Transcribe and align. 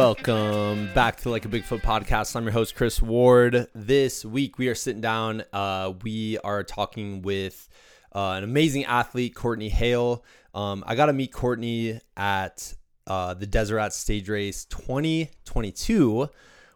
Welcome 0.00 0.88
back 0.94 1.18
to 1.18 1.28
Like 1.28 1.44
a 1.44 1.48
Bigfoot 1.48 1.82
podcast. 1.82 2.34
I'm 2.34 2.44
your 2.44 2.52
host, 2.52 2.74
Chris 2.74 3.02
Ward. 3.02 3.66
This 3.74 4.24
week 4.24 4.56
we 4.56 4.68
are 4.68 4.74
sitting 4.74 5.02
down. 5.02 5.44
Uh, 5.52 5.92
we 6.02 6.38
are 6.38 6.64
talking 6.64 7.20
with 7.20 7.68
uh, 8.14 8.30
an 8.30 8.42
amazing 8.42 8.86
athlete, 8.86 9.34
Cortney 9.34 9.70
Haile. 9.70 10.24
Um, 10.54 10.84
I 10.86 10.94
got 10.94 11.06
to 11.06 11.12
meet 11.12 11.32
Cortney 11.32 12.00
at 12.16 12.72
uh, 13.06 13.34
the 13.34 13.46
Desert 13.46 13.76
Rats 13.76 13.96
Stage 13.98 14.30
Race 14.30 14.64
2022 14.64 16.30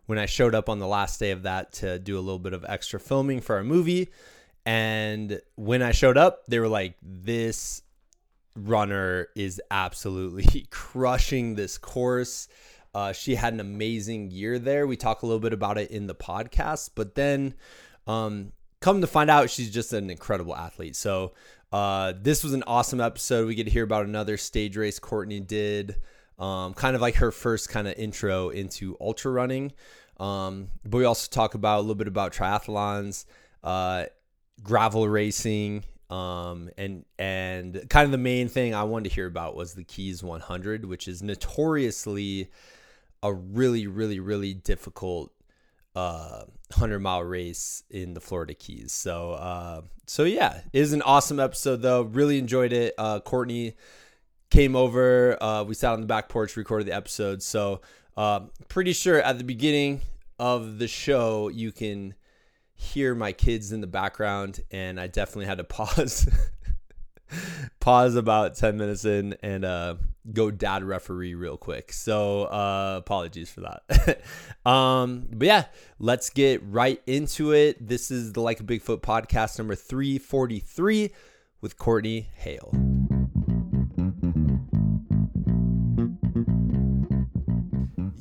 when 0.04 0.18
I 0.18 0.26
showed 0.26 0.54
up 0.54 0.68
on 0.68 0.78
the 0.78 0.86
last 0.86 1.18
day 1.18 1.30
of 1.30 1.44
that 1.44 1.72
to 1.74 1.98
do 1.98 2.18
a 2.18 2.20
little 2.20 2.38
bit 2.38 2.52
of 2.52 2.62
extra 2.68 3.00
filming 3.00 3.40
for 3.40 3.56
our 3.56 3.64
movie. 3.64 4.10
And 4.66 5.40
when 5.54 5.80
I 5.80 5.92
showed 5.92 6.18
up, 6.18 6.44
they 6.46 6.58
were 6.58 6.68
like, 6.68 6.98
this 7.00 7.80
runner 8.54 9.28
is 9.34 9.62
absolutely 9.70 10.66
crushing 10.70 11.54
this 11.54 11.78
course. 11.78 12.48
Uh, 12.94 13.12
she 13.12 13.34
had 13.34 13.52
an 13.52 13.60
amazing 13.60 14.30
year 14.30 14.58
there. 14.58 14.86
We 14.86 14.96
talk 14.96 15.22
a 15.22 15.26
little 15.26 15.40
bit 15.40 15.52
about 15.52 15.78
it 15.78 15.90
in 15.90 16.06
the 16.06 16.14
podcast, 16.14 16.90
but 16.94 17.14
then 17.14 17.54
um, 18.06 18.52
come 18.80 19.00
to 19.00 19.06
find 19.06 19.30
out, 19.30 19.50
she's 19.50 19.70
just 19.70 19.92
an 19.92 20.10
incredible 20.10 20.54
athlete. 20.54 20.94
So 20.94 21.32
uh, 21.72 22.12
this 22.20 22.44
was 22.44 22.52
an 22.52 22.62
awesome 22.66 23.00
episode. 23.00 23.48
We 23.48 23.54
get 23.54 23.64
to 23.64 23.70
hear 23.70 23.82
about 23.82 24.04
another 24.06 24.36
stage 24.36 24.76
race 24.76 25.00
Cortney 25.00 25.44
did, 25.44 25.96
um, 26.38 26.74
kind 26.74 26.94
of 26.94 27.02
like 27.02 27.16
her 27.16 27.32
first 27.32 27.68
kind 27.68 27.88
of 27.88 27.94
intro 27.94 28.50
into 28.50 28.96
ultra 29.00 29.32
running. 29.32 29.72
Um, 30.20 30.68
but 30.84 30.98
we 30.98 31.04
also 31.04 31.28
talk 31.30 31.54
about 31.54 31.78
a 31.78 31.80
little 31.80 31.96
bit 31.96 32.06
about 32.06 32.32
triathlons, 32.32 33.24
uh, 33.64 34.04
gravel 34.62 35.08
racing, 35.08 35.82
um, 36.10 36.70
and 36.78 37.04
and 37.18 37.86
kind 37.88 38.04
of 38.04 38.12
the 38.12 38.18
main 38.18 38.48
thing 38.48 38.74
I 38.74 38.84
wanted 38.84 39.08
to 39.08 39.14
hear 39.14 39.26
about 39.26 39.56
was 39.56 39.74
the 39.74 39.82
Keys 39.82 40.22
100, 40.22 40.84
which 40.84 41.08
is 41.08 41.22
notoriously 41.22 42.50
a 43.24 43.32
really, 43.32 43.88
really, 43.88 44.20
really 44.20 44.54
difficult 44.54 45.32
uh 45.96 46.42
100 46.72 46.98
mile 46.98 47.22
race 47.22 47.84
in 47.88 48.14
the 48.14 48.20
Florida 48.20 48.52
Keys. 48.54 48.92
So 48.92 49.32
uh 49.32 49.82
so 50.06 50.24
yeah, 50.24 50.60
it 50.72 50.78
is 50.78 50.92
an 50.92 51.02
awesome 51.02 51.40
episode 51.40 51.82
though. 51.82 52.02
Really 52.02 52.38
enjoyed 52.38 52.72
it. 52.72 52.94
Uh 52.98 53.20
Cortney 53.20 53.74
came 54.50 54.76
over, 54.76 55.42
uh 55.42 55.64
we 55.64 55.74
sat 55.74 55.92
on 55.92 56.00
the 56.00 56.06
back 56.06 56.28
porch, 56.28 56.56
recorded 56.56 56.86
the 56.86 56.94
episode. 56.94 57.42
So 57.42 57.80
uh 58.16 58.40
pretty 58.68 58.92
sure 58.92 59.22
at 59.22 59.38
the 59.38 59.44
beginning 59.44 60.02
of 60.38 60.78
the 60.78 60.88
show 60.88 61.48
you 61.48 61.72
can 61.72 62.14
hear 62.74 63.14
my 63.14 63.32
kids 63.32 63.70
in 63.72 63.80
the 63.80 63.86
background 63.86 64.60
and 64.70 65.00
I 65.00 65.06
definitely 65.06 65.46
had 65.46 65.58
to 65.58 65.64
pause 65.64 66.28
pause 67.80 68.16
about 68.16 68.56
10 68.56 68.76
minutes 68.76 69.04
in 69.04 69.36
and 69.42 69.64
uh, 69.64 69.94
go 70.32 70.50
dad 70.50 70.84
referee 70.84 71.34
real 71.34 71.56
quick. 71.56 71.92
So 71.92 72.44
uh, 72.44 72.96
apologies 72.98 73.50
for 73.50 73.62
that. 73.62 74.22
um, 74.70 75.28
but 75.32 75.46
yeah, 75.46 75.64
let's 75.98 76.30
get 76.30 76.62
right 76.64 77.02
into 77.06 77.52
it. 77.52 77.86
This 77.86 78.10
is 78.10 78.32
the 78.32 78.40
Like 78.40 78.60
a 78.60 78.64
Bigfoot 78.64 79.00
podcast 79.00 79.58
number 79.58 79.74
343 79.74 81.12
with 81.60 81.78
Cortney 81.78 82.26
Haile. 82.36 82.83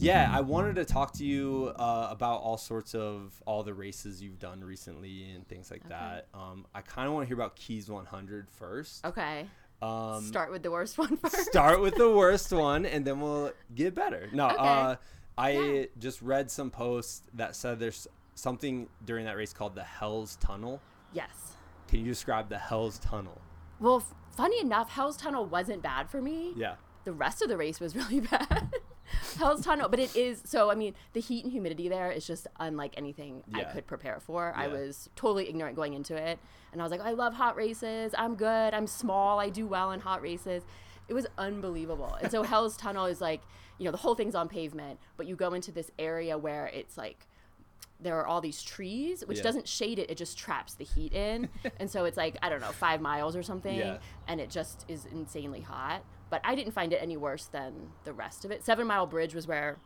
Yeah, 0.04 0.30
I 0.32 0.42
wanted 0.42 0.76
to 0.76 0.86
talk 0.86 1.14
to 1.14 1.26
you 1.26 1.72
uh, 1.78 2.08
about 2.12 2.42
all 2.42 2.58
sorts 2.58 2.94
of 2.94 3.42
all 3.46 3.64
the 3.64 3.74
races 3.74 4.22
you've 4.22 4.40
done 4.40 4.62
recently 4.64 5.32
and 5.34 5.48
things 5.48 5.72
like 5.72 5.82
Okay. 5.86 5.90
that. 5.90 6.28
Um, 6.34 6.66
I 6.76 6.82
kind 6.82 7.08
of 7.08 7.14
want 7.14 7.24
to 7.24 7.28
hear 7.28 7.36
about 7.36 7.56
Keys 7.56 7.90
100 7.90 8.50
first. 8.52 9.06
Okay. 9.06 9.48
Um, 9.82 10.22
Start 10.24 10.52
with 10.52 10.64
the 10.64 10.72
worst 10.72 10.98
one 10.98 11.18
first. 11.18 11.46
start 11.46 11.82
with 11.82 11.96
the 11.96 12.10
worst 12.10 12.52
one, 12.52 12.86
and 12.86 13.06
then 13.06 13.20
we'll 13.22 13.52
get 13.76 13.96
better. 13.96 14.30
No, 14.34 14.48
Okay. 14.50 14.58
uh, 14.58 14.96
I 15.38 15.50
Yeah. 15.52 15.86
just 16.00 16.22
read 16.22 16.52
some 16.52 16.70
posts 16.70 17.24
that 17.34 17.56
said 17.56 17.80
there's 17.80 18.08
something 18.36 18.88
during 19.06 19.26
that 19.26 19.36
race 19.38 19.54
called 19.54 19.76
the 19.76 19.84
Hell's 19.84 20.36
Tunnel. 20.38 20.82
Yes. 21.14 21.54
Can 21.88 22.00
you 22.00 22.06
describe 22.06 22.50
the 22.50 22.58
Hell's 22.58 23.00
Tunnel? 23.00 23.40
Well, 23.80 23.98
f- 23.98 24.14
funny 24.36 24.60
enough, 24.60 24.90
Hell's 24.92 25.18
Tunnel 25.18 25.46
wasn't 25.46 25.82
bad 25.82 26.10
for 26.10 26.22
me. 26.22 26.54
Yeah. 26.56 26.76
The 27.04 27.14
rest 27.14 27.42
of 27.42 27.50
the 27.50 27.58
race 27.58 27.80
was 27.80 27.96
really 27.96 28.20
bad. 28.32 28.72
Hell's 29.38 29.62
Tunnel, 29.64 29.90
but 29.90 30.00
it 30.00 30.16
is 30.16 30.42
so. 30.46 30.72
I 30.72 30.76
mean, 30.76 30.94
the 31.14 31.20
heat 31.20 31.44
and 31.44 31.52
humidity 31.52 31.90
there 31.90 32.12
is 32.12 32.26
just 32.26 32.48
unlike 32.60 32.94
anything 32.98 33.44
I 33.54 33.64
could 33.64 33.86
prepare 33.88 34.20
for. 34.20 34.54
I 34.56 34.68
was 34.68 35.10
totally 35.16 35.50
ignorant 35.50 35.76
going 35.76 35.94
into 35.94 36.16
it, 36.16 36.40
and 36.72 36.82
I 36.82 36.84
was 36.86 36.92
like, 36.92 37.02
I 37.02 37.12
love 37.12 37.34
hot 37.34 37.56
races. 37.56 38.14
I'm 38.18 38.36
good. 38.36 38.74
I'm 38.74 38.88
small. 38.88 39.40
I 39.40 39.50
do 39.50 39.68
well 39.68 39.92
in 39.92 40.00
hot 40.00 40.22
races. 40.22 40.64
It 41.08 41.14
was 41.14 41.28
unbelievable. 41.38 42.18
And 42.22 42.32
so 42.32 42.44
Hell's 42.44 42.78
Tunnel 42.78 43.06
is 43.06 43.20
like, 43.20 43.42
you 43.78 43.86
know, 43.86 43.92
the 43.92 43.98
whole 43.98 44.16
thing's 44.16 44.36
on 44.36 44.48
pavement, 44.48 45.00
but 45.18 45.28
you 45.28 45.36
go 45.36 45.54
into 45.54 45.72
this 45.72 45.92
area 46.00 46.38
where 46.38 46.68
it's 46.68 46.98
like 46.98 47.28
there 48.00 48.18
are 48.18 48.26
all 48.26 48.42
these 48.42 48.62
trees, 48.64 49.24
which 49.26 49.38
Yeah. 49.38 49.44
doesn't 49.44 49.68
shade 49.68 50.00
it; 50.00 50.10
it 50.10 50.18
just 50.18 50.38
traps 50.38 50.74
the 50.76 50.84
heat 50.84 51.14
in, 51.14 51.50
and 51.80 51.90
so 51.90 52.06
it's 52.06 52.18
like 52.18 52.38
I 52.42 52.50
don't 52.50 52.62
know, 52.62 52.72
five 52.72 53.02
miles 53.02 53.36
or 53.36 53.44
something, 53.44 53.78
Yeah. 53.78 53.98
and 54.28 54.40
it 54.42 54.50
just 54.50 54.86
is 54.88 55.06
insanely 55.06 55.62
hot. 55.62 56.04
But 56.34 56.42
I 56.44 56.56
didn't 56.56 56.74
find 56.74 56.92
it 56.92 56.98
any 57.00 57.16
worse 57.16 57.46
than 57.46 57.92
the 58.06 58.12
rest 58.12 58.44
of 58.44 58.50
it. 58.50 58.66
Seven 58.66 58.88
Mile 58.88 59.06
Bridge 59.06 59.36
was 59.36 59.46
where 59.46 59.78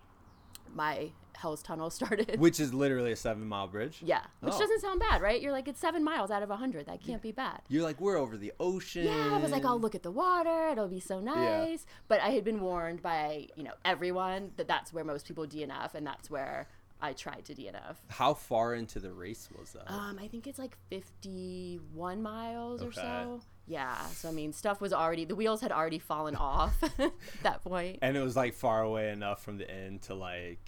my 0.73 1.11
Hell's 1.35 1.61
Tunnel 1.61 1.89
started. 1.99 2.39
Which 2.39 2.61
is 2.61 2.73
literally 2.73 3.11
a 3.11 3.17
seven 3.17 3.45
mile 3.47 3.67
bridge. 3.67 3.99
yeah, 4.01 4.21
which 4.39 4.53
Oh. 4.53 4.59
doesn't 4.59 4.79
sound 4.79 5.01
bad, 5.01 5.21
right? 5.21 5.41
You're 5.41 5.51
like 5.51 5.67
it's 5.67 5.81
seven 5.81 6.05
miles 6.05 6.31
out 6.31 6.43
of 6.43 6.49
a 6.49 6.55
hundred. 6.55 6.85
That 6.85 7.03
can't 7.03 7.21
be 7.21 7.33
bad. 7.33 7.59
You're 7.67 7.83
like, 7.83 7.99
we're 7.99 8.15
over 8.17 8.37
the 8.37 8.53
ocean. 8.61 9.03
Yeah, 9.07 9.35
I 9.35 9.39
was 9.39 9.51
like, 9.51 9.65
I'll 9.65 9.77
look 9.79 9.93
at 9.93 10.03
the 10.03 10.11
water. 10.11 10.69
It'll 10.69 10.87
be 10.87 11.01
so 11.01 11.19
nice. 11.19 11.85
But 12.07 12.21
I 12.21 12.29
had 12.29 12.45
been 12.45 12.61
warned 12.61 13.01
by 13.01 13.47
you 13.57 13.63
know 13.63 13.73
everyone 13.83 14.51
that 14.55 14.69
that's 14.69 14.93
where 14.93 15.03
most 15.03 15.27
people 15.27 15.45
DNF, 15.45 15.95
and 15.95 16.07
that's 16.07 16.29
where 16.29 16.69
I 17.01 17.13
tried 17.13 17.45
to 17.45 17.53
DNF. 17.55 17.95
How 18.09 18.33
far 18.33 18.73
into 18.73 18.99
the 18.99 19.11
race 19.11 19.49
was 19.57 19.73
that? 19.73 19.91
Um, 19.91 20.17
I 20.21 20.27
think 20.27 20.47
it's 20.47 20.57
like 20.59 20.75
51 20.89 22.21
miles 22.21 22.81
or 22.83 22.91
so. 22.91 23.41
Yeah. 23.67 23.95
So 24.07 24.29
I 24.29 24.31
mean, 24.31 24.53
stuff 24.53 24.81
was 24.81 24.93
already 24.93 25.25
the 25.25 25.35
wheels 25.35 25.61
had 25.61 25.71
already 25.71 25.99
fallen 25.99 26.35
off 26.53 26.81
at 26.99 27.11
that 27.43 27.63
point. 27.63 27.99
and 28.01 28.15
it 28.17 28.21
was 28.21 28.35
like 28.35 28.53
far 28.53 28.81
away 28.81 29.11
enough 29.11 29.43
from 29.43 29.57
the 29.57 29.69
end 29.69 30.01
to 30.03 30.13
like. 30.15 30.59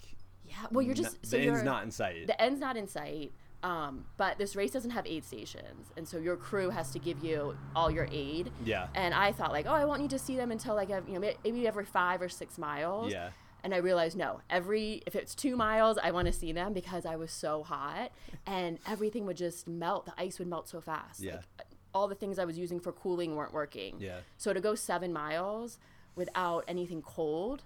Yeah. 0.46 0.54
Well, 0.70 0.82
you're 0.82 0.96
n- 0.96 1.02
just 1.02 1.30
the 1.30 1.38
end's 1.40 1.62
not 1.62 1.84
in 1.84 1.90
sight. 1.90 2.26
the 2.26 2.40
end's 2.40 2.60
not 2.60 2.76
in 2.76 2.86
sight. 2.86 3.32
Um, 3.62 4.06
but 4.16 4.38
this 4.38 4.56
race 4.56 4.70
doesn't 4.70 4.92
have 4.92 5.06
aid 5.06 5.22
stations, 5.22 5.92
and 5.94 6.08
so 6.08 6.16
your 6.16 6.34
crew 6.36 6.70
has 6.70 6.92
to 6.92 6.98
give 6.98 7.22
you 7.22 7.54
all 7.76 7.90
your 7.90 8.08
aid. 8.10 8.50
yeah. 8.64 8.86
And 8.94 9.12
I 9.12 9.32
thought 9.32 9.52
like, 9.52 9.66
oh, 9.66 9.74
I 9.74 9.84
won't 9.84 10.00
need 10.00 10.08
to 10.10 10.18
see 10.18 10.34
them 10.34 10.50
until 10.50 10.74
like 10.74 10.88
you 10.88 11.02
know 11.08 11.20
maybe 11.44 11.68
every 11.68 11.84
five 11.84 12.22
or 12.22 12.30
six 12.30 12.56
miles. 12.56 13.12
Yeah. 13.12 13.28
And 13.62 13.74
I 13.74 13.78
realized 13.78 14.16
no, 14.16 14.40
every 14.48 15.02
if 15.06 15.14
it's 15.14 15.34
two 15.34 15.56
miles, 15.56 15.98
I 16.02 16.10
want 16.10 16.26
to 16.26 16.32
see 16.32 16.52
them 16.52 16.72
because 16.72 17.04
I 17.06 17.16
was 17.16 17.30
so 17.30 17.62
hot, 17.62 18.10
and 18.46 18.78
everything 18.86 19.26
would 19.26 19.36
just 19.36 19.68
melt. 19.68 20.06
The 20.06 20.14
ice 20.16 20.38
would 20.38 20.48
melt 20.48 20.68
so 20.68 20.80
fast. 20.80 21.20
Yeah. 21.20 21.40
Like, 21.58 21.66
all 21.92 22.06
the 22.08 22.14
things 22.14 22.38
I 22.38 22.44
was 22.44 22.56
using 22.56 22.78
for 22.80 22.92
cooling 22.92 23.34
weren't 23.34 23.52
working. 23.52 23.96
Yeah. 23.98 24.18
So 24.38 24.52
to 24.52 24.60
go 24.60 24.74
seven 24.74 25.12
miles 25.12 25.78
without 26.14 26.64
anything 26.68 27.02
cold, 27.02 27.64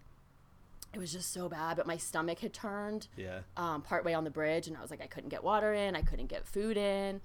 it 0.94 0.99
was 0.99 1.12
just 1.12 1.33
so 1.33 1.49
bad. 1.49 1.77
But 1.77 1.87
my 1.87 1.97
stomach 1.99 2.38
had 2.41 2.53
turned 2.54 3.09
Yeah. 3.16 3.41
um, 3.56 3.83
partway 3.83 4.15
on 4.15 4.25
the 4.25 4.31
bridge, 4.31 4.66
and 4.66 4.77
I 4.77 4.81
was 4.81 4.91
like, 4.91 5.03
I 5.03 5.06
couldn't 5.06 5.28
get 5.28 5.44
water 5.44 5.75
in, 5.75 5.94
I 5.94 6.03
couldn't 6.03 6.27
get 6.28 6.47
food 6.47 6.77
in. 6.77 7.21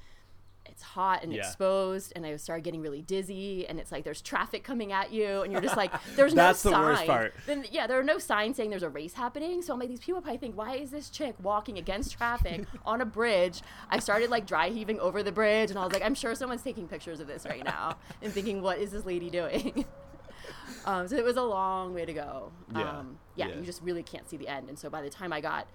It's 0.79 0.85
hot 0.85 1.23
and 1.23 1.33
Yeah. 1.33 1.41
exposed, 1.45 2.13
and 2.15 2.25
I 2.25 2.37
started 2.37 2.63
getting 2.63 2.81
really 2.81 3.01
dizzy. 3.01 3.67
And 3.67 3.81
it's 3.81 3.91
like 3.91 4.05
there's 4.05 4.21
traffic 4.21 4.63
coming 4.63 4.93
at 4.93 5.11
you, 5.11 5.41
and 5.41 5.51
you're 5.51 5.61
just 5.61 5.75
like, 5.75 5.91
there's 6.15 6.33
no 6.33 6.43
That's 6.43 6.63
no 6.63 6.71
the 6.71 6.75
sign. 6.77 6.83
worst 6.85 7.05
part. 7.05 7.33
Then 7.45 7.65
yeah, 7.69 7.85
there 7.85 7.99
are 7.99 8.03
no 8.03 8.17
signs 8.17 8.55
saying 8.55 8.69
there's 8.69 8.81
a 8.83 8.87
race 8.89 9.13
happening. 9.13 9.61
So 9.61 9.73
I'm 9.73 9.79
like, 9.79 9.89
these 9.89 9.99
people 9.99 10.21
probably 10.21 10.37
think, 10.37 10.55
why 10.57 10.75
is 10.77 10.89
this 10.89 11.09
chick 11.09 11.35
walking 11.43 11.77
against 11.77 12.13
traffic 12.13 12.63
on 12.85 13.01
a 13.01 13.05
bridge? 13.05 13.61
I 13.89 13.99
started 13.99 14.29
like 14.29 14.45
dry 14.47 14.69
heaving 14.69 15.01
over 15.01 15.21
the 15.21 15.33
bridge, 15.33 15.69
and 15.69 15.77
I 15.77 15.83
was 15.83 15.91
like, 15.91 16.01
I'm 16.01 16.15
sure 16.15 16.33
someone's 16.33 16.61
taking 16.61 16.87
pictures 16.87 17.19
of 17.19 17.27
this 17.27 17.43
right 17.45 17.65
now 17.65 17.97
and 18.21 18.31
thinking, 18.31 18.61
what 18.61 18.77
is 18.79 18.91
this 18.91 19.05
lady 19.05 19.29
doing? 19.29 19.83
um, 20.85 21.09
so 21.09 21.17
it 21.17 21.25
was 21.25 21.35
a 21.35 21.43
long 21.43 21.93
way 21.93 22.05
to 22.05 22.13
go. 22.13 22.53
Yeah. 22.73 22.99
Um, 22.99 23.19
yeah, 23.35 23.47
Yeah. 23.49 23.55
you 23.55 23.63
just 23.63 23.81
really 23.81 24.01
can't 24.03 24.29
see 24.29 24.37
the 24.37 24.47
end. 24.47 24.69
And 24.69 24.79
so 24.79 24.89
by 24.89 25.01
the 25.01 25.09
time 25.09 25.33
I 25.33 25.41
got 25.41 25.67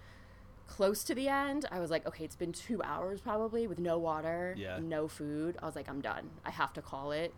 close 0.66 1.05
to 1.05 1.14
the 1.14 1.28
end, 1.28 1.66
I 1.70 1.81
was 1.81 1.90
like, 1.90 2.06
okay, 2.06 2.25
it's 2.25 2.37
been 2.37 2.52
two 2.52 2.82
hours 2.82 3.20
probably 3.20 3.66
with 3.66 3.78
no 3.78 3.99
water, 3.99 4.55
Yeah. 4.56 4.78
no 4.82 5.08
food. 5.08 5.56
I 5.62 5.66
was 5.66 5.76
like, 5.76 5.88
I'm 5.88 6.00
done. 6.00 6.31
I 6.44 6.50
have 6.50 6.72
to 6.75 6.82
call 6.82 7.12
it. 7.12 7.32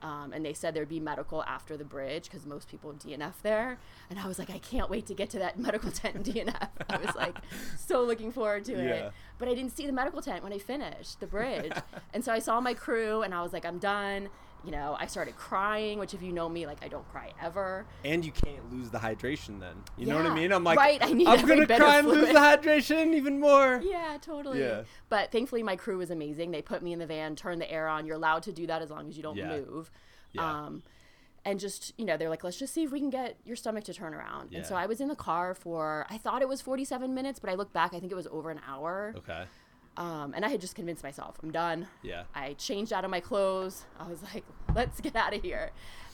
Um, 0.00 0.32
and 0.32 0.44
they 0.44 0.52
said 0.52 0.74
there'd 0.74 0.88
be 0.88 1.00
medical 1.00 1.42
after 1.42 1.76
the 1.76 1.84
bridge 1.84 2.24
because 2.30 2.46
most 2.46 2.68
people 2.70 2.92
DNF 2.92 3.32
there. 3.42 3.78
And 4.10 4.18
I 4.20 4.28
was 4.28 4.38
like, 4.38 4.48
I 4.48 4.58
can't 4.58 4.88
wait 4.88 5.06
to 5.06 5.14
get 5.14 5.28
to 5.30 5.40
that 5.40 5.58
medical 5.66 5.90
tent 5.90 6.14
and 6.14 6.24
DNF. 6.24 6.68
I 6.88 6.96
was 6.98 7.16
like, 7.16 7.36
so 7.78 8.02
looking 8.04 8.30
forward 8.30 8.64
to 8.66 8.72
Yeah. 8.74 8.78
it. 8.94 9.12
But 9.38 9.48
I 9.48 9.54
didn't 9.54 9.76
see 9.76 9.86
the 9.86 9.92
medical 9.92 10.22
tent 10.22 10.44
when 10.44 10.52
I 10.52 10.58
finished 10.58 11.18
the 11.18 11.26
bridge. 11.26 11.72
and 12.14 12.24
so 12.24 12.32
I 12.32 12.38
saw 12.38 12.60
my 12.60 12.74
crew 12.74 13.22
and 13.22 13.34
I 13.34 13.42
was 13.42 13.52
like, 13.52 13.66
I'm 13.66 13.78
done. 13.78 14.28
You 14.64 14.72
know, 14.72 14.96
I 14.98 15.06
started 15.06 15.36
crying, 15.36 15.98
which 15.98 16.14
if 16.14 16.22
you 16.22 16.32
know 16.32 16.48
me, 16.48 16.66
like 16.66 16.78
I 16.84 16.88
don't 16.88 17.08
cry 17.10 17.30
ever. 17.40 17.86
And 18.04 18.24
you 18.24 18.32
can't 18.32 18.70
lose 18.72 18.90
the 18.90 18.98
hydration 18.98 19.60
then. 19.60 19.76
You 19.96 20.06
know 20.06 20.16
what 20.16 20.26
I 20.26 20.34
mean? 20.34 20.52
I'm 20.52 20.64
like, 20.64 20.76
Right, 20.78 20.98
I 21.00 21.12
need 21.12 21.28
I'm 21.28 21.46
gonna 21.46 21.66
cry 21.66 21.98
and 21.98 22.08
lose 22.08 22.28
the 22.28 22.34
hydration 22.40 23.14
even 23.14 23.38
more. 23.38 23.80
Yeah, 23.82 24.18
totally. 24.20 24.60
Yeah. 24.60 24.82
But 25.08 25.30
thankfully, 25.30 25.62
my 25.62 25.76
crew 25.76 25.98
was 25.98 26.10
amazing. 26.10 26.50
They 26.50 26.60
put 26.62 26.82
me 26.82 26.92
in 26.92 26.98
the 26.98 27.06
van, 27.06 27.36
turned 27.36 27.60
the 27.60 27.70
air 27.70 27.86
on. 27.88 28.04
You're 28.04 28.16
allowed 28.16 28.42
to 28.44 28.52
do 28.52 28.66
that 28.66 28.82
as 28.82 28.90
long 28.90 29.08
as 29.08 29.16
you 29.16 29.22
don't 29.22 29.36
Yeah. 29.36 29.48
move. 29.48 29.90
Yeah. 30.32 30.64
Um, 30.64 30.82
and 31.44 31.58
just 31.60 31.94
you 31.96 32.04
know 32.04 32.16
they're 32.16 32.28
like 32.28 32.42
let's 32.44 32.58
just 32.58 32.74
see 32.74 32.82
if 32.82 32.90
we 32.90 32.98
can 32.98 33.10
get 33.10 33.36
your 33.44 33.54
stomach 33.56 33.84
to 33.84 33.94
turn 33.94 34.12
around 34.12 34.50
Yeah. 34.50 34.58
and 34.58 34.66
so 34.66 34.74
i 34.74 34.86
was 34.86 35.00
in 35.00 35.06
the 35.08 35.14
car 35.16 35.54
for 35.54 36.04
i 36.10 36.18
thought 36.18 36.42
it 36.42 36.48
was 36.48 36.60
47 36.60 37.14
minutes 37.14 37.38
but 37.38 37.48
i 37.48 37.54
looked 37.54 37.72
back 37.72 37.94
i 37.94 38.00
think 38.00 38.10
it 38.10 38.16
was 38.16 38.26
over 38.26 38.50
an 38.50 38.60
hour 38.68 39.14
Okay. 39.18 39.44
Um, 39.98 40.32
and 40.34 40.44
i 40.44 40.48
had 40.48 40.60
just 40.60 40.74
convinced 40.74 41.02
myself 41.02 41.36
i'm 41.42 41.50
done 41.50 41.86
Yeah. 42.02 42.22
i 42.34 42.54
changed 42.54 42.92
out 42.92 43.04
of 43.04 43.10
my 43.10 43.20
clothes 43.20 43.84
i 44.00 44.08
was 44.08 44.22
like 44.34 44.44
let's 44.74 45.00
get 45.02 45.14
out 45.16 45.34
of 45.34 45.42
here 45.42 45.70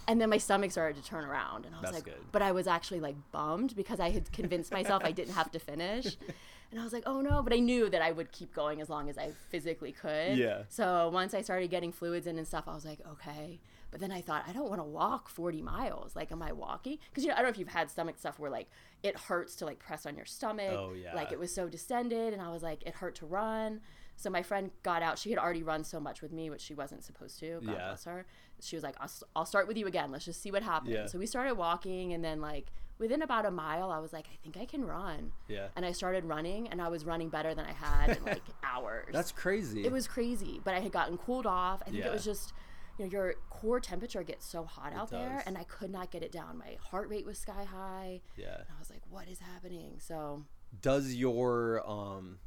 and 0.09 0.21
then 0.21 0.29
my 0.31 0.39
stomach 0.39 0.71
started 0.71 1.01
to 1.03 1.09
turn 1.09 1.25
around 1.25 1.65
and 1.67 1.75
i 1.75 1.79
was 1.81 1.85
That's 1.91 1.95
like 1.99 2.05
good. 2.05 2.25
but 2.33 2.43
i 2.43 2.51
was 2.53 2.67
actually 2.67 3.01
like 3.01 3.17
bummed 3.31 3.77
because 3.77 4.01
i 4.01 4.11
had 4.11 4.33
convinced 4.33 4.73
myself 4.73 5.03
i 5.05 5.13
didn't 5.13 5.35
have 5.35 5.51
to 5.53 5.59
finish 5.59 6.17
and 6.75 6.81
i 6.81 6.85
was 6.85 6.93
like 6.93 7.05
oh 7.07 7.21
no 7.21 7.41
but 7.43 7.53
i 7.53 7.59
knew 7.59 7.89
that 7.89 8.03
i 8.03 8.11
would 8.11 8.31
keep 8.33 8.53
going 8.55 8.81
as 8.81 8.89
long 8.91 9.09
as 9.09 9.17
i 9.17 9.31
physically 9.49 9.93
could 9.93 10.37
Yeah. 10.37 10.63
so 10.69 11.09
once 11.13 11.33
I 11.35 11.41
started 11.43 11.71
getting 11.71 11.93
fluids 11.93 12.27
in 12.27 12.37
and 12.39 12.47
stuff, 12.47 12.65
I 12.67 12.75
was 12.75 12.85
like, 12.85 12.99
okay. 13.13 13.61
But 13.91 14.01
then 14.01 14.11
I 14.11 14.21
thought, 14.23 14.43
I 14.49 14.53
don't 14.53 14.69
want 14.69 14.81
to 14.81 14.85
walk 14.85 15.29
40 15.29 15.63
miles. 15.63 16.17
Like, 16.17 16.33
am 16.33 16.43
I 16.43 16.51
walking? 16.51 16.99
Because, 17.11 17.23
you 17.23 17.29
know, 17.31 17.35
I 17.35 17.37
don't 17.39 17.45
know 17.47 17.51
if 17.51 17.59
you've 17.59 17.69
had 17.69 17.89
stomach 17.89 18.17
stuff 18.19 18.41
where, 18.41 18.51
like, 18.51 18.69
it 19.05 19.17
hurts 19.17 19.55
to, 19.57 19.67
like, 19.67 19.79
press 19.79 20.05
on 20.05 20.17
your 20.17 20.25
stomach. 20.27 20.73
Oh, 20.77 20.95
yeah. 21.01 21.15
Like, 21.15 21.31
it 21.31 21.39
was 21.39 21.55
so 21.55 21.69
distended. 21.69 22.33
And 22.33 22.43
I 22.43 22.51
was 22.51 22.61
like, 22.65 22.83
it 22.85 22.95
hurt 22.95 23.15
to 23.17 23.27
run. 23.27 23.81
So 24.17 24.31
my 24.31 24.43
friend 24.43 24.73
got 24.83 25.01
out. 25.03 25.17
She 25.17 25.31
had 25.31 25.39
already 25.39 25.63
run 25.63 25.85
so 25.85 26.01
much 26.01 26.23
with 26.23 26.33
me, 26.33 26.51
which 26.51 26.61
she 26.61 26.75
wasn't 26.75 27.05
supposed 27.05 27.39
to. 27.39 27.61
God 27.65 27.73
Yeah. 27.77 27.87
bless 27.91 28.05
her. 28.05 28.27
She 28.61 28.75
was 28.75 28.83
like, 28.83 28.97
I'll, 29.01 29.11
I'll 29.37 29.47
start 29.47 29.69
with 29.69 29.77
you 29.77 29.87
again. 29.87 30.11
Let's 30.11 30.25
just 30.25 30.43
see 30.43 30.51
what 30.51 30.65
happens. 30.65 30.93
Yeah. 30.93 31.07
So 31.07 31.21
we 31.21 31.27
started 31.27 31.55
walking. 31.55 32.13
And 32.15 32.25
then, 32.25 32.41
like, 32.41 32.73
within 32.99 33.23
about 33.23 33.47
a 33.47 33.51
mile, 33.51 33.91
I 33.91 33.99
was 33.99 34.13
like, 34.13 34.27
I 34.33 34.37
think 34.43 34.57
I 34.57 34.65
can 34.67 34.85
run. 34.85 35.33
Yeah. 35.49 35.69
And 35.77 35.85
I 35.85 35.93
started 35.93 36.25
running, 36.25 36.69
and 36.69 36.81
I 36.81 36.89
was 36.89 37.05
running 37.05 37.29
better 37.29 37.55
than 37.55 37.65
I 37.67 37.73
had 37.73 38.17
in, 38.17 38.25
like, 38.25 38.43
hours. 38.65 39.09
That's 39.13 39.33
crazy. 39.33 39.85
It 39.85 39.93
was 39.93 40.07
crazy, 40.07 40.61
but 40.65 40.75
I 40.75 40.81
had 40.81 40.93
gotten 40.93 41.19
cooled 41.19 41.47
off. 41.47 41.83
I 41.83 41.87
think 41.91 41.97
Yeah. 41.99 42.07
it 42.09 42.13
was 42.13 42.25
just, 42.25 42.53
you 42.99 43.05
know, 43.05 43.11
your 43.11 43.35
core 43.51 43.81
temperature 43.81 44.23
gets 44.23 44.47
so 44.47 44.65
hot 44.65 44.93
out 44.93 45.11
there, 45.11 45.43
and 45.47 45.59
I 45.59 45.65
could 45.65 45.91
not 45.91 46.11
get 46.11 46.23
it 46.23 46.31
down. 46.33 46.57
My 46.59 46.77
heart 46.91 47.09
rate 47.09 47.27
was 47.27 47.39
sky 47.39 47.65
high. 47.65 48.21
Yeah. 48.37 48.55
And 48.59 48.67
I 48.75 48.79
was 48.79 48.91
like, 48.91 49.03
what 49.11 49.29
is 49.29 49.41
happening? 49.41 49.97
So, 49.99 50.45
Does 50.81 51.15
your 51.15 51.83
um 51.89 52.39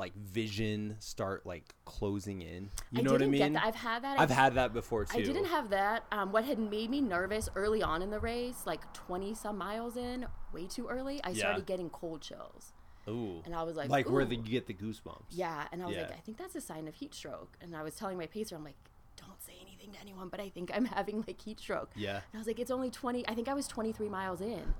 like 0.00 0.14
vision 0.16 0.96
start 0.98 1.46
like 1.46 1.74
closing 1.84 2.42
in? 2.42 2.70
You 2.90 2.98
I 2.98 3.02
know 3.02 3.12
what 3.12 3.22
I 3.22 3.26
mean? 3.26 3.56
I've 3.56 3.74
had 3.76 4.02
that. 4.02 4.18
I've 4.18 4.30
I, 4.30 4.34
had 4.34 4.54
that 4.54 4.72
before 4.72 5.04
too. 5.04 5.18
I 5.18 5.22
didn't 5.22 5.44
have 5.44 5.70
that. 5.70 6.04
Um, 6.10 6.32
what 6.32 6.44
had 6.44 6.58
made 6.58 6.90
me 6.90 7.00
nervous 7.00 7.48
early 7.54 7.82
on 7.82 8.02
in 8.02 8.10
the 8.10 8.18
race, 8.18 8.62
like 8.66 8.80
20 8.94 9.34
some 9.34 9.56
miles 9.58 9.96
in, 9.96 10.26
way 10.52 10.66
too 10.66 10.88
early, 10.88 11.22
I 11.22 11.28
Yeah. 11.30 11.38
started 11.38 11.66
getting 11.66 11.90
cold 11.90 12.22
chills. 12.22 12.72
Ooh. 13.08 13.42
And 13.44 13.54
I 13.54 13.62
was 13.62 13.76
like, 13.76 13.88
like 13.90 14.08
where 14.10 14.22
"Ooh." 14.22 14.26
the, 14.26 14.36
you 14.36 14.42
get 14.42 14.66
the 14.66 14.74
goosebumps. 14.74 15.26
Yeah, 15.30 15.66
and 15.72 15.82
I 15.82 15.86
was 15.86 15.96
like, 15.96 16.12
I 16.12 16.20
think 16.20 16.36
that's 16.38 16.54
a 16.56 16.60
sign 16.60 16.88
of 16.88 16.94
heat 16.94 17.14
stroke. 17.14 17.56
And 17.60 17.76
I 17.76 17.82
was 17.82 17.94
telling 17.94 18.16
my 18.18 18.26
pacer, 18.26 18.56
I'm 18.56 18.64
like, 18.64 18.76
don't 19.16 19.40
say 19.42 19.52
anything 19.60 19.92
to 19.92 20.00
anyone, 20.00 20.28
but 20.28 20.40
I 20.40 20.48
think 20.48 20.70
I'm 20.74 20.84
having 20.96 21.24
like 21.26 21.40
heat 21.40 21.60
stroke. 21.60 21.90
Yeah. 21.96 22.16
And 22.16 22.34
I 22.34 22.38
was 22.38 22.46
like, 22.46 22.58
it's 22.60 22.70
only 22.70 22.90
20. 22.90 23.28
I 23.28 23.34
think 23.34 23.48
I 23.48 23.54
was 23.54 23.66
23 23.66 24.08
miles 24.08 24.40
in, 24.40 24.74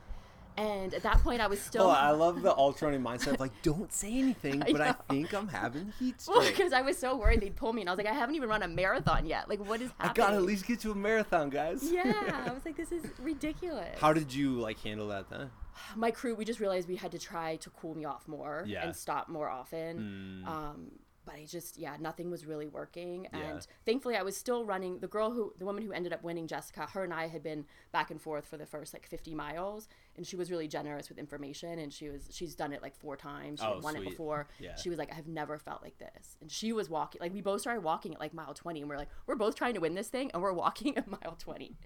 and 0.56 0.92
at 0.94 1.02
that 1.02 1.18
point, 1.22 1.40
I 1.40 1.46
was 1.46 1.60
still. 1.60 1.84
Oh, 1.84 1.90
I 1.90 2.10
love 2.10 2.42
the 2.42 2.54
ultra 2.54 2.88
running 2.88 3.02
mindset 3.02 3.34
of 3.34 3.40
like, 3.40 3.52
don't 3.62 3.92
say 3.92 4.18
anything, 4.18 4.62
I 4.66 4.72
but 4.72 4.80
I 4.80 4.92
think 5.08 5.32
I'm 5.34 5.48
having 5.48 5.92
heat 5.98 6.20
stroke. 6.20 6.46
because 6.46 6.72
I 6.72 6.82
was 6.82 6.98
so 6.98 7.16
worried 7.16 7.40
they'd 7.40 7.56
pull 7.56 7.72
me, 7.72 7.82
and 7.82 7.88
I 7.88 7.92
was 7.92 7.98
like, 7.98 8.06
I 8.06 8.12
haven't 8.14 8.34
even 8.34 8.48
run 8.48 8.62
a 8.62 8.68
marathon 8.68 9.26
yet. 9.26 9.48
Like, 9.48 9.64
what 9.66 9.80
is 9.80 9.90
I 9.98 10.12
gotta 10.12 10.36
at 10.36 10.42
least 10.42 10.66
get 10.66 10.80
to 10.80 10.90
a 10.92 10.94
marathon, 10.94 11.50
guys. 11.50 11.90
Yeah, 11.90 12.42
I 12.46 12.52
was 12.52 12.64
like, 12.64 12.76
this 12.76 12.92
is 12.92 13.04
ridiculous. 13.18 13.98
How 13.98 14.12
did 14.12 14.32
you 14.34 14.54
like 14.60 14.78
handle 14.80 15.08
that 15.08 15.30
then? 15.30 15.50
my 15.96 16.10
crew, 16.10 16.34
we 16.34 16.44
just 16.44 16.60
realized 16.60 16.88
we 16.88 16.96
had 16.96 17.10
to 17.12 17.18
try 17.18 17.56
to 17.56 17.70
cool 17.70 17.94
me 17.94 18.04
off 18.04 18.28
more 18.28 18.64
Yeah. 18.66 18.84
and 18.84 18.94
stop 18.94 19.28
more 19.28 19.48
often. 19.48 20.42
Mm. 20.44 20.48
Um, 20.48 20.90
but 21.24 21.34
I 21.34 21.44
just, 21.46 21.78
yeah, 21.78 21.96
nothing 22.00 22.30
was 22.30 22.44
really 22.46 22.66
working. 22.66 23.26
Yeah. 23.32 23.38
And 23.40 23.66
thankfully, 23.86 24.16
I 24.16 24.22
was 24.22 24.36
still 24.36 24.64
running. 24.64 24.98
The 24.98 25.08
girl 25.08 25.30
who, 25.30 25.52
the 25.58 25.64
woman 25.64 25.82
who 25.84 25.92
ended 25.92 26.12
up 26.12 26.22
winning, 26.22 26.46
Jessica, 26.46 26.86
her 26.92 27.04
and 27.04 27.12
I 27.14 27.28
had 27.28 27.42
been 27.42 27.66
back 27.92 28.10
and 28.10 28.20
forth 28.20 28.46
for 28.46 28.56
the 28.56 28.66
first 28.66 28.92
like 28.92 29.06
50 29.06 29.34
miles. 29.34 29.88
And 30.16 30.26
she 30.26 30.36
was 30.36 30.50
really 30.50 30.68
generous 30.68 31.08
with 31.08 31.18
information. 31.18 31.78
And 31.78 31.92
she 31.92 32.08
was, 32.10 32.28
she's 32.30 32.54
done 32.54 32.72
it 32.72 32.82
like 32.82 32.94
four 32.96 33.16
times. 33.16 33.60
She 33.60 33.66
Oh, 33.66 33.80
won 33.82 33.94
sweet. 33.94 34.06
it 34.06 34.10
before. 34.10 34.48
Yeah. 34.58 34.74
She 34.76 34.90
was 34.90 34.98
like, 34.98 35.10
I've 35.16 35.28
never 35.28 35.58
felt 35.58 35.82
like 35.82 35.98
this. 35.98 36.36
And 36.40 36.50
she 36.50 36.72
was 36.72 36.90
walking, 36.90 37.20
like, 37.20 37.32
we 37.32 37.40
both 37.40 37.60
started 37.62 37.82
walking 37.82 38.12
at 38.14 38.20
like 38.20 38.34
mile 38.34 38.52
20. 38.52 38.80
And 38.80 38.88
we're 38.90 38.96
like, 38.98 39.08
we're 39.26 39.36
both 39.36 39.54
trying 39.54 39.74
to 39.74 39.80
win 39.80 39.94
this 39.94 40.08
thing. 40.08 40.30
And 40.34 40.42
we're 40.42 40.52
walking 40.52 40.96
at 40.98 41.06
mile 41.08 41.36
20. 41.38 41.76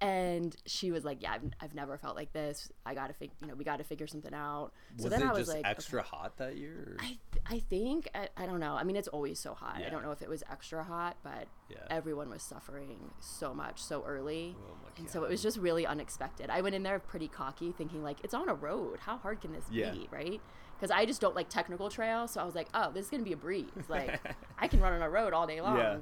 And 0.00 0.54
she 0.66 0.90
was 0.90 1.04
like, 1.04 1.22
yeah, 1.22 1.32
I've, 1.34 1.42
I've 1.60 1.74
never 1.74 1.96
felt 1.98 2.16
like 2.16 2.32
this. 2.32 2.70
I 2.84 2.94
got 2.94 3.08
to 3.08 3.12
figure, 3.14 3.34
you 3.40 3.48
know, 3.48 3.54
we 3.54 3.64
got 3.64 3.78
to 3.78 3.84
figure 3.84 4.06
something 4.06 4.34
out. 4.34 4.72
So 4.98 5.04
was 5.04 5.10
then 5.12 5.22
it 5.22 5.26
I 5.26 5.30
was 5.30 5.38
just 5.40 5.50
like, 5.50 5.60
okay. 5.60 5.70
extra 5.70 6.02
hot 6.02 6.36
that 6.38 6.56
year? 6.56 6.96
or- 6.98 7.04
I, 7.04 7.18
I 7.46 7.58
think 7.60 8.08
I, 8.14 8.28
I 8.36 8.46
don't 8.46 8.60
know. 8.60 8.74
I 8.74 8.84
mean, 8.84 8.96
it's 8.96 9.08
always 9.08 9.38
so 9.38 9.54
hot. 9.54 9.76
Yeah. 9.80 9.86
I 9.86 9.90
don't 9.90 10.02
know 10.02 10.10
if 10.10 10.20
it 10.22 10.28
was 10.28 10.42
extra 10.50 10.82
hot, 10.82 11.16
but 11.22 11.46
Yeah. 11.70 11.78
everyone 11.90 12.28
was 12.28 12.42
suffering 12.42 13.10
so 13.20 13.54
much 13.54 13.82
so 13.82 14.04
early, 14.06 14.54
Oh 14.58 14.74
my 14.82 14.90
and 14.98 15.08
so 15.08 15.24
it 15.24 15.30
was 15.30 15.42
just 15.42 15.56
really 15.58 15.86
unexpected. 15.86 16.50
I 16.50 16.60
went 16.60 16.74
in 16.74 16.82
there 16.82 16.98
pretty 16.98 17.28
cocky, 17.28 17.72
thinking 17.72 18.02
like 18.02 18.18
it's 18.22 18.34
on 18.34 18.48
a 18.48 18.54
road. 18.54 18.98
How 19.00 19.16
hard 19.16 19.40
can 19.40 19.52
this 19.52 19.64
Yeah. 19.70 19.90
be, 19.92 20.06
right? 20.10 20.40
Because 20.76 20.90
I 20.90 21.06
just 21.06 21.20
don't 21.20 21.34
like 21.34 21.48
technical 21.48 21.88
trails, 21.88 22.32
so 22.32 22.40
I 22.40 22.44
was 22.44 22.54
like, 22.54 22.68
oh, 22.74 22.90
this 22.92 23.04
is 23.06 23.10
gonna 23.10 23.22
be 23.22 23.32
a 23.32 23.36
breeze. 23.36 23.70
Like 23.88 24.20
I 24.58 24.68
can 24.68 24.80
run 24.80 24.92
on 24.92 25.02
a 25.02 25.08
road 25.08 25.32
all 25.32 25.46
day 25.46 25.60
long. 25.60 25.78
Yeah. 25.78 25.98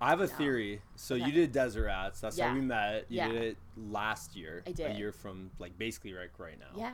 I 0.00 0.10
have 0.10 0.20
a 0.20 0.26
theory. 0.26 0.82
So 0.96 1.14
Okay. 1.14 1.24
you 1.24 1.32
did 1.32 1.52
Desert 1.52 1.84
Rats. 1.86 2.20
That's 2.20 2.38
how 2.38 2.52
we 2.52 2.60
met. 2.60 3.06
You 3.08 3.16
Yeah. 3.18 3.28
did 3.28 3.42
it 3.42 3.56
last 3.76 4.36
year. 4.36 4.62
I 4.66 4.72
did. 4.72 4.90
A 4.90 4.94
year 4.98 5.12
from 5.12 5.50
like 5.58 5.78
basically 5.78 6.12
right 6.12 6.28
right 6.38 6.58
now. 6.58 6.72
Yeah. 6.76 6.92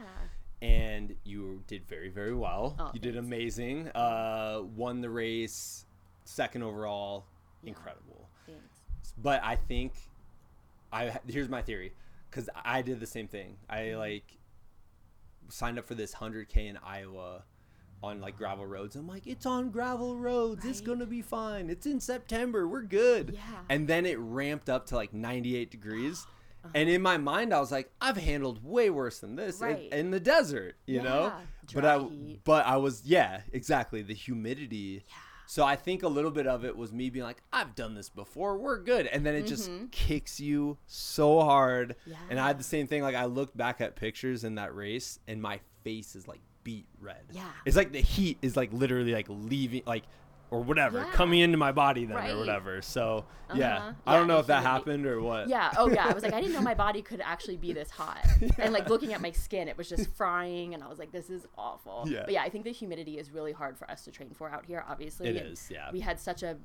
And 0.60 1.16
you 1.24 1.64
did 1.66 1.84
very 1.88 2.10
very 2.10 2.34
well. 2.34 2.76
Oh, 2.78 2.90
you 2.94 3.00
did 3.00 3.16
amazing. 3.16 3.88
Uh, 3.88 4.60
won 4.76 5.00
the 5.00 5.10
race, 5.10 5.86
second 6.24 6.62
overall. 6.62 7.26
Incredible. 7.64 8.28
Thanks. 8.46 8.62
But 9.18 9.40
I 9.44 9.56
think 9.56 9.92
I 10.92 11.18
here's 11.28 11.48
my 11.48 11.62
theory 11.62 11.92
because 12.30 12.48
I 12.64 12.82
did 12.82 13.00
the 13.00 13.06
same 13.06 13.28
thing. 13.28 13.56
I 13.68 13.78
Mm-hmm. 13.80 13.98
like 13.98 14.24
signed 15.48 15.78
up 15.78 15.86
for 15.86 15.94
this 15.94 16.14
100k 16.14 16.56
in 16.68 16.78
Iowa 16.84 17.42
on 18.02 18.20
like 18.20 18.36
gravel 18.36 18.66
roads. 18.66 18.96
I'm 18.96 19.06
like, 19.06 19.26
it's 19.26 19.46
on 19.46 19.70
gravel 19.70 20.16
roads. 20.16 20.64
It's 20.64 20.80
gonna 20.80 21.06
be 21.06 21.22
fine. 21.22 21.70
It's 21.70 21.86
in 21.86 22.00
September. 22.00 22.66
We're 22.66 22.82
good. 22.82 23.32
Yeah. 23.34 23.40
And 23.68 23.86
then 23.86 24.06
it 24.06 24.18
ramped 24.18 24.68
up 24.68 24.86
to 24.86 24.96
like 24.96 25.12
98 25.12 25.70
degrees. 25.70 26.26
Uh-huh. 26.64 26.70
And 26.76 26.88
in 26.88 27.02
my 27.02 27.16
mind, 27.16 27.52
I 27.52 27.58
was 27.58 27.72
like, 27.72 27.90
I've 28.00 28.16
handled 28.16 28.64
way 28.64 28.88
worse 28.88 29.18
than 29.18 29.34
this 29.34 29.60
in- 29.60 29.66
Right. 29.66 29.92
in, 29.92 30.12
the 30.12 30.20
desert, 30.20 30.76
you 30.86 31.02
know. 31.02 31.24
Yeah. 31.24 31.40
But 31.74 31.84
I, 31.84 31.98
heat. 31.98 32.40
but 32.44 32.64
I 32.66 32.76
was, 32.76 33.02
yeah, 33.04 33.40
exactly. 33.52 34.00
The 34.02 34.14
humidity. 34.14 35.02
So 35.52 35.66
I 35.66 35.76
think 35.76 36.02
a 36.02 36.08
little 36.08 36.30
bit 36.30 36.46
of 36.46 36.64
it 36.64 36.78
was 36.78 36.94
me 36.94 37.10
being 37.10 37.26
like, 37.26 37.42
I've 37.52 37.74
done 37.74 37.94
this 37.94 38.08
before. 38.08 38.56
We're 38.56 38.78
good. 38.78 39.06
And 39.06 39.26
then 39.26 39.34
it 39.34 39.46
just 39.46 39.70
mm-hmm. 39.70 39.88
kicks 39.88 40.40
you 40.40 40.78
so 40.86 41.40
hard. 41.40 41.94
And 42.30 42.40
I 42.40 42.46
had 42.46 42.58
the 42.58 42.64
same 42.64 42.86
thing. 42.86 43.02
Like 43.02 43.14
I 43.14 43.26
looked 43.26 43.54
back 43.54 43.82
at 43.82 43.94
pictures 43.94 44.44
in 44.44 44.54
that 44.54 44.74
race, 44.74 45.18
and 45.28 45.42
my 45.42 45.60
face 45.84 46.16
is 46.16 46.26
like 46.26 46.40
beat 46.64 46.86
red. 46.98 47.24
Yeah. 47.32 47.44
It's 47.66 47.76
like 47.76 47.92
the 47.92 48.00
heat 48.00 48.38
is 48.40 48.56
like 48.56 48.72
literally 48.72 49.12
like 49.12 49.26
leaving, 49.28 49.82
like 49.84 50.04
or 50.52 50.60
whatever, 50.62 50.98
Yeah. 50.98 51.10
coming 51.12 51.40
into 51.40 51.56
my 51.56 51.72
body 51.72 52.04
then 52.04 52.16
Right. 52.16 52.30
or 52.30 52.36
whatever. 52.38 52.82
So 52.82 53.24
yeah, 53.54 53.76
Uh-huh. 53.78 53.92
I 54.06 54.16
don't 54.16 54.28
know 54.28 54.38
if 54.38 54.46
that 54.48 54.62
happened 54.62 55.06
or 55.06 55.20
what. 55.20 55.48
Yeah. 55.48 55.72
Oh, 55.78 55.90
yeah. 55.90 56.06
I 56.06 56.12
was 56.12 56.22
like, 56.22 56.34
I 56.34 56.40
didn't 56.42 56.52
know 56.54 56.60
my 56.60 56.74
body 56.86 57.00
could 57.02 57.20
actually 57.22 57.56
be 57.56 57.72
this 57.72 57.90
hot. 57.90 58.24
And 58.58 58.72
like 58.74 58.88
looking 58.90 59.12
at 59.14 59.20
my 59.22 59.30
skin, 59.32 59.66
it 59.66 59.76
was 59.78 59.88
just 59.88 60.10
frying, 60.14 60.74
and 60.74 60.82
I 60.84 60.88
was 60.88 60.98
like, 60.98 61.10
this 61.10 61.30
is 61.30 61.46
awful. 61.56 62.04
Yeah. 62.06 62.22
But 62.24 62.34
yeah, 62.34 62.42
I 62.42 62.50
think 62.50 62.64
the 62.64 62.70
humidity 62.72 63.18
is 63.18 63.30
really 63.30 63.52
hard 63.52 63.78
for 63.78 63.90
us 63.90 64.04
to 64.04 64.10
train 64.10 64.30
for 64.34 64.50
out 64.50 64.66
here. 64.66 64.84
Obviously, 64.86 65.28
It 65.28 65.36
And 65.36 65.52
is, 65.52 65.70
yeah. 65.70 65.90
We 65.90 66.00
had 66.00 66.20
such 66.20 66.42
a 66.42 66.58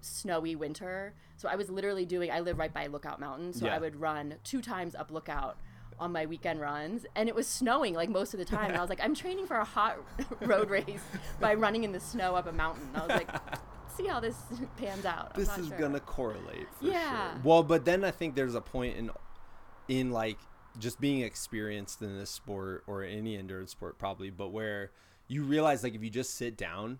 snowy 0.00 0.54
winter, 0.56 1.14
so 1.36 1.48
I 1.48 1.54
was 1.56 1.70
literally 1.70 2.04
doing. 2.04 2.30
I 2.30 2.40
live 2.40 2.58
right 2.58 2.72
by 2.74 2.86
Lookout 2.88 3.20
Mountain, 3.20 3.52
so 3.52 3.66
Yeah. 3.66 3.76
I 3.76 3.78
would 3.78 3.96
run 3.96 4.34
two 4.44 4.60
times 4.60 4.94
up 4.94 5.10
Lookout 5.10 5.56
on 5.98 6.12
my 6.12 6.26
weekend 6.26 6.60
runs 6.60 7.06
and 7.14 7.28
it 7.28 7.34
was 7.34 7.46
snowing 7.46 7.94
like 7.94 8.08
most 8.08 8.34
of 8.34 8.38
the 8.38 8.44
time 8.44 8.66
and 8.68 8.76
I 8.76 8.80
was 8.80 8.90
like 8.90 9.00
I'm 9.02 9.14
training 9.14 9.46
for 9.46 9.56
a 9.56 9.64
hot 9.64 9.96
road 10.40 10.70
race 10.70 11.00
by 11.40 11.54
running 11.54 11.84
in 11.84 11.92
the 11.92 12.00
snow 12.00 12.34
up 12.34 12.46
a 12.46 12.52
mountain. 12.52 12.88
I 12.94 13.00
was 13.00 13.08
like 13.08 13.28
see 13.96 14.06
how 14.06 14.18
this 14.20 14.36
pans 14.76 15.04
out. 15.04 15.32
I'm 15.34 15.40
this 15.40 15.56
is 15.56 15.68
sure. 15.68 15.78
gonna 15.78 16.00
correlate 16.00 16.66
for 16.80 16.86
Yeah. 16.86 17.32
sure. 17.32 17.40
Well, 17.44 17.62
but 17.62 17.84
then 17.84 18.04
I 18.04 18.10
think 18.10 18.34
there's 18.34 18.54
a 18.54 18.60
point 18.60 18.96
in 18.96 19.10
in 19.88 20.10
like 20.10 20.38
just 20.78 21.00
being 21.00 21.20
experienced 21.20 22.02
in 22.02 22.18
this 22.18 22.30
sport 22.30 22.82
or 22.88 23.04
any 23.04 23.36
endurance 23.36 23.70
sport 23.70 23.98
probably, 23.98 24.30
but 24.30 24.48
where 24.48 24.90
you 25.28 25.44
realize 25.44 25.82
like 25.84 25.94
if 25.94 26.02
you 26.02 26.10
just 26.10 26.34
sit 26.34 26.56
down 26.56 26.98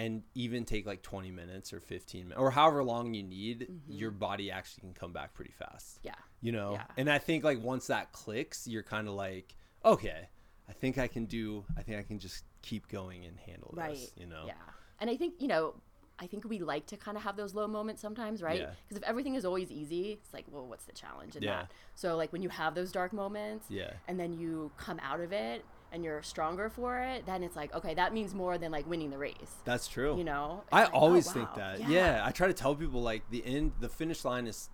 and 0.00 0.22
even 0.34 0.64
take 0.64 0.86
like 0.86 1.02
20 1.02 1.30
minutes 1.30 1.72
or 1.72 1.80
15 1.80 2.22
minutes 2.22 2.40
or 2.40 2.50
however 2.50 2.82
long 2.82 3.14
you 3.14 3.22
need, 3.22 3.60
mm-hmm. 3.60 3.92
your 3.92 4.10
body 4.10 4.50
actually 4.50 4.80
can 4.80 4.94
come 4.94 5.12
back 5.12 5.34
pretty 5.34 5.52
fast. 5.52 5.98
Yeah. 6.02 6.14
You 6.40 6.52
know? 6.52 6.72
Yeah. 6.72 6.84
And 6.96 7.10
I 7.10 7.18
think 7.18 7.44
like 7.44 7.62
once 7.62 7.86
that 7.88 8.12
clicks, 8.12 8.66
you're 8.66 8.82
kind 8.82 9.08
of 9.08 9.14
like, 9.14 9.54
okay, 9.84 10.28
I 10.68 10.72
think 10.72 10.98
I 10.98 11.06
can 11.06 11.26
do 11.26 11.64
I 11.76 11.82
think 11.82 11.98
I 11.98 12.02
can 12.02 12.18
just 12.18 12.44
keep 12.62 12.88
going 12.88 13.24
and 13.24 13.36
handle 13.38 13.72
right 13.74 13.94
this, 13.94 14.12
you 14.16 14.26
know. 14.26 14.44
yeah 14.46 14.52
and 15.00 15.08
i 15.08 15.16
think 15.16 15.34
you 15.38 15.48
know 15.48 15.74
i 16.18 16.26
think 16.26 16.44
we 16.44 16.58
like 16.58 16.86
to 16.86 16.96
kind 16.96 17.16
of 17.16 17.22
have 17.22 17.36
those 17.36 17.54
low 17.54 17.66
moments 17.66 18.02
sometimes 18.02 18.42
right 18.42 18.60
Yeah. 18.60 18.70
because 18.86 19.02
if 19.02 19.08
everything 19.08 19.34
is 19.34 19.44
always 19.44 19.70
easy 19.70 20.12
it's 20.12 20.32
like 20.32 20.44
well 20.50 20.66
what's 20.66 20.84
the 20.84 20.92
challenge 20.92 21.36
in 21.36 21.42
Yeah. 21.42 21.62
that 21.62 21.72
so 21.94 22.16
like 22.16 22.32
when 22.32 22.42
you 22.42 22.48
have 22.50 22.74
those 22.74 22.92
dark 22.92 23.12
moments 23.12 23.66
Yeah. 23.70 23.92
and 24.08 24.20
then 24.20 24.32
you 24.32 24.70
come 24.76 25.00
out 25.02 25.20
of 25.20 25.32
it 25.32 25.64
and 25.92 26.04
you're 26.04 26.22
stronger 26.22 26.68
for 26.68 26.98
it 27.00 27.26
then 27.26 27.42
it's 27.42 27.56
like 27.56 27.74
okay 27.74 27.94
that 27.94 28.12
means 28.12 28.34
more 28.34 28.58
than 28.58 28.70
like 28.70 28.86
winning 28.88 29.10
the 29.10 29.18
race 29.18 29.54
That's 29.64 29.88
true. 29.88 30.16
you 30.16 30.24
know 30.24 30.62
I 30.72 30.82
It's 30.82 30.90
like, 30.92 30.94
oh, 30.94 31.04
always 31.06 31.30
think 31.32 31.48
wow. 31.50 31.56
that. 31.78 31.88
Yeah. 31.88 32.22
I 32.24 32.30
try 32.30 32.46
to 32.46 32.54
tell 32.54 32.74
people 32.74 33.02
like 33.02 33.22
the 33.30 33.44
end, 33.44 33.72
the 33.80 33.88
finish 33.88 34.24
line 34.24 34.46
is 34.46 34.70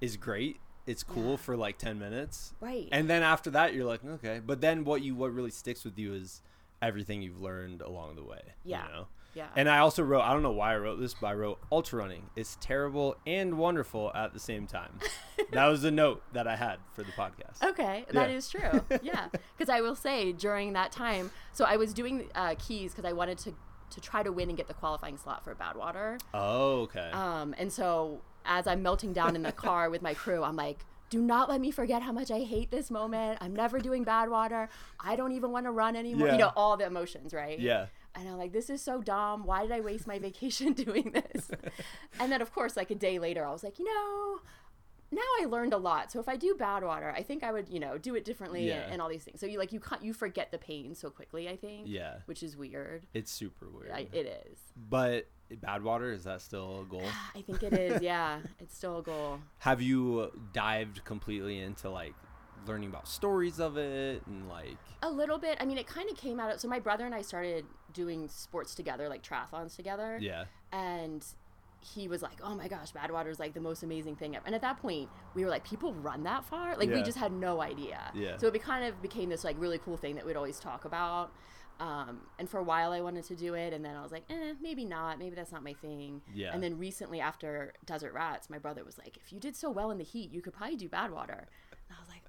is 0.00 0.16
great. 0.16 0.58
It's 0.86 1.02
cool 1.04 1.30
Yeah. 1.32 1.36
for 1.36 1.56
like 1.56 1.78
10 1.78 1.98
minutes. 1.98 2.54
Right. 2.60 2.88
And 2.90 3.08
then 3.08 3.22
after 3.22 3.50
that 3.50 3.72
you're 3.74 3.84
like, 3.84 4.04
okay. 4.04 4.40
But 4.44 4.60
then 4.60 4.84
what 4.84 5.02
you 5.02 5.14
what 5.14 5.32
really 5.32 5.50
sticks 5.50 5.84
with 5.84 5.98
you 5.98 6.14
is 6.14 6.42
everything 6.80 7.22
you've 7.22 7.40
learned 7.40 7.80
along 7.82 8.16
the 8.16 8.24
way. 8.24 8.42
Yeah. 8.64 8.86
You 8.86 8.92
know? 8.92 9.06
Yeah. 9.34 9.46
And 9.56 9.68
I 9.68 9.78
also 9.78 10.02
wrote, 10.02 10.22
I 10.22 10.32
don't 10.32 10.42
know 10.42 10.50
why 10.52 10.74
I 10.74 10.78
wrote 10.78 11.00
this, 11.00 11.14
but 11.14 11.28
I 11.28 11.34
wrote 11.34 11.58
ultra 11.70 11.98
running. 12.00 12.30
It's 12.36 12.56
terrible 12.60 13.16
and 13.26 13.58
wonderful 13.58 14.12
at 14.14 14.32
the 14.32 14.40
same 14.40 14.66
time. 14.66 14.98
that 15.52 15.66
was 15.66 15.82
the 15.82 15.90
note 15.90 16.22
that 16.32 16.46
I 16.46 16.56
had 16.56 16.76
for 16.94 17.02
the 17.02 17.12
podcast. 17.12 17.62
Okay, 17.62 18.04
that 18.12 18.30
Yeah. 18.30 18.36
is 18.36 18.48
true. 18.48 18.82
Yeah, 19.02 19.28
because 19.56 19.68
I 19.68 19.80
will 19.80 19.96
say 19.96 20.32
during 20.32 20.72
that 20.74 20.92
time, 20.92 21.30
so 21.52 21.64
I 21.64 21.76
was 21.76 21.92
doing 21.94 22.28
uh, 22.34 22.54
keys 22.58 22.92
because 22.92 23.04
I 23.08 23.12
wanted 23.12 23.38
to 23.38 23.54
to 23.90 24.00
try 24.00 24.22
to 24.22 24.32
win 24.32 24.48
and 24.48 24.56
get 24.56 24.68
the 24.68 24.74
qualifying 24.74 25.18
slot 25.18 25.44
for 25.44 25.54
Badwater. 25.54 26.18
Oh, 26.32 26.80
okay. 26.84 27.10
Um, 27.12 27.54
and 27.58 27.70
so 27.70 28.22
as 28.46 28.66
I'm 28.66 28.82
melting 28.82 29.12
down 29.12 29.36
in 29.36 29.42
the 29.42 29.52
car 29.52 29.90
with 29.90 30.00
my 30.00 30.14
crew, 30.14 30.42
I'm 30.42 30.56
like, 30.56 30.78
do 31.10 31.20
not 31.20 31.50
let 31.50 31.60
me 31.60 31.70
forget 31.70 32.00
how 32.00 32.10
much 32.10 32.30
I 32.30 32.40
hate 32.40 32.70
this 32.70 32.90
moment. 32.90 33.36
I'm 33.42 33.54
never 33.54 33.78
doing 33.80 34.02
Badwater. 34.02 34.68
I 34.98 35.14
don't 35.14 35.32
even 35.32 35.50
want 35.52 35.66
to 35.66 35.72
run 35.72 35.94
anymore. 35.94 36.28
Yeah. 36.28 36.32
You 36.32 36.38
know, 36.38 36.52
all 36.56 36.78
the 36.78 36.86
emotions, 36.86 37.34
right? 37.34 37.60
yeah. 37.60 37.86
And 38.14 38.28
I'm 38.28 38.36
like, 38.38 38.52
this 38.52 38.68
is 38.70 38.82
so 38.82 39.00
dumb. 39.00 39.44
Why 39.44 39.62
did 39.62 39.72
I 39.72 39.80
waste 39.80 40.06
my 40.06 40.18
vacation 40.18 40.72
doing 40.84 41.12
this? 41.12 41.50
and 42.20 42.30
then, 42.30 42.42
of 42.42 42.52
course, 42.52 42.76
like 42.76 42.90
a 42.90 42.94
day 42.94 43.18
later, 43.18 43.44
I 43.46 43.50
was 43.50 43.64
like, 43.64 43.78
you 43.78 43.84
know, 43.86 44.40
now 45.10 45.20
I 45.40 45.46
learned 45.46 45.72
a 45.72 45.78
lot. 45.78 46.10
So 46.12 46.20
if 46.20 46.28
I 46.28 46.36
do 46.36 46.54
Badwater, 46.54 47.12
I 47.14 47.22
think 47.22 47.42
I 47.42 47.52
would, 47.52 47.68
you 47.68 47.80
know, 47.80 47.98
do 47.98 48.14
it 48.14 48.24
differently 48.24 48.68
Yeah. 48.68 48.82
and, 48.82 48.94
and 48.94 49.02
all 49.02 49.08
these 49.08 49.24
things. 49.24 49.40
So 49.40 49.46
you 49.46 49.58
like 49.58 49.72
you 49.72 49.80
can't 49.80 50.02
you 50.02 50.12
forget 50.14 50.50
the 50.50 50.58
pain 50.58 50.94
so 50.94 51.10
quickly. 51.10 51.48
I 51.48 51.56
think. 51.56 51.86
Yeah. 51.86 52.16
Which 52.26 52.42
is 52.42 52.56
weird. 52.56 53.06
It's 53.14 53.30
super 53.30 53.66
weird. 53.68 53.92
I, 53.92 54.06
it 54.12 54.46
is. 54.46 54.58
but 54.88 55.28
Badwater, 55.52 56.14
is 56.14 56.24
that 56.24 56.40
still 56.40 56.80
a 56.80 56.84
goal? 56.84 57.04
I 57.36 57.42
think 57.42 57.62
it 57.62 57.74
is. 57.74 58.00
Yeah, 58.00 58.38
it's 58.58 58.74
still 58.76 58.98
a 58.98 59.02
goal. 59.02 59.38
Have 59.58 59.82
you 59.82 60.30
dived 60.54 61.04
completely 61.04 61.58
into 61.60 61.90
like 61.90 62.14
learning 62.66 62.88
about 62.90 63.08
stories 63.08 63.58
of 63.60 63.76
it 63.76 64.22
and 64.26 64.48
like 64.48 64.76
A 65.02 65.10
little 65.10 65.38
bit. 65.38 65.58
I 65.60 65.64
mean, 65.64 65.78
it 65.78 65.86
kind 65.86 66.10
of 66.10 66.16
came 66.16 66.38
out 66.40 66.52
of. 66.52 66.60
So 66.60 66.68
my 66.68 66.78
brother 66.78 67.04
and 67.06 67.14
I 67.14 67.22
started 67.22 67.64
doing 67.92 68.28
sports 68.28 68.74
together, 68.74 69.08
like 69.08 69.22
triathlons 69.22 69.76
together. 69.76 70.18
yeah. 70.20 70.44
and 70.72 71.24
he 71.84 72.06
was 72.06 72.22
like, 72.22 72.38
"Oh 72.44 72.54
my 72.54 72.68
gosh, 72.68 72.92
Badwater 72.92 73.28
is 73.28 73.40
like 73.40 73.54
the 73.54 73.60
most 73.60 73.82
amazing 73.82 74.14
thing." 74.14 74.36
ever." 74.36 74.46
And 74.46 74.54
at 74.54 74.60
that 74.60 74.76
point, 74.80 75.08
we 75.34 75.42
were 75.44 75.50
like, 75.50 75.64
"People 75.64 75.92
run 75.94 76.22
that 76.22 76.44
far?" 76.44 76.76
Like 76.76 76.90
we 76.90 77.02
just 77.02 77.18
had 77.18 77.32
no 77.32 77.60
idea. 77.60 78.12
Yeah. 78.14 78.36
So 78.36 78.46
it 78.46 78.52
be, 78.52 78.60
kind 78.60 78.84
of 78.84 79.02
became 79.02 79.28
this 79.28 79.42
like 79.42 79.56
really 79.58 79.78
cool 79.78 79.96
thing 79.96 80.14
that 80.14 80.24
we'd 80.24 80.36
always 80.36 80.60
talk 80.60 80.84
about. 80.84 81.32
Um, 81.80 82.20
and 82.38 82.48
for 82.48 82.58
a 82.58 82.62
while, 82.62 82.92
I 82.92 83.00
wanted 83.00 83.24
to 83.24 83.34
do 83.34 83.54
it, 83.54 83.72
and 83.72 83.84
then 83.84 83.96
I 83.96 84.02
was 84.02 84.12
like, 84.12 84.22
"Eh, 84.30 84.52
maybe 84.60 84.84
not. 84.84 85.18
Maybe 85.18 85.34
that's 85.34 85.50
not 85.50 85.64
my 85.64 85.72
thing." 85.72 86.22
Yeah. 86.32 86.52
And 86.54 86.62
then 86.62 86.78
recently, 86.78 87.20
after 87.20 87.72
Desert 87.84 88.12
Rats, 88.12 88.48
my 88.48 88.58
brother 88.58 88.84
was 88.84 88.96
like, 88.96 89.16
"If 89.16 89.32
you 89.32 89.40
did 89.40 89.56
so 89.56 89.68
well 89.68 89.90
in 89.90 89.98
the 89.98 90.04
heat, 90.04 90.30
you 90.30 90.40
could 90.40 90.52
probably 90.52 90.76
do 90.76 90.88
Badwater." 90.88 91.46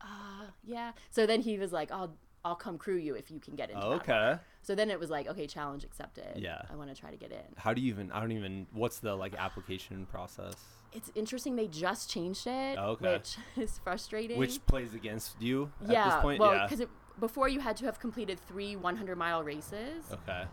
And 0.04 0.12
I 0.12 0.16
was 0.16 0.40
like, 0.40 0.48
"Ah, 0.50 0.54
yeah." 0.64 0.92
So 1.10 1.26
then 1.26 1.42
he 1.42 1.58
was 1.58 1.72
like, 1.72 1.92
"I'll." 1.92 2.16
I'll 2.46 2.56
come 2.58 2.78
crew 2.78 2.98
you 2.98 3.14
if 3.16 3.32
you 3.32 3.40
can 3.40 3.56
get 3.56 3.70
into 3.70 3.82
Oh, 3.82 3.92
Badwater." 3.92 4.02
okay. 4.02 4.40
So 4.64 4.76
then 4.76 4.92
it 4.92 5.00
was 5.00 5.10
like, 5.10 5.28
okay, 5.30 5.48
challenge 5.48 5.86
accepted. 5.86 6.36
Yeah. 6.36 6.62
I 6.70 6.76
want 6.76 6.94
to 6.94 6.96
try 7.00 7.10
to 7.10 7.16
get 7.16 7.32
in. 7.32 7.38
How 7.56 7.74
do 7.74 7.80
you 7.80 7.88
even 7.88 8.12
I 8.12 8.20
don't 8.20 8.34
even 8.34 8.68
what's 8.74 9.00
the 9.00 9.16
like 9.16 9.34
application 9.36 10.06
process? 10.08 10.54
It's 10.92 11.10
interesting 11.16 11.56
they 11.56 11.68
just 11.70 12.10
changed 12.10 12.46
it, 12.46 12.78
Oh, 12.78 12.98
okay. 13.00 13.14
which 13.14 13.38
is 13.56 13.80
frustrating. 13.82 14.38
Which 14.38 14.60
plays 14.66 14.94
against 14.94 15.42
you 15.42 15.72
at 15.86 15.92
yeah, 15.92 16.10
this 16.10 16.22
point? 16.22 16.42
well, 16.42 16.54
yeah. 16.54 16.68
because 16.68 16.86
before 17.18 17.48
you 17.48 17.62
had 17.62 17.78
to 17.78 17.86
have 17.86 18.02
completed 18.02 18.42
three 18.42 18.76
100 18.76 19.18
mile 19.18 19.42
races. 19.42 20.04
Okay. 20.12 20.44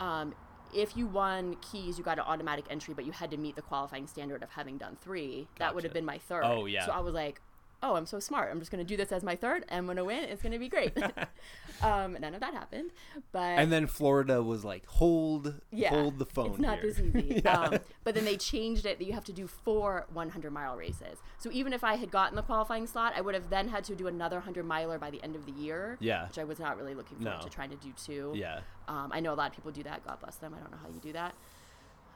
Um, 0.00 0.34
if 0.74 0.96
you 0.96 1.06
won 1.06 1.54
keys, 1.60 1.98
you 1.98 2.02
got 2.02 2.18
an 2.18 2.24
automatic 2.26 2.64
entry, 2.68 2.94
but 2.94 3.04
you 3.04 3.12
had 3.12 3.30
to 3.30 3.36
meet 3.36 3.54
the 3.54 3.62
qualifying 3.62 4.08
standard 4.08 4.42
of 4.42 4.50
having 4.50 4.76
done 4.76 4.96
three. 5.00 5.46
That 5.60 5.72
would 5.72 5.84
have 5.84 5.92
Gotcha. 5.92 6.00
been 6.00 6.04
my 6.04 6.18
third. 6.18 6.42
Oh, 6.44 6.64
yeah. 6.64 6.84
So 6.84 6.90
I 6.90 6.98
was 6.98 7.14
like, 7.14 7.40
oh, 7.82 7.96
I'm 7.96 8.06
so 8.06 8.20
smart. 8.20 8.50
I'm 8.50 8.58
just 8.60 8.70
going 8.70 8.84
to 8.84 8.88
do 8.88 8.96
this 8.96 9.10
as 9.10 9.22
my 9.22 9.34
third. 9.34 9.64
I'm 9.70 9.86
going 9.86 9.96
to 9.96 10.04
win. 10.04 10.24
It's 10.24 10.40
going 10.42 10.52
to 10.52 10.58
be 10.58 10.68
great. 10.68 10.96
um, 11.82 12.16
none 12.20 12.34
of 12.34 12.40
that 12.40 12.54
happened, 12.54 12.90
but 13.32 13.40
And 13.58 13.72
then 13.72 13.86
Florida 13.86 14.42
was 14.42 14.64
like, 14.64 14.86
hold, 14.86 15.60
yeah, 15.72 15.90
hold 15.90 16.18
the 16.18 16.26
phone. 16.26 16.50
It's 16.50 16.58
not 16.60 16.78
here. 16.78 16.92
this 16.92 17.00
easy. 17.00 17.42
Yeah. 17.44 17.58
um, 17.60 17.78
but 18.04 18.14
then 18.14 18.24
they 18.24 18.36
changed 18.36 18.86
it 18.86 18.98
that 18.98 19.04
you 19.04 19.12
have 19.14 19.24
to 19.24 19.32
do 19.32 19.46
four 19.46 20.06
100 20.12 20.52
mile 20.52 20.76
races. 20.76 21.18
So 21.38 21.50
even 21.52 21.72
if 21.72 21.82
I 21.82 21.96
had 21.96 22.10
gotten 22.10 22.36
the 22.36 22.42
qualifying 22.42 22.86
slot, 22.86 23.14
I 23.16 23.20
would 23.20 23.34
have 23.34 23.50
then 23.50 23.68
had 23.68 23.84
to 23.84 23.94
do 23.96 24.06
another 24.06 24.36
100 24.36 24.64
miler 24.64 24.98
by 24.98 25.10
the 25.10 25.22
end 25.22 25.34
of 25.34 25.44
the 25.46 25.52
year. 25.52 25.96
Yeah. 26.00 26.28
Which 26.28 26.38
I 26.38 26.44
was 26.44 26.58
not 26.60 26.76
really 26.76 26.94
looking 26.94 27.18
forward 27.18 27.38
No. 27.38 27.42
to 27.42 27.50
trying 27.50 27.70
to 27.70 27.76
do 27.76 27.92
too. 28.04 28.32
yeah. 28.36 28.60
Um, 28.88 29.10
I 29.12 29.20
know 29.20 29.32
a 29.32 29.36
lot 29.36 29.50
of 29.50 29.56
people 29.56 29.70
do 29.72 29.82
that. 29.84 30.04
God 30.04 30.20
bless 30.20 30.36
them. 30.36 30.54
I 30.56 30.60
don't 30.60 30.70
know 30.70 30.78
how 30.82 30.88
you 30.88 31.00
do 31.00 31.12
that. 31.14 31.34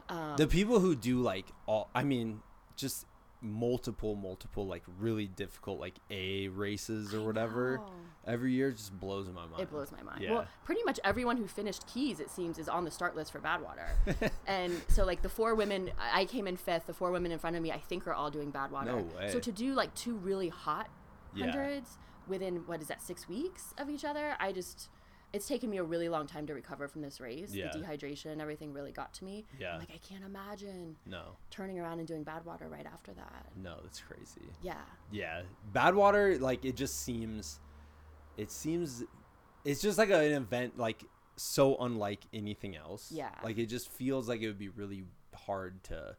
Um, 0.09 0.35
The 0.37 0.47
people 0.47 0.79
who 0.79 0.95
do 0.95 1.19
like 1.21 1.45
all, 1.65 1.89
I 1.93 2.03
mean, 2.03 2.41
just 2.75 3.05
multiple, 3.41 4.15
multiple, 4.15 4.65
like 4.65 4.83
really 4.99 5.27
difficult, 5.27 5.79
like 5.79 5.95
A 6.09 6.47
races 6.49 7.13
or 7.13 7.23
whatever 7.25 7.81
every 8.25 8.51
year 8.51 8.71
just 8.71 8.97
blows 8.99 9.27
my 9.27 9.45
mind. 9.45 9.61
It 9.61 9.69
blows 9.71 9.91
my 9.91 10.01
mind. 10.03 10.21
Yeah. 10.21 10.31
Well, 10.33 10.47
pretty 10.65 10.83
much 10.83 10.99
everyone 11.03 11.37
who 11.37 11.47
finished 11.47 11.87
keys, 11.87 12.19
it 12.19 12.29
seems, 12.29 12.59
is 12.59 12.67
on 12.67 12.83
the 12.83 12.91
start 12.91 13.15
list 13.15 13.31
for 13.31 13.39
Badwater. 13.39 13.87
and 14.47 14.73
so, 14.89 15.05
like 15.05 15.21
the 15.21 15.29
four 15.29 15.55
women, 15.55 15.91
I 16.13 16.25
came 16.25 16.47
in 16.47 16.57
fifth. 16.57 16.87
The 16.87 16.93
four 16.93 17.11
women 17.11 17.31
in 17.31 17.39
front 17.39 17.55
of 17.55 17.61
me, 17.61 17.71
I 17.71 17.79
think, 17.79 18.05
are 18.07 18.13
all 18.13 18.29
doing 18.29 18.51
Badwater. 18.51 18.85
No 18.85 19.07
way. 19.17 19.31
So 19.31 19.39
to 19.39 19.51
do 19.51 19.73
like 19.73 19.93
two 19.95 20.15
really 20.15 20.49
hot 20.49 20.89
Yeah. 21.33 21.45
hundreds 21.45 21.97
within 22.27 22.57
what 22.67 22.81
is 22.81 22.87
that 22.87 23.01
six 23.01 23.29
weeks 23.29 23.73
of 23.77 23.89
each 23.89 24.03
other, 24.05 24.35
I 24.39 24.51
just. 24.51 24.89
It's 25.33 25.47
taken 25.47 25.69
me 25.69 25.77
a 25.77 25.83
really 25.83 26.09
long 26.09 26.25
time 26.25 26.47
to 26.47 26.53
recover 26.53 26.87
from 26.87 27.01
this 27.01 27.19
race. 27.19 27.53
Yeah. 27.53 27.69
The 27.71 27.79
dehydration 27.79 28.27
and 28.31 28.41
everything 28.41 28.73
really 28.73 28.91
got 28.91 29.13
to 29.15 29.25
me. 29.25 29.45
Yeah. 29.59 29.73
I'm 29.73 29.79
like, 29.79 29.91
I 29.93 29.97
can't 29.97 30.23
imagine 30.23 30.95
No, 31.05 31.37
turning 31.49 31.79
around 31.79 31.99
and 31.99 32.07
doing 32.07 32.23
Badwater 32.23 32.69
right 32.71 32.85
after 32.85 33.13
that. 33.13 33.45
no, 33.61 33.77
that's 33.83 33.99
crazy. 33.99 34.49
Yeah. 34.61 34.75
Yeah, 35.11 35.41
Badwater, 35.73 36.39
like 36.39 36.63
it 36.65 36.75
just 36.75 37.01
seems, 37.03 37.59
it 38.37 38.51
seems, 38.51 39.03
it's 39.65 39.81
just 39.81 39.97
like 39.97 40.09
an 40.09 40.31
event 40.31 40.77
like 40.77 41.03
so 41.35 41.75
unlike 41.77 42.21
anything 42.33 42.75
else. 42.75 43.11
Yeah. 43.11 43.29
like 43.43 43.57
it 43.57 43.67
just 43.67 43.91
feels 43.91 44.29
like 44.29 44.41
it 44.41 44.47
would 44.47 44.57
be 44.57 44.69
really 44.69 45.03
hard 45.35 45.83
to 45.85 46.15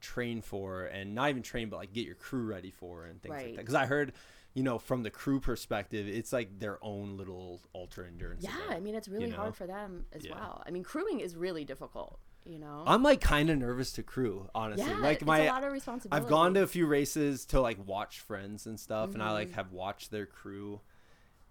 train 0.00 0.42
for, 0.42 0.84
and 0.84 1.14
not 1.14 1.30
even 1.30 1.42
train, 1.42 1.68
but 1.68 1.76
like 1.76 1.92
get 1.92 2.04
your 2.06 2.14
crew 2.16 2.42
ready 2.44 2.70
for 2.70 3.04
and 3.06 3.22
things 3.22 3.34
like 3.34 3.46
that. 3.46 3.56
Because 3.58 3.74
I 3.74 3.86
heard, 3.86 4.12
you 4.58 4.64
know, 4.64 4.78
from 4.78 5.04
the 5.04 5.10
crew 5.10 5.38
perspective, 5.38 6.08
it's 6.08 6.32
like 6.32 6.58
their 6.58 6.78
own 6.82 7.16
little 7.16 7.60
ultra 7.74 8.06
endurance. 8.08 8.42
Yeah. 8.42 8.56
event, 8.64 8.72
I 8.72 8.80
mean, 8.80 8.94
it's 8.96 9.06
really 9.08 9.30
know? 9.30 9.36
hard 9.36 9.54
for 9.54 9.66
them 9.68 10.04
as 10.12 10.24
Yeah. 10.24 10.32
well. 10.34 10.62
I 10.66 10.70
mean, 10.72 10.82
crewing 10.82 11.20
is 11.20 11.36
really 11.36 11.64
difficult, 11.64 12.18
you 12.44 12.58
know? 12.58 12.82
I'm 12.84 13.04
like 13.04 13.20
kind 13.20 13.50
of 13.50 13.58
nervous 13.58 13.92
to 13.92 14.02
crew, 14.02 14.48
honestly. 14.56 14.84
yeah. 14.90 14.98
like 14.98 15.18
it's 15.18 15.26
my 15.26 15.40
a 15.40 15.52
lot 15.52 15.62
of 15.62 15.72
responsibility. 15.72 16.24
I've 16.24 16.28
gone 16.28 16.54
to 16.54 16.62
a 16.62 16.66
few 16.66 16.86
races 16.86 17.44
to 17.46 17.60
like 17.60 17.78
watch 17.86 18.18
friends 18.20 18.66
and 18.66 18.80
stuff, 18.80 19.14
and 19.14 19.22
I 19.22 19.26
Mm-hmm. 19.26 19.34
like 19.34 19.52
have 19.52 19.70
watched 19.72 20.10
their 20.10 20.26
crew, 20.26 20.80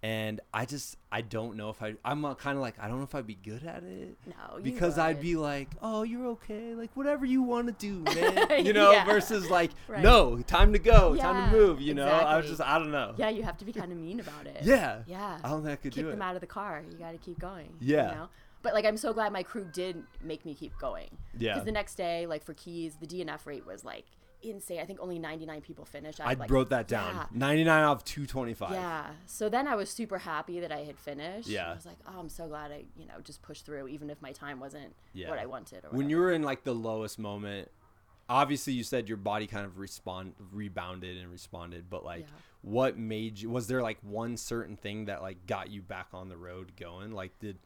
and 0.02 0.40
I 0.54 0.64
just 0.64 0.96
I 1.10 1.22
don't 1.22 1.56
know 1.56 1.70
if 1.70 1.82
I 1.82 1.94
I'm 2.04 2.22
kind 2.36 2.56
of 2.56 2.62
like 2.62 2.74
I 2.80 2.86
don't 2.88 2.98
know 2.98 3.04
if 3.04 3.14
I'd 3.14 3.26
be 3.26 3.34
good 3.34 3.64
at 3.64 3.82
it 3.82 4.16
No, 4.26 4.60
because 4.62 4.96
I'd 4.98 5.20
be 5.20 5.34
like, 5.36 5.68
oh, 5.82 6.02
you're 6.04 6.26
okay, 6.28 6.74
like 6.74 6.90
whatever 6.94 7.26
you 7.26 7.42
want 7.42 7.66
to 7.66 7.72
do, 7.72 8.00
man, 8.14 8.64
you 8.64 8.72
know, 8.72 8.92
Yeah. 8.92 9.04
versus 9.04 9.50
like, 9.50 9.72
Right. 9.88 10.02
no, 10.02 10.38
time 10.42 10.72
to 10.72 10.78
go, 10.78 11.16
time 11.16 11.50
to 11.50 11.56
move, 11.56 11.80
you 11.80 11.94
know. 11.94 12.06
I 12.06 12.36
was 12.36 12.46
just 12.46 12.60
I 12.60 12.78
don't 12.78 12.92
know. 12.92 13.14
Yeah, 13.16 13.30
you 13.30 13.42
have 13.42 13.58
to 13.58 13.64
be 13.64 13.72
kind 13.72 13.90
of 13.90 13.98
mean 13.98 14.20
about 14.20 14.46
it. 14.46 14.58
Yeah. 14.62 15.00
Yeah. 15.06 15.38
I 15.42 15.48
don't 15.48 15.62
think 15.64 15.72
I 15.72 15.76
could 15.82 15.92
Kick 15.92 16.04
do 16.04 16.10
them 16.10 16.22
it. 16.22 16.24
out 16.24 16.34
of 16.36 16.40
the 16.40 16.46
car. 16.46 16.82
You 16.90 16.96
got 16.96 17.12
to 17.12 17.18
keep 17.18 17.38
going. 17.40 17.72
Yeah. 17.80 18.10
You 18.10 18.14
know? 18.16 18.28
But 18.62 18.74
like, 18.74 18.84
I'm 18.84 18.96
so 18.96 19.12
glad 19.12 19.32
my 19.32 19.42
crew 19.44 19.66
did 19.72 20.02
make 20.22 20.44
me 20.44 20.54
keep 20.54 20.76
going. 20.78 21.08
Yeah. 21.38 21.54
Because 21.54 21.64
the 21.64 21.72
next 21.72 21.94
day, 21.96 22.26
like 22.26 22.44
for 22.44 22.54
keys, 22.54 22.96
the 23.00 23.06
DNF 23.06 23.46
rate 23.46 23.64
was 23.66 23.84
like 23.84 24.04
insane. 24.42 24.80
I 24.80 24.84
think 24.84 24.98
only 25.00 25.18
99 25.18 25.60
people 25.60 25.84
finished. 25.84 26.20
I 26.20 26.34
like, 26.34 26.50
wrote 26.50 26.70
that 26.70 26.88
down. 26.88 27.14
Yeah. 27.14 27.26
99 27.32 27.82
out 27.82 27.92
of 27.92 28.04
225. 28.04 28.70
Yeah. 28.72 29.06
So 29.26 29.48
then 29.48 29.66
I 29.66 29.74
was 29.74 29.90
super 29.90 30.18
happy 30.18 30.60
that 30.60 30.72
I 30.72 30.78
had 30.84 30.98
finished. 30.98 31.48
Yeah. 31.48 31.70
I 31.70 31.74
was 31.74 31.86
like, 31.86 31.98
oh, 32.06 32.18
I'm 32.18 32.28
so 32.28 32.46
glad 32.48 32.70
I, 32.72 32.84
you 32.96 33.06
know, 33.06 33.14
just 33.22 33.42
pushed 33.42 33.66
through, 33.66 33.88
even 33.88 34.10
if 34.10 34.20
my 34.22 34.32
time 34.32 34.60
wasn't 34.60 34.94
Yeah. 35.12 35.30
what 35.30 35.38
I 35.38 35.46
wanted. 35.46 35.84
Or 35.84 35.88
when 35.90 35.96
whatever. 35.98 36.10
you 36.10 36.16
were 36.18 36.32
in 36.32 36.42
like 36.42 36.64
the 36.64 36.74
lowest 36.74 37.18
moment 37.18 37.70
obviously 38.30 38.74
you 38.74 38.84
said 38.84 39.08
your 39.08 39.16
body 39.16 39.46
kind 39.46 39.64
of 39.64 39.78
respond 39.78 40.34
rebounded 40.52 41.16
and 41.16 41.30
responded 41.32 41.88
but 41.88 42.04
like 42.04 42.20
Yeah. 42.20 42.26
what 42.60 42.98
made 42.98 43.38
you 43.40 43.48
was 43.48 43.68
there 43.68 43.80
like 43.80 43.96
one 44.02 44.36
certain 44.36 44.76
thing 44.76 45.06
that 45.06 45.22
like 45.22 45.46
got 45.46 45.70
you 45.70 45.80
back 45.80 46.08
on 46.12 46.28
the 46.28 46.36
road 46.36 46.72
going 46.78 47.12
like 47.12 47.38
did 47.38 47.56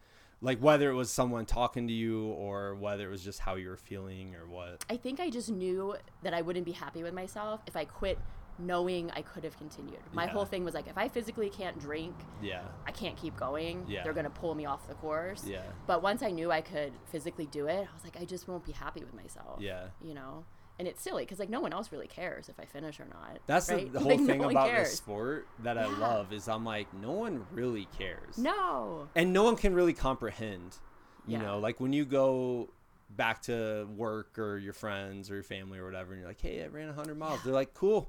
like 0.43 0.59
whether 0.59 0.91
it 0.91 0.95
was 0.95 1.11
someone 1.11 1.47
talking 1.47 1.87
to 1.87 1.93
you 1.95 2.27
or 2.27 2.75
whether 2.75 3.07
it 3.07 3.11
was 3.11 3.23
just 3.25 3.39
how 3.39 3.55
you 3.55 3.69
were 3.69 3.77
feeling 3.77 4.35
or 4.35 4.47
what 4.47 4.85
I 4.91 4.97
think 4.97 5.21
I 5.21 5.31
just 5.31 5.51
knew 5.51 5.95
that 6.23 6.35
I 6.35 6.43
wouldn't 6.43 6.67
be 6.67 6.73
happy 6.73 7.03
with 7.03 7.15
myself 7.15 7.61
if 7.67 7.77
I 7.77 7.85
quit 7.85 8.19
knowing 8.59 9.11
I 9.13 9.23
could 9.23 9.45
have 9.45 9.57
continued. 9.57 9.99
My 10.13 10.25
Yeah. 10.25 10.31
whole 10.33 10.45
thing 10.45 10.63
was 10.63 10.75
like, 10.75 10.87
if 10.87 10.99
I 10.99 11.09
physically 11.09 11.49
can't 11.49 11.79
drink, 11.79 12.15
yeah 12.43 12.61
I 12.87 12.91
can't 12.91 13.17
keep 13.17 13.35
going. 13.37 13.87
Yeah. 13.89 14.03
They're 14.05 14.13
going 14.13 14.25
to 14.25 14.31
pull 14.31 14.55
me 14.55 14.67
off 14.67 14.87
the 14.89 14.95
course. 14.95 15.47
yeah 15.47 15.63
But 15.87 16.03
once 16.03 16.23
I 16.23 16.31
knew 16.31 16.51
I 16.53 16.61
could 16.61 16.93
physically 17.07 17.47
do 17.47 17.67
it, 17.67 17.89
I 17.91 17.95
was 17.95 18.05
like, 18.05 18.19
I 18.21 18.25
just 18.25 18.49
won't 18.49 18.65
be 18.65 18.73
happy 18.73 19.01
with 19.03 19.15
myself. 19.15 19.61
yeah 19.61 19.87
You 20.03 20.15
know? 20.15 20.45
And 20.79 20.89
it's 20.89 21.03
silly 21.03 21.23
because, 21.25 21.39
like, 21.39 21.51
no 21.51 21.61
one 21.61 21.73
else 21.73 21.93
really 21.93 22.09
cares 22.09 22.49
if 22.49 22.59
I 22.59 22.65
finish 22.65 22.99
or 22.99 23.05
not. 23.05 23.39
that's 23.47 23.71
right? 23.71 23.93
the, 23.93 24.01
whole 24.01 24.13
Like, 24.13 24.21
no 24.21 24.27
thing 24.27 24.39
one 24.41 24.51
about 24.51 24.69
cares. 24.69 24.89
this 24.91 24.97
sport 24.99 25.47
that 25.61 25.79
i 25.79 25.87
love 25.87 26.33
is 26.33 26.49
i'm 26.49 26.65
like 26.65 26.93
no 26.93 27.13
one 27.13 27.47
really 27.53 27.85
cares 27.87 28.39
No. 28.39 29.09
and 29.15 29.33
no 29.33 29.45
one 29.45 29.57
can 29.57 29.75
really 29.75 29.93
comprehend 29.93 30.79
you 31.27 31.37
Yeah. 31.37 31.43
know 31.43 31.59
like 31.59 31.79
when 31.81 31.93
you 31.93 32.05
go 32.05 32.71
back 33.11 33.43
to 33.43 33.87
work 33.97 34.39
or 34.39 34.57
your 34.59 34.73
friends 34.73 35.31
or 35.31 35.35
your 35.35 35.43
family 35.45 35.79
or 35.79 35.85
whatever 35.85 36.13
and 36.13 36.21
you're 36.21 36.29
like 36.29 36.41
hey 36.41 36.65
i 36.65 36.67
ran 36.67 36.87
100 36.89 37.17
miles 37.17 37.41
they're 37.45 37.53
like 37.53 37.75
cool 37.75 38.09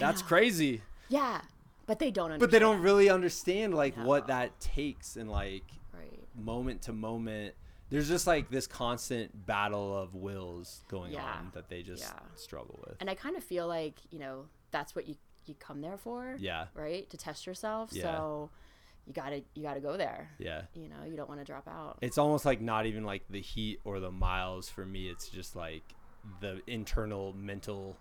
That's 0.00 0.22
crazy. 0.22 0.80
Yeah, 1.08 1.42
but 1.86 1.98
they 1.98 2.10
don't 2.10 2.32
understand. 2.32 2.40
But 2.40 2.50
they 2.50 2.58
don't 2.58 2.80
really 2.80 3.10
understand 3.10 3.74
like 3.74 3.94
what 3.96 4.28
that 4.28 4.58
takes 4.58 5.16
and 5.16 5.30
like 5.30 5.64
Right. 5.92 6.20
moment 6.34 6.82
to 6.82 6.92
moment. 6.94 7.54
There's 7.92 8.08
just 8.08 8.26
like 8.26 8.50
this 8.50 8.66
constant 8.66 9.46
battle 9.46 9.96
of 9.96 10.14
wills 10.14 10.82
going 10.88 11.12
Yeah. 11.12 11.24
on 11.24 11.50
that 11.54 11.68
they 11.68 11.82
just 11.82 12.02
Yeah. 12.02 12.18
struggle 12.34 12.80
with. 12.86 12.96
And 13.00 13.10
I 13.10 13.14
kind 13.14 13.36
of 13.36 13.44
feel 13.44 13.68
like 13.68 13.94
you 14.10 14.18
know 14.18 14.46
that's 14.70 14.94
what 14.96 15.06
you 15.06 15.16
you 15.44 15.54
come 15.54 15.80
there 15.82 15.98
for. 15.98 16.36
Yeah. 16.38 16.68
Right 16.74 17.08
to 17.10 17.16
test 17.16 17.46
yourself. 17.46 17.90
Yeah. 17.92 18.02
So 18.04 18.50
you 19.06 19.12
gotta 19.12 19.42
you 19.54 19.62
gotta 19.62 19.80
go 19.80 19.96
there. 19.96 20.30
Yeah. 20.38 20.62
You 20.74 20.88
know 20.88 21.04
you 21.04 21.16
don't 21.16 21.28
want 21.28 21.40
to 21.40 21.44
drop 21.44 21.68
out. 21.68 21.98
It's 22.00 22.16
almost 22.16 22.44
like 22.46 22.60
not 22.60 22.86
even 22.86 23.04
like 23.04 23.24
the 23.28 23.40
heat 23.40 23.80
or 23.84 24.00
the 24.00 24.10
miles 24.10 24.68
for 24.70 24.86
me. 24.86 25.08
It's 25.08 25.28
just 25.28 25.54
like 25.54 25.82
the 26.40 26.62
internal 26.68 27.32
mental 27.34 27.98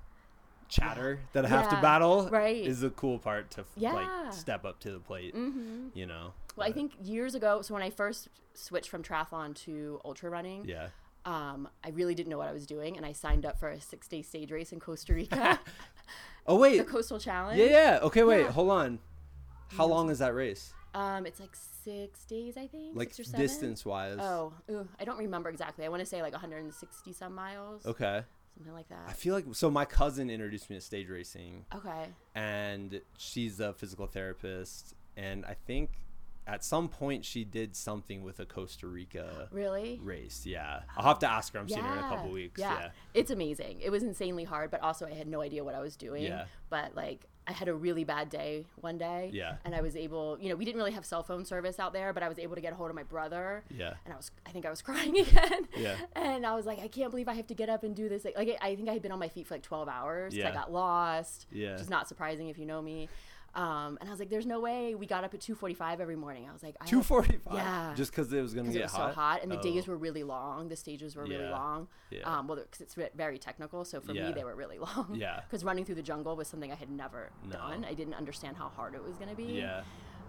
chatter 0.71 1.19
that 1.33 1.45
I 1.45 1.49
have 1.49 1.69
to 1.69 1.79
battle. 1.81 2.27
right. 2.29 2.65
Is 2.65 2.79
the 2.81 2.89
cool 2.91 3.19
part 3.19 3.51
to 3.51 3.65
Yeah. 3.75 3.93
like 3.93 4.33
step 4.33 4.65
up 4.65 4.79
to 4.79 4.91
the 4.91 4.99
plate. 4.99 5.35
mm-hmm. 5.35 5.89
You 5.93 6.05
know. 6.07 6.33
Well, 6.55 6.67
I 6.67 6.71
think 6.71 6.93
years 7.03 7.35
ago, 7.35 7.61
so 7.61 7.73
when 7.73 7.83
I 7.83 7.89
first 7.91 8.29
switched 8.53 8.89
from 8.89 9.03
triathlon 9.03 9.53
to 9.65 9.99
ultra 10.03 10.29
running, 10.29 10.65
Yeah. 10.65 10.87
um, 11.25 11.67
I 11.83 11.89
really 11.89 12.15
didn't 12.15 12.29
know 12.29 12.37
what 12.37 12.47
I 12.47 12.53
was 12.53 12.65
doing, 12.65 12.97
and 12.97 13.05
I 13.05 13.11
signed 13.11 13.45
up 13.45 13.59
for 13.59 13.69
a 13.69 13.79
six-day 13.79 14.21
stage 14.23 14.51
race 14.51 14.71
in 14.71 14.79
Costa 14.79 15.13
Rica, 15.13 15.59
Oh 16.47 16.55
wait, 16.59 16.77
the. 16.79 16.83
Coastal 16.85 17.19
Challenge. 17.19 17.59
Yeah. 17.59 17.65
Yeah. 17.65 17.99
Okay. 18.01 18.23
Wait. 18.23 18.41
Yeah. 18.41 18.51
Hold 18.51 18.71
on. 18.71 18.99
How 19.69 19.85
long 19.85 20.09
is 20.09 20.19
that 20.19 20.33
race? 20.33 20.73
Um, 20.93 21.25
it's 21.25 21.39
like 21.39 21.55
six 21.85 22.25
days, 22.25 22.57
I 22.57 22.67
think. 22.67 22.97
Like 22.97 23.09
six 23.13 23.19
or 23.19 23.23
seven. 23.31 23.39
distance 23.39 23.85
wise. 23.85 24.17
Oh, 24.19 24.51
ooh, 24.69 24.87
I 24.99 25.05
don't 25.05 25.17
remember 25.19 25.49
exactly. 25.49 25.85
I 25.85 25.89
want 25.89 26.01
to 26.01 26.05
say 26.05 26.21
like 26.21 26.33
160 26.33 27.13
some 27.13 27.33
miles, 27.35 27.85
Okay. 27.85 28.23
Something 28.55 28.73
like 28.73 28.89
that. 28.89 29.03
I 29.07 29.13
feel 29.13 29.33
like 29.33 29.45
so. 29.53 29.69
My 29.71 29.85
cousin 29.85 30.29
introduced 30.29 30.69
me 30.69 30.75
to 30.77 30.81
stage 30.81 31.09
racing, 31.09 31.65
Okay. 31.75 32.07
and 32.35 33.01
she's 33.17 33.59
a 33.59 33.73
physical 33.73 34.07
therapist, 34.07 34.95
and 35.17 35.45
I 35.45 35.53
think 35.65 35.91
at 36.47 36.63
some 36.63 36.89
point 36.89 37.23
she 37.23 37.43
did 37.43 37.75
something 37.75 38.23
with 38.23 38.39
a 38.39 38.45
Costa 38.45 38.87
Rica 38.87 39.47
Really? 39.51 39.99
race. 40.03 40.43
Yeah, 40.45 40.81
I'll 40.97 41.05
have 41.05 41.19
to 41.19 41.31
ask 41.31 41.53
her. 41.53 41.59
I'm 41.59 41.69
seeing 41.69 41.83
her 41.83 41.93
in 41.93 41.99
a 41.99 42.09
couple 42.09 42.31
weeks. 42.31 42.59
Yeah. 42.59 42.79
Yeah. 42.79 42.89
It's 43.13 43.31
amazing. 43.31 43.79
It 43.81 43.91
was 43.91 44.01
insanely 44.03 44.43
hard, 44.43 44.71
but 44.71 44.81
also 44.81 45.05
I 45.05 45.13
had 45.13 45.27
no 45.27 45.41
idea 45.41 45.63
what 45.63 45.75
I 45.75 45.79
was 45.81 45.95
doing. 45.95 46.23
Yeah. 46.23 46.45
But 46.69 46.95
like 46.95 47.27
I 47.47 47.53
had 47.53 47.67
a 47.67 47.73
really 47.73 48.03
bad 48.03 48.29
day 48.29 48.65
one 48.81 48.97
day. 48.97 49.31
Yeah. 49.33 49.55
And 49.65 49.73
I 49.73 49.81
was 49.81 49.95
able, 49.95 50.37
you 50.39 50.49
know, 50.49 50.55
we 50.55 50.63
didn't 50.63 50.77
really 50.77 50.91
have 50.91 51.05
cell 51.05 51.23
phone 51.23 51.43
service 51.43 51.79
out 51.79 51.91
there, 51.91 52.13
but 52.13 52.23
I 52.23 52.29
was 52.29 52.37
able 52.37 52.55
to 52.55 52.61
get 52.61 52.71
a 52.71 52.75
hold 52.75 52.89
of 52.89 52.95
my 52.95 53.03
brother. 53.03 53.63
Yeah. 53.75 53.93
And 54.05 54.13
I 54.13 54.17
was, 54.17 54.31
I 54.45 54.51
think 54.51 54.65
I 54.65 54.69
was 54.69 54.81
crying 54.87 55.17
again. 55.17 55.67
Yeah. 55.75 55.95
And 56.15 56.45
I 56.45 56.55
was 56.55 56.65
like, 56.65 56.79
I 56.79 56.87
can't 56.87 57.09
believe 57.09 57.27
I 57.27 57.33
have 57.33 57.47
to 57.47 57.55
get 57.55 57.69
up 57.69 57.83
and 57.83 57.95
do 57.95 58.09
this. 58.09 58.25
Like, 58.25 58.37
I 58.61 58.75
think 58.75 58.89
I 58.89 58.93
had 58.93 59.01
been 59.01 59.11
on 59.11 59.19
my 59.19 59.29
feet 59.29 59.47
for 59.47 59.55
like 59.55 59.63
12 59.63 59.89
hours. 59.89 60.35
Yeah. 60.35 60.49
I 60.49 60.51
got 60.51 60.71
lost. 60.71 61.47
Yeah. 61.51 61.73
Which 61.73 61.81
is 61.81 61.89
not 61.89 62.07
surprising 62.07 62.49
if 62.49 62.57
you 62.57 62.65
know 62.65 62.81
me. 62.81 63.09
Um, 63.53 63.97
and 63.99 64.07
I 64.07 64.11
was 64.11 64.19
like, 64.19 64.29
there's 64.29 64.45
no 64.45 64.59
way. 64.61 64.95
We 64.95 65.05
got 65.05 65.23
up 65.25 65.33
at 65.33 65.41
2:45 65.41 65.99
every 65.99 66.15
morning. 66.15 66.47
I 66.49 66.53
was 66.53 66.63
like, 66.63 66.75
Two 66.85 66.97
have- 66.97 67.05
forty 67.05 67.37
five. 67.37 67.55
Yeah. 67.55 67.93
Just 67.95 68.11
because 68.11 68.31
it 68.31 68.41
was 68.41 68.53
gonna 68.53 68.69
get 68.71 68.79
it 68.79 68.83
was 68.83 68.91
hot. 68.93 69.09
so 69.11 69.15
hot 69.19 69.43
and 69.43 69.51
the 69.51 69.59
Oh. 69.59 69.61
days 69.61 69.87
were 69.87 69.97
really 69.97 70.23
long. 70.23 70.69
The 70.69 70.75
stages 70.77 71.15
were 71.17 71.23
really 71.23 71.43
Yeah. 71.43 71.51
long. 71.51 71.87
Yeah. 72.11 72.19
Um, 72.37 72.47
well, 72.47 72.57
because 72.57 72.79
it's 72.81 72.95
very 73.15 73.37
technical, 73.37 73.83
so 73.83 73.99
for 73.99 74.13
Yeah. 74.13 74.27
me 74.27 74.33
they 74.33 74.45
were 74.45 74.55
really 74.55 74.77
long. 74.87 75.15
Yeah. 75.15 75.41
Because 75.41 75.65
running 75.65 75.83
through 75.83 75.95
the 75.95 76.01
jungle 76.01 76.35
was 76.37 76.47
something 76.47 76.71
I 76.71 76.75
had 76.75 76.89
never 76.89 77.29
No. 77.43 77.51
done. 77.57 77.83
I 77.85 77.93
didn't 77.93 78.13
understand 78.13 78.55
how 78.55 78.69
hard 78.69 78.95
it 78.95 79.03
was 79.03 79.17
going 79.17 79.29
to 79.29 79.35
be. 79.35 79.43
Yeah. 79.59 79.83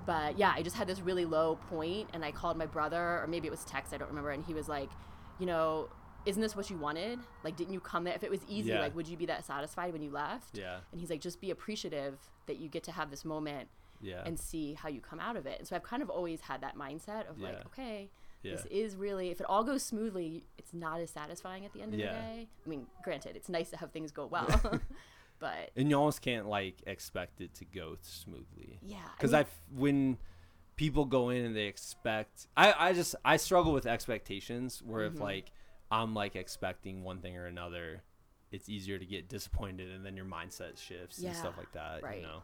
But 0.04 0.36
yeah, 0.36 0.52
I 0.56 0.62
just 0.62 0.74
had 0.76 0.88
this 0.88 1.00
really 1.00 1.24
low 1.24 1.54
point, 1.70 2.08
and 2.12 2.24
I 2.24 2.32
called 2.32 2.56
my 2.56 2.66
brother, 2.66 3.20
or 3.22 3.26
maybe 3.28 3.46
it 3.46 3.52
was 3.52 3.64
text, 3.64 3.94
I 3.94 3.98
don't 3.98 4.08
remember, 4.08 4.30
and 4.32 4.44
he 4.44 4.52
was 4.52 4.68
like, 4.68 4.90
you 5.38 5.46
know. 5.46 5.88
Isn't 6.24 6.40
this 6.42 6.54
what 6.54 6.70
you 6.70 6.76
wanted? 6.76 7.18
Like, 7.42 7.56
didn't 7.56 7.72
you 7.74 7.80
come 7.80 8.04
there? 8.04 8.14
If 8.14 8.22
it 8.22 8.30
was 8.30 8.40
easy, 8.48 8.70
Yeah. 8.70 8.80
like, 8.80 8.94
would 8.94 9.08
you 9.08 9.16
be 9.16 9.26
that 9.26 9.44
satisfied 9.44 9.92
when 9.92 10.02
you 10.02 10.10
left? 10.10 10.56
Yeah. 10.56 10.78
And 10.92 11.00
he's 11.00 11.10
like, 11.10 11.20
just 11.20 11.40
be 11.40 11.50
appreciative 11.50 12.18
that 12.46 12.58
you 12.58 12.68
get 12.68 12.84
to 12.84 12.92
have 12.92 13.10
this 13.10 13.24
moment 13.24 13.68
Yeah. 14.00 14.22
and 14.24 14.38
see 14.38 14.74
how 14.74 14.88
you 14.88 15.00
come 15.00 15.18
out 15.20 15.36
of 15.36 15.46
it. 15.46 15.58
And 15.58 15.66
so 15.66 15.74
I've 15.76 15.82
kind 15.82 16.02
of 16.02 16.10
always 16.10 16.40
had 16.42 16.60
that 16.60 16.76
mindset 16.76 17.28
of 17.28 17.38
Yeah. 17.38 17.48
like, 17.48 17.66
okay, 17.66 18.10
this 18.42 18.64
is 18.66 18.96
really 18.96 19.30
if 19.30 19.40
it 19.40 19.46
all 19.48 19.62
goes 19.64 19.82
smoothly, 19.84 20.44
it's 20.58 20.74
not 20.74 21.00
as 21.00 21.10
satisfying 21.10 21.64
at 21.64 21.72
the 21.72 21.80
end 21.82 21.94
of 21.94 22.00
Yeah. 22.00 22.12
the 22.12 22.18
day. 22.18 22.48
I 22.64 22.68
mean, 22.68 22.86
granted, 23.04 23.36
it's 23.36 23.48
nice 23.48 23.70
to 23.70 23.76
have 23.76 23.90
things 23.92 24.10
go 24.12 24.26
well, 24.26 24.46
but 25.38 25.70
and 25.76 25.88
you 25.90 25.96
almost 25.96 26.22
can't 26.22 26.46
like 26.48 26.82
expect 26.86 27.40
it 27.40 27.54
to 27.54 27.64
go 27.64 27.96
smoothly. 28.00 28.78
yeah, 28.82 28.98
because 29.16 29.32
I 29.32 29.38
mean, 29.38 29.46
f- 29.46 29.60
when 29.74 30.18
people 30.76 31.04
go 31.04 31.28
in 31.30 31.44
and 31.44 31.54
they 31.54 31.66
expect 31.66 32.46
I, 32.56 32.72
I 32.88 32.92
just 32.94 33.14
i 33.26 33.36
struggle 33.36 33.72
with 33.74 33.84
expectations 33.86 34.82
where 34.82 35.06
Mm-hmm. 35.06 35.16
if 35.16 35.20
like 35.22 35.52
i'm 35.92 36.14
like 36.14 36.34
expecting 36.34 37.04
one 37.04 37.18
thing 37.20 37.36
or 37.36 37.46
another. 37.46 38.02
It's 38.50 38.68
easier 38.68 38.98
to 38.98 39.06
get 39.06 39.28
disappointed 39.28 39.90
and 39.92 40.04
then 40.04 40.14
your 40.16 40.26
mindset 40.26 40.76
shifts 40.76 41.22
and 41.22 41.34
stuff 41.36 41.54
like 41.56 41.72
that 41.72 42.02
right. 42.02 42.16
you 42.16 42.22
know? 42.22 42.42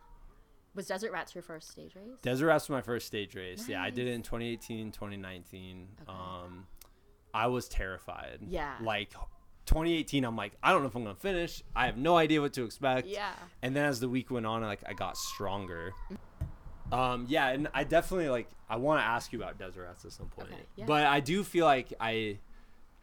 Was 0.75 0.87
Desert 0.87 1.11
Rats 1.13 1.35
your 1.35 1.43
first 1.43 1.71
stage 1.71 1.95
race? 1.97 2.19
desert 2.23 2.47
rats 2.47 2.69
was 2.69 2.77
my 2.77 2.83
first 2.83 3.07
stage 3.07 3.35
race. 3.35 3.69
Yeah 3.69 3.83
i 3.83 3.91
did 3.91 4.07
it 4.07 4.13
in 4.13 4.23
2018 4.23 4.93
2019 4.93 5.89
Okay. 6.03 6.13
um 6.19 6.67
i 7.35 7.47
was 7.47 7.69
terrified. 7.69 8.39
Yeah. 8.49 8.75
like 8.83 9.11
2018 9.67 10.25
i'm 10.25 10.37
like 10.37 10.53
i 10.63 10.71
don't 10.73 10.83
know 10.83 10.89
if 10.89 10.95
i'm 10.95 11.03
gonna 11.05 11.15
finish. 11.17 11.63
I 11.75 11.87
have 11.87 11.97
no 11.97 12.17
idea 12.17 12.41
what 12.41 12.53
to 12.55 12.65
expect. 12.65 13.07
Yeah, 13.07 13.33
and 13.63 13.75
then 13.75 13.85
as 13.85 13.99
the 14.01 14.09
week 14.09 14.31
went 14.31 14.47
on 14.47 14.63
like 14.63 14.81
i 14.87 14.93
got 14.93 15.17
stronger. 15.17 15.93
Um 16.93 17.27
yeah 17.29 17.49
and 17.49 17.69
i 17.75 17.85
definitely 17.85 18.29
like 18.31 18.49
i 18.71 18.77
want 18.77 19.01
to 19.01 19.05
ask 19.05 19.33
you 19.33 19.39
about 19.43 19.59
desert 19.59 19.85
rats 19.85 20.05
at 20.07 20.13
some 20.13 20.29
point. 20.29 20.49
Okay, 20.53 20.63
yeah. 20.77 20.87
but 20.87 21.05
i 21.07 21.21
do 21.21 21.45
feel 21.45 21.67
like 21.67 21.93
i 22.01 22.39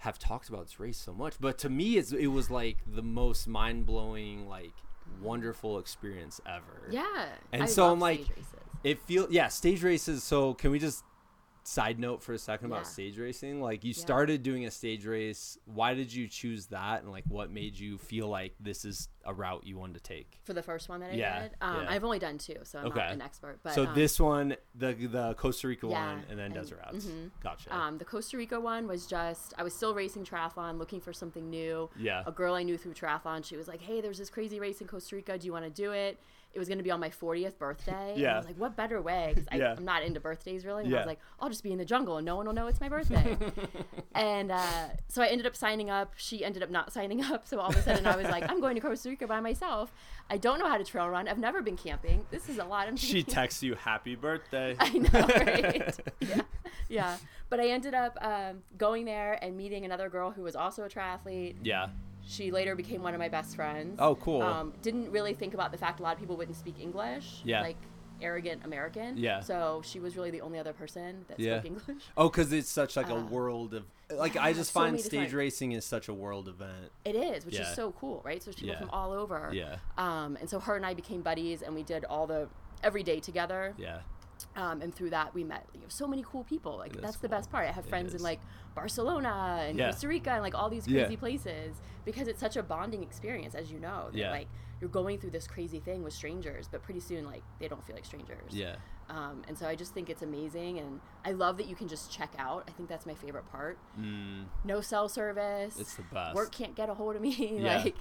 have 0.05 0.17
talked 0.19 0.49
about 0.49 0.65
this 0.65 0.79
race 0.79 0.97
so 0.97 1.13
much 1.13 1.33
but 1.39 1.57
to 1.57 1.69
me 1.69 1.97
it's, 1.97 2.11
it 2.11 2.27
was 2.27 2.49
like 2.49 2.77
the 2.87 3.01
most 3.01 3.47
mind-blowing 3.47 4.47
like 4.47 4.73
wonderful 5.21 5.77
experience 5.79 6.39
ever 6.47 6.87
yeah. 6.91 7.25
And 7.51 7.63
I 7.63 7.65
so 7.65 7.91
I'm 7.91 7.99
like- 7.99 8.23
stage 8.23 8.29
races. 8.37 8.45
it 8.83 8.99
feels 9.01 9.31
yeah 9.31 9.47
stage 9.49 9.83
races 9.83 10.23
so 10.23 10.53
can 10.53 10.71
we 10.71 10.79
just 10.79 11.03
side 11.67 11.97
note 11.99 12.21
for 12.21 12.33
a 12.33 12.37
second 12.37 12.69
Yeah. 12.69 12.75
about 12.75 12.87
stage 12.87 13.17
racing 13.17 13.59
like 13.59 13.83
you 13.83 13.89
Yeah. 13.95 13.99
started 14.01 14.43
doing 14.43 14.65
a 14.67 14.71
stage 14.71 15.03
race 15.05 15.57
why 15.65 15.95
did 15.95 16.13
you 16.13 16.27
choose 16.27 16.67
that 16.67 17.01
and 17.01 17.11
like 17.11 17.23
what 17.27 17.49
made 17.49 17.77
you 17.77 17.97
feel 17.97 18.27
like 18.27 18.53
this 18.59 18.85
is 18.85 19.09
a 19.25 19.33
route 19.33 19.65
you 19.65 19.75
wanted 19.75 19.95
to 19.95 19.99
take 20.01 20.39
for 20.43 20.53
the 20.53 20.61
first 20.61 20.87
one 20.89 20.99
that 20.99 21.09
I 21.11 21.15
Yeah, 21.15 21.41
did. 21.41 21.51
Um, 21.61 21.81
yeah. 21.81 21.89
I've 21.89 22.03
only 22.03 22.19
done 22.19 22.37
two, 22.37 22.57
so 22.63 22.77
I'm 22.77 22.85
Okay. 22.87 22.99
not 22.99 23.11
an 23.13 23.21
expert. 23.23 23.59
But 23.63 23.73
so 23.73 23.87
um, 23.87 23.95
this 23.95 24.19
one 24.19 24.55
the 24.75 24.93
the 24.93 25.33
costa 25.33 25.67
rica 25.67 25.87
one 25.87 26.23
and 26.29 26.37
then 26.37 26.45
and- 26.45 26.53
desert 26.53 26.79
rats 26.85 27.05
mhm. 27.07 27.31
gotcha 27.41 27.75
Um, 27.75 27.97
the 27.97 28.05
Costa 28.05 28.37
Rica 28.37 28.59
one 28.59 28.85
was 28.87 29.07
just 29.07 29.55
I 29.57 29.63
was 29.63 29.73
still 29.73 29.95
racing 29.95 30.23
triathlon, 30.25 30.77
looking 30.77 31.01
for 31.01 31.13
something 31.13 31.49
new. 31.49 31.89
yeah 31.97 32.21
A 32.27 32.31
girl 32.31 32.53
I 32.53 32.61
knew 32.61 32.77
through 32.77 32.93
triathlon, 32.93 33.43
she 33.43 33.57
was 33.57 33.67
like, 33.67 33.81
"Hey, 33.81 34.01
there's 34.01 34.19
this 34.19 34.29
crazy 34.29 34.59
race 34.59 34.81
in 34.81 34.87
Costa 34.87 35.15
Rica. 35.15 35.37
Do 35.39 35.47
you 35.47 35.51
want 35.53 35.65
to 35.65 35.71
do 35.71 35.91
it?" 35.93 36.19
It 36.55 36.59
was 36.59 36.67
going 36.69 36.77
to 36.77 36.83
be 36.83 36.89
on 36.91 37.01
my 37.01 37.09
40th 37.09 37.57
birthday. 37.57 38.13
And 38.15 38.25
I 38.27 38.37
was 38.37 38.45
like, 38.45 38.57
"What 38.57 38.75
better 38.77 39.01
way?" 39.01 39.33
Because 39.35 39.47
Yeah. 39.53 39.75
I'm 39.77 39.83
not 39.85 40.03
into 40.03 40.19
birthdays 40.21 40.65
really. 40.65 40.85
And 40.85 40.95
I 40.95 40.99
was 40.99 41.05
like, 41.07 41.19
"I'll 41.39 41.49
just 41.49 41.63
be 41.63 41.71
in 41.73 41.77
the 41.77 41.85
jungle 41.85 42.15
and 42.17 42.25
no 42.25 42.37
one 42.37 42.45
will 42.45 42.53
know 42.53 42.67
it's 42.67 42.79
my 42.79 42.87
birthday." 42.89 43.37
and 44.15 44.51
uh, 44.51 44.87
so 45.09 45.21
I 45.21 45.27
ended 45.27 45.45
up 45.45 45.55
signing 45.55 45.89
up. 45.89 46.13
She 46.15 46.43
ended 46.45 46.63
up 46.63 46.69
not 46.69 46.93
signing 46.93 47.21
up. 47.23 47.45
So 47.47 47.59
all 47.59 47.69
of 47.69 47.75
a 47.75 47.81
sudden 47.81 48.07
I 48.07 48.15
was 48.15 48.25
like, 48.27 48.49
"I'm 48.49 48.61
going 48.61 48.75
to 48.75 48.81
Costa 48.81 49.09
Rica 49.09 49.27
by 49.27 49.41
myself. 49.41 49.91
I 50.29 50.37
don't 50.37 50.57
know 50.59 50.67
how 50.67 50.77
to 50.77 50.83
trail 50.83 51.09
run. 51.09 51.27
I've 51.27 51.37
never 51.37 51.61
been 51.61 51.77
camping. 51.77 52.25
This 52.31 52.47
is 52.49 52.57
a 52.57 52.63
lot." 52.63 52.87
I'm 52.87 52.95
she 52.95 53.21
texts 53.21 53.61
you 53.61 53.75
happy 53.75 54.15
birthday 54.15 54.75
I 54.79 54.89
know, 54.97 55.09
right? 55.27 55.99
yeah, 56.21 56.41
yeah. 56.87 57.17
But 57.49 57.59
I 57.59 57.67
ended 57.67 57.93
up 57.93 58.17
um, 58.21 58.63
going 58.77 59.05
there 59.05 59.37
and 59.43 59.55
meeting 59.57 59.85
another 59.85 60.09
girl 60.09 60.31
who 60.31 60.43
was 60.43 60.55
also 60.55 60.83
a 60.83 60.89
triathlete. 60.89 61.55
yeah 61.63 61.89
She 62.27 62.51
later 62.51 62.75
became 62.75 63.01
one 63.03 63.13
of 63.13 63.19
my 63.19 63.29
best 63.29 63.55
friends. 63.55 63.97
oh 63.99 64.15
cool 64.15 64.41
Um, 64.41 64.73
didn't 64.81 65.11
really 65.11 65.33
think 65.33 65.53
about 65.53 65.71
the 65.71 65.77
fact 65.77 65.99
a 65.99 66.03
lot 66.03 66.13
of 66.13 66.19
people 66.19 66.35
wouldn't 66.37 66.57
speak 66.57 66.79
English. 66.79 67.41
Yeah. 67.43 67.61
Like 67.61 67.77
arrogant 68.21 68.61
American. 68.65 69.17
Yeah. 69.17 69.41
So 69.41 69.81
she 69.83 69.99
was 69.99 70.15
really 70.15 70.31
the 70.31 70.41
only 70.41 70.57
other 70.57 70.73
person 70.73 71.25
that 71.27 71.39
Yeah. 71.39 71.59
spoke 71.59 71.65
English. 71.65 72.03
oh 72.17 72.29
because 72.29 72.51
it's 72.53 72.69
such 72.69 72.95
like 72.95 73.09
a 73.09 73.15
uh, 73.15 73.23
world 73.25 73.73
of 73.73 73.83
like 74.15 74.35
yeah, 74.35 74.43
i 74.43 74.53
just 74.53 74.71
so 74.71 74.79
find 74.79 74.99
stage 74.99 75.11
different- 75.11 75.33
racing 75.33 75.71
is 75.73 75.83
such 75.83 76.07
a 76.07 76.13
world 76.13 76.47
event 76.47 76.91
It 77.03 77.15
is, 77.15 77.45
which 77.45 77.55
Yeah. 77.55 77.63
is 77.69 77.75
so 77.75 77.91
cool, 77.99 78.21
right? 78.23 78.41
So 78.41 78.51
there's 78.51 78.61
people 78.61 78.75
from 78.77 78.89
all 78.91 79.11
over. 79.11 79.49
yeah 79.53 79.77
Um, 79.97 80.37
and 80.39 80.49
so 80.49 80.59
her 80.59 80.75
and 80.75 80.85
I 80.85 80.93
became 80.93 81.21
buddies, 81.21 81.61
and 81.61 81.73
we 81.75 81.83
did 81.83 82.05
all 82.05 82.25
the 82.27 82.47
every 82.83 83.03
day 83.03 83.19
together. 83.19 83.73
yeah 83.77 83.99
Um, 84.55 84.81
and 84.81 84.95
through 84.95 85.09
that, 85.09 85.33
we 85.33 85.43
met 85.43 85.65
you 85.73 85.81
know, 85.81 85.87
so 85.89 86.07
many 86.07 86.23
cool 86.25 86.43
people. 86.45 86.77
Like 86.77 86.93
That's 86.93 87.03
that's, 87.03 87.17
the 87.17 87.27
best 87.29 87.51
part. 87.51 87.67
I 87.67 87.71
have 87.71 87.85
friends 87.85 88.13
in 88.13 88.21
like 88.21 88.39
Barcelona 88.73 89.65
and 89.67 89.77
Yeah. 89.77 89.91
Costa 89.91 90.07
Rica 90.07 90.31
and 90.31 90.41
like 90.41 90.55
all 90.55 90.69
these 90.69 90.87
Yeah. 90.87 91.01
crazy 91.03 91.17
places 91.17 91.75
because 92.05 92.27
it's 92.27 92.39
such 92.39 92.55
a 92.55 92.63
bonding 92.63 93.03
experience, 93.03 93.55
as 93.55 93.71
you 93.71 93.79
know. 93.79 94.09
That, 94.11 94.17
Yeah. 94.17 94.31
Like 94.31 94.47
you're 94.81 94.89
going 94.89 95.19
through 95.19 95.31
this 95.31 95.47
crazy 95.47 95.79
thing 95.79 96.03
with 96.03 96.13
strangers, 96.13 96.67
but 96.69 96.83
pretty 96.83 96.99
soon 96.99 97.25
like 97.25 97.43
they 97.59 97.67
don't 97.67 97.83
feel 97.85 97.95
like 97.95 98.05
strangers. 98.05 98.51
yeah 98.51 98.75
Um, 99.09 99.41
and 99.47 99.57
so 99.57 99.67
I 99.67 99.75
just 99.75 99.93
think 99.93 100.09
it's 100.09 100.21
amazing, 100.21 100.79
and 100.79 100.99
I 101.23 101.31
love 101.31 101.57
that 101.57 101.67
you 101.67 101.75
can 101.75 101.87
just 101.87 102.11
check 102.11 102.31
out. 102.37 102.63
I 102.67 102.71
think 102.71 102.89
that's 102.89 103.05
my 103.05 103.13
favorite 103.13 103.49
part. 103.51 103.77
mm, 103.99 104.45
No 104.63 104.81
cell 104.81 105.07
service. 105.09 105.79
it's 105.79 105.95
the 105.95 106.03
best 106.03 106.35
Work 106.35 106.51
can't 106.51 106.75
get 106.75 106.89
a 106.89 106.93
hold 106.93 107.15
of 107.15 107.21
me. 107.21 107.57
Yeah. 107.61 107.83
like 107.83 107.95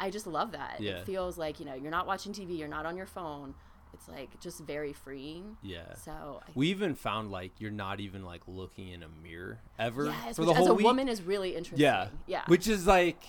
I 0.00 0.10
just 0.10 0.26
love 0.28 0.52
that. 0.52 0.80
Yeah. 0.80 0.98
It 0.98 1.06
feels 1.06 1.38
like 1.38 1.58
you 1.60 1.66
know 1.66 1.74
you're 1.74 1.90
not 1.90 2.06
watching 2.06 2.32
TV, 2.32 2.56
you're 2.58 2.68
not 2.68 2.86
on 2.86 2.96
your 2.96 3.06
phone. 3.06 3.54
It's 3.94 4.08
like 4.08 4.38
just 4.40 4.60
very 4.60 4.92
freeing. 4.92 5.56
yeah 5.62 5.94
So 5.94 6.40
I 6.46 6.50
we 6.54 6.68
even 6.68 6.94
found 6.94 7.30
like 7.30 7.52
you're 7.58 7.70
not 7.70 8.00
even 8.00 8.24
like 8.24 8.42
looking 8.46 8.88
in 8.88 9.02
a 9.02 9.08
mirror 9.08 9.60
ever 9.78 10.06
Yes, 10.06 10.36
for 10.36 10.44
the 10.44 10.52
as 10.52 10.66
a 10.66 10.74
week. 10.74 10.84
woman 10.86 11.08
is 11.08 11.22
really 11.22 11.56
interesting. 11.56 11.80
yeah 11.80 12.08
Yeah. 12.26 12.42
which 12.46 12.68
is 12.68 12.86
like 12.86 13.22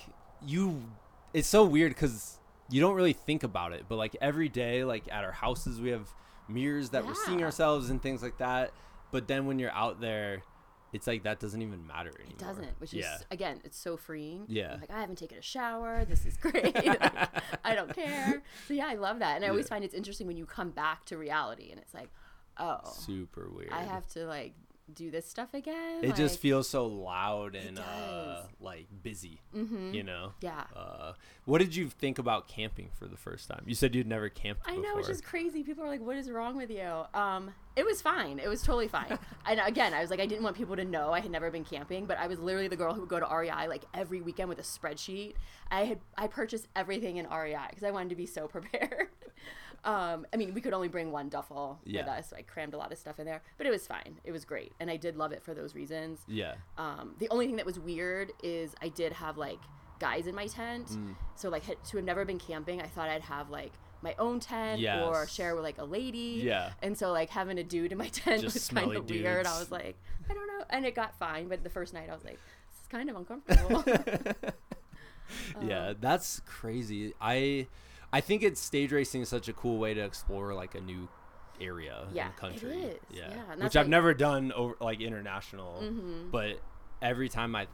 you 0.44 0.82
it's 1.32 1.48
so 1.48 1.64
weird 1.64 1.92
because 1.92 2.38
you 2.70 2.80
don't 2.80 2.94
really 2.94 3.12
think 3.12 3.42
about 3.42 3.72
it, 3.72 3.84
but 3.88 3.96
like 3.96 4.16
every 4.20 4.48
day, 4.48 4.84
like 4.84 5.02
at 5.10 5.24
our 5.24 5.32
houses, 5.32 5.80
we 5.80 5.90
have 5.90 6.08
mirrors 6.48 6.90
that 6.90 7.04
we're 7.04 7.14
seeing 7.14 7.42
ourselves 7.42 7.90
and 7.90 8.00
things 8.00 8.22
like 8.22 8.38
that. 8.38 8.72
But 9.10 9.26
then 9.26 9.46
when 9.46 9.58
you're 9.58 9.72
out 9.72 10.00
there, 10.00 10.42
it's 10.92 11.06
like 11.06 11.22
that 11.24 11.40
doesn't 11.40 11.62
even 11.62 11.86
matter 11.86 12.10
anymore. 12.18 12.32
It 12.32 12.38
doesn't, 12.38 12.80
which 12.80 12.92
yeah. 12.92 13.16
is 13.16 13.24
again, 13.30 13.60
it's 13.64 13.78
so 13.78 13.96
freeing. 13.96 14.44
Yeah. 14.48 14.74
I'm 14.74 14.80
like 14.80 14.90
I 14.90 15.00
haven't 15.00 15.16
taken 15.16 15.38
a 15.38 15.42
shower. 15.42 16.04
This 16.04 16.26
is 16.26 16.36
great. 16.40 16.76
I 17.64 17.74
don't 17.74 17.94
care. 17.94 18.42
So 18.68 18.74
yeah, 18.74 18.86
I 18.88 18.94
love 18.94 19.18
that, 19.20 19.36
and 19.36 19.44
I 19.44 19.48
always 19.48 19.68
find 19.68 19.84
it's 19.84 19.94
interesting 19.94 20.26
when 20.26 20.36
you 20.36 20.46
come 20.46 20.70
back 20.70 21.04
to 21.06 21.16
reality, 21.16 21.70
and 21.70 21.80
it's 21.80 21.94
like, 21.94 22.08
oh, 22.58 22.80
super 22.84 23.48
weird. 23.48 23.70
I 23.72 23.82
have 23.82 24.06
to 24.08 24.26
like 24.26 24.54
do 24.94 25.10
this 25.10 25.26
stuff 25.28 25.54
again. 25.54 26.02
it 26.04 26.14
just 26.16 26.38
feels 26.38 26.68
so 26.68 26.86
loud 26.86 27.54
and 27.54 27.78
uh, 27.78 28.42
like 28.60 28.86
busy. 29.02 29.40
Mhm. 29.54 29.94
You 29.94 30.02
know. 30.02 30.32
yeah. 30.40 30.64
Uh, 30.76 31.12
what 31.44 31.58
did 31.58 31.74
you 31.74 31.88
think 31.88 32.18
about 32.18 32.46
camping 32.48 32.90
for 32.98 33.06
the 33.06 33.16
first 33.16 33.48
time? 33.48 33.62
You 33.66 33.74
said 33.74 33.94
you'd 33.94 34.06
never 34.06 34.28
camped 34.28 34.62
I 34.66 34.70
before. 34.76 34.82
know, 34.84 34.96
which 34.96 35.08
is 35.08 35.20
crazy. 35.20 35.62
People 35.62 35.84
are 35.84 35.88
like, 35.88 36.00
"What 36.00 36.16
is 36.16 36.30
wrong 36.30 36.56
with 36.56 36.70
you?" 36.70 37.04
Um, 37.14 37.52
it 37.76 37.84
was 37.84 38.02
fine. 38.02 38.38
It 38.38 38.48
was 38.48 38.62
totally 38.62 38.88
fine. 38.88 39.18
and 39.46 39.60
again, 39.64 39.94
I 39.94 40.00
was 40.00 40.10
like, 40.10 40.20
I 40.20 40.26
didn't 40.26 40.42
want 40.44 40.56
people 40.56 40.76
to 40.76 40.84
know 40.84 41.12
I 41.12 41.20
had 41.20 41.30
never 41.30 41.50
been 41.50 41.64
camping, 41.64 42.04
but 42.06 42.18
I 42.18 42.26
was 42.26 42.38
literally 42.38 42.68
the 42.68 42.76
girl 42.76 42.92
who 42.92 43.00
would 43.00 43.08
go 43.08 43.20
to 43.20 43.26
REI 43.26 43.68
like 43.68 43.84
every 43.94 44.20
weekend 44.20 44.48
with 44.48 44.58
a 44.58 44.62
spreadsheet. 44.62 45.34
I 45.70 45.84
had 45.84 46.00
I 46.18 46.26
purchased 46.26 46.68
everything 46.76 47.16
in 47.16 47.26
REI 47.28 47.56
because 47.70 47.84
I 47.84 47.90
wanted 47.90 48.10
to 48.10 48.16
be 48.16 48.26
so 48.26 48.46
prepared. 48.56 49.08
Um, 49.84 50.26
I 50.32 50.36
mean, 50.36 50.52
we 50.52 50.60
could 50.60 50.74
only 50.74 50.88
bring 50.88 51.10
one 51.10 51.28
duffel 51.28 51.80
with 51.86 52.06
us, 52.06 52.30
so 52.30 52.36
I 52.36 52.42
crammed 52.42 52.74
a 52.74 52.76
lot 52.76 52.92
of 52.92 52.98
stuff 52.98 53.18
in 53.18 53.24
there, 53.24 53.42
but 53.56 53.66
it 53.66 53.70
was 53.70 53.86
fine. 53.86 54.20
It 54.24 54.32
was 54.32 54.44
great, 54.44 54.72
and 54.78 54.90
I 54.90 54.96
did 54.96 55.16
love 55.16 55.32
it 55.32 55.42
for 55.42 55.54
those 55.54 55.74
reasons. 55.74 56.20
Yeah. 56.28 56.54
Um, 56.76 57.14
the 57.18 57.28
only 57.30 57.46
thing 57.46 57.56
that 57.56 57.66
was 57.66 57.78
weird 57.78 58.32
is 58.42 58.74
I 58.82 58.88
did 58.88 59.12
have 59.14 59.38
like 59.38 59.60
guys 59.98 60.26
in 60.26 60.34
my 60.34 60.48
tent. 60.48 60.88
Mm. 60.88 61.14
So 61.36 61.48
like 61.48 61.64
to 61.64 61.96
have 61.96 62.04
never 62.04 62.24
been 62.24 62.38
camping, 62.38 62.82
I 62.82 62.86
thought 62.86 63.08
I'd 63.08 63.22
have 63.22 63.50
like 63.50 63.72
my 64.02 64.14
own 64.18 64.40
tent 64.40 64.82
or 64.84 65.26
share 65.26 65.54
with 65.54 65.62
like 65.62 65.78
a 65.78 65.84
lady. 65.84 66.42
Yeah. 66.42 66.72
And 66.82 66.98
so 66.98 67.12
like 67.12 67.30
having 67.30 67.58
a 67.58 67.64
dude 67.64 67.92
in 67.92 67.98
my 67.98 68.08
tent 68.12 68.42
Just 68.42 68.54
was 68.54 68.68
kind 68.68 68.96
of 68.96 69.08
weird. 69.08 69.46
I 69.46 69.58
was 69.58 69.70
like, 69.70 69.96
I 70.28 70.34
don't 70.34 70.46
know, 70.46 70.64
and 70.70 70.84
it 70.84 70.94
got 70.96 71.16
fine. 71.18 71.48
But 71.48 71.62
the 71.62 71.70
first 71.70 71.94
night 71.94 72.08
I 72.10 72.14
was 72.14 72.24
like, 72.24 72.38
this 72.70 72.80
is 72.80 72.86
kind 72.88 73.08
of 73.08 73.16
uncomfortable. 73.16 73.84
yeah, 75.62 75.88
Um, 75.88 75.96
that's 76.00 76.40
crazy. 76.40 77.14
I 77.20 77.68
I 78.12 78.20
think 78.20 78.42
it's 78.42 78.60
stage 78.60 78.92
racing 78.92 79.22
is 79.22 79.28
such 79.28 79.48
a 79.48 79.52
cool 79.52 79.78
way 79.78 79.94
to 79.94 80.00
explore 80.00 80.52
like 80.54 80.74
a 80.74 80.80
new 80.80 81.08
area 81.60 82.08
Yeah, 82.12 82.26
in 82.26 82.32
the 82.34 82.40
country. 82.40 82.82
is. 82.82 83.00
Yeah. 83.10 83.30
Yeah, 83.30 83.50
Which 83.50 83.58
that's 83.58 83.76
I've 83.76 83.86
why- 83.86 83.90
never 83.90 84.14
done 84.14 84.52
over 84.52 84.76
like 84.80 85.00
international, 85.00 85.80
Mhm. 85.82 86.30
but 86.30 86.60
every 87.02 87.28
time 87.28 87.54
I 87.54 87.68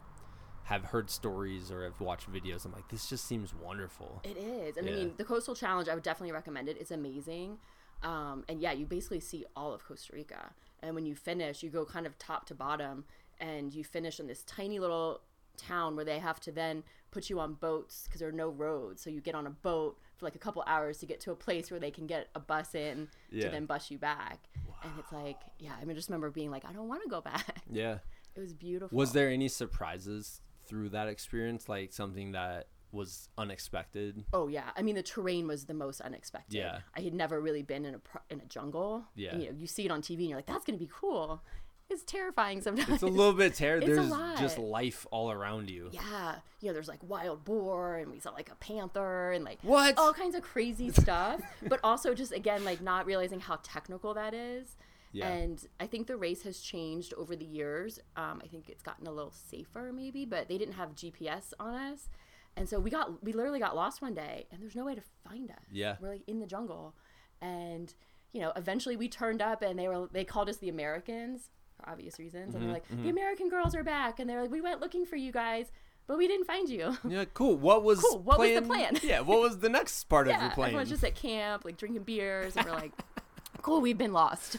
have 0.64 0.86
heard 0.86 1.08
stories 1.08 1.70
or 1.70 1.84
have 1.84 2.00
watched 2.00 2.30
videos, 2.30 2.64
I'm 2.64 2.72
like, 2.72 2.88
this 2.88 3.08
just 3.08 3.24
seems 3.24 3.54
wonderful. 3.54 4.20
It 4.24 4.36
is. 4.36 4.76
And 4.76 4.88
I 4.88 4.90
Yeah. 4.90 4.96
mean, 4.96 5.14
the 5.16 5.24
Coastal 5.24 5.54
Challenge, 5.54 5.88
I 5.88 5.94
would 5.94 6.02
definitely 6.02 6.32
recommend 6.32 6.68
it. 6.68 6.76
It's 6.80 6.90
amazing. 6.90 7.60
Um, 8.02 8.44
and 8.48 8.60
yeah, 8.60 8.72
you 8.72 8.84
basically 8.84 9.20
see 9.20 9.46
all 9.54 9.72
of 9.72 9.84
Costa 9.84 10.12
Rica. 10.14 10.52
And 10.82 10.94
when 10.94 11.06
you 11.06 11.14
finish, 11.14 11.62
you 11.62 11.70
go 11.70 11.84
kind 11.86 12.06
of 12.06 12.18
top 12.18 12.44
to 12.46 12.54
bottom 12.54 13.04
and 13.38 13.72
you 13.72 13.84
finish 13.84 14.18
in 14.18 14.26
this 14.26 14.42
tiny 14.42 14.78
little 14.80 15.22
town 15.56 15.94
where 15.96 16.04
they 16.04 16.18
have 16.18 16.40
to 16.40 16.52
then 16.52 16.82
put 17.12 17.30
you 17.30 17.38
on 17.40 17.54
boats 17.54 18.04
because 18.04 18.18
there 18.20 18.28
are 18.28 18.32
no 18.32 18.48
roads. 18.50 19.00
So 19.02 19.08
you 19.08 19.20
get 19.20 19.34
on 19.36 19.46
a 19.46 19.50
boat 19.50 19.98
for 20.16 20.26
like 20.26 20.34
a 20.34 20.38
couple 20.38 20.62
hours 20.66 20.98
to 20.98 21.06
get 21.06 21.20
to 21.20 21.30
a 21.30 21.34
place 21.36 21.70
where 21.70 21.80
they 21.80 21.90
can 21.90 22.06
get 22.06 22.28
a 22.34 22.40
bus 22.40 22.74
in 22.74 23.08
Yeah. 23.30 23.44
to 23.44 23.50
then 23.50 23.66
bus 23.66 23.90
you 23.90 23.98
back. 23.98 24.38
And 24.82 24.92
it's 24.98 25.12
like, 25.12 25.38
yeah, 25.58 25.72
I 25.80 25.84
mean, 25.84 25.96
just 25.96 26.08
remember 26.08 26.30
being 26.30 26.50
like, 26.50 26.64
I 26.64 26.72
don't 26.72 26.88
want 26.88 27.02
to 27.02 27.08
go 27.08 27.20
back. 27.20 27.62
Yeah. 27.70 27.98
It 28.34 28.40
was 28.40 28.52
beautiful. 28.52 28.96
Was 28.96 29.12
there 29.12 29.28
any 29.30 29.48
surprises 29.48 30.40
through 30.68 30.90
that 30.90 31.08
experience, 31.08 31.68
like 31.68 31.92
something 31.92 32.32
that 32.32 32.68
was 32.92 33.28
unexpected? 33.38 34.24
Oh 34.32 34.48
yeah, 34.48 34.70
I 34.76 34.82
mean 34.82 34.94
the 34.94 35.02
terrain 35.02 35.46
was 35.46 35.64
the 35.64 35.74
most 35.74 36.00
unexpected. 36.02 36.56
Yeah. 36.56 36.80
I 36.96 37.00
had 37.00 37.14
never 37.14 37.40
really 37.40 37.62
been 37.62 37.84
in 37.84 37.94
a 37.94 37.98
pro- 37.98 38.20
in 38.30 38.40
a 38.40 38.44
jungle. 38.44 39.04
Yeah. 39.14 39.30
and, 39.32 39.42
you 39.42 39.50
know, 39.52 39.56
you 39.58 39.66
see 39.66 39.84
it 39.86 39.90
on 39.90 40.02
TV 40.02 40.18
and 40.20 40.28
you're 40.28 40.38
like, 40.38 40.46
that's 40.46 40.64
gonna 40.64 40.78
be 40.78 40.90
cool. 40.92 41.42
It's 41.88 42.02
terrifying 42.02 42.60
sometimes. 42.62 42.88
It's 42.94 43.02
a 43.02 43.06
little 43.06 43.32
bit 43.32 43.54
terrifying. 43.54 43.94
There's 44.08 44.40
just 44.40 44.58
life 44.58 45.06
all 45.10 45.30
around 45.30 45.70
you. 45.70 45.88
yeah, 45.92 46.36
you 46.60 46.68
know, 46.68 46.72
there's 46.74 46.88
like 46.88 46.98
wild 47.08 47.44
boar 47.44 47.96
and 47.96 48.10
we 48.10 48.18
saw 48.18 48.30
like 48.30 48.50
a 48.50 48.56
panther 48.56 49.30
and 49.32 49.44
like 49.44 49.58
What? 49.62 49.96
all 49.96 50.12
kinds 50.12 50.34
of 50.34 50.42
crazy 50.42 50.90
stuff. 51.02 51.40
but 51.68 51.78
also 51.84 52.12
just 52.12 52.32
again 52.32 52.64
like 52.64 52.80
not 52.82 53.06
realizing 53.06 53.38
how 53.40 53.60
technical 53.62 54.14
that 54.14 54.34
is. 54.34 54.76
Yeah. 55.12 55.28
And 55.28 55.64
I 55.80 55.86
think 55.86 56.08
the 56.08 56.16
race 56.16 56.42
has 56.42 56.58
changed 56.60 57.14
over 57.14 57.36
the 57.36 57.44
years. 57.44 58.00
Um, 58.16 58.40
I 58.44 58.48
think 58.48 58.68
it's 58.68 58.82
gotten 58.82 59.06
a 59.06 59.12
little 59.12 59.32
safer, 59.32 59.90
maybe, 59.94 60.24
but 60.26 60.48
they 60.48 60.58
didn't 60.58 60.74
have 60.74 60.94
GPS 60.94 61.54
on 61.58 61.74
us, 61.74 62.10
and 62.56 62.68
so 62.68 62.78
we 62.80 62.90
got 62.90 63.22
we 63.24 63.32
literally 63.32 63.60
got 63.60 63.74
lost 63.76 64.02
one 64.02 64.12
day, 64.12 64.46
and 64.50 64.60
there's 64.60 64.74
no 64.74 64.84
way 64.84 64.94
to 64.94 65.02
find 65.26 65.50
us. 65.50 65.64
Yeah. 65.72 65.96
we're 66.00 66.10
like 66.10 66.22
in 66.26 66.40
the 66.40 66.46
jungle, 66.46 66.94
and 67.40 67.94
you 68.32 68.40
know, 68.40 68.52
eventually 68.56 68.96
we 68.96 69.08
turned 69.08 69.40
up, 69.40 69.62
and 69.62 69.78
they 69.78 69.88
were 69.88 70.08
they 70.12 70.24
called 70.24 70.48
us 70.50 70.56
the 70.58 70.68
Americans 70.68 71.48
for 71.76 71.88
obvious 71.88 72.18
reasons, 72.18 72.54
and 72.54 72.64
they're 72.64 72.72
like, 72.72 72.84
the 72.88 73.08
American 73.08 73.48
girls 73.48 73.74
are 73.74 73.84
back, 73.84 74.18
and 74.20 74.28
they're 74.28 74.40
like, 74.42 74.50
we 74.50 74.60
went 74.60 74.80
looking 74.80 75.04
for 75.06 75.16
you 75.16 75.32
guys, 75.32 75.70
but 76.06 76.16
we 76.18 76.26
didn't 76.28 76.46
find 76.46 76.68
you. 76.68 76.96
Yeah, 77.08 77.24
cool. 77.34 77.56
What 77.56 77.82
was 77.82 78.00
Cool, 78.00 78.18
what 78.20 78.38
was 78.38 78.50
the 78.54 78.62
plan- 78.62 78.96
plan? 78.96 79.00
Yeah, 79.02 79.20
what 79.20 79.40
was 79.40 79.58
the 79.58 79.68
next 79.68 80.04
part 80.08 80.28
of 80.28 80.34
yeah, 80.34 80.42
your 80.42 80.50
plan? 80.52 80.68
everyone's 80.68 80.88
just 80.90 81.04
at 81.04 81.14
camp, 81.14 81.64
like 81.64 81.76
drinking 81.76 82.02
beers, 82.04 82.56
and 82.56 82.66
we're 82.66 82.72
like, 82.72 82.92
cool, 83.62 83.80
we've 83.80 83.98
been 83.98 84.12
lost. 84.12 84.58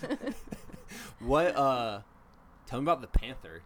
What 1.20 1.56
uh 1.56 2.02
tell 2.66 2.80
me 2.80 2.86
about 2.86 3.02
the 3.02 3.08
panther. 3.08 3.62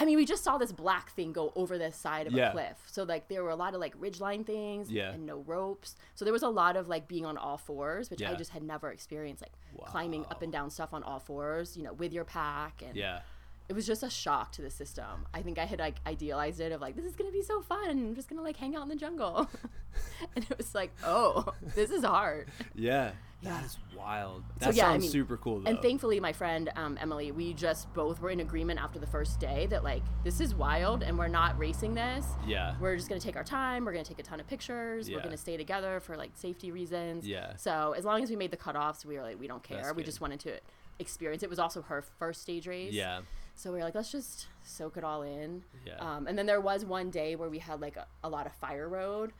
I 0.00 0.06
mean, 0.06 0.16
we 0.16 0.24
just 0.24 0.42
saw 0.42 0.56
this 0.56 0.72
black 0.72 1.10
thing 1.12 1.30
go 1.32 1.52
over 1.54 1.76
the 1.76 1.92
side 1.92 2.26
of 2.26 2.32
Yeah. 2.32 2.48
a 2.48 2.52
cliff. 2.52 2.78
So 2.86 3.02
like 3.04 3.28
there 3.28 3.44
were 3.44 3.50
a 3.50 3.54
lot 3.56 3.74
of 3.74 3.80
like 3.80 3.94
ridgeline 4.00 4.46
things 4.46 4.90
Yeah. 4.90 5.10
and 5.12 5.26
no 5.26 5.40
ropes. 5.46 5.94
So 6.14 6.24
there 6.24 6.32
was 6.32 6.42
a 6.42 6.48
lot 6.48 6.76
of 6.76 6.88
like 6.88 7.06
being 7.06 7.26
on 7.26 7.36
all 7.36 7.58
fours, 7.58 8.08
which 8.10 8.22
I 8.22 8.34
just 8.34 8.50
had 8.50 8.62
never 8.62 8.90
experienced, 8.90 9.42
like 9.42 9.52
climbing 9.86 10.24
up 10.30 10.40
and 10.42 10.50
down 10.50 10.70
stuff 10.70 10.94
on 10.94 11.02
all 11.02 11.18
fours, 11.20 11.76
you 11.76 11.82
know, 11.82 11.92
with 11.92 12.12
your 12.14 12.24
pack. 12.24 12.82
And 12.82 12.96
Yeah. 12.96 13.20
it 13.68 13.74
was 13.74 13.86
just 13.86 14.02
a 14.02 14.08
shock 14.10 14.52
to 14.52 14.62
the 14.62 14.70
system. 14.70 15.26
I 15.34 15.42
think 15.42 15.58
I 15.58 15.64
had 15.66 15.78
like 15.78 15.96
idealized 16.06 16.60
it 16.60 16.72
of 16.72 16.80
like, 16.80 16.96
this 16.96 17.04
is 17.04 17.14
gonna 17.14 17.30
be 17.30 17.42
so 17.42 17.60
fun. 17.60 17.90
I'm 17.90 18.14
just 18.14 18.28
gonna 18.28 18.42
like 18.42 18.56
hang 18.56 18.74
out 18.74 18.82
in 18.84 18.88
the 18.88 18.96
jungle. 18.96 19.48
and 20.34 20.44
it 20.50 20.56
was 20.56 20.74
like, 20.74 20.92
oh, 21.04 21.52
this 21.74 21.90
is 21.90 22.04
hard. 22.04 22.48
Yeah. 22.74 23.12
Yeah. 23.42 23.52
That 23.54 23.64
is 23.64 23.78
wild. 23.96 24.42
So, 24.60 24.66
That 24.66 24.74
yeah, 24.74 24.88
I 24.88 24.92
sounds 24.92 25.02
mean- 25.02 25.10
super 25.12 25.36
cool 25.38 25.60
though. 25.60 25.70
And 25.70 25.80
thankfully, 25.80 26.20
my 26.20 26.32
friend 26.32 26.70
um, 26.76 26.98
Emily, 27.00 27.32
we 27.32 27.54
just 27.54 27.92
both 27.94 28.20
were 28.20 28.30
in 28.30 28.40
agreement 28.40 28.78
after 28.80 28.98
the 28.98 29.06
first 29.06 29.40
day 29.40 29.66
that 29.68 29.82
like 29.82 30.02
this 30.24 30.40
is 30.40 30.54
wild 30.54 31.02
and 31.02 31.18
we're 31.18 31.28
not 31.28 31.58
racing 31.58 31.94
this. 31.94 32.26
yeah. 32.46 32.74
We're 32.80 32.96
just 32.96 33.08
gonna 33.08 33.20
take 33.20 33.36
our 33.36 33.44
time. 33.44 33.84
We're 33.84 33.92
gonna 33.92 34.04
take 34.04 34.18
a 34.18 34.22
ton 34.22 34.40
of 34.40 34.46
pictures. 34.46 35.08
Yeah. 35.08 35.16
We're 35.16 35.22
gonna 35.22 35.36
stay 35.36 35.56
together 35.56 36.00
for 36.00 36.16
like 36.16 36.30
safety 36.34 36.70
reasons. 36.70 37.26
Yeah. 37.26 37.56
So 37.56 37.94
as 37.96 38.04
long 38.04 38.22
as 38.22 38.28
we 38.30 38.36
made 38.36 38.50
the 38.50 38.56
cutoffs, 38.58 39.04
we 39.04 39.16
were 39.16 39.22
like, 39.22 39.40
we 39.40 39.46
don't 39.46 39.62
care. 39.62 39.78
That's 39.78 39.94
we 39.94 40.02
good. 40.02 40.06
just 40.06 40.20
wanted 40.20 40.40
to 40.40 40.60
experience. 40.98 41.42
It 41.42 41.48
was 41.48 41.58
also 41.58 41.80
her 41.82 42.02
first 42.02 42.42
stage 42.42 42.66
race. 42.66 42.92
Yeah. 42.92 43.20
So 43.54 43.72
we 43.72 43.78
were 43.78 43.84
like, 43.84 43.94
let's 43.94 44.12
just 44.12 44.46
soak 44.62 44.96
it 44.98 45.04
all 45.04 45.22
in. 45.22 45.62
Yeah. 45.86 45.96
Um, 45.98 46.26
and 46.26 46.36
then 46.38 46.46
there 46.46 46.60
was 46.60 46.84
one 46.84 47.10
day 47.10 47.36
where 47.36 47.48
we 47.48 47.58
had 47.58 47.80
like 47.80 47.96
a, 47.96 48.06
a 48.22 48.28
lot 48.28 48.44
of 48.46 48.52
fire 48.52 48.88
road, 48.88 49.32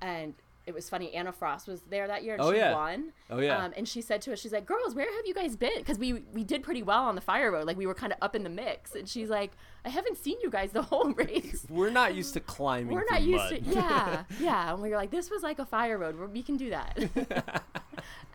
and 0.00 0.34
it 0.66 0.74
was 0.74 0.88
funny. 0.90 1.14
Anna 1.14 1.32
Frost 1.32 1.68
was 1.68 1.82
there 1.82 2.06
that 2.08 2.24
year, 2.24 2.34
and 2.34 2.42
Oh, 2.42 2.50
she 2.52 2.58
yeah. 2.58 2.74
won. 2.74 3.12
Oh, 3.30 3.38
yeah. 3.38 3.56
Um, 3.64 3.72
and 3.76 3.86
she 3.88 4.00
said 4.02 4.20
to 4.22 4.32
us, 4.32 4.40
she's 4.40 4.52
like, 4.52 4.66
"Girls, 4.66 4.94
where 4.94 5.06
have 5.16 5.24
you 5.26 5.32
guys 5.32 5.54
been?" 5.56 5.78
Because 5.78 5.98
we 5.98 6.14
we 6.32 6.42
did 6.44 6.62
pretty 6.62 6.82
well 6.82 7.04
on 7.04 7.14
the 7.14 7.20
fire 7.20 7.50
road. 7.52 7.66
Like 7.66 7.76
we 7.76 7.86
were 7.86 7.94
kind 7.94 8.12
of 8.12 8.18
up 8.20 8.34
in 8.34 8.42
the 8.42 8.50
mix. 8.50 8.94
And 8.94 9.08
she's 9.08 9.30
like, 9.30 9.52
"I 9.84 9.88
haven't 9.90 10.18
seen 10.18 10.36
you 10.42 10.50
guys 10.50 10.72
the 10.72 10.82
whole 10.82 11.12
race." 11.14 11.64
We're 11.70 11.90
not 11.90 12.14
used 12.14 12.34
to 12.34 12.40
climbing. 12.40 12.94
We're 12.94 13.04
not 13.10 13.22
used 13.22 13.44
mud. 13.52 13.64
to, 13.64 13.70
yeah, 13.70 14.24
yeah. 14.40 14.72
And 14.72 14.82
we 14.82 14.90
were 14.90 14.96
like, 14.96 15.10
this 15.12 15.30
was 15.30 15.42
like 15.42 15.58
a 15.60 15.66
fire 15.66 15.98
road. 15.98 16.18
Where 16.18 16.26
we 16.28 16.42
can 16.42 16.56
do 16.56 16.70
that. 16.70 17.62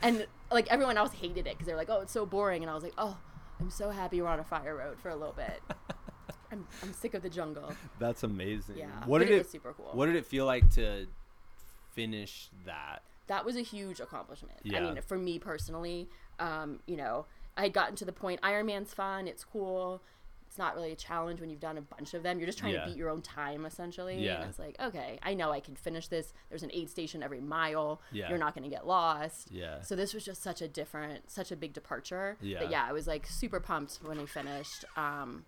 and 0.01 0.25
like 0.51 0.67
everyone 0.71 0.97
else 0.97 1.13
hated 1.13 1.39
it 1.47 1.53
because 1.53 1.65
they 1.67 1.73
were 1.73 1.79
like, 1.79 1.89
oh, 1.89 2.01
it's 2.01 2.13
so 2.13 2.25
boring. 2.25 2.63
And 2.63 2.69
I 2.71 2.73
was 2.75 2.83
like, 2.83 2.93
oh, 2.97 3.17
I'm 3.59 3.69
so 3.69 3.89
happy 3.89 4.21
we're 4.21 4.27
on 4.27 4.39
a 4.39 4.43
fire 4.43 4.75
road 4.75 4.99
for 4.99 5.09
a 5.09 5.15
little 5.15 5.33
bit. 5.35 5.61
I'm, 6.51 6.67
I'm 6.83 6.91
sick 6.93 7.13
of 7.13 7.21
the 7.21 7.29
jungle. 7.29 7.71
That's 7.99 8.23
amazing. 8.23 8.77
Yeah, 8.77 8.87
What 9.05 9.19
did 9.19 9.29
it 9.29 9.35
it, 9.35 9.37
was 9.39 9.49
super 9.49 9.73
cool. 9.73 9.89
What 9.93 10.07
did 10.07 10.15
it 10.15 10.25
feel 10.25 10.45
like 10.45 10.69
to 10.71 11.07
finish 11.93 12.49
that? 12.65 12.99
that 13.27 13.45
was 13.45 13.55
a 13.55 13.61
huge 13.61 14.01
accomplishment. 14.01 14.59
Yeah. 14.63 14.79
I 14.79 14.81
mean, 14.81 14.99
for 15.07 15.17
me 15.17 15.39
personally, 15.39 16.09
um, 16.39 16.79
you 16.85 16.97
know, 16.97 17.25
I 17.55 17.63
had 17.63 17.71
gotten 17.73 17.95
to 17.97 18.05
the 18.05 18.11
point 18.11 18.41
Ironman's 18.41 18.93
fun, 18.93 19.25
it's 19.27 19.45
cool. 19.45 20.01
It's 20.47 20.57
not 20.57 20.75
really 20.75 20.91
a 20.91 20.97
challenge 20.97 21.39
when 21.39 21.49
you've 21.49 21.61
done 21.61 21.77
a 21.77 21.81
bunch 21.81 22.13
of 22.13 22.23
them. 22.23 22.37
You're 22.39 22.45
just 22.47 22.57
trying 22.57 22.73
Yeah. 22.73 22.81
to 22.83 22.87
beat 22.89 22.97
your 22.97 23.09
own 23.09 23.21
time 23.21 23.65
essentially. 23.65 24.17
Yeah. 24.21 24.41
And 24.41 24.49
it's 24.49 24.59
like, 24.59 24.75
okay, 24.81 25.17
I 25.23 25.33
know 25.33 25.49
I 25.49 25.61
can 25.61 25.75
finish 25.77 26.09
this. 26.09 26.33
There's 26.49 26.63
an 26.63 26.71
aid 26.73 26.89
station 26.89 27.23
every 27.23 27.39
mile. 27.39 28.01
Yeah. 28.11 28.27
You're 28.27 28.37
not 28.37 28.53
going 28.53 28.65
to 28.65 28.69
get 28.69 28.85
lost. 28.85 29.49
Yeah. 29.49 29.79
So 29.81 29.95
this 29.95 30.13
was 30.13 30.25
just 30.25 30.41
such 30.43 30.61
a 30.61 30.67
different, 30.67 31.31
such 31.31 31.53
a 31.53 31.55
big 31.55 31.71
departure. 31.71 32.35
Yeah. 32.41 32.59
But 32.59 32.69
yeah, 32.69 32.85
I 32.85 32.91
was 32.91 33.07
like 33.07 33.25
super 33.27 33.61
pumped 33.61 33.99
when 34.03 34.17
we 34.17 34.25
finished. 34.25 34.83
Um, 34.97 35.45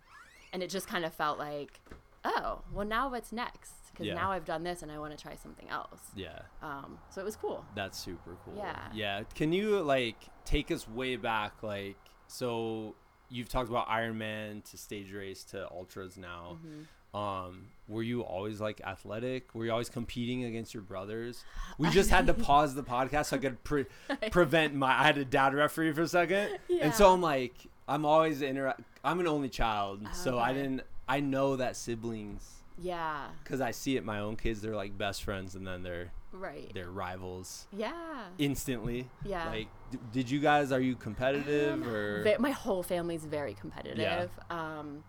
and 0.54 0.62
it 0.62 0.70
just 0.70 0.86
kind 0.88 1.04
of 1.04 1.12
felt 1.12 1.38
like, 1.38 1.80
oh, 2.24 2.62
well, 2.72 2.86
now 2.86 3.10
what's 3.10 3.30
next? 3.30 3.74
Because 3.94 4.06
Yeah. 4.08 4.14
now 4.14 4.32
I've 4.32 4.44
done 4.44 4.62
this 4.64 4.82
and 4.82 4.90
I 4.92 4.98
want 4.98 5.16
to 5.16 5.22
try 5.22 5.36
something 5.36 5.68
else. 5.70 6.00
Yeah. 6.16 6.40
Um, 6.62 6.98
so 7.10 7.20
it 7.20 7.24
was 7.24 7.36
cool. 7.36 7.64
That's 7.74 7.98
super 7.98 8.36
cool. 8.44 8.54
Yeah. 8.56 8.88
Yeah. 8.92 9.22
Can 9.34 9.52
you 9.52 9.80
like 9.82 10.16
take 10.44 10.70
us 10.70 10.88
way 10.88 11.16
back? 11.16 11.62
Like, 11.62 11.96
so 12.26 12.94
you've 13.30 13.48
talked 13.48 13.70
about 13.70 13.88
Ironman 13.88 14.62
to 14.70 14.76
stage 14.76 15.12
race 15.12 15.44
to 15.44 15.68
ultras 15.70 16.16
now. 16.18 16.58
Mm-hmm. 16.60 17.16
um, 17.16 17.66
were 17.86 18.02
you 18.02 18.22
always 18.22 18.60
like 18.60 18.80
athletic? 18.84 19.54
Were 19.54 19.64
you 19.66 19.70
always 19.70 19.88
competing 19.88 20.44
against 20.44 20.74
your 20.74 20.82
brothers? 20.82 21.44
We 21.78 21.88
just 21.90 22.10
had 22.10 22.26
to 22.26 22.34
pause 22.48 22.74
the 22.74 22.82
podcast 22.82 23.26
so 23.26 23.36
I 23.36 23.38
could 23.38 23.62
pre- 23.62 23.86
prevent 24.32 24.74
my. 24.74 24.90
I 24.98 25.04
had 25.04 25.18
a 25.18 25.24
dad 25.24 25.54
referee 25.54 25.92
for 25.92 26.02
a 26.02 26.08
second, 26.08 26.58
and 26.80 26.92
so 26.94 27.12
I'm 27.12 27.20
like, 27.22 27.54
I'm 27.86 28.04
always 28.04 28.42
interact. 28.42 28.80
I'm 29.04 29.20
an 29.20 29.28
only 29.28 29.48
child, 29.48 30.00
so 30.12 30.38
I 30.38 30.52
didn't. 30.52 30.82
I 31.06 31.20
know 31.20 31.56
that 31.56 31.76
siblings 31.76 32.63
Yeah. 32.80 33.28
because 33.42 33.60
I 33.60 33.70
see 33.70 33.96
it. 33.96 34.04
My 34.04 34.18
own 34.20 34.36
kids, 34.36 34.60
they're 34.62 34.74
like 34.76 34.96
best 34.98 35.22
friends, 35.24 35.54
and 35.54 35.66
then 35.66 35.82
they're 35.82 36.10
Right. 36.32 36.70
they're 36.74 36.90
rivals 36.90 37.66
Yeah. 37.72 38.24
instantly. 38.38 39.08
Yeah. 39.24 39.48
Like, 39.48 39.68
d- 39.92 39.98
did 40.12 40.30
you 40.30 40.40
guys? 40.40 40.72
Are 40.72 40.80
you 40.80 40.96
competitive 40.96 41.74
Um, 41.74 41.88
or? 41.88 42.22
ve- 42.24 42.36
my 42.38 42.50
whole 42.50 42.82
family's 42.82 43.24
very 43.24 43.54
competitive. 43.54 43.98
Yeah. 44.00 44.28
Um, 44.50 45.04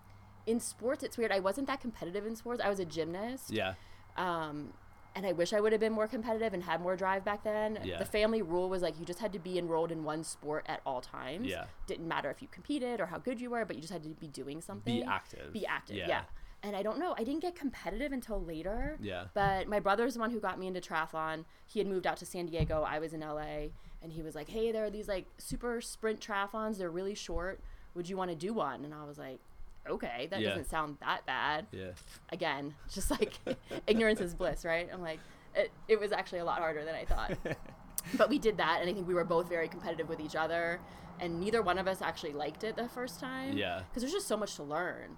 in 0.46 0.60
sports, 0.60 1.02
it's 1.04 1.18
weird. 1.18 1.32
I 1.32 1.40
wasn't 1.40 1.66
that 1.68 1.82
competitive 1.82 2.26
in 2.28 2.36
sports. 2.36 2.62
I 2.64 2.70
was 2.70 2.80
a 2.80 2.86
gymnast. 2.86 3.50
yeah. 3.52 3.74
Um, 4.18 4.74
and 5.16 5.26
I 5.26 5.32
wish 5.32 5.54
I 5.54 5.60
would 5.62 5.72
have 5.72 5.80
been 5.82 5.94
more 5.94 6.08
competitive 6.08 6.54
and 6.54 6.62
had 6.64 6.82
more 6.82 6.96
drive 6.96 7.24
back 7.26 7.44
then. 7.44 7.80
Yeah. 7.84 7.98
The 7.98 8.06
family 8.06 8.42
rule 8.42 8.70
was 8.70 8.82
like 8.82 9.00
you 9.00 9.06
just 9.06 9.20
had 9.20 9.32
to 9.34 9.40
be 9.40 9.58
enrolled 9.58 9.92
in 9.92 10.04
one 10.04 10.24
sport 10.24 10.66
at 10.68 10.82
all 10.86 11.00
times. 11.02 11.48
Yeah. 11.48 11.66
Didn't 11.88 12.08
matter 12.08 12.30
if 12.30 12.42
you 12.42 12.48
competed 12.50 13.00
or 13.00 13.06
how 13.08 13.18
good 13.18 13.40
you 13.42 13.50
were, 13.50 13.64
but 13.66 13.76
you 13.78 13.82
just 13.82 13.94
had 13.94 14.04
to 14.04 14.10
be 14.10 14.28
doing 14.28 14.62
something. 14.62 14.94
Be 15.00 15.04
active. 15.04 15.54
Be 15.54 15.66
active. 15.66 15.96
Yeah. 15.96 16.08
Yeah. 16.08 16.22
And 16.66 16.76
I 16.76 16.82
don't 16.82 16.98
know. 16.98 17.14
I 17.16 17.24
didn't 17.24 17.42
get 17.42 17.56
competitive 17.56 18.12
until 18.12 18.42
later. 18.44 18.98
Yeah. 19.00 19.26
But 19.36 19.68
my 19.68 19.80
brother's 19.80 20.16
the 20.16 20.20
one 20.20 20.32
who 20.32 20.40
got 20.40 20.58
me 20.58 20.66
into 20.66 20.82
triathlon. 20.82 21.46
He 21.68 21.80
had 21.80 21.88
moved 21.88 22.08
out 22.08 22.18
to 22.18 22.26
San 22.26 22.48
Diego. 22.48 22.82
I 22.82 22.98
was 22.98 23.14
in 23.14 23.20
LA. 23.20 23.68
And 24.02 24.12
he 24.12 24.24
was 24.24 24.34
like, 24.34 24.50
hey, 24.50 24.72
there 24.72 24.84
are 24.86 24.90
these 24.90 25.08
like 25.08 25.28
super 25.38 25.80
sprint 25.80 26.20
triathlons. 26.20 26.78
They're 26.80 26.90
really 26.90 27.14
short. 27.14 27.60
Would 27.94 28.10
you 28.10 28.18
want 28.18 28.32
to 28.32 28.36
do 28.36 28.52
one? 28.54 28.84
And 28.84 28.94
I 28.96 29.04
was 29.06 29.20
like, 29.20 29.40
okay, 29.88 30.28
that 30.32 30.42
Yeah. 30.42 30.50
doesn't 30.50 30.66
sound 30.70 30.98
that 31.02 31.26
bad 31.28 31.68
Yeah. 31.72 31.92
again, 32.32 32.74
just 32.92 33.12
like 33.12 33.34
ignorance 33.88 34.20
is 34.20 34.34
bliss, 34.34 34.66
right? 34.66 34.90
I'm 34.92 35.02
like, 35.02 35.20
it, 35.54 35.72
it 35.88 36.00
was 36.00 36.12
actually 36.12 36.40
a 36.40 36.46
lot 36.46 36.58
harder 36.60 36.84
than 36.84 36.96
I 36.96 37.06
thought. 37.06 37.38
but 38.18 38.28
we 38.30 38.40
did 38.40 38.58
that, 38.58 38.80
and 38.82 38.90
I 38.90 38.94
think 38.94 39.08
we 39.08 39.14
were 39.14 39.24
both 39.24 39.48
very 39.48 39.68
competitive 39.68 40.10
with 40.10 40.20
each 40.20 40.36
other, 40.36 40.80
and 41.20 41.40
neither 41.40 41.62
one 41.62 41.78
of 41.78 41.88
us 41.88 42.02
actually 42.02 42.34
liked 42.34 42.64
it 42.64 42.76
the 42.76 42.90
first 42.90 43.20
time. 43.20 43.56
Yeah. 43.56 43.82
Because 43.90 44.02
there's 44.02 44.12
just 44.14 44.28
so 44.28 44.36
much 44.36 44.56
to 44.56 44.64
learn. 44.64 45.18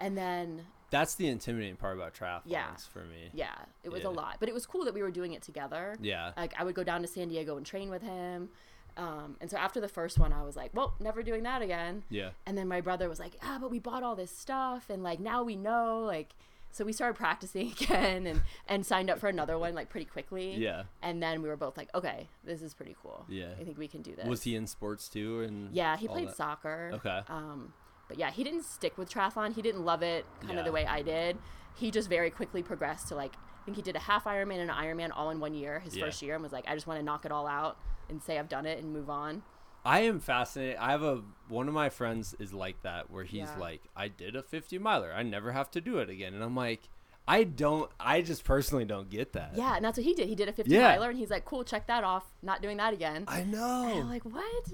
And 0.00 0.18
then, 0.18 0.66
That's 0.90 1.14
the 1.16 1.28
intimidating 1.28 1.76
part 1.76 1.96
about 1.96 2.14
triathlons 2.14 2.42
Yeah. 2.46 2.74
for 2.92 3.00
me. 3.00 3.30
yeah, 3.32 3.54
it 3.84 3.90
was 3.90 4.02
Yeah. 4.02 4.08
a 4.08 4.10
lot. 4.10 4.36
But 4.40 4.48
it 4.48 4.54
was 4.54 4.64
cool 4.66 4.84
that 4.86 4.94
we 4.94 5.02
were 5.02 5.10
doing 5.10 5.32
it 5.32 5.42
together. 5.42 5.96
Yeah. 6.00 6.32
Like, 6.36 6.54
I 6.58 6.64
would 6.64 6.74
go 6.74 6.82
down 6.84 7.02
to 7.02 7.08
San 7.08 7.28
Diego 7.28 7.56
and 7.56 7.66
train 7.66 7.90
with 7.90 8.02
him. 8.02 8.48
Um, 8.96 9.36
and 9.40 9.48
so 9.50 9.56
after 9.56 9.80
the 9.80 9.88
first 9.88 10.18
one, 10.18 10.32
I 10.32 10.42
was 10.42 10.56
like, 10.56 10.70
well, 10.74 10.94
never 10.98 11.22
doing 11.22 11.44
that 11.44 11.62
again. 11.62 12.02
Yeah. 12.10 12.30
And 12.46 12.58
then 12.58 12.66
my 12.68 12.80
brother 12.80 13.08
was 13.08 13.20
like, 13.20 13.34
ah, 13.42 13.58
but 13.60 13.70
we 13.70 13.78
bought 13.78 14.02
all 14.02 14.16
this 14.16 14.36
stuff 14.36 14.90
and 14.90 15.02
like 15.04 15.20
now 15.20 15.42
we 15.44 15.54
know 15.54 16.00
like 16.00 16.34
so 16.70 16.84
we 16.84 16.92
started 16.92 17.14
practicing 17.16 17.70
again 17.80 18.26
and 18.26 18.42
and 18.66 18.84
signed 18.84 19.08
up 19.08 19.18
for 19.20 19.28
another 19.28 19.56
one 19.58 19.74
like 19.74 19.88
pretty 19.88 20.04
quickly. 20.06 20.54
Yeah. 20.56 20.82
And 21.00 21.22
then 21.22 21.42
we 21.42 21.48
were 21.48 21.56
both 21.56 21.76
like, 21.76 21.94
okay, 21.94 22.28
this 22.42 22.60
is 22.60 22.74
pretty 22.74 22.96
cool. 23.00 23.24
Yeah. 23.28 23.52
I 23.60 23.62
think 23.64 23.78
we 23.78 23.86
can 23.88 24.02
do 24.02 24.16
this. 24.16 24.26
Was 24.26 24.42
he 24.42 24.56
in 24.56 24.66
sports 24.66 25.08
too? 25.08 25.42
And 25.42 25.72
Yeah, 25.72 25.96
he 25.96 26.08
played 26.08 26.28
that? 26.28 26.36
soccer. 26.36 26.90
Okay. 26.94 27.20
Um, 27.28 27.72
but 28.08 28.18
yeah, 28.18 28.30
he 28.30 28.42
didn't 28.44 28.64
stick 28.64 28.96
with 28.98 29.10
triathlon. 29.10 29.54
He 29.54 29.62
didn't 29.62 29.84
love 29.84 30.02
it 30.02 30.24
kind 30.40 30.54
Yeah. 30.54 30.60
of 30.60 30.64
the 30.64 30.72
way 30.72 30.86
I 30.86 31.02
did. 31.02 31.38
He 31.74 31.90
just 31.90 32.08
very 32.08 32.30
quickly 32.30 32.62
progressed 32.62 33.08
to 33.08 33.14
like 33.14 33.34
I 33.36 33.64
think 33.70 33.76
he 33.76 33.82
did 33.82 33.96
a 33.96 34.00
half 34.00 34.24
Ironman 34.24 34.60
and 34.60 34.70
an 34.70 34.76
Ironman 34.76 35.10
all 35.14 35.28
in 35.30 35.40
one 35.40 35.52
year, 35.52 35.80
his 35.80 35.94
Yeah. 35.94 36.06
first 36.06 36.22
year, 36.22 36.32
and 36.34 36.42
was 36.42 36.52
like, 36.52 36.64
I 36.66 36.74
just 36.74 36.86
want 36.86 36.98
to 37.00 37.04
knock 37.04 37.26
it 37.26 37.32
all 37.32 37.46
out 37.46 37.76
and 38.08 38.22
say 38.22 38.38
I've 38.38 38.48
done 38.48 38.64
it 38.64 38.78
and 38.82 38.90
move 38.94 39.10
on. 39.10 39.42
I 39.84 40.00
am 40.00 40.20
fascinated. 40.20 40.76
I 40.78 40.90
have 40.90 41.02
a 41.02 41.22
one 41.48 41.68
of 41.68 41.74
my 41.74 41.90
friends 41.90 42.34
is 42.38 42.52
like 42.54 42.80
that 42.82 43.10
where 43.10 43.24
he's 43.24 43.40
Yeah. 43.50 43.58
like, 43.58 43.82
I 43.94 44.08
did 44.08 44.36
a 44.36 44.42
50 44.42 44.78
miler. 44.78 45.12
I 45.14 45.22
never 45.22 45.52
have 45.52 45.70
to 45.72 45.80
do 45.82 45.98
it 45.98 46.08
again. 46.08 46.32
And 46.34 46.42
I'm 46.42 46.56
like, 46.56 46.88
I 47.26 47.44
don't. 47.44 47.90
I 48.00 48.22
just 48.22 48.42
personally 48.42 48.86
don't 48.86 49.10
get 49.10 49.34
that. 49.34 49.54
Yeah, 49.54 49.76
and 49.76 49.84
that's 49.84 49.98
what 49.98 50.04
he 50.06 50.14
did. 50.14 50.28
He 50.30 50.34
did 50.34 50.48
a 50.48 50.52
50 50.52 50.72
Yeah. 50.72 50.94
miler, 50.96 51.10
and 51.10 51.18
he's 51.18 51.28
like, 51.28 51.44
"Cool, 51.44 51.62
check 51.62 51.86
that 51.88 52.02
off. 52.02 52.24
Not 52.40 52.62
doing 52.62 52.78
that 52.78 52.94
again." 52.94 53.24
I 53.28 53.40
And 53.40 53.52
know. 53.52 54.00
I'm 54.00 54.08
like, 54.08 54.24
"What? 54.24 54.72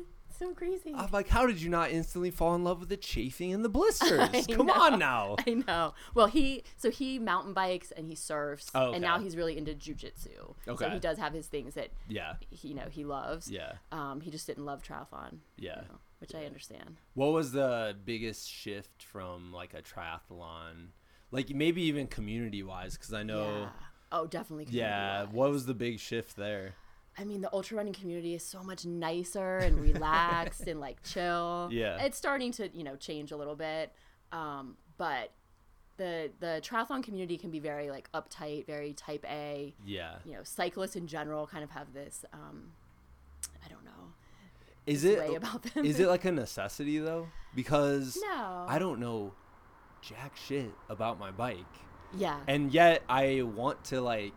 So 0.48 0.54
crazy." 0.54 0.92
I'm 0.94 1.10
like, 1.12 1.28
how 1.28 1.46
did 1.46 1.60
you 1.60 1.68
not 1.70 1.90
instantly 1.90 2.30
fall 2.30 2.54
in 2.54 2.64
love 2.64 2.80
with 2.80 2.88
the 2.88 2.96
chafing 2.96 3.52
and 3.52 3.64
the 3.64 3.68
blisters? 3.68 4.46
Come 4.50 4.66
know. 4.66 4.74
on 4.74 4.98
now. 4.98 5.36
I 5.46 5.54
know. 5.66 5.94
Well, 6.14 6.26
he 6.26 6.64
so 6.76 6.90
he 6.90 7.18
mountain 7.18 7.52
bikes 7.52 7.90
and 7.90 8.06
he 8.06 8.14
surfs, 8.14 8.70
Oh, 8.74 8.92
and 8.92 9.02
now 9.02 9.18
he's 9.18 9.36
really 9.36 9.56
into 9.56 9.72
jujitsu. 9.72 10.54
Okay. 10.68 10.84
So 10.84 10.90
he 10.90 10.98
does 10.98 11.18
have 11.18 11.32
his 11.32 11.46
things 11.46 11.74
that 11.74 11.90
Yeah. 12.08 12.34
he, 12.50 12.68
you 12.68 12.74
know 12.74 12.86
he 12.90 13.04
loves. 13.04 13.50
Yeah. 13.50 13.72
Um, 13.92 14.20
he 14.20 14.30
just 14.30 14.46
didn't 14.46 14.64
love 14.64 14.82
triathlon. 14.82 15.38
you 15.56 15.68
Yeah. 15.68 15.76
know, 15.76 15.98
which 16.18 16.34
I 16.34 16.44
understand. 16.46 16.96
What 17.14 17.32
was 17.32 17.52
the 17.52 17.96
biggest 18.04 18.48
shift 18.50 19.02
from 19.02 19.52
like 19.52 19.74
a 19.74 19.82
triathlon, 19.82 20.88
like 21.30 21.50
maybe 21.50 21.82
even 21.82 22.06
community 22.06 22.62
wise? 22.62 22.94
Because 22.94 23.12
I 23.12 23.22
know. 23.22 23.62
Yeah. 23.62 23.68
Oh, 24.12 24.26
definitely. 24.26 24.66
Yeah. 24.70 25.24
What 25.24 25.50
was 25.50 25.66
the 25.66 25.74
big 25.74 25.98
shift 25.98 26.36
there? 26.36 26.74
I 27.18 27.24
mean, 27.24 27.40
the 27.40 27.52
ultra 27.52 27.76
running 27.76 27.92
community 27.92 28.34
is 28.34 28.44
so 28.44 28.62
much 28.62 28.84
nicer 28.84 29.58
and 29.58 29.80
relaxed 29.80 30.66
and 30.66 30.80
like 30.80 31.02
chill. 31.02 31.68
Yeah. 31.72 32.02
It's 32.02 32.16
starting 32.18 32.52
to, 32.52 32.68
you 32.76 32.84
know, 32.84 32.96
change 32.96 33.30
a 33.32 33.36
little 33.36 33.54
bit. 33.56 33.92
Um, 34.32 34.76
but 34.98 35.32
the 35.96 36.30
the 36.40 36.60
triathlon 36.62 37.02
community 37.04 37.36
can 37.38 37.50
be 37.50 37.60
very 37.60 37.90
like 37.90 38.10
uptight, 38.12 38.66
very 38.66 38.92
type 38.94 39.24
A. 39.28 39.74
Yeah. 39.84 40.16
You 40.24 40.32
know, 40.32 40.42
cyclists 40.42 40.96
in 40.96 41.06
general 41.06 41.46
kind 41.46 41.62
of 41.62 41.70
have 41.70 41.92
this 41.92 42.24
um 42.32 42.72
I 43.64 43.68
don't 43.68 43.84
know. 43.84 44.12
Is 44.86 45.04
it 45.04 45.18
way 45.18 45.34
about 45.36 45.62
them. 45.62 45.84
is 45.84 46.00
it 46.00 46.08
like 46.08 46.24
a 46.24 46.32
necessity 46.44 46.98
though? 46.98 47.28
Because 47.54 48.18
No. 48.20 48.66
I 48.68 48.78
don't 48.78 48.98
know 48.98 49.32
jack 50.02 50.36
shit 50.36 50.70
about 50.88 51.18
my 51.18 51.30
bike. 51.30 51.58
Yeah. 52.16 52.38
And 52.46 52.72
yet 52.72 53.02
I 53.08 53.42
want 53.42 53.84
to 53.84 54.00
like 54.00 54.34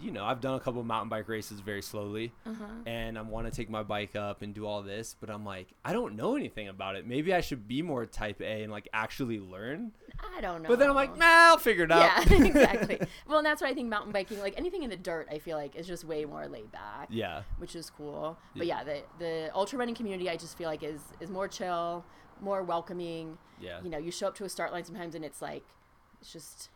you 0.00 0.10
know, 0.10 0.24
I've 0.24 0.40
done 0.40 0.54
a 0.54 0.60
couple 0.60 0.82
mountain 0.82 1.08
bike 1.08 1.28
races 1.28 1.60
very 1.60 1.82
slowly 1.82 2.32
uh-huh. 2.46 2.64
and 2.86 3.18
I 3.18 3.22
want 3.22 3.46
to 3.46 3.52
take 3.52 3.68
my 3.70 3.82
bike 3.82 4.16
up 4.16 4.42
and 4.42 4.54
do 4.54 4.66
all 4.66 4.82
this, 4.82 5.14
but 5.18 5.30
I'm 5.30 5.44
like, 5.44 5.68
I 5.84 5.92
don't 5.92 6.16
know 6.16 6.36
anything 6.36 6.68
about 6.68 6.96
it. 6.96 7.06
Maybe 7.06 7.34
I 7.34 7.40
should 7.40 7.68
be 7.68 7.82
more 7.82 8.06
type 8.06 8.40
A 8.40 8.62
and 8.62 8.72
like 8.72 8.88
actually 8.92 9.38
learn. 9.38 9.92
I 10.36 10.40
don't 10.40 10.62
know. 10.62 10.68
But 10.68 10.78
then 10.78 10.88
I'm 10.88 10.94
like, 10.94 11.16
nah, 11.16 11.50
I'll 11.50 11.58
figure 11.58 11.84
it 11.84 11.92
out. 11.92 12.26
Yeah, 12.30 12.36
exactly. 12.44 13.00
Well, 13.26 13.38
and 13.38 13.46
that's 13.46 13.62
why 13.62 13.68
I 13.68 13.74
think 13.74 13.88
mountain 13.88 14.12
biking, 14.12 14.40
like 14.40 14.54
anything 14.56 14.82
in 14.82 14.90
the 14.90 14.96
dirt, 14.96 15.28
I 15.30 15.38
feel 15.38 15.56
like 15.56 15.76
is 15.76 15.86
just 15.86 16.04
way 16.04 16.24
more 16.24 16.48
laid 16.48 16.72
back. 16.72 17.08
yeah. 17.10 17.42
which 17.58 17.76
is 17.76 17.90
cool. 17.90 18.36
But 18.56 18.66
yeah, 18.66 18.82
the 18.82 19.02
the 19.18 19.50
ultra 19.54 19.78
running 19.78 19.94
community 19.94 20.28
I 20.28 20.36
just 20.36 20.56
feel 20.58 20.68
like 20.68 20.82
is 20.82 21.00
is 21.20 21.30
more 21.30 21.48
chill, 21.48 22.04
more 22.40 22.62
welcoming. 22.62 23.38
Yeah. 23.60 23.80
You 23.82 23.90
know, 23.90 23.98
you 23.98 24.10
show 24.10 24.28
up 24.28 24.34
to 24.36 24.44
a 24.44 24.48
start 24.48 24.72
line 24.72 24.84
sometimes 24.84 25.14
and 25.14 25.24
it's 25.24 25.40
like 25.42 25.64
it's 26.20 26.32
just 26.32 26.70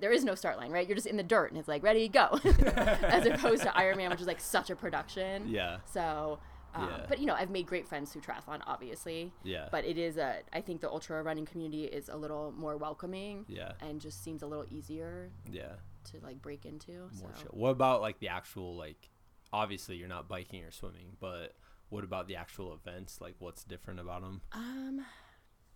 there 0.00 0.12
is 0.12 0.24
no 0.24 0.34
start 0.34 0.56
line, 0.58 0.70
right? 0.70 0.86
You're 0.88 0.94
just 0.96 1.06
in 1.06 1.16
the 1.16 1.22
dirt 1.22 1.50
and 1.50 1.58
it's 1.58 1.68
like 1.68 1.82
ready 1.82 2.08
go, 2.08 2.38
as 2.44 3.26
opposed 3.26 3.62
to 3.62 3.68
Ironman, 3.70 4.10
which 4.10 4.20
is 4.20 4.26
like 4.26 4.40
such 4.40 4.70
a 4.70 4.76
production. 4.76 5.48
Yeah. 5.48 5.78
So, 5.92 6.38
um, 6.74 6.88
Yeah. 6.88 7.06
but 7.08 7.18
you 7.18 7.26
know, 7.26 7.34
I've 7.34 7.50
made 7.50 7.66
great 7.66 7.86
friends 7.86 8.12
through 8.12 8.22
triathlon, 8.22 8.60
obviously. 8.66 9.32
Yeah. 9.44 9.68
But 9.70 9.84
it 9.84 9.98
is 9.98 10.16
a, 10.16 10.38
I 10.52 10.60
think 10.60 10.80
the 10.80 10.88
ultra 10.90 11.22
running 11.22 11.46
community 11.46 11.84
is 11.84 12.08
a 12.08 12.16
little 12.16 12.52
more 12.56 12.76
welcoming. 12.76 13.44
Yeah. 13.48 13.72
And 13.80 14.00
just 14.00 14.22
seems 14.24 14.42
a 14.42 14.46
little 14.46 14.64
easier 14.70 15.30
Yeah. 15.50 15.74
to 16.12 16.20
like 16.22 16.40
break 16.40 16.64
into. 16.66 16.92
More 17.20 17.32
so. 17.36 17.42
chill. 17.42 17.50
What 17.52 17.70
about 17.70 18.00
like 18.00 18.18
the 18.20 18.28
actual 18.28 18.76
like 18.76 19.10
obviously 19.52 19.96
you're 19.96 20.08
not 20.08 20.28
biking 20.28 20.62
or 20.64 20.70
swimming, 20.70 21.16
but 21.20 21.54
what 21.88 22.04
about 22.04 22.28
the 22.28 22.36
actual 22.36 22.72
events? 22.72 23.20
Like 23.20 23.34
what's 23.40 23.64
different 23.64 23.98
about 24.00 24.22
them? 24.22 24.40
Um, 24.52 25.04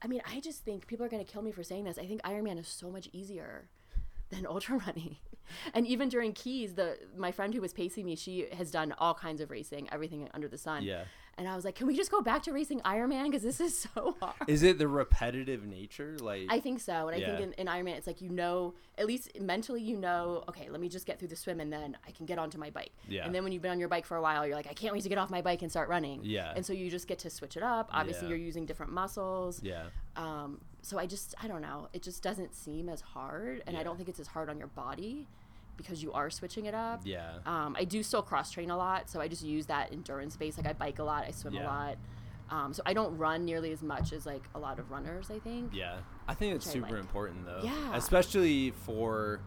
I 0.03 0.07
mean, 0.07 0.21
I 0.31 0.39
just 0.41 0.65
think 0.65 0.87
people 0.87 1.05
are 1.05 1.09
going 1.09 1.25
to 1.25 1.31
kill 1.31 1.43
me 1.43 1.51
for 1.51 1.63
saying 1.65 1.85
this. 1.85 1.99
I 1.99 2.07
think 2.07 2.23
Ironman 2.23 2.59
is 2.61 2.69
so 2.69 2.91
much 2.91 3.09
easier 3.13 3.69
than 4.35 4.47
ultra 4.55 4.77
running. 4.79 5.17
And 5.75 5.87
even 5.87 6.09
during 6.09 6.33
Keys, 6.33 6.75
the 6.75 6.99
my 7.17 7.31
friend 7.31 7.53
who 7.55 7.61
was 7.61 7.73
pacing 7.73 8.07
me, 8.07 8.17
she 8.17 8.47
has 8.57 8.71
done 8.71 8.95
all 8.99 9.15
kinds 9.15 9.41
of 9.43 9.51
racing, 9.51 9.89
everything 9.93 10.29
under 10.35 10.49
the 10.49 10.59
sun. 10.59 10.83
Yeah. 10.83 11.05
And 11.37 11.49
I 11.49 11.57
was 11.57 11.65
like, 11.65 11.75
can 11.75 11.89
we 11.89 11.97
just 11.97 12.13
go 12.13 12.21
back 12.23 12.45
to 12.45 12.53
racing 12.53 12.81
Ironman 12.83 13.25
because 13.25 13.43
this 13.43 13.61
is 13.61 13.77
so 13.95 14.17
hard. 14.21 14.35
Is 14.47 14.63
it 14.63 14.79
the 14.79 14.87
repetitive 14.89 15.65
nature? 15.67 16.17
Like 16.21 16.47
I 16.49 16.61
think 16.61 16.81
so. 16.81 17.09
And 17.09 17.17
I 17.17 17.19
Yeah. 17.19 17.37
think 17.37 17.41
in, 17.41 17.53
in 17.55 17.67
Ironman, 17.67 17.97
it's 17.97 18.07
like, 18.07 18.23
you 18.23 18.31
know, 18.31 18.75
at 18.97 19.07
least 19.07 19.39
mentally, 19.41 19.83
you 19.83 19.97
know, 19.99 20.45
okay, 20.49 20.71
let 20.71 20.81
me 20.81 20.89
just 20.89 21.07
get 21.07 21.19
through 21.19 21.29
the 21.29 21.37
swim 21.37 21.61
and 21.61 21.71
then 21.73 21.97
I 22.07 22.13
can 22.13 22.25
get 22.25 22.39
onto 22.39 22.57
my 22.57 22.71
bike. 22.71 22.93
Yeah. 23.09 23.27
And 23.27 23.35
then 23.35 23.43
when 23.45 23.53
you've 23.53 23.63
been 23.63 23.73
on 23.73 23.81
your 23.81 23.89
bike 23.91 24.07
for 24.07 24.17
a 24.17 24.23
while, 24.23 24.47
you're 24.47 24.57
like, 24.57 24.69
I 24.69 24.75
can't 24.75 24.95
wait 24.95 25.03
to 25.03 25.09
get 25.11 25.19
off 25.19 25.29
my 25.29 25.43
bike 25.43 25.61
and 25.63 25.71
start 25.71 25.89
running. 25.91 26.21
Yeah. 26.23 26.53
And 26.57 26.65
so 26.65 26.73
you 26.73 26.89
just 26.89 27.07
get 27.09 27.19
to 27.21 27.31
switch 27.31 27.57
it 27.57 27.63
up. 27.65 27.91
Obviously, 27.93 28.29
Yeah. 28.29 28.37
you're 28.37 28.45
using 28.47 28.65
different 28.65 28.93
muscles. 28.93 29.61
Yeah. 29.63 29.87
Um, 30.17 30.61
so 30.85 30.99
I 30.99 31.07
just, 31.07 31.35
I 31.43 31.49
don't 31.49 31.63
know. 31.63 31.89
It 31.93 32.03
just 32.03 32.23
doesn't 32.23 32.55
seem 32.55 32.89
as 32.89 33.01
hard. 33.01 33.63
And 33.67 33.77
I 33.77 33.83
don't 33.83 33.97
think 33.97 34.09
it's 34.09 34.21
as 34.21 34.27
hard 34.29 34.49
on 34.51 34.59
your 34.59 34.69
body 34.69 35.27
because 35.77 36.03
you 36.03 36.13
are 36.13 36.31
switching 36.31 36.67
it 36.67 36.75
up. 36.75 37.01
Yeah. 37.05 37.39
Um, 37.47 37.75
I 37.79 37.85
do 37.85 38.03
still 38.03 38.23
cross 38.23 38.51
train 38.53 38.71
a 38.71 38.77
lot, 38.77 39.11
so 39.11 39.21
I 39.21 39.27
just 39.29 39.43
use 39.43 39.67
that 39.67 39.93
endurance 39.93 40.37
base. 40.37 40.57
Like 40.57 40.67
I 40.67 40.73
bike 40.75 40.99
a 41.01 41.05
lot, 41.05 41.25
I 41.27 41.31
swim 41.33 41.55
Yeah. 41.55 41.65
a 41.65 41.67
lot. 41.67 41.97
Um, 42.51 42.75
so 42.75 42.83
I 42.87 42.93
don't 42.93 43.17
run 43.17 43.45
nearly 43.45 43.73
as 43.73 43.83
much 43.83 44.13
as 44.13 44.27
like 44.27 44.43
a 44.55 44.59
lot 44.59 44.79
of 44.79 44.91
runners. 44.91 45.31
I 45.31 45.39
think. 45.41 45.75
Yeah. 45.75 45.97
I 46.29 46.35
think 46.35 46.55
it's 46.55 46.71
super 46.71 46.91
like. 46.91 47.01
important 47.01 47.45
though. 47.47 47.63
Yeah. 47.65 47.97
Especially 47.97 48.71
for 48.85 49.41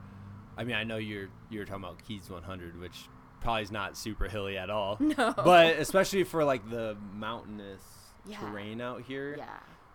I 0.58 0.64
mean, 0.64 0.76
I 0.76 0.84
know 0.84 0.98
you're 0.98 1.30
you're 1.52 1.66
talking 1.66 1.84
about 1.84 2.04
Keys 2.04 2.30
100, 2.30 2.80
which 2.82 3.08
probably 3.40 3.62
is 3.62 3.72
not 3.72 3.96
super 3.96 4.28
hilly 4.28 4.58
at 4.58 4.72
all. 4.72 4.98
No. 5.00 5.32
But 5.38 5.78
especially 5.78 6.24
for 6.24 6.44
like 6.44 6.68
the 6.72 6.98
mountainous 7.14 7.84
Yeah. 8.26 8.40
terrain 8.40 8.82
out 8.82 9.04
here. 9.04 9.36
Yeah. 9.38 9.46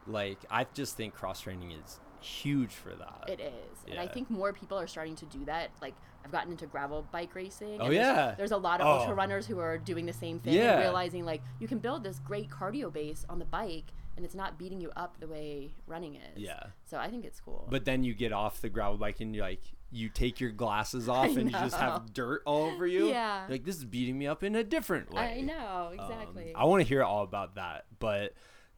Like 0.06 0.38
I 0.50 0.66
just 0.74 0.96
think 0.96 1.14
cross 1.14 1.40
training 1.40 1.72
is 1.72 2.00
huge 2.20 2.70
for 2.72 2.90
that. 2.90 3.24
It 3.28 3.40
is, 3.40 3.84
and 3.90 3.98
I 3.98 4.06
think 4.06 4.30
more 4.30 4.52
people 4.52 4.78
are 4.78 4.86
starting 4.86 5.16
to 5.16 5.24
do 5.26 5.44
that. 5.46 5.70
Like 5.80 5.94
I've 6.24 6.30
gotten 6.30 6.52
into 6.52 6.66
gravel 6.66 7.04
bike 7.10 7.34
racing. 7.34 7.80
Oh, 7.80 7.88
there's- 7.90 7.94
yeah. 7.94 8.34
there's 8.36 8.52
a 8.52 8.56
lot 8.56 8.80
of 8.80 8.86
Oh. 8.86 8.90
ultra 9.00 9.14
runners 9.14 9.46
who 9.46 9.58
are 9.58 9.76
doing 9.76 10.06
the 10.06 10.12
same 10.12 10.38
thing 10.38 10.54
Yeah. 10.54 10.72
and 10.74 10.80
realizing 10.80 11.24
like 11.24 11.42
you 11.58 11.66
can 11.66 11.78
build 11.78 12.04
this 12.04 12.20
great 12.20 12.48
cardio 12.48 12.92
base 12.92 13.26
on 13.28 13.40
the 13.40 13.44
bike, 13.44 13.86
and 14.16 14.24
it's 14.24 14.34
not 14.36 14.56
beating 14.56 14.80
you 14.80 14.92
up 14.94 15.18
the 15.18 15.26
way 15.26 15.72
running 15.88 16.14
is. 16.14 16.38
Yeah. 16.38 16.62
So 16.84 16.98
I 16.98 17.10
think 17.10 17.24
it's 17.24 17.40
cool. 17.40 17.66
But 17.70 17.84
then 17.84 18.04
you 18.04 18.14
get 18.14 18.32
off 18.32 18.60
the 18.60 18.68
gravel 18.68 18.98
bike 18.98 19.20
and 19.20 19.34
you 19.34 19.42
like 19.42 19.62
you 19.94 20.08
take 20.08 20.40
your 20.40 20.50
glasses 20.52 21.08
off 21.08 21.36
and 21.36 21.50
you 21.50 21.58
just 21.58 21.76
have 21.76 22.14
dirt 22.14 22.42
all 22.46 22.64
over 22.66 22.86
you. 22.86 23.08
Yeah. 23.08 23.42
You're 23.42 23.50
like 23.50 23.64
this 23.64 23.76
is 23.76 23.84
beating 23.84 24.16
me 24.16 24.26
up 24.28 24.44
in 24.44 24.54
a 24.54 24.62
different 24.64 25.12
way. 25.12 25.38
I 25.38 25.40
know 25.40 25.88
Um, 25.90 25.94
exactly. 25.98 26.54
I 26.54 26.64
want 26.66 26.82
to 26.82 26.88
hear 26.88 27.02
all 27.02 27.24
about 27.24 27.56
that. 27.56 27.84
But 27.98 28.32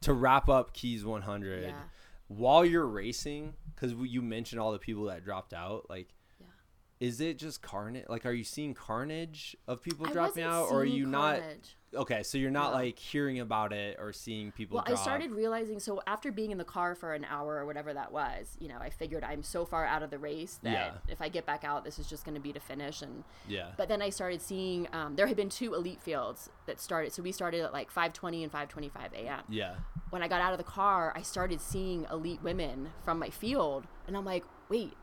to 0.05 0.13
wrap 0.13 0.49
up 0.49 0.73
Keys 0.73 1.05
100, 1.05 1.65
Yeah. 1.65 1.83
while 2.27 2.65
you're 2.65 2.85
racing, 2.87 3.53
because 3.73 3.93
you 3.93 4.21
mentioned 4.21 4.59
all 4.61 4.71
the 4.71 4.79
people 4.79 5.05
that 5.05 5.23
dropped 5.23 5.53
out, 5.53 5.89
like, 5.89 6.13
Yeah. 6.39 6.45
is 6.99 7.19
it 7.21 7.37
just 7.37 7.61
carnage? 7.61 8.05
Like, 8.09 8.25
are 8.25 8.31
you 8.31 8.43
seeing 8.43 8.73
carnage 8.73 9.55
of 9.67 9.81
people 9.81 10.07
I 10.07 10.11
dropping 10.11 10.43
out, 10.43 10.71
or 10.71 10.81
are 10.81 10.85
you 10.85 11.05
not? 11.05 11.41
Okay, 11.95 12.23
so 12.23 12.37
you're 12.37 12.51
not 12.51 12.71
No. 12.71 12.77
like 12.79 12.99
hearing 12.99 13.39
about 13.39 13.73
it 13.73 13.97
or 13.99 14.11
seeing 14.13 14.51
people. 14.51 14.75
Well, 14.75 14.83
drop. 14.85 14.97
I 14.97 15.01
started 15.01 15.31
realizing 15.31 15.79
so 15.79 16.01
after 16.07 16.31
being 16.31 16.51
in 16.51 16.57
the 16.57 16.63
car 16.65 16.95
for 16.95 17.13
an 17.13 17.25
hour 17.25 17.55
or 17.57 17.65
whatever 17.65 17.93
that 17.93 18.11
was, 18.11 18.57
you 18.59 18.67
know, 18.67 18.77
I 18.79 18.89
figured 18.89 19.23
I'm 19.23 19.43
so 19.43 19.65
far 19.65 19.85
out 19.85 20.03
of 20.03 20.09
the 20.09 20.19
race 20.19 20.59
that 20.63 20.71
Yeah. 20.71 20.91
if 21.07 21.21
I 21.21 21.29
get 21.29 21.45
back 21.45 21.63
out, 21.63 21.83
this 21.83 21.97
is 21.99 22.07
just 22.07 22.25
going 22.25 22.35
to 22.35 22.41
be 22.41 22.53
to 22.53 22.59
finish. 22.59 23.01
And 23.01 23.23
Yeah. 23.47 23.71
but 23.77 23.87
then 23.87 24.01
I 24.01 24.09
started 24.09 24.41
seeing 24.41 24.87
um, 24.93 25.15
there 25.15 25.27
had 25.27 25.37
been 25.37 25.49
two 25.49 25.73
elite 25.73 26.01
fields 26.01 26.49
that 26.65 26.79
started. 26.79 27.13
So 27.13 27.23
we 27.23 27.31
started 27.31 27.61
at 27.61 27.73
like 27.73 27.91
5:20 27.91 28.43
and 28.43 28.51
5:25 28.51 29.13
a.m. 29.13 29.43
yeah. 29.49 29.75
When 30.11 30.21
I 30.21 30.27
got 30.27 30.39
out 30.41 30.51
of 30.51 30.57
the 30.57 30.63
car, 30.63 31.11
I 31.15 31.21
started 31.23 31.59
seeing 31.59 32.05
elite 32.11 32.41
women 32.43 32.91
from 33.03 33.19
my 33.19 33.29
field, 33.29 33.85
and 34.07 34.15
I'm 34.15 34.23
like, 34.25 34.43
wait. 34.69 34.93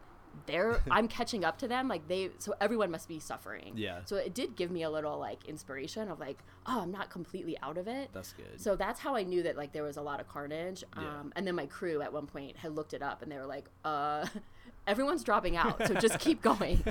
They're 0.46 0.80
I'm 0.90 1.08
catching 1.08 1.44
up 1.44 1.58
to 1.58 1.68
them 1.68 1.88
like 1.88 2.08
they 2.08 2.30
so 2.38 2.54
everyone 2.60 2.90
must 2.90 3.08
be 3.08 3.18
suffering. 3.18 3.72
Yeah. 3.76 4.00
So 4.04 4.16
it 4.16 4.34
did 4.34 4.56
give 4.56 4.70
me 4.70 4.82
a 4.82 4.90
little 4.90 5.18
like 5.18 5.44
inspiration 5.46 6.08
of 6.10 6.20
like, 6.20 6.38
oh, 6.66 6.82
I'm 6.82 6.92
not 6.92 7.10
completely 7.10 7.58
out 7.62 7.78
of 7.78 7.88
it. 7.88 8.10
That's 8.12 8.32
good. 8.32 8.60
So 8.60 8.76
that's 8.76 9.00
how 9.00 9.16
I 9.16 9.22
knew 9.22 9.42
that 9.42 9.56
like 9.56 9.72
there 9.72 9.82
was 9.82 9.96
a 9.96 10.02
lot 10.02 10.20
of 10.20 10.28
carnage. 10.28 10.84
Yeah. 10.96 11.02
Um, 11.02 11.32
and 11.36 11.46
then 11.46 11.54
my 11.54 11.66
crew 11.66 12.02
at 12.02 12.12
one 12.12 12.26
point 12.26 12.56
had 12.56 12.74
looked 12.74 12.94
it 12.94 13.02
up 13.02 13.22
and 13.22 13.30
they 13.30 13.36
were 13.36 13.46
like, 13.46 13.68
uh, 13.84 14.26
everyone's 14.86 15.22
dropping 15.22 15.56
out, 15.56 15.86
so 15.86 15.94
just 15.94 16.18
keep 16.18 16.42
going. 16.42 16.82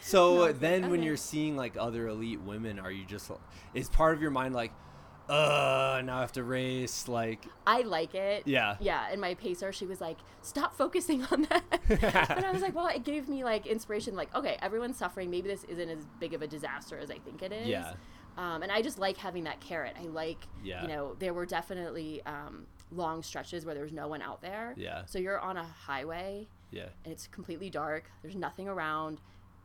So 0.00 0.34
was 0.34 0.46
like, 0.52 0.60
then, 0.60 0.90
when 0.90 1.02
you're 1.02 1.16
seeing 1.16 1.56
like 1.56 1.76
other 1.78 2.08
elite 2.08 2.40
women, 2.40 2.78
are 2.78 2.90
you 2.90 3.04
just 3.04 3.30
is 3.74 3.88
part 3.88 4.14
of 4.14 4.22
your 4.22 4.30
mind 4.30 4.54
like, 4.54 4.72
uh, 5.28 6.02
now 6.04 6.18
I 6.18 6.20
have 6.20 6.32
to 6.32 6.44
race? 6.44 7.08
Like, 7.08 7.44
I 7.66 7.82
like 7.82 8.14
it. 8.14 8.44
Yeah. 8.46 8.76
Yeah. 8.80 9.06
And 9.10 9.20
my 9.20 9.34
pacer, 9.34 9.72
she 9.72 9.86
was 9.86 10.00
like, 10.00 10.18
stop 10.42 10.76
focusing 10.76 11.24
on 11.30 11.42
that. 11.50 11.64
but 11.88 12.44
I 12.44 12.52
was 12.52 12.62
like, 12.62 12.74
well, 12.74 12.88
it 12.88 13.04
gave 13.04 13.28
me 13.28 13.44
like 13.44 13.66
inspiration. 13.66 14.14
Like, 14.16 14.34
okay, 14.34 14.56
everyone's 14.62 14.96
suffering. 14.96 15.30
Maybe 15.30 15.48
this 15.48 15.64
isn't 15.64 15.88
as 15.90 16.04
big 16.20 16.34
of 16.34 16.42
a 16.42 16.46
disaster 16.46 16.98
as 16.98 17.10
I 17.10 17.18
think 17.18 17.42
it 17.42 17.52
is. 17.52 17.66
Yeah. 17.68 17.92
Um, 18.38 18.62
and 18.62 18.70
I 18.70 18.82
just 18.82 18.98
like 18.98 19.16
having 19.16 19.44
that 19.44 19.60
carrot. 19.60 19.96
I 19.98 20.04
like, 20.04 20.38
Yeah. 20.62 20.82
you 20.82 20.88
know, 20.88 21.14
there 21.18 21.32
were 21.32 21.46
definitely 21.46 22.22
um, 22.26 22.66
long 22.92 23.22
stretches 23.22 23.64
where 23.64 23.74
there 23.74 23.84
was 23.84 23.92
no 23.92 24.08
one 24.08 24.20
out 24.22 24.42
there. 24.42 24.74
Yeah. 24.76 25.02
So 25.06 25.18
you're 25.18 25.40
on 25.40 25.56
a 25.56 25.64
highway 25.64 26.46
yeah, 26.70 26.86
and 27.04 27.12
it's 27.12 27.26
completely 27.28 27.70
dark. 27.70 28.10
There's 28.22 28.36
nothing 28.36 28.68
around. 28.68 29.20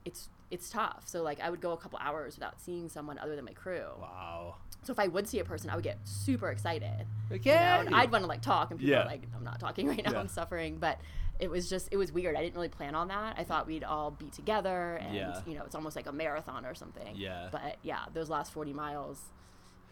It's 0.05 0.29
it's 0.49 0.69
tough. 0.69 1.03
So 1.07 1.23
like 1.23 1.39
I 1.39 1.49
would 1.49 1.61
go 1.61 1.71
a 1.71 1.77
couple 1.77 1.99
hours 2.01 2.35
without 2.35 2.59
seeing 2.61 2.89
someone 2.89 3.17
other 3.17 3.35
than 3.35 3.45
my 3.45 3.53
crew. 3.53 3.87
wow. 3.99 4.55
So 4.83 4.91
if 4.91 4.99
I 4.99 5.07
would 5.07 5.27
see 5.27 5.39
a 5.39 5.43
person, 5.45 5.69
I 5.69 5.75
would 5.75 5.83
get 5.83 5.99
super 6.05 6.49
excited. 6.49 7.05
Okay. 7.31 7.51
You 7.51 7.55
know, 7.55 7.79
and 7.87 7.95
I'd 7.95 8.11
want 8.11 8.23
to 8.23 8.27
like 8.27 8.41
talk, 8.41 8.71
and 8.71 8.79
people 8.79 8.93
Yeah. 8.93 9.03
are 9.03 9.05
like, 9.05 9.21
"I'm 9.35 9.43
not 9.43 9.59
talking 9.59 9.87
right 9.87 10.03
now. 10.03 10.11
Yeah. 10.13 10.19
I'm 10.19 10.27
suffering." 10.27 10.77
But 10.79 10.99
it 11.39 11.49
was 11.49 11.69
just 11.69 11.89
it 11.91 11.97
was 11.97 12.11
weird. 12.11 12.35
I 12.35 12.41
didn't 12.41 12.55
really 12.55 12.67
plan 12.69 12.95
on 12.95 13.07
that. 13.09 13.35
I 13.37 13.43
thought 13.43 13.67
we'd 13.67 13.83
all 13.83 14.11
be 14.11 14.27
together, 14.29 14.95
and 14.95 15.15
Yeah. 15.15 15.39
you 15.45 15.55
know, 15.55 15.63
it's 15.65 15.75
almost 15.75 15.95
like 15.95 16.07
a 16.07 16.11
marathon 16.11 16.65
or 16.65 16.73
something. 16.73 17.15
Yeah. 17.15 17.49
But 17.51 17.77
yeah, 17.83 18.05
those 18.13 18.29
last 18.29 18.51
40 18.53 18.73
miles 18.73 19.21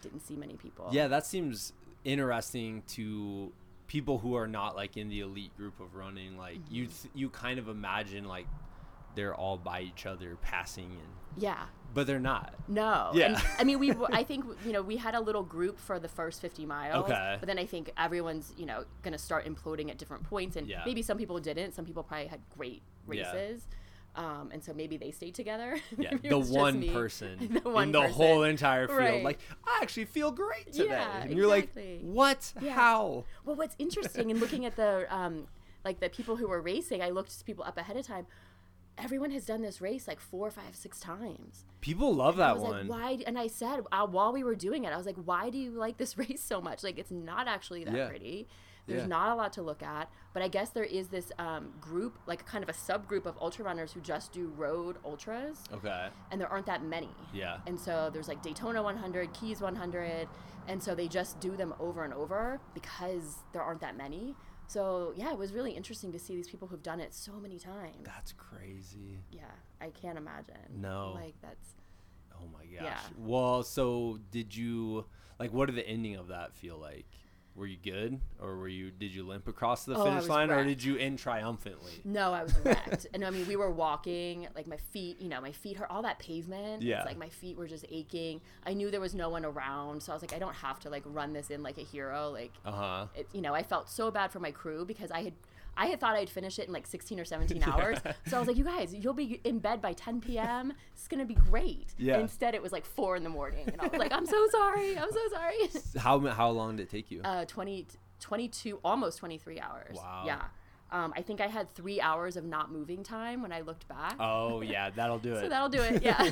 didn't 0.02 0.20
see 0.20 0.34
many 0.36 0.56
people. 0.56 0.88
Yeah, 0.90 1.06
that 1.08 1.24
seems 1.26 1.72
interesting 2.04 2.82
to 2.88 3.52
people 3.86 4.18
who 4.18 4.34
are 4.34 4.46
not 4.46 4.74
like 4.76 4.96
in 4.96 5.08
the 5.08 5.20
elite 5.20 5.56
group 5.56 5.78
of 5.80 5.94
running. 5.94 6.36
Like 6.36 6.58
you, 6.70 6.84
Mm-hmm. 6.86 7.02
th- 7.02 7.14
you 7.14 7.30
kind 7.30 7.58
of 7.58 7.68
imagine 7.68 8.24
like 8.24 8.46
they're 9.14 9.34
all 9.34 9.56
by 9.58 9.80
each 9.82 10.06
other 10.06 10.36
passing, 10.42 10.86
and 10.92 11.42
Yeah. 11.42 11.64
but 11.94 12.06
they're 12.06 12.18
not. 12.20 12.54
No. 12.68 13.10
Yeah. 13.14 13.26
And, 13.26 13.36
I 13.58 13.64
mean, 13.64 13.78
we. 13.78 13.92
I 14.12 14.22
think 14.24 14.44
you 14.64 14.72
know 14.72 14.82
we 14.82 14.96
had 14.96 15.14
a 15.14 15.20
little 15.20 15.42
group 15.42 15.78
for 15.78 15.98
the 15.98 16.08
first 16.08 16.40
50 16.40 16.66
miles. 16.66 17.04
Okay. 17.04 17.36
But 17.40 17.46
then 17.46 17.58
I 17.58 17.66
think 17.66 17.90
everyone's 17.96 18.52
you 18.56 18.66
know 18.66 18.84
going 19.02 19.12
to 19.12 19.18
start 19.18 19.46
imploding 19.46 19.90
at 19.90 19.98
different 19.98 20.24
points, 20.24 20.56
and 20.56 20.66
Yeah. 20.66 20.82
maybe 20.86 21.02
some 21.02 21.18
people 21.18 21.38
didn't. 21.40 21.74
Some 21.74 21.84
people 21.84 22.02
probably 22.02 22.26
had 22.28 22.40
great 22.56 22.82
Yeah. 23.10 23.30
races. 23.32 23.66
Um, 24.16 24.50
and 24.52 24.62
so 24.64 24.74
maybe 24.74 24.96
they 24.96 25.12
stayed 25.12 25.36
together. 25.36 25.78
Yeah, 25.96 26.16
the 26.20 26.36
one 26.40 26.82
person 26.92 27.60
the 27.62 27.70
one 27.70 27.84
in 27.84 27.92
the 27.92 28.00
person. 28.00 28.14
whole 28.14 28.42
entire 28.42 28.88
field. 28.88 28.98
Right. 28.98 29.22
Like, 29.22 29.38
I 29.64 29.78
actually 29.82 30.06
feel 30.06 30.32
great 30.32 30.72
today. 30.72 30.86
Yeah, 30.88 31.22
and 31.22 31.32
you're 31.32 31.54
exactly. 31.54 32.00
like, 32.02 32.12
what? 32.12 32.52
Yeah. 32.60 32.72
How? 32.72 33.24
Well, 33.44 33.54
what's 33.54 33.76
interesting 33.78 34.30
in 34.30 34.38
looking 34.40 34.66
at 34.66 34.74
the 34.74 35.06
um, 35.14 35.46
like 35.84 36.00
the 36.00 36.08
people 36.08 36.34
who 36.34 36.48
were 36.48 36.60
racing, 36.60 37.02
I 37.02 37.10
looked 37.10 37.46
people 37.46 37.62
up 37.64 37.78
ahead 37.78 37.96
of 37.96 38.04
time. 38.04 38.26
Everyone 38.98 39.30
has 39.30 39.46
done 39.46 39.62
this 39.62 39.80
race 39.80 40.06
like 40.06 40.20
four, 40.20 40.50
five, 40.50 40.74
six 40.74 41.00
times. 41.00 41.64
People 41.80 42.14
love 42.14 42.34
I 42.34 42.48
that 42.48 42.54
was 42.54 42.62
one. 42.62 42.88
like, 42.88 43.00
why? 43.00 43.18
And 43.26 43.38
I 43.38 43.46
said 43.46 43.80
uh, 43.90 44.06
while 44.06 44.32
we 44.32 44.44
were 44.44 44.54
doing 44.54 44.84
it, 44.84 44.92
I 44.92 44.96
was 44.96 45.06
like, 45.06 45.16
why 45.24 45.48
do 45.50 45.58
you 45.58 45.70
like 45.70 45.96
this 45.96 46.18
race 46.18 46.42
so 46.42 46.60
much? 46.60 46.82
Like, 46.82 46.98
it's 46.98 47.10
not 47.10 47.48
actually 47.48 47.84
that 47.84 47.94
Yeah. 47.94 48.08
pretty. 48.08 48.46
There's 48.86 49.02
Yeah. 49.02 49.06
not 49.08 49.30
a 49.30 49.34
lot 49.36 49.52
to 49.54 49.62
look 49.62 49.82
at, 49.82 50.10
but 50.32 50.42
I 50.42 50.48
guess 50.48 50.70
there 50.70 50.84
is 50.84 51.08
this 51.08 51.30
um, 51.38 51.72
group, 51.80 52.18
like 52.26 52.44
kind 52.44 52.62
of 52.64 52.68
a 52.68 52.72
subgroup 52.72 53.24
of 53.24 53.36
ultra 53.40 53.64
runners 53.64 53.92
who 53.92 54.00
just 54.00 54.32
do 54.32 54.48
road 54.56 54.96
ultras, 55.04 55.62
Okay. 55.72 56.08
and 56.30 56.40
there 56.40 56.48
aren't 56.48 56.66
that 56.66 56.82
many. 56.82 57.10
Yeah. 57.32 57.58
And 57.66 57.78
so 57.78 58.10
there's 58.12 58.26
like 58.28 58.42
Daytona 58.42 58.82
100, 58.82 59.32
Keys 59.32 59.60
100, 59.60 60.28
and 60.66 60.82
so 60.82 60.94
they 60.94 61.08
just 61.08 61.38
do 61.40 61.56
them 61.56 61.72
over 61.78 62.04
and 62.04 62.12
over 62.12 62.58
because 62.74 63.38
there 63.52 63.62
aren't 63.62 63.80
that 63.82 63.96
many. 63.96 64.34
So 64.70 65.12
yeah, 65.16 65.32
it 65.32 65.38
was 65.38 65.52
really 65.52 65.72
interesting 65.72 66.12
to 66.12 66.18
see 66.18 66.36
these 66.36 66.48
people 66.48 66.68
who've 66.68 66.82
done 66.82 67.00
it 67.00 67.12
so 67.12 67.32
many 67.32 67.58
times. 67.58 68.04
That's 68.04 68.32
crazy. 68.32 69.18
Yeah, 69.32 69.42
I 69.80 69.90
can't 69.90 70.16
imagine. 70.16 70.54
No. 70.80 71.12
Like 71.16 71.34
that's 71.42 71.74
Oh 72.40 72.46
my 72.52 72.64
gosh. 72.64 72.84
Yeah. 72.84 72.98
Well, 73.18 73.62
so 73.64 74.18
did 74.30 74.54
you 74.54 75.06
like? 75.38 75.52
What 75.52 75.66
did 75.66 75.74
the 75.74 75.86
ending 75.86 76.16
of 76.16 76.28
that 76.28 76.54
feel 76.54 76.78
like? 76.78 77.06
Were 77.56 77.66
you 77.66 77.76
good, 77.82 78.20
or 78.40 78.56
were 78.56 78.68
you? 78.68 78.90
Did 78.92 79.12
you 79.14 79.24
limp 79.24 79.48
across 79.48 79.84
the 79.84 79.94
Oh, 79.98 80.04
finish 80.04 80.28
line, 80.28 80.50
or 80.50 80.64
did 80.64 80.82
you 80.82 80.96
end 80.96 81.18
triumphantly? 81.18 81.92
no, 82.04 82.32
I 82.32 82.44
was 82.44 82.56
wrecked. 82.64 83.08
and 83.12 83.24
I 83.24 83.30
mean, 83.30 83.46
we 83.48 83.56
were 83.56 83.70
walking, 83.70 84.46
like 84.54 84.66
my 84.68 84.76
feet, 84.76 85.20
you 85.20 85.28
know, 85.28 85.40
my 85.40 85.52
feet 85.52 85.76
hurt. 85.76 85.88
All 85.90 86.02
that 86.02 86.18
pavement. 86.20 86.82
Yeah. 86.82 86.98
It's 86.98 87.06
like 87.06 87.18
my 87.18 87.28
feet 87.28 87.56
were 87.56 87.66
just 87.66 87.84
aching. 87.90 88.40
I 88.64 88.72
knew 88.72 88.90
there 88.90 89.00
was 89.00 89.14
no 89.14 89.28
one 89.30 89.44
around, 89.44 90.02
so 90.02 90.12
I 90.12 90.14
was 90.14 90.22
like, 90.22 90.32
I 90.32 90.38
don't 90.38 90.54
have 90.54 90.78
to 90.80 90.90
like 90.90 91.02
run 91.04 91.32
this 91.32 91.50
in 91.50 91.62
like 91.62 91.76
a 91.76 91.82
hero. 91.82 92.30
Like, 92.30 92.52
Uh 92.64 92.70
huh. 92.72 93.06
it, 93.16 93.28
you 93.32 93.42
know, 93.42 93.52
I 93.54 93.64
felt 93.64 93.90
so 93.90 94.10
bad 94.12 94.30
for 94.30 94.38
my 94.38 94.52
crew 94.52 94.84
because 94.84 95.10
I 95.10 95.22
had, 95.24 95.32
I 95.76 95.86
had 95.86 96.00
thought 96.00 96.14
I'd 96.16 96.28
finish 96.28 96.58
it 96.58 96.66
in 96.66 96.72
like 96.72 96.86
16 96.86 97.18
or 97.20 97.24
17 97.24 97.62
hours. 97.66 97.98
So 98.26 98.36
I 98.36 98.38
was 98.38 98.48
like, 98.48 98.56
you 98.56 98.64
guys, 98.64 98.94
you'll 98.94 99.14
be 99.14 99.40
in 99.44 99.58
bed 99.60 99.80
by 99.80 99.92
10 99.94 100.20
p.m. 100.20 100.72
It's 100.92 101.08
gonna 101.08 101.24
be 101.24 101.34
great. 101.34 101.94
Yeah. 101.98 102.14
And 102.14 102.22
instead, 102.22 102.54
it 102.54 102.62
was 102.62 102.72
like 102.72 102.84
four 102.84 103.16
in 103.16 103.22
the 103.24 103.30
morning, 103.30 103.68
and 103.68 103.80
I 103.80 103.86
was 103.86 103.98
like, 103.98 104.12
I'm 104.12 104.26
so 104.26 104.46
sorry. 104.50 104.98
I'm 104.98 105.10
so 105.12 105.20
sorry. 105.32 105.56
How 105.98 106.20
how 106.28 106.50
long 106.50 106.76
did 106.76 106.84
it 106.84 106.90
take 106.90 107.10
you? 107.10 107.22
uh, 107.24 107.44
20, 107.46 107.86
22, 108.20 108.78
almost 108.84 109.18
23 109.18 109.60
hours. 109.60 109.96
Wow. 109.96 110.24
Yeah. 110.26 110.42
Um, 110.92 111.12
I 111.16 111.22
think 111.22 111.40
I 111.40 111.46
had 111.46 111.72
three 111.72 112.00
hours 112.00 112.36
of 112.36 112.44
not 112.44 112.72
moving 112.72 113.04
time 113.04 113.42
when 113.42 113.52
I 113.52 113.60
looked 113.60 113.86
back. 113.88 114.16
oh 114.18 114.60
yeah, 114.60 114.90
that'll 114.90 115.20
do 115.20 115.34
it. 115.36 115.40
so 115.42 115.48
that'll 115.48 115.68
do 115.68 115.80
it. 115.80 116.02
Yeah. 116.02 116.28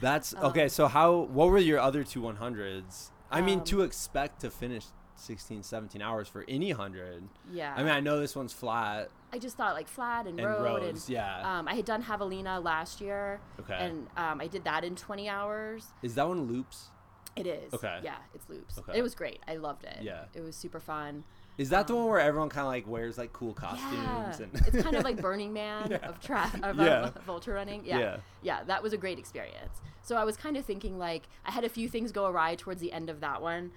That's 0.00 0.34
okay. 0.34 0.68
So 0.68 0.86
how? 0.88 1.12
What 1.30 1.48
were 1.50 1.58
your 1.58 1.78
other 1.78 2.02
two 2.04 2.22
100s? 2.22 3.10
I 3.30 3.40
mean, 3.40 3.58
Um, 3.58 3.64
to 3.66 3.82
expect 3.82 4.40
to 4.42 4.50
finish 4.50 4.86
16, 5.16 5.62
17 5.62 6.02
hours 6.02 6.28
for 6.28 6.44
any 6.48 6.70
hundred. 6.70 7.24
yeah. 7.52 7.74
I 7.76 7.82
mean, 7.82 7.92
I 7.92 8.00
know 8.00 8.20
this 8.20 8.36
one's 8.36 8.52
flat 8.52 9.10
I 9.32 9.38
just 9.38 9.56
thought 9.56 9.74
like 9.74 9.88
flat 9.88 10.26
and, 10.26 10.38
and 10.38 10.48
road 10.48 10.62
roads. 10.64 11.08
and 11.08 11.14
yeah. 11.14 11.58
um, 11.58 11.68
I 11.68 11.74
had 11.74 11.84
done 11.84 12.02
Javelina 12.02 12.62
last 12.62 13.00
year. 13.00 13.40
Okay. 13.60 13.76
And 13.78 14.06
um, 14.16 14.40
I 14.40 14.46
did 14.46 14.64
that 14.64 14.84
in 14.84 14.94
20 14.96 15.28
hours. 15.28 15.88
Is 16.02 16.14
that 16.14 16.26
one 16.26 16.44
loops? 16.46 16.90
It 17.34 17.46
is. 17.46 17.74
Okay. 17.74 18.00
Yeah, 18.02 18.16
it's 18.34 18.48
loops. 18.48 18.78
Okay. 18.78 18.98
It 18.98 19.02
was 19.02 19.14
great. 19.14 19.40
I 19.46 19.56
loved 19.56 19.84
it. 19.84 19.98
Yeah. 20.00 20.24
It 20.34 20.40
was 20.40 20.56
super 20.56 20.80
fun. 20.80 21.24
Is 21.58 21.70
that 21.70 21.86
the 21.86 21.94
one 21.94 22.06
where 22.06 22.20
everyone 22.20 22.48
kind 22.48 22.62
of 22.66 22.68
like 22.68 22.86
wears 22.86 23.18
like 23.18 23.32
cool 23.32 23.56
Yeah. 23.60 23.68
costumes 23.68 24.40
and 24.40 24.66
it's 24.74 24.82
kind 24.82 24.96
of 24.96 25.04
like 25.10 25.20
Burning 25.20 25.52
Man 25.52 25.88
Yeah. 25.90 26.08
of 26.08 26.20
tra- 26.20 26.50
of, 26.62 26.76
Yeah. 26.78 27.10
of 27.14 27.28
ultra 27.28 27.54
running. 27.54 27.84
Yeah. 27.84 27.98
Yeah. 27.98 28.16
yeah. 28.42 28.64
that 28.64 28.82
was 28.82 28.92
a 28.92 28.96
great 28.96 29.18
experience. 29.18 29.80
So 30.02 30.16
I 30.16 30.24
was 30.24 30.36
kind 30.36 30.56
of 30.56 30.64
thinking 30.64 30.98
like 30.98 31.24
I 31.44 31.50
had 31.50 31.64
a 31.64 31.68
few 31.68 31.88
things 31.88 32.12
go 32.12 32.26
awry 32.26 32.54
towards 32.54 32.80
the 32.80 32.92
end 32.92 33.10
of 33.10 33.20
that 33.20 33.42
one, 33.42 33.72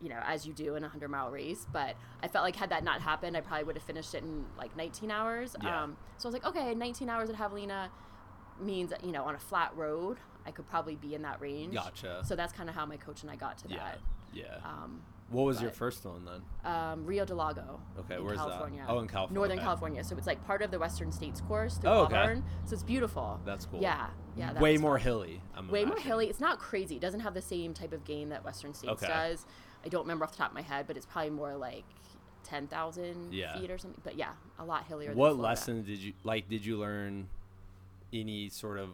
you 0.00 0.08
know, 0.08 0.20
as 0.26 0.46
you 0.46 0.52
do 0.52 0.74
in 0.76 0.82
a 0.82 0.86
100 0.86 1.08
mile 1.08 1.30
race, 1.30 1.66
but 1.72 1.96
I 2.22 2.28
felt 2.28 2.44
like 2.44 2.56
had 2.56 2.70
that 2.70 2.84
not 2.84 3.00
happened, 3.00 3.36
I 3.36 3.40
probably 3.40 3.64
would 3.64 3.76
have 3.76 3.82
finished 3.84 4.14
it 4.14 4.22
in 4.22 4.44
like 4.58 4.76
19 4.76 5.10
hours. 5.10 5.56
Yeah. 5.62 5.82
Um, 5.84 5.96
so 6.18 6.28
I 6.28 6.32
was 6.32 6.34
like, 6.42 6.46
okay, 6.46 6.74
19 6.74 7.08
hours 7.08 7.30
at 7.30 7.36
Javelina 7.36 7.88
means, 8.60 8.92
you 9.02 9.12
know, 9.12 9.24
on 9.24 9.34
a 9.34 9.38
flat 9.38 9.74
road, 9.76 10.18
I 10.46 10.50
could 10.50 10.68
probably 10.68 10.96
be 10.96 11.14
in 11.14 11.22
that 11.22 11.40
range. 11.40 11.74
Gotcha. 11.74 12.22
So 12.26 12.36
that's 12.36 12.52
kind 12.52 12.68
of 12.68 12.74
how 12.74 12.84
my 12.86 12.96
coach 12.96 13.22
and 13.22 13.30
I 13.30 13.36
got 13.36 13.58
to 13.58 13.68
yeah. 13.68 13.76
that. 13.76 13.98
Yeah. 14.34 14.56
Um, 14.64 15.00
What 15.30 15.44
was 15.44 15.60
your 15.62 15.70
first 15.70 16.04
one 16.04 16.24
then? 16.24 16.70
Um, 16.72 17.04
Rio 17.06 17.24
Del 17.24 17.38
Lago. 17.38 17.80
Okay, 18.00 18.16
in 18.16 18.24
where's 18.24 18.38
that? 18.38 18.48
California. 18.48 18.84
Oh, 18.86 19.00
in 19.00 19.08
California, 19.08 19.34
Northern 19.34 19.58
okay. 19.58 19.64
California. 19.64 20.04
So 20.04 20.16
it's 20.16 20.26
like 20.26 20.44
part 20.46 20.62
of 20.62 20.70
the 20.70 20.78
Western 20.78 21.10
States 21.10 21.40
course 21.40 21.78
through 21.78 21.90
Oh, 21.90 22.00
okay. 22.04 22.16
Auburn. 22.16 22.44
So 22.64 22.74
it's 22.74 22.82
beautiful. 22.82 23.40
That's 23.44 23.64
cool. 23.66 23.80
Yeah, 23.80 24.08
yeah. 24.36 24.52
that 24.52 24.62
Way 24.62 24.76
more 24.76 24.98
fun. 24.98 25.04
hilly. 25.04 25.42
I'm 25.56 25.68
Way 25.68 25.84
more 25.86 25.98
hilly. 25.98 26.28
It's 26.28 26.38
not 26.40 26.58
crazy. 26.58 26.96
It 26.96 27.00
doesn't 27.00 27.20
have 27.20 27.34
the 27.34 27.42
same 27.42 27.72
type 27.74 27.92
of 27.92 28.04
gain 28.04 28.28
that 28.28 28.44
Western 28.44 28.72
States 28.74 29.02
Okay. 29.02 29.08
does. 29.08 29.46
I 29.86 29.88
don't 29.88 30.02
remember 30.02 30.24
off 30.24 30.32
the 30.32 30.38
top 30.38 30.48
of 30.50 30.54
my 30.54 30.62
head, 30.62 30.86
but 30.88 30.96
it's 30.96 31.06
probably 31.06 31.30
more 31.30 31.56
like 31.56 31.84
ten 32.42 32.66
thousand 32.66 33.32
Yeah. 33.32 33.56
feet 33.58 33.70
or 33.70 33.78
something. 33.78 34.00
But 34.04 34.16
yeah, 34.16 34.32
a 34.58 34.64
lot 34.64 34.84
hillier. 34.86 35.14
What 35.14 35.38
lessons 35.38 35.86
did 35.86 35.98
you 36.00 36.12
like? 36.24 36.48
Did 36.48 36.66
you 36.66 36.76
learn 36.76 37.28
any 38.12 38.48
sort 38.48 38.78
of, 38.78 38.90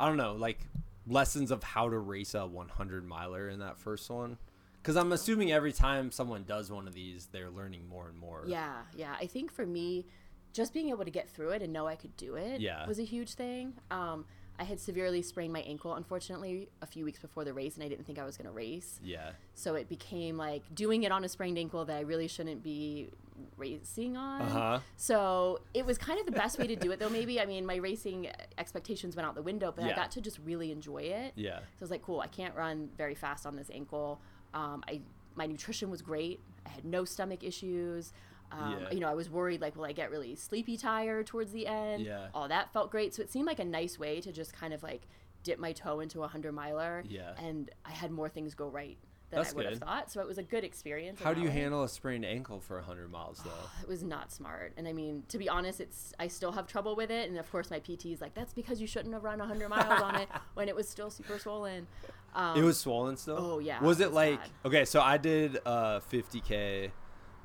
I 0.00 0.08
don't 0.08 0.16
know, 0.16 0.34
like 0.34 0.58
lessons 1.06 1.50
of 1.52 1.62
how 1.62 1.88
to 1.88 1.98
race 1.98 2.34
a 2.34 2.44
100 2.46 3.06
miler 3.06 3.48
in 3.48 3.60
that 3.60 3.78
first 3.78 4.10
one? 4.10 4.36
Because 4.82 4.96
I'm 4.96 5.12
assuming 5.12 5.52
every 5.52 5.72
time 5.72 6.10
someone 6.10 6.44
does 6.44 6.70
one 6.72 6.86
of 6.88 6.92
these, 6.94 7.26
they're 7.32 7.50
learning 7.50 7.88
more 7.88 8.08
and 8.08 8.18
more. 8.18 8.42
Yeah, 8.46 8.74
yeah. 8.96 9.14
I 9.18 9.26
think 9.26 9.50
for 9.52 9.64
me, 9.64 10.06
just 10.52 10.74
being 10.74 10.90
able 10.90 11.04
to 11.04 11.10
get 11.10 11.30
through 11.30 11.50
it 11.50 11.62
and 11.62 11.72
know 11.72 11.86
I 11.86 11.96
could 11.96 12.16
do 12.16 12.34
it 12.34 12.60
Yeah. 12.60 12.86
was 12.86 12.98
a 12.98 13.04
huge 13.04 13.34
thing. 13.34 13.74
Um, 13.90 14.24
I 14.58 14.64
had 14.64 14.78
severely 14.78 15.20
sprained 15.22 15.52
my 15.52 15.60
ankle, 15.62 15.94
unfortunately, 15.94 16.68
a 16.80 16.86
few 16.86 17.04
weeks 17.04 17.18
before 17.18 17.44
the 17.44 17.52
race, 17.52 17.74
and 17.74 17.82
I 17.84 17.88
didn't 17.88 18.04
think 18.06 18.18
I 18.18 18.24
was 18.24 18.36
going 18.36 18.46
to 18.46 18.52
race. 18.52 19.00
Yeah. 19.02 19.30
So 19.54 19.74
it 19.74 19.88
became 19.88 20.36
like 20.36 20.62
doing 20.74 21.02
it 21.02 21.10
on 21.10 21.24
a 21.24 21.28
sprained 21.28 21.58
ankle 21.58 21.84
that 21.84 21.96
I 21.96 22.00
really 22.02 22.28
shouldn't 22.28 22.62
be 22.62 23.10
racing 23.56 24.16
on. 24.16 24.42
Uh 24.42 24.48
huh. 24.48 24.78
So 24.96 25.60
it 25.74 25.84
was 25.84 25.98
kind 25.98 26.20
of 26.20 26.26
the 26.26 26.32
best 26.32 26.58
way 26.58 26.68
to 26.68 26.76
do 26.76 26.92
it, 26.92 27.00
though. 27.00 27.08
Maybe 27.08 27.40
I 27.40 27.46
mean 27.46 27.66
my 27.66 27.76
racing 27.76 28.28
expectations 28.56 29.16
went 29.16 29.26
out 29.26 29.34
the 29.34 29.42
window, 29.42 29.72
but 29.74 29.84
Yeah. 29.84 29.92
I 29.92 29.96
got 29.96 30.12
to 30.12 30.20
just 30.20 30.38
really 30.44 30.70
enjoy 30.70 30.98
it. 31.02 31.32
Yeah. 31.34 31.58
So 31.58 31.62
I 31.62 31.80
was 31.80 31.90
like, 31.90 32.02
cool. 32.02 32.20
I 32.20 32.28
can't 32.28 32.54
run 32.54 32.90
very 32.96 33.16
fast 33.16 33.46
on 33.46 33.56
this 33.56 33.70
ankle. 33.72 34.20
Um, 34.54 34.84
I 34.88 35.00
my 35.34 35.46
nutrition 35.46 35.90
was 35.90 36.00
great. 36.00 36.40
I 36.64 36.68
had 36.68 36.84
no 36.84 37.04
stomach 37.04 37.42
issues. 37.42 38.12
Um, 38.58 38.78
Yeah. 38.82 38.90
You 38.92 39.00
know, 39.00 39.08
I 39.08 39.14
was 39.14 39.28
worried 39.30 39.60
like, 39.60 39.76
will 39.76 39.84
I 39.84 39.92
get 39.92 40.10
really 40.10 40.34
sleepy 40.36 40.76
tired 40.76 41.26
towards 41.26 41.52
the 41.52 41.66
end? 41.66 42.04
Yeah. 42.04 42.28
All 42.34 42.48
that 42.48 42.72
felt 42.72 42.90
great. 42.90 43.14
So 43.14 43.22
it 43.22 43.30
seemed 43.30 43.46
like 43.46 43.58
a 43.58 43.64
nice 43.64 43.98
way 43.98 44.20
to 44.20 44.32
just 44.32 44.52
kind 44.52 44.72
of 44.74 44.82
like 44.82 45.02
dip 45.42 45.58
my 45.58 45.72
toe 45.72 46.00
into 46.00 46.22
a 46.22 46.28
hundred 46.28 46.52
miler. 46.52 47.04
Yeah. 47.08 47.32
And 47.38 47.70
I 47.84 47.90
had 47.90 48.10
more 48.10 48.28
things 48.28 48.54
go 48.54 48.68
right 48.68 48.96
than 49.30 49.40
That's 49.40 49.52
I 49.52 49.56
would 49.56 49.66
have 49.66 49.78
thought. 49.78 50.10
So 50.12 50.20
it 50.20 50.26
was 50.26 50.38
a 50.38 50.42
good 50.42 50.64
experience. 50.64 51.20
How 51.20 51.34
do 51.34 51.40
you 51.40 51.48
way. 51.48 51.54
handle 51.54 51.82
a 51.82 51.88
sprained 51.88 52.24
ankle 52.24 52.60
for 52.60 52.76
100 52.76 53.10
miles 53.10 53.40
though? 53.44 53.50
It 53.82 53.88
was 53.88 54.02
not 54.02 54.30
smart. 54.32 54.72
And 54.76 54.86
I 54.86 54.92
mean, 54.92 55.24
to 55.28 55.38
be 55.38 55.48
honest, 55.48 55.80
it's 55.80 56.12
I 56.18 56.28
still 56.28 56.52
have 56.52 56.66
trouble 56.66 56.94
with 56.96 57.10
it. 57.10 57.28
And 57.28 57.38
of 57.38 57.50
course, 57.50 57.70
my 57.70 57.78
PT 57.78 58.06
is 58.06 58.20
like, 58.20 58.34
that's 58.34 58.52
because 58.54 58.80
you 58.80 58.86
shouldn't 58.86 59.12
have 59.14 59.24
run 59.24 59.38
100 59.38 59.68
miles 59.68 60.00
on 60.02 60.16
it 60.16 60.28
when 60.54 60.68
it 60.68 60.76
was 60.76 60.88
still 60.88 61.10
super 61.10 61.38
swollen. 61.38 61.86
Um, 62.34 62.58
it 62.58 62.62
was 62.64 62.78
swollen 62.78 63.16
still. 63.16 63.36
oh, 63.38 63.58
yeah, 63.60 63.80
Was 63.82 64.00
it 64.00 64.04
it 64.04 64.06
was 64.08 64.14
like 64.14 64.40
bad. 64.40 64.50
okay? 64.66 64.84
So 64.84 65.00
I 65.00 65.16
did 65.18 65.58
uh 65.66 66.00
50k 66.12 66.90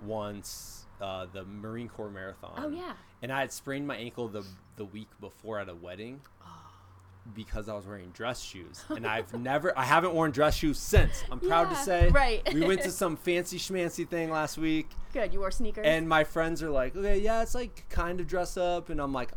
once, 0.05 0.78
uh, 1.01 1.27
the 1.31 1.43
Marine 1.45 1.89
Corps 1.89 2.09
marathon. 2.09 2.53
Oh, 2.57 2.69
yeah. 2.69 2.93
And 3.21 3.31
I 3.31 3.41
had 3.41 3.51
sprained 3.51 3.87
my 3.87 3.95
ankle 3.97 4.27
the 4.27 4.43
the 4.75 4.85
week 4.85 5.09
before 5.19 5.59
at 5.59 5.69
a 5.69 5.75
wedding. 5.75 6.21
Because 7.35 7.69
I 7.69 7.75
was 7.75 7.85
wearing 7.85 8.09
dress 8.09 8.41
shoes, 8.41 8.83
and 8.89 9.05
I've 9.05 9.31
never, 9.39 9.77
I 9.77 9.83
haven't 9.83 10.15
worn 10.15 10.31
dress 10.31 10.55
shoes 10.55 10.79
since. 10.79 11.23
I'm 11.31 11.39
proud 11.39 11.69
to 11.69 11.75
say. 11.75 12.07
right. 12.07 12.41
we 12.53 12.65
went 12.65 12.81
to 12.83 12.91
some 13.03 13.17
fancy 13.17 13.59
schmancy 13.59 14.07
thing 14.07 14.31
last 14.31 14.57
week, 14.57 14.89
good. 15.13 15.31
You 15.31 15.39
wore 15.39 15.51
sneakers. 15.51 15.85
and 15.85 16.09
my 16.09 16.23
friends 16.23 16.63
are 16.63 16.71
like, 16.71 16.95
okay, 16.95 17.19
yeah, 17.19 17.43
it's 17.43 17.53
like 17.53 17.85
kind 17.89 18.19
of 18.19 18.25
dress 18.25 18.57
up, 18.57 18.89
and 18.89 18.99
I'm 18.99 19.13
like, 19.13 19.31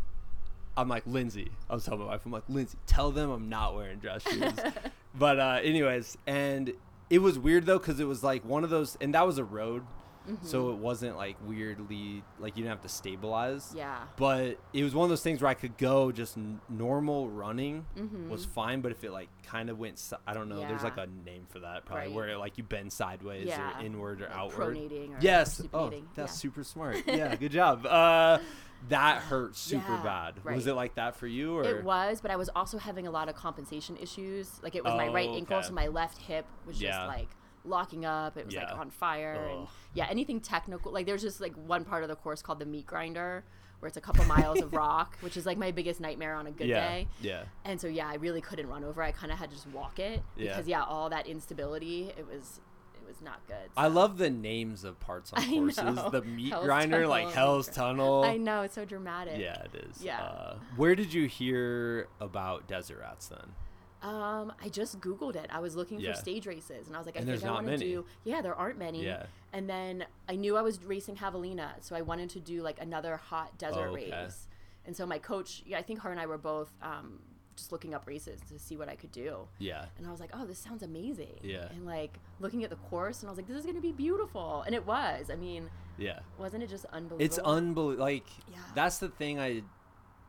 I'm 0.75 0.89
like 0.89 1.03
Lindsay. 1.07 1.51
I 1.69 1.75
was 1.75 1.85
telling 1.85 2.01
my 2.01 2.07
wife, 2.07 2.23
I'm 2.25 2.33
like 2.33 2.45
Lindsay, 2.49 2.79
tell 2.87 3.11
them 3.11 3.31
I'm 3.31 3.51
not 3.51 3.75
wearing 3.75 3.99
dress 3.99 4.23
shoes. 4.23 4.55
but 5.15 5.39
uh, 5.39 5.61
anyways, 5.63 6.17
and 6.27 6.73
it 7.11 7.19
was 7.19 7.39
weird 7.39 7.67
though 7.67 7.79
because 7.79 8.01
it 8.01 8.07
was 8.07 8.23
like 8.23 8.43
one 8.43 8.65
of 8.65 8.71
those, 8.71 8.97
and 9.03 9.13
that 9.15 9.27
was 9.27 9.37
a 9.37 9.45
road, 9.45 9.83
so 10.43 10.71
it 10.71 10.77
wasn't 10.79 11.17
like 11.17 11.37
weirdly 11.45 12.23
like 12.39 12.57
you 12.57 12.63
didn't 12.63 12.71
have 12.77 12.83
to 12.83 12.89
stabilize. 12.89 13.73
yeah. 13.77 13.99
But 14.17 14.59
it 14.73 14.85
was 14.85 14.95
one 14.95 15.05
of 15.05 15.11
those 15.11 15.23
things 15.23 15.41
where 15.43 15.51
I 15.51 15.55
could 15.55 15.77
go 15.79 16.13
just 16.13 16.37
n- 16.37 16.61
normal 16.69 17.29
running 17.29 17.87
Mm-hmm. 17.97 18.31
was 18.31 18.45
fine, 18.45 18.81
but 18.81 18.93
if 18.93 19.05
it 19.05 19.13
like 19.13 19.29
kind 19.47 19.69
of 19.71 19.79
went, 19.79 19.99
si- 19.99 20.17
I 20.27 20.35
don't 20.35 20.49
know, 20.49 20.61
there's 20.61 20.83
like 20.85 20.97
a 20.99 21.09
name 21.25 21.47
for 21.49 21.61
that 21.61 21.85
probably 21.85 22.07
Right. 22.07 22.15
where 22.15 22.29
it, 22.29 22.37
like 22.39 22.59
you 22.59 22.65
bend 22.65 22.93
sideways 22.93 23.47
Yeah. 23.49 23.79
or 23.81 23.85
inward 23.85 24.21
or 24.23 24.27
Like 24.29 24.37
outward. 24.37 24.77
pronating 24.77 25.11
or 25.15 25.19
yes. 25.21 25.63
Oh, 25.75 25.91
that's 26.15 26.33
Yeah. 26.33 26.39
super 26.39 26.65
smart. 26.65 26.97
Yeah, 27.07 27.35
good 27.37 27.53
job. 27.53 27.85
Uh, 27.87 28.39
that 28.89 29.23
hurt 29.23 29.55
super 29.57 29.93
Yeah, 29.93 30.03
bad. 30.03 30.45
Was 30.57 30.67
it 30.67 30.73
like 30.75 30.95
that 30.97 31.15
for 31.17 31.27
you 31.29 31.57
or? 31.57 31.63
It 31.65 31.85
was, 31.85 32.21
but 32.21 32.31
I 32.33 32.37
was 32.37 32.49
also 32.57 32.79
having 32.79 33.07
a 33.07 33.11
lot 33.13 33.29
of 33.29 33.35
compensation 33.37 33.97
issues. 33.97 34.61
Like 34.63 34.75
it 34.75 34.83
was 34.85 34.95
my 34.95 35.07
right 35.09 35.29
Oh, 35.31 35.37
ankle, 35.37 35.57
okay. 35.59 35.67
so 35.69 35.73
my 35.73 35.87
left 35.89 36.19
hip 36.19 36.47
was 36.67 36.81
Yeah. 36.83 36.91
just 36.91 37.07
like 37.07 37.29
locking 37.65 38.05
up. 38.05 38.37
It 38.37 38.47
was 38.47 38.55
Yeah. 38.55 38.65
like 38.71 38.79
on 38.79 38.91
fire. 38.91 39.49
And 39.51 39.69
yeah, 39.95 40.07
anything 40.11 40.41
technical. 40.41 40.93
Like 40.93 41.07
there's 41.07 41.23
just 41.23 41.41
like 41.41 41.55
one 41.55 41.85
part 41.85 42.03
of 42.03 42.09
the 42.09 42.17
course 42.17 42.43
called 42.43 42.59
the 42.59 42.67
meat 42.67 42.87
grinder, 42.87 43.45
where 43.81 43.89
it's 43.89 43.97
a 43.97 44.01
couple 44.01 44.25
miles 44.27 44.61
of 44.61 44.73
rock, 44.75 45.17
which 45.21 45.37
is 45.37 45.47
like 45.47 45.59
my 45.59 45.71
biggest 45.71 46.01
nightmare 46.01 46.35
on 46.35 46.47
a 46.47 46.51
good 46.51 46.69
yeah. 46.69 46.89
day. 46.89 47.09
Yeah. 47.21 47.43
And 47.65 47.81
so 47.81 47.89
yeah, 47.89 48.09
I 48.09 48.15
really 48.15 48.41
couldn't 48.41 48.69
run 48.69 48.85
over. 48.85 49.03
I 49.03 49.13
kind 49.13 49.33
of 49.33 49.39
had 49.39 49.51
to 49.51 49.57
just 49.57 49.69
walk 49.69 49.99
it 49.99 50.23
because 50.37 50.67
yeah, 50.69 50.83
all 50.85 51.11
that 51.11 51.27
instability, 51.27 52.13
it 52.17 52.27
was 52.27 52.61
it 52.95 53.07
was 53.09 53.21
not 53.21 53.45
good. 53.49 53.69
I 53.77 53.89
love 53.89 54.17
the 54.19 54.31
names 54.31 54.85
of 54.85 54.99
parts 55.01 55.33
on 55.33 55.43
I 55.43 55.47
courses. 55.49 55.83
know. 55.85 56.09
The 56.11 56.23
meat 56.23 56.51
Hell's 56.51 56.65
grinder, 56.65 57.07
like 57.07 57.31
Hell's 57.33 57.69
Tunnel. 57.69 58.23
I 58.25 58.37
know 58.37 58.63
it's 58.63 58.75
so 58.75 58.85
dramatic. 58.85 59.39
Yeah, 59.41 59.61
it 59.63 59.75
is. 59.91 60.03
Yeah. 60.03 60.21
Uh, 60.23 60.57
where 60.77 60.95
did 60.95 61.13
you 61.13 61.27
hear 61.27 62.07
about 62.21 62.67
Desert 62.69 62.99
Rats 63.01 63.27
then? 63.29 63.53
Um, 64.03 64.53
I 64.63 64.69
just 64.69 65.01
Googled 65.01 65.37
it. 65.37 65.49
I 65.51 65.61
was 65.61 65.77
looking 65.77 66.01
Yeah. 66.01 66.13
for 66.13 66.19
stage 66.19 66.47
races, 66.47 66.87
and 66.89 66.97
I 66.97 66.99
was 66.99 67.07
like, 67.07 67.17
I 67.17 67.21
And 67.21 67.29
think 67.29 67.45
I 67.45 67.53
want 67.53 67.67
to 67.69 67.77
do. 67.79 68.05
Yeah, 68.25 68.43
there 68.43 68.55
aren't 68.55 68.79
many. 68.79 69.05
Yeah. 69.05 69.27
And 69.53 69.69
then 69.71 70.05
I 70.29 70.35
knew 70.35 70.57
I 70.57 70.63
was 70.63 70.83
racing 70.85 71.17
Javelina, 71.17 71.75
so 71.81 71.95
I 71.95 72.03
wanted 72.03 72.31
to 72.31 72.41
do 72.41 72.63
like 72.63 72.81
another 72.81 73.17
hot 73.17 73.57
desert 73.59 73.89
Oh, 73.91 73.93
okay. 73.95 74.11
race. 74.11 74.49
And 74.85 74.97
so 74.97 75.07
my 75.07 75.19
coach, 75.19 75.63
yeah, 75.65 75.79
I 75.79 75.83
think 75.83 76.01
her 76.01 76.11
and 76.11 76.19
I 76.19 76.27
were 76.27 76.39
both 76.39 76.73
um, 76.83 77.21
just 77.55 77.71
looking 77.71 77.95
up 77.95 78.07
races 78.09 78.41
to 78.51 78.59
see 78.59 78.77
what 78.77 78.89
I 78.89 78.97
could 78.97 79.13
do. 79.13 79.47
Yeah. 79.61 79.85
And 79.99 80.07
I 80.07 80.11
was 80.11 80.19
like, 80.19 80.31
oh, 80.33 80.45
this 80.47 80.59
sounds 80.59 80.83
amazing. 80.83 81.39
Yeah. 81.43 81.69
And 81.71 81.87
like 81.87 82.19
looking 82.41 82.65
at 82.65 82.71
the 82.71 82.77
course, 82.77 83.21
and 83.21 83.29
I 83.29 83.31
was 83.31 83.39
like, 83.39 83.47
this 83.47 83.59
is 83.59 83.67
gonna 83.67 83.81
be 83.81 83.93
beautiful, 83.93 84.63
and 84.67 84.75
it 84.75 84.85
was. 84.85 85.31
I 85.31 85.37
mean, 85.37 85.71
Yeah. 85.99 86.19
wasn't 86.39 86.65
it 86.65 86.71
just 86.71 86.87
unbelievable? 86.87 87.25
It's 87.25 87.39
unbelievable. 87.39 88.03
Like 88.05 88.27
Yeah. 88.51 88.59
that's 88.75 88.99
the 88.99 89.11
thing. 89.11 89.39
I. 89.39 89.63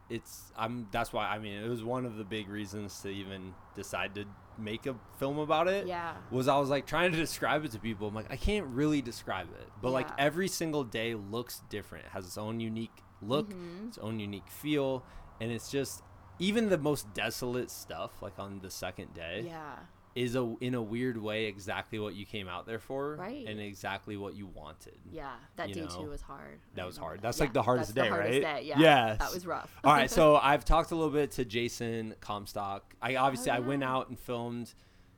It's 0.10 0.52
I'm. 0.58 0.88
That's 0.92 1.12
why 1.14 1.28
I 1.28 1.40
mean 1.40 1.64
it 1.64 1.68
was 1.70 1.84
one 1.84 2.06
of 2.06 2.18
the 2.18 2.24
big 2.24 2.50
reasons 2.50 3.00
to 3.02 3.10
even 3.10 3.54
decide 3.76 4.16
to 4.16 4.26
make 4.58 4.86
a 4.86 4.96
film 5.18 5.40
about 5.40 5.68
it. 5.68 5.88
Yeah. 5.88 6.14
Was 6.30 6.48
I 6.48 6.58
was 6.60 6.70
like 6.70 6.86
trying 6.86 7.12
to 7.12 7.18
describe 7.18 7.64
it 7.66 7.72
to 7.72 7.80
people. 7.80 8.08
I'm 8.10 8.14
like 8.16 8.32
I 8.32 8.36
can't 8.36 8.68
really 8.68 9.02
describe 9.02 9.48
it, 9.60 9.68
but 9.82 9.92
like 9.92 10.08
every 10.18 10.48
single 10.48 10.84
day 10.84 11.16
looks 11.16 11.62
different. 11.70 12.06
It 12.06 12.12
has 12.12 12.26
its 12.26 12.38
own 12.38 12.60
unique 12.60 12.92
look, 13.22 13.50
Mm-hmm. 13.50 13.88
its 13.88 13.98
own 14.00 14.20
unique 14.20 14.50
feel, 14.50 15.04
and 15.42 15.52
it's 15.52 15.72
just 15.72 16.04
even 16.40 16.70
the 16.70 16.78
most 16.78 17.14
desolate 17.14 17.72
stuff 17.72 18.22
like 18.22 18.38
on 18.38 18.60
the 18.62 18.70
second 18.70 19.14
day 19.14 19.44
Yeah. 19.46 19.76
Is 20.16 20.36
a 20.36 20.56
in 20.62 20.76
a 20.76 20.82
weird 20.82 21.18
way 21.18 21.46
exactly 21.46 21.98
what 21.98 22.14
you 22.16 22.26
came 22.26 22.48
out 22.48 22.66
there 22.68 22.78
for 22.80 23.16
Right. 23.16 23.46
and 23.48 23.60
exactly 23.60 24.16
what 24.16 24.36
you 24.36 24.46
wanted. 24.46 24.98
Yeah. 25.12 25.32
That 25.56 25.70
You 25.70 25.76
day 25.76 25.82
know, 25.82 25.88
two 26.04 26.10
was 26.10 26.22
hard. 26.22 26.60
That 26.76 26.86
was 26.86 26.98
hard. 26.98 27.18
that. 27.20 27.24
That's 27.24 27.40
Yeah, 27.40 27.44
like 27.46 27.54
the 27.54 27.64
hardest 27.64 27.96
that's 27.96 28.06
day, 28.06 28.10
the 28.10 28.16
hardest 28.16 28.44
right? 28.44 28.60
Day. 28.62 28.68
Yeah. 28.68 28.80
Yes. 28.80 29.20
That 29.20 29.34
was 29.34 29.46
rough. 29.48 29.76
All 29.84 29.92
right, 29.94 30.12
so 30.12 30.36
I've 30.42 30.64
talked 30.66 30.92
a 30.92 30.96
little 30.96 31.10
bit 31.12 31.32
to 31.32 31.46
Jason 31.46 32.14
Comstock. 32.20 32.94
I 33.02 33.16
obviously 33.16 33.50
I 33.52 33.60
went 33.60 33.84
Oh, 33.84 33.88
out 33.88 34.10
and 34.10 34.20
filmed 34.20 34.74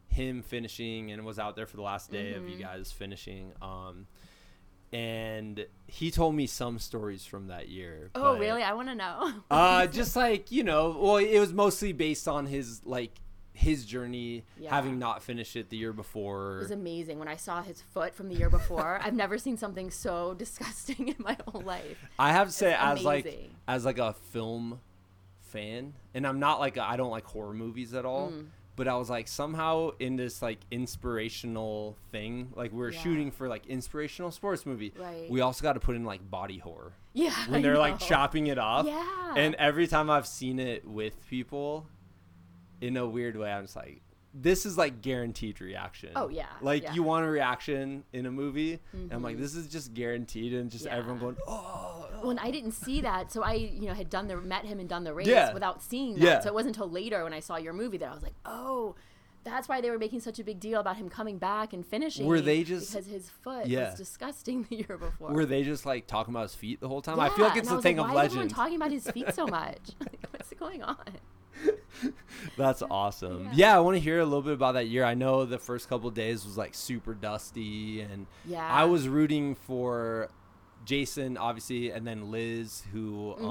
him 0.08 0.42
finishing 0.44 1.12
and 1.12 1.26
was 1.26 1.40
out 1.40 1.58
there 1.58 1.66
for 1.66 1.76
the 1.76 1.84
last 1.84 2.10
day 2.10 2.34
of 2.36 2.44
Mm-hmm. 2.44 2.52
you 2.54 2.58
guys 2.60 2.92
finishing. 2.94 3.52
Um, 3.62 4.08
and 4.94 5.66
he 5.88 6.10
told 6.12 6.36
me 6.36 6.48
some 6.48 6.80
stories 6.80 7.26
from 7.26 7.48
that 7.48 7.68
year. 7.68 8.12
oh, 8.16 8.34
but, 8.34 8.40
really? 8.40 8.64
I 8.64 8.74
want 8.74 8.88
to 8.90 8.96
know. 8.96 9.34
Uh, 9.52 9.88
just 9.88 10.16
like 10.16 10.52
you 10.52 10.64
know, 10.64 10.98
well, 11.00 11.18
it 11.18 11.40
was 11.40 11.52
mostly 11.54 11.92
based 11.92 12.28
on 12.28 12.46
his 12.46 12.82
like 12.86 13.12
his 13.56 13.86
journey, 13.86 14.44
Yeah. 14.60 14.70
having 14.70 15.00
not 15.00 15.24
finished 15.24 15.56
it 15.56 15.70
the 15.70 15.78
year 15.78 15.94
before. 15.94 16.58
It 16.58 16.64
was 16.64 16.72
amazing 16.72 17.18
when 17.20 17.28
I 17.28 17.36
saw 17.38 17.62
his 17.64 17.82
foot 17.82 18.14
from 18.14 18.30
the 18.30 18.36
year 18.36 18.50
before. 18.50 19.00
I've 19.04 19.14
never 19.14 19.38
seen 19.38 19.58
something 19.58 19.90
so 19.90 20.34
disgusting 20.36 21.08
in 21.10 21.16
my 21.18 21.38
whole 21.48 21.62
life. 21.62 21.98
I 22.20 22.32
have 22.34 22.48
to 22.48 22.54
say, 22.54 22.74
as 22.74 23.02
like 23.04 23.50
as 23.68 23.86
like 23.86 23.98
a 23.98 24.14
film 24.32 24.80
fan, 25.42 25.94
and 26.14 26.28
I'm 26.28 26.40
not 26.40 26.60
like 26.60 26.78
I 26.78 26.98
don't 26.98 27.12
like 27.12 27.26
horror 27.26 27.54
movies 27.54 27.94
at 27.94 28.06
all. 28.06 28.32
Mm. 28.32 28.48
But 28.78 28.90
I 28.90 28.96
was 28.96 29.10
like 29.10 29.30
somehow 29.30 29.92
in 30.00 30.18
this 30.18 30.42
like 30.42 30.60
inspirational 30.70 31.96
thing, 32.12 32.52
like 32.56 32.74
we 32.74 32.84
are 32.84 32.90
Yeah. 32.92 33.00
shooting 33.00 33.32
for 33.32 33.48
like 33.48 33.66
inspirational 33.68 34.32
sports 34.32 34.66
movie. 34.66 34.92
Right. 35.00 35.30
We 35.30 35.40
also 35.42 35.64
got 35.64 35.74
to 35.74 35.80
put 35.80 35.96
in 35.96 36.04
like 36.04 36.30
body 36.30 36.58
horror 36.58 36.92
Yeah. 37.14 37.32
when 37.48 37.62
they're 37.62 37.78
like 37.78 38.00
chopping 38.00 38.48
it 38.48 38.58
off. 38.58 38.86
Yeah. 38.86 39.34
And 39.38 39.56
every 39.56 39.88
time 39.88 40.10
I've 40.10 40.28
seen 40.28 40.60
it 40.60 40.86
with 40.86 41.14
people, 41.30 41.88
in 42.82 42.98
a 42.98 43.08
weird 43.08 43.36
way, 43.38 43.52
I'm 43.52 43.64
just 43.64 43.76
like, 43.76 44.02
this 44.38 44.66
is 44.66 44.78
like 44.78 45.02
guaranteed 45.02 45.62
reaction. 45.62 46.10
Oh, 46.16 46.28
yeah, 46.28 46.48
Like 46.62 46.84
yeah. 46.84 46.94
you 46.94 47.04
want 47.04 47.26
a 47.26 47.30
reaction 47.30 48.04
in 48.12 48.26
a 48.26 48.32
movie, 48.32 48.80
and 48.92 49.14
I'm 49.14 49.24
like, 49.24 49.38
Mhm. 49.38 49.40
this 49.40 49.56
is 49.56 49.68
just 49.68 49.94
guaranteed, 49.94 50.54
and 50.54 50.70
just 50.70 50.86
Yeah. 50.86 50.96
everyone 50.98 51.20
going, 51.20 51.38
oh. 51.48 52.06
Well, 52.22 52.32
and 52.32 52.40
I 52.42 52.52
didn't 52.52 52.72
see 52.72 53.00
that, 53.02 53.32
so 53.32 53.44
I, 53.44 53.54
you 53.54 53.88
know, 53.88 53.94
had 53.94 54.10
done 54.10 54.28
the 54.28 54.36
met 54.38 54.66
him 54.66 54.80
and 54.80 54.90
done 54.90 55.06
the 55.06 55.14
race 55.14 55.28
Yeah. 55.28 55.54
without 55.54 55.82
seeing 55.82 56.16
that. 56.16 56.22
Yeah. 56.22 56.40
So 56.42 56.50
it 56.50 56.54
wasn't 56.54 56.76
until 56.76 56.90
later 56.90 57.24
when 57.24 57.34
I 57.34 57.40
saw 57.40 57.56
your 57.56 57.72
movie 57.74 57.98
that 58.00 58.10
I 58.10 58.14
was 58.14 58.24
like, 58.24 58.34
oh, 58.46 58.96
that's 59.46 59.70
why 59.70 59.80
they 59.80 59.90
were 59.92 60.00
making 60.00 60.20
such 60.22 60.40
a 60.40 60.44
big 60.44 60.60
deal 60.60 60.80
about 60.82 60.98
him 60.98 61.08
coming 61.08 61.38
back 61.38 61.72
and 61.72 61.86
finishing. 61.86 62.26
Were 62.26 62.42
they 62.42 62.64
just- 62.64 62.92
because 62.92 63.06
his 63.06 63.30
foot 63.30 63.68
Yeah. 63.68 63.92
was 63.92 63.96
disgusting 63.98 64.64
the 64.70 64.76
year 64.78 64.98
before? 65.00 65.32
Were 65.32 65.46
they 65.46 65.64
just 65.64 65.86
like 65.86 66.08
talking 66.08 66.34
about 66.34 66.44
his 66.44 66.56
feet 66.56 66.82
the 66.82 66.90
whole 66.90 67.02
time? 67.02 67.20
I 67.22 67.30
feel 67.30 67.46
like 67.46 67.56
it's 67.56 67.70
a 67.70 67.76
was 67.76 67.84
thing 67.84 67.98
like, 67.98 68.10
of 68.10 68.14
why 68.16 68.22
is 68.24 68.26
everyone 68.32 68.46
legend. 68.48 68.56
talking 68.56 68.76
about 68.76 68.92
his 68.92 69.10
feet 69.12 69.34
so 69.34 69.46
much? 69.60 69.80
Like, 70.02 70.20
What's 70.32 70.50
going 70.56 70.84
on? 70.84 70.98
That's 72.58 72.82
awesome. 72.90 73.46
Yeah. 73.46 73.52
Yeah, 73.72 73.78
I 73.78 73.80
want 73.80 73.96
to 73.96 74.00
hear 74.02 74.20
a 74.20 74.26
little 74.26 74.42
bit 74.42 74.54
about 74.54 74.74
that 74.74 74.88
year. 74.88 75.04
I 75.04 75.14
know 75.14 75.46
the 75.46 75.58
first 75.60 75.90
couple 75.90 76.10
days 76.12 76.46
was 76.46 76.58
like 76.58 76.74
super 76.76 77.14
dusty, 77.14 78.02
and 78.02 78.28
Yeah. 78.46 78.68
I 78.68 78.86
was 78.86 79.08
rooting 79.08 79.56
for 79.56 80.30
Jason, 80.86 81.38
obviously, 81.38 81.90
and 81.92 82.06
then 82.06 82.30
Liz, 82.32 82.84
who 82.92 83.34
um, 83.40 83.44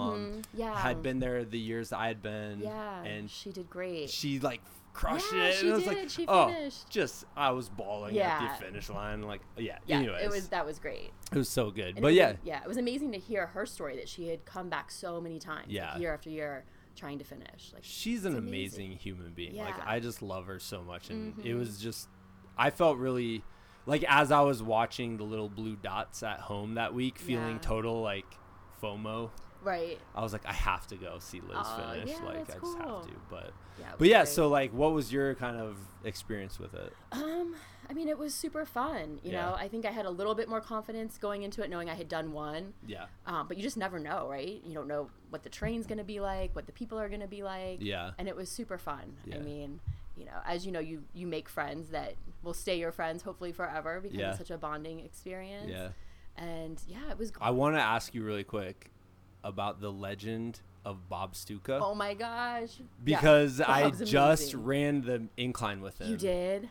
Mhm, 0.42 0.44
yeah. 0.54 0.78
had 0.78 1.02
been 1.02 1.18
there 1.18 1.44
the 1.44 1.58
years 1.58 1.92
I 1.92 2.06
had 2.06 2.22
been. 2.22 2.60
Yeah, 2.60 3.02
and 3.02 3.28
she 3.30 3.50
did 3.50 3.68
great. 3.68 4.08
she 4.10 4.38
like 4.38 4.60
crushed 4.92 5.32
Yeah, 5.34 5.46
it. 5.46 5.54
she 5.56 5.60
and 5.66 5.72
I 5.72 5.74
was 5.74 5.84
did. 5.84 5.98
like, 5.98 6.10
She 6.10 6.24
oh, 6.28 6.46
finished. 6.46 6.88
just 6.88 7.24
I 7.36 7.50
was 7.50 7.68
bawling 7.68 8.14
Yeah. 8.14 8.38
at 8.40 8.58
the 8.60 8.64
finish 8.66 8.88
line. 8.88 9.22
Like, 9.22 9.40
yeah. 9.56 9.78
yeah, 9.86 9.96
anyways, 9.98 10.22
it 10.22 10.30
was 10.30 10.48
that 10.50 10.64
was 10.64 10.78
great. 10.78 11.10
it 11.32 11.36
was 11.38 11.48
so 11.48 11.72
good. 11.72 11.86
And 11.96 12.02
but 12.02 12.04
was 12.10 12.14
yeah, 12.14 12.34
yeah, 12.44 12.62
it 12.62 12.68
was 12.68 12.76
amazing 12.76 13.10
to 13.12 13.18
hear 13.18 13.46
her 13.48 13.66
story 13.66 13.96
that 13.96 14.08
she 14.08 14.28
had 14.28 14.44
come 14.44 14.68
back 14.68 14.92
so 14.92 15.20
many 15.20 15.40
times, 15.40 15.66
like, 15.66 15.74
Yeah. 15.74 15.98
year 15.98 16.14
after 16.14 16.30
year, 16.30 16.64
trying 16.96 17.18
to 17.18 17.24
finish. 17.24 17.70
Like, 17.74 17.82
she's 17.84 18.24
an 18.24 18.36
amazing. 18.36 18.86
amazing. 18.86 18.98
human 18.98 19.32
being. 19.32 19.56
Like 19.56 19.74
I 19.86 20.00
just 20.00 20.22
love 20.22 20.46
her 20.46 20.58
so 20.58 20.82
much, 20.82 21.10
and 21.10 21.38
it 21.40 21.52
Mhm. 21.54 21.58
was 21.58 21.78
just 21.78 22.08
I 22.56 22.70
felt 22.70 22.98
really 22.98 23.42
like 23.86 24.04
as 24.08 24.30
I 24.32 24.40
was 24.42 24.62
watching 24.62 25.16
the 25.16 25.24
little 25.24 25.48
blue 25.48 25.76
dots 25.76 26.22
at 26.22 26.40
home 26.40 26.74
that 26.74 26.94
week, 26.94 27.18
feeling 27.18 27.56
Yeah. 27.56 27.62
total 27.62 28.00
like 28.00 28.26
FOMO. 28.82 29.30
right? 29.62 29.98
I 30.14 30.20
was 30.22 30.32
like, 30.34 30.44
I 30.44 30.52
have 30.52 30.86
to 30.88 30.96
go 30.96 31.18
see 31.20 31.40
Liz 31.40 31.56
Aw, 31.56 31.92
finish. 31.92 32.10
yeah, 32.10 32.24
like 32.26 32.36
I 32.36 32.44
just 32.44 32.58
cool. 32.60 32.76
have 32.76 33.06
to. 33.06 33.12
But 33.30 33.52
Yeah. 33.80 33.92
but 33.96 34.08
yeah, 34.08 34.18
great. 34.24 34.28
so 34.28 34.48
like, 34.48 34.72
what 34.74 34.92
was 34.92 35.10
your 35.10 35.34
kind 35.36 35.56
of 35.56 35.78
experience 36.04 36.58
with 36.58 36.74
it? 36.74 36.92
Um, 37.12 37.54
I 37.88 37.92
mean, 37.92 38.08
it 38.08 38.18
was 38.18 38.34
super 38.34 38.64
fun. 38.64 39.20
You 39.22 39.32
Yeah. 39.32 39.46
know, 39.46 39.54
I 39.54 39.68
think 39.68 39.84
I 39.86 39.90
had 39.90 40.06
a 40.06 40.10
little 40.10 40.34
bit 40.34 40.48
more 40.48 40.60
confidence 40.60 41.18
going 41.18 41.42
into 41.42 41.62
it, 41.62 41.70
knowing 41.70 41.88
I 41.90 41.94
had 41.94 42.08
done 42.08 42.32
one. 42.32 42.74
Yeah, 42.86 43.06
Um, 43.26 43.46
but 43.48 43.56
you 43.56 43.62
just 43.62 43.76
never 43.76 43.98
know, 43.98 44.28
right? 44.28 44.62
You 44.64 44.74
don't 44.74 44.88
know 44.88 45.10
what 45.30 45.42
the 45.42 45.48
train's 45.50 45.86
gonna 45.86 46.04
be 46.04 46.20
like, 46.20 46.54
what 46.54 46.66
the 46.66 46.72
people 46.72 46.98
are 46.98 47.08
gonna 47.08 47.26
be 47.26 47.42
like. 47.42 47.78
yeah, 47.80 48.12
And 48.18 48.28
it 48.28 48.36
was 48.36 48.48
super 48.50 48.78
fun. 48.78 49.16
Yeah. 49.26 49.36
I 49.36 49.38
mean, 49.40 49.80
you 50.16 50.24
know, 50.24 50.40
as 50.46 50.64
you 50.64 50.72
know, 50.72 50.80
you 50.80 51.04
you 51.12 51.26
make 51.26 51.48
friends 51.48 51.90
that 51.90 52.14
will 52.42 52.54
stay 52.54 52.78
your 52.78 52.92
friends 52.92 53.22
hopefully 53.22 53.52
forever 53.52 54.00
because 54.00 54.18
Yeah. 54.18 54.28
it's 54.30 54.38
such 54.38 54.50
a 54.50 54.58
bonding 54.58 55.00
experience. 55.00 55.70
yeah. 55.70 55.88
And 56.36 56.80
yeah, 56.88 57.10
it 57.10 57.18
was. 57.18 57.32
I 57.40 57.50
want 57.50 57.76
to 57.76 57.80
ask 57.80 58.14
you 58.14 58.24
really 58.24 58.44
quick 58.44 58.90
about 59.44 59.80
the 59.80 59.92
legend 59.92 60.60
of 60.84 61.08
Bob 61.08 61.34
Stuka 61.34 61.80
oh 61.82 61.94
my 61.94 62.12
gosh. 62.14 62.78
Yeah, 62.78 62.84
because 63.04 63.60
I 63.60 63.90
just 63.90 64.52
ran 64.54 65.02
the 65.02 65.28
incline 65.36 65.80
with 65.80 65.98
him. 66.00 66.10
You 66.10 66.16
did. 66.16 66.68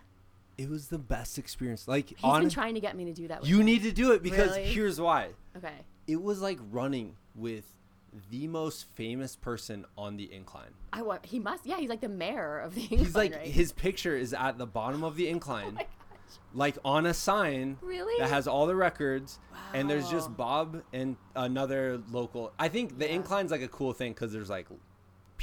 It 0.57 0.69
was 0.69 0.87
the 0.87 0.97
best 0.99 1.37
experience. 1.37 1.87
Like 1.87 2.09
He's 2.09 2.23
on 2.23 2.41
been 2.41 2.49
trying 2.49 2.75
to 2.75 2.79
get 2.79 2.95
me 2.95 3.05
to 3.05 3.13
do 3.13 3.27
that. 3.27 3.41
With 3.41 3.49
You 3.49 3.59
him. 3.59 3.65
need 3.65 3.83
to 3.83 3.91
do 3.91 4.11
it 4.11 4.21
because 4.23 4.51
Really? 4.51 4.65
here's 4.65 4.99
why. 5.01 5.29
Okay. 5.57 5.73
It 6.07 6.21
was 6.21 6.41
like 6.41 6.59
running 6.71 7.15
with 7.35 7.65
the 8.29 8.47
most 8.47 8.85
famous 8.95 9.35
person 9.35 9.85
on 9.97 10.17
the 10.17 10.31
incline. 10.31 10.69
I 10.91 11.01
want. 11.01 11.25
He 11.25 11.39
must. 11.39 11.65
Yeah, 11.65 11.77
he's 11.77 11.89
like 11.89 12.01
the 12.01 12.09
mayor 12.09 12.59
of 12.59 12.75
the 12.75 12.81
incline. 12.83 12.99
He's 12.99 13.15
like 13.15 13.33
right? 13.33 13.47
his 13.47 13.71
picture 13.71 14.15
is 14.15 14.33
at 14.33 14.57
the 14.59 14.67
bottom 14.67 15.03
of 15.03 15.15
the 15.15 15.27
incline, 15.29 15.65
Oh 15.69 15.71
my 15.71 15.81
gosh. 15.81 16.37
like 16.53 16.77
on 16.85 17.07
a 17.07 17.13
sign 17.15 17.77
Really? 17.81 18.13
that 18.19 18.29
has 18.29 18.47
all 18.47 18.67
the 18.67 18.75
records, 18.75 19.39
wow. 19.51 19.57
and 19.73 19.89
there's 19.89 20.07
just 20.11 20.35
Bob 20.37 20.83
and 20.93 21.15
another 21.35 21.99
local. 22.11 22.51
I 22.59 22.67
think 22.67 22.99
the 22.99 23.07
Yeah. 23.07 23.13
incline's 23.15 23.49
like 23.49 23.63
a 23.63 23.67
cool 23.67 23.93
thing 23.93 24.11
because 24.13 24.31
there's 24.31 24.49
like 24.49 24.67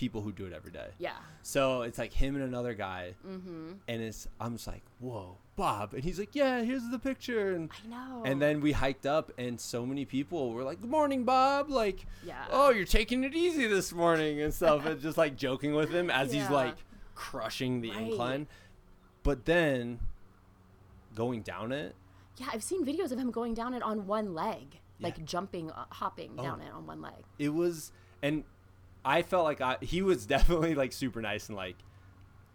people 0.01 0.23
who 0.23 0.33
do 0.33 0.47
it 0.47 0.53
every 0.55 0.71
day. 0.73 0.89
Yeah. 0.99 1.13
So 1.43 1.83
it's 1.83 1.99
like 1.99 2.13
him 2.15 2.35
and 2.35 2.43
another 2.43 2.73
guy, 2.73 3.15
Mm-hmm. 3.27 3.73
and 3.87 4.03
it's 4.03 4.27
I'm 4.41 4.55
just 4.55 4.67
like, 4.67 4.83
whoa, 4.99 5.37
Bob, 5.57 5.93
and 5.93 6.03
he's 6.03 6.19
like, 6.19 6.35
yeah, 6.35 6.63
here's 6.63 6.89
the 6.91 6.99
picture, 6.99 7.53
and 7.53 7.71
I 7.85 7.89
know. 7.89 8.23
And 8.25 8.41
then 8.41 8.63
we 8.63 8.73
hiked 8.73 9.05
up, 9.05 9.31
and 9.37 9.61
so 9.61 9.85
many 9.85 10.07
people 10.07 10.53
were 10.55 10.63
like, 10.65 10.81
"Good 10.81 10.89
morning, 10.91 11.25
Bob!" 11.25 11.69
Like, 11.69 12.07
Yeah. 12.25 12.47
"Oh, 12.51 12.71
you're 12.71 12.87
taking 12.87 13.25
it 13.25 13.35
easy 13.35 13.67
this 13.67 13.93
morning," 13.93 14.41
and 14.41 14.55
stuff, 14.55 14.87
and 14.87 14.99
just 15.01 15.19
like 15.19 15.37
joking 15.37 15.75
with 15.75 15.91
him 15.91 16.09
as 16.11 16.33
he's 16.33 16.49
like 16.49 16.77
crushing 17.15 17.83
the 17.83 17.91
Right. 17.91 18.01
incline. 18.11 18.47
But 19.23 19.45
then 19.45 20.01
going 21.15 21.43
down 21.43 21.73
it, 21.73 21.95
Yeah, 22.39 22.47
I've 22.55 22.63
seen 22.63 22.87
videos 22.87 23.13
of 23.13 23.19
him 23.19 23.31
going 23.31 23.53
down 23.53 23.75
it 23.75 23.83
on 23.83 24.07
one 24.07 24.33
leg, 24.35 24.81
like 24.99 25.23
jumping, 25.27 25.71
uh, 25.71 25.85
hopping 25.91 26.33
Oh. 26.39 26.43
down 26.43 26.63
it 26.63 26.73
on 26.73 26.87
one 26.87 27.03
leg. 27.03 27.23
it 27.39 27.51
was, 27.51 27.93
and 28.23 28.45
I 29.05 29.23
felt 29.23 29.45
like 29.45 29.61
I 29.61 29.77
he 29.81 30.03
was 30.03 30.27
definitely 30.37 30.75
like 30.75 30.93
super 30.93 31.21
nice 31.23 31.49
and 31.49 31.57
like 31.57 31.77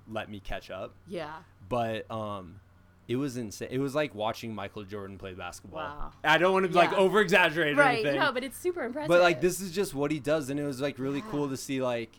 let 0.09 0.29
me 0.29 0.39
catch 0.39 0.69
up, 0.69 0.93
Yeah. 1.07 1.33
but 1.69 2.09
um. 2.11 2.59
It 3.07 3.17
was 3.17 3.37
insane. 3.37 3.67
It 3.69 3.77
was 3.77 3.93
like 3.93 4.15
watching 4.15 4.55
Michael 4.55 4.83
Jordan 4.83 5.19
play 5.19 5.35
basketball. 5.35 5.79
Wow. 5.79 6.11
I 6.23 6.39
don't 6.39 6.53
want 6.53 6.65
to 6.65 6.75
like 6.75 6.89
Yeah. 6.89 6.97
over 6.97 7.21
exaggerate 7.21 7.77
or 7.77 7.81
Right. 7.81 7.99
anything. 7.99 8.19
No, 8.19 8.31
but 8.31 8.43
it's 8.43 8.57
super 8.57 8.81
impressive. 8.81 9.09
but 9.09 9.21
like 9.21 9.41
this 9.41 9.59
is 9.59 9.71
just 9.71 9.93
what 9.93 10.09
he 10.09 10.19
does 10.19 10.49
and 10.49 10.59
it 10.59 10.63
was 10.65 10.81
like 10.81 10.97
really 10.97 11.21
cool 11.29 11.47
to 11.49 11.55
see 11.55 11.83
like 11.83 12.09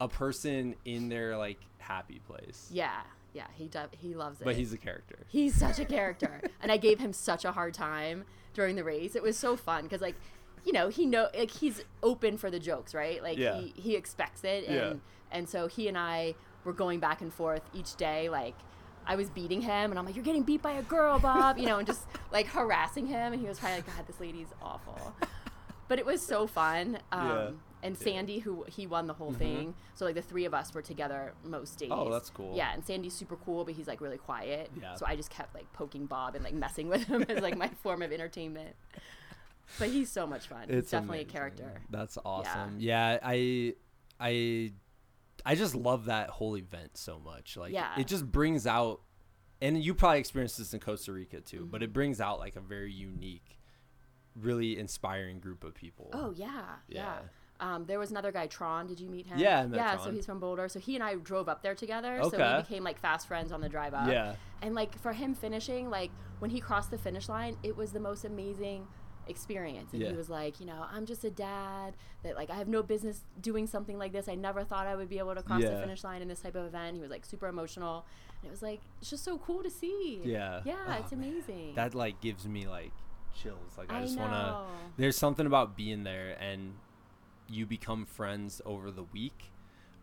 a 0.00 0.08
person 0.08 0.76
in 0.86 1.10
their 1.10 1.36
like 1.36 1.58
happy 1.76 2.22
place 2.26 2.70
Yeah. 2.72 3.02
Yeah. 3.34 3.44
He 3.52 3.68
does. 3.68 3.90
He 3.98 4.14
loves 4.14 4.40
it. 4.40 4.44
but 4.44 4.56
he's 4.56 4.72
a 4.72 4.78
character 4.78 5.18
He's 5.28 5.54
such 5.56 5.78
a 5.78 5.84
character, 5.96 6.40
and 6.62 6.72
I 6.72 6.78
gave 6.78 7.00
him 7.00 7.12
such 7.12 7.44
a 7.44 7.52
hard 7.52 7.74
time 7.74 8.24
during 8.54 8.76
the 8.76 8.84
race. 8.84 9.14
It 9.14 9.22
was 9.22 9.36
so 9.36 9.56
fun 9.56 9.82
because, 9.82 10.00
like, 10.00 10.14
you 10.64 10.72
know, 10.72 10.88
he 10.88 11.06
know 11.06 11.28
like 11.36 11.50
he's 11.50 11.82
open 12.02 12.36
for 12.38 12.50
the 12.50 12.58
jokes, 12.58 12.94
right? 12.94 13.22
Like 13.22 13.38
Yeah. 13.38 13.60
he 13.60 13.72
he 13.76 13.96
expects 13.96 14.44
it, 14.44 14.64
and 14.66 14.76
Yeah. 14.76 15.36
and 15.36 15.48
so 15.48 15.66
he 15.66 15.88
and 15.88 15.96
I 15.98 16.34
were 16.64 16.72
going 16.72 17.00
back 17.00 17.20
and 17.20 17.32
forth 17.32 17.62
each 17.74 17.96
day, 17.96 18.28
like. 18.28 18.54
I 19.06 19.16
was 19.16 19.28
beating 19.28 19.60
him, 19.60 19.90
and 19.90 19.98
I'm 19.98 20.06
like, 20.06 20.14
"You're 20.16 20.24
getting 20.24 20.44
beat 20.44 20.62
by 20.62 20.72
a 20.72 20.82
girl, 20.82 21.18
Bob," 21.18 21.58
you 21.58 21.66
know, 21.66 21.76
and 21.76 21.86
just 21.86 22.06
like 22.32 22.46
harassing 22.46 23.06
him, 23.06 23.34
and 23.34 23.42
he 23.42 23.46
was 23.46 23.58
probably 23.58 23.76
like, 23.76 23.86
"God, 23.94 24.06
this 24.06 24.18
lady's 24.18 24.46
awful," 24.62 25.14
but 25.88 25.98
it 25.98 26.06
was 26.06 26.22
so 26.22 26.46
fun. 26.46 26.98
Um, 27.12 27.28
Yeah. 27.28 27.50
And. 27.82 27.98
Sandy, 27.98 28.38
who 28.38 28.64
he 28.66 28.86
won 28.86 29.06
the 29.06 29.12
whole 29.12 29.32
Mhm. 29.32 29.36
thing, 29.36 29.74
so 29.94 30.06
like 30.06 30.14
the 30.14 30.22
three 30.22 30.46
of 30.46 30.54
us 30.54 30.72
were 30.72 30.80
together 30.80 31.34
most 31.44 31.78
days. 31.78 31.90
Oh, 31.92 32.10
that's 32.10 32.30
cool. 32.30 32.56
Yeah, 32.56 32.72
and 32.72 32.82
Sandy's 32.82 33.12
super 33.12 33.36
cool, 33.36 33.66
but 33.66 33.74
he's 33.74 33.86
like 33.86 34.00
really 34.00 34.16
quiet. 34.16 34.70
Yeah. 34.80 34.94
So 34.94 35.04
I 35.06 35.16
just 35.16 35.28
kept 35.28 35.54
like 35.54 35.70
poking 35.74 36.06
Bob 36.06 36.34
and 36.34 36.42
like 36.42 36.54
messing 36.54 36.88
with 36.88 37.04
him 37.04 37.24
as 37.28 37.42
like 37.42 37.58
my 37.58 37.68
form 37.82 38.00
of 38.00 38.10
entertainment. 38.10 38.74
But 39.78 39.88
he's 39.88 40.10
so 40.10 40.26
much 40.26 40.46
fun. 40.48 40.68
he's 40.68 40.90
definitely 40.90 41.18
amazing. 41.18 41.28
a 41.28 41.32
character. 41.32 41.72
that's 41.90 42.18
awesome 42.24 42.76
yeah. 42.78 43.18
i 43.22 43.74
i 44.20 44.72
i 45.44 45.54
just 45.54 45.74
love 45.74 46.06
that 46.06 46.30
whole 46.30 46.56
event 46.56 46.96
so 46.96 47.18
much 47.18 47.56
like 47.56 47.72
Yeah. 47.72 47.92
it 47.98 48.06
just 48.06 48.30
brings 48.30 48.66
out 48.66 49.00
and 49.62 49.82
you 49.82 49.94
probably 49.94 50.18
experienced 50.20 50.58
this 50.58 50.74
in 50.74 50.80
costa 50.80 51.12
rica 51.12 51.40
too 51.40 51.66
but 51.70 51.78
Mm-hmm. 51.78 51.84
it 51.84 51.92
brings 51.92 52.20
out 52.20 52.38
like 52.38 52.56
a 52.56 52.60
very 52.60 52.92
unique 52.92 53.58
really 54.36 54.78
inspiring 54.78 55.38
group 55.40 55.64
of 55.64 55.74
people 55.74 56.10
Oh 56.12 56.32
yeah, 56.36 56.48
yeah. 56.88 57.02
Yeah. 57.04 57.18
Um, 57.60 57.86
there 57.86 58.00
was 58.00 58.10
another 58.10 58.32
guy, 58.32 58.48
Tron. 58.48 58.88
Did 58.88 58.98
you 58.98 59.08
meet 59.08 59.26
him? 59.28 59.38
Yeah, 59.38 59.64
yeah. 59.72 59.96
So 59.96 60.10
he's 60.10 60.26
from 60.26 60.40
Boulder. 60.40 60.68
So 60.68 60.80
he 60.80 60.96
and 60.96 61.04
I 61.04 61.14
drove 61.14 61.48
up 61.48 61.62
there 61.62 61.76
together. 61.76 62.18
Okay. 62.20 62.36
So 62.36 62.56
we 62.56 62.62
became 62.62 62.82
like 62.82 62.98
fast 62.98 63.28
friends 63.28 63.52
on 63.52 63.60
the 63.60 63.68
drive 63.68 63.94
up. 63.94 64.08
yeah 64.08 64.34
And 64.60 64.74
like 64.74 64.98
for 65.00 65.12
him 65.12 65.34
finishing, 65.34 65.88
like 65.88 66.10
when 66.40 66.50
he 66.50 66.58
crossed 66.58 66.90
the 66.90 66.98
finish 66.98 67.28
line, 67.28 67.56
it 67.62 67.76
was 67.76 67.92
the 67.92 68.00
most 68.00 68.24
amazing 68.24 68.88
experience. 69.28 69.92
And 69.92 70.02
Yeah. 70.02 70.10
he 70.10 70.16
was 70.16 70.28
like, 70.28 70.60
you 70.60 70.66
know, 70.66 70.84
I'm 70.90 71.06
just 71.06 71.24
a 71.24 71.30
dad 71.30 71.94
that 72.22 72.36
like 72.36 72.50
I 72.50 72.56
have 72.56 72.68
no 72.68 72.82
business 72.82 73.20
doing 73.40 73.66
something 73.66 73.98
like 73.98 74.12
this. 74.12 74.28
I 74.28 74.34
never 74.34 74.64
thought 74.64 74.86
I 74.86 74.94
would 74.96 75.08
be 75.08 75.18
able 75.18 75.34
to 75.34 75.42
cross 75.42 75.62
the 75.62 75.78
finish 75.80 76.04
line 76.04 76.22
in 76.22 76.28
this 76.28 76.40
type 76.40 76.54
of 76.54 76.66
event. 76.66 76.96
He 76.96 77.02
was 77.02 77.10
like 77.10 77.24
super 77.24 77.48
emotional. 77.48 78.04
And 78.42 78.48
it 78.48 78.50
was 78.50 78.62
like 78.62 78.80
it's 79.00 79.10
just 79.10 79.24
so 79.24 79.38
cool 79.38 79.62
to 79.62 79.70
see. 79.70 80.20
Yeah. 80.24 80.60
Yeah, 80.64 80.76
Oh, 80.88 80.92
it's 81.00 81.12
man. 81.12 81.28
amazing. 81.28 81.74
that 81.76 81.94
like 81.94 82.20
gives 82.20 82.46
me 82.46 82.66
like 82.66 82.92
chills 83.34 83.76
like 83.76 83.90
i, 83.92 83.98
I 83.98 84.02
just 84.02 84.16
want 84.16 84.30
to 84.32 84.64
there's 84.96 85.16
something 85.16 85.44
about 85.44 85.76
being 85.76 86.04
there 86.04 86.36
and 86.40 86.74
you 87.48 87.66
become 87.66 88.06
friends 88.06 88.62
over 88.64 88.92
the 88.92 89.02
week 89.02 89.50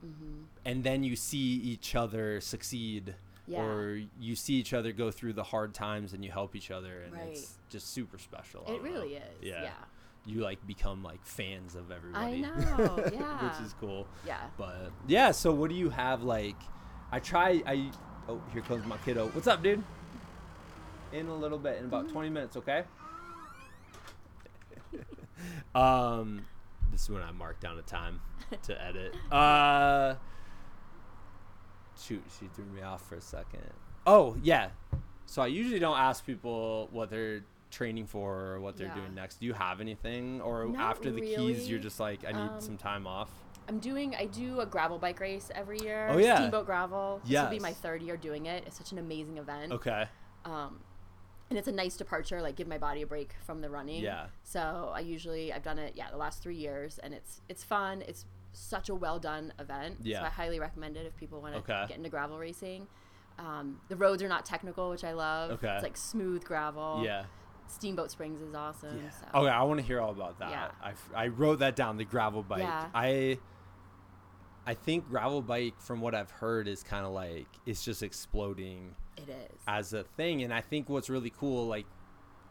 Mhm. 0.06 0.46
and 0.66 0.84
then 0.84 1.04
you 1.06 1.16
see 1.16 1.38
each 1.56 1.96
other 1.96 2.42
succeed 2.42 3.16
Yeah. 3.48 3.62
or 3.64 4.00
you 4.20 4.36
see 4.36 4.54
each 4.54 4.74
other 4.74 4.92
go 4.92 5.12
through 5.12 5.34
the 5.34 5.44
hard 5.44 5.74
times 5.74 6.14
and 6.14 6.24
you 6.24 6.32
help 6.32 6.56
each 6.56 6.72
other 6.72 7.02
and 7.02 7.14
Right. 7.14 7.30
it's 7.32 7.56
just 7.70 7.92
super 7.92 8.18
special 8.18 8.64
I 8.68 8.72
It 8.72 8.76
don't 8.76 8.84
know. 8.86 8.92
really 8.92 9.16
is. 9.16 9.24
yeah. 9.42 9.64
Yeah. 9.64 9.72
you 10.26 10.42
like 10.42 10.66
become 10.68 11.04
like 11.04 11.26
fans 11.26 11.76
of 11.76 11.92
everybody 11.92 12.46
I 12.46 12.76
know. 12.76 13.10
Yeah. 13.14 13.50
Which 13.50 13.66
is 13.66 13.74
cool 13.80 14.06
Yeah. 14.26 14.42
but 14.58 14.92
yeah 15.08 15.32
so 15.32 15.52
what 15.52 15.70
do 15.70 15.76
you 15.76 15.90
have 15.90 16.22
like 16.24 16.56
i 17.12 17.20
try 17.20 17.62
i 17.66 17.90
oh 18.30 18.40
here 18.54 18.62
comes 18.62 18.86
my 18.86 18.98
kiddo 18.98 19.28
what's 19.30 19.48
up 19.48 19.62
dude 19.64 19.84
in 21.12 21.28
a 21.28 21.36
little 21.36 21.58
bit 21.58 21.80
in 21.80 21.86
about 21.86 22.08
20 22.10 22.30
minutes 22.30 22.56
okay 22.58 22.84
um 25.76 26.46
this 26.92 27.04
is 27.04 27.10
when 27.10 27.22
i 27.22 27.32
mark 27.32 27.60
down 27.60 27.78
a 27.78 27.82
time 27.82 28.20
to 28.64 28.80
edit 28.82 29.16
uh 29.32 30.14
shoot 32.02 32.24
she 32.40 32.48
threw 32.56 32.66
me 32.66 32.82
off 32.82 33.08
for 33.08 33.16
a 33.16 33.22
second 33.22 33.62
oh 34.08 34.36
yeah 34.44 34.70
so 35.26 35.42
i 35.42 35.48
usually 35.48 35.80
don't 35.80 35.98
ask 35.98 36.26
people 36.26 36.90
what 36.92 37.10
they're 37.10 37.42
training 37.70 38.06
for 38.06 38.54
or 38.54 38.60
what 38.60 38.76
they're 38.76 38.88
Yeah. 38.88 38.96
doing 38.96 39.16
next 39.16 39.40
do 39.40 39.46
you 39.46 39.54
have 39.54 39.80
anything 39.80 40.42
or 40.42 40.66
Not 40.66 40.82
after 40.92 41.12
the 41.12 41.22
keys 41.22 41.70
you're 41.70 41.80
just 41.80 42.00
like 42.00 42.26
i 42.28 42.32
need 42.32 42.38
Um, 42.52 42.60
some 42.62 42.78
time 42.78 43.08
off 43.08 43.30
I'm 43.68 43.78
doing. 43.80 44.16
I 44.16 44.26
do 44.26 44.60
a 44.60 44.66
gravel 44.66 44.98
bike 44.98 45.20
race 45.20 45.50
every 45.54 45.80
year. 45.80 46.08
Oh, 46.12 46.18
yeah. 46.18 46.36
Steamboat 46.36 46.66
Gravel. 46.66 47.22
This 47.24 47.40
will 47.40 47.50
be 47.50 47.60
my 47.60 47.72
third 47.72 48.02
year 48.02 48.18
doing 48.18 48.48
it. 48.48 48.64
It's 48.66 48.76
such 48.78 48.92
an 48.92 48.98
amazing 48.98 49.38
event. 49.38 49.72
Okay. 49.72 50.06
Um, 50.44 50.80
and 51.50 51.58
it's 51.60 51.68
a 51.70 51.72
nice 51.72 51.96
departure. 51.96 52.42
Like 52.42 52.56
give 52.56 52.68
my 52.68 52.80
body 52.80 53.04
a 53.04 53.08
break 53.08 53.36
from 53.46 53.62
the 53.62 53.70
running. 53.70 54.02
Yeah. 54.04 54.26
So 54.44 54.92
I 54.94 55.02
usually 55.02 55.54
I've 55.54 55.62
done 55.64 55.78
it. 55.78 55.94
Yeah, 55.96 56.10
the 56.10 56.18
last 56.18 56.42
three 56.42 56.56
years, 56.58 56.98
and 57.04 57.14
it's 57.14 57.42
it's 57.48 57.64
fun. 57.64 58.04
It's 58.08 58.26
such 58.54 58.90
a 58.90 58.96
well 58.96 59.20
done 59.20 59.54
event. 59.60 59.98
Yeah. 60.02 60.20
So 60.20 60.26
I 60.26 60.30
highly 60.30 60.60
recommend 60.60 60.98
it 60.98 61.06
if 61.06 61.16
people 61.16 61.42
want 61.42 61.54
to 61.54 61.60
Okay. 61.60 61.86
get 61.88 61.98
into 61.98 62.10
gravel 62.10 62.38
racing. 62.38 62.88
Um, 63.40 63.80
the 63.90 63.96
roads 63.96 64.22
are 64.22 64.28
not 64.28 64.46
technical, 64.46 64.90
which 64.90 65.04
I 65.04 65.14
love. 65.14 65.52
Okay. 65.52 65.74
It's 65.74 65.84
like 65.84 65.98
smooth 65.98 66.44
gravel. 66.44 67.02
Yeah. 67.04 67.26
Steamboat 67.68 68.12
Springs 68.12 68.42
is 68.42 68.54
awesome. 68.54 68.98
Yeah. 69.02 69.10
So. 69.10 69.26
Okay, 69.40 69.50
I 69.50 69.64
want 69.64 69.80
to 69.80 69.86
hear 69.86 70.02
all 70.02 70.12
about 70.12 70.38
that. 70.40 70.50
Yeah. 70.52 70.72
I, 70.84 70.94
I 71.24 71.28
wrote 71.28 71.60
that 71.60 71.76
down. 71.76 71.98
The 71.98 72.04
gravel 72.06 72.44
bike. 72.44 72.60
Yeah. 72.60 72.88
I 72.94 73.40
I 74.68 74.74
think 74.76 75.08
gravel 75.10 75.42
bike, 75.42 75.74
from 75.80 76.02
what 76.02 76.14
I've 76.14 76.30
heard, 76.32 76.68
is 76.68 76.84
kind 76.84 77.06
of 77.06 77.14
like 77.14 77.48
it's 77.66 77.84
just 77.84 78.04
exploding 78.04 78.96
It 79.18 79.30
is. 79.30 79.60
as 79.68 79.94
a 79.94 80.04
thing. 80.04 80.44
And 80.44 80.54
I 80.54 80.62
think 80.62 80.88
what's 80.90 81.10
really 81.10 81.32
cool, 81.32 81.66
like 81.68 81.86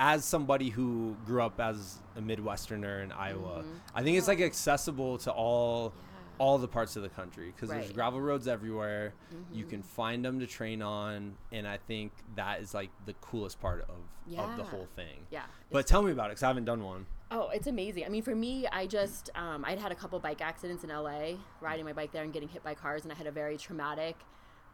as 0.00 0.24
somebody 0.24 0.70
who 0.70 1.14
grew 1.26 1.42
up 1.42 1.60
as 1.60 1.98
a 2.16 2.20
Midwesterner 2.22 3.04
in 3.04 3.12
Iowa, 3.12 3.62
Mhm. 3.62 3.80
I 3.94 4.02
think 4.02 4.16
it's 4.16 4.28
like 4.28 4.40
accessible 4.40 5.18
to 5.18 5.30
all 5.30 5.92
Yeah. 5.94 6.06
all 6.38 6.56
the 6.56 6.66
parts 6.68 6.96
of 6.96 7.02
the 7.02 7.08
country 7.10 7.52
because 7.54 7.68
there's 7.68 7.92
gravel 7.92 8.18
roads 8.18 8.48
everywhere. 8.48 9.12
You 9.52 9.66
Mhm. 9.66 9.68
can 9.70 9.82
find 9.82 10.24
them 10.24 10.40
to 10.40 10.46
train 10.46 10.80
on, 10.80 11.36
and 11.52 11.68
I 11.68 11.76
think 11.76 12.12
that 12.34 12.62
is 12.62 12.72
like 12.72 12.88
the 13.04 13.12
coolest 13.20 13.60
part 13.60 13.82
of 13.82 13.96
of 14.38 14.56
the 14.56 14.64
whole 14.64 14.86
thing. 14.96 15.26
Yeah. 15.30 15.44
But 15.70 15.86
tell 15.86 16.00
me 16.02 16.12
about 16.12 16.26
it 16.26 16.30
because 16.30 16.44
I 16.44 16.46
haven't 16.46 16.64
done 16.64 16.82
one. 16.82 17.04
Oh, 17.32 17.48
it's 17.50 17.66
amazing. 17.66 18.06
I 18.06 18.08
mean, 18.08 18.22
for 18.22 18.34
me, 18.34 18.66
I 18.68 18.86
just 18.86 19.28
um, 19.34 19.64
I'd 19.66 19.78
had 19.80 19.92
a 19.92 19.94
couple 19.94 20.18
bike 20.18 20.40
accidents 20.40 20.82
in 20.82 20.90
LA, 20.90 21.36
riding 21.60 21.84
my 21.84 21.92
bike 21.92 22.12
there 22.12 22.24
and 22.24 22.32
getting 22.32 22.48
hit 22.48 22.62
by 22.62 22.74
cars, 22.74 23.02
and 23.02 23.12
I 23.12 23.16
had 23.16 23.26
a 23.26 23.30
very 23.32 23.58
traumatic 23.58 24.16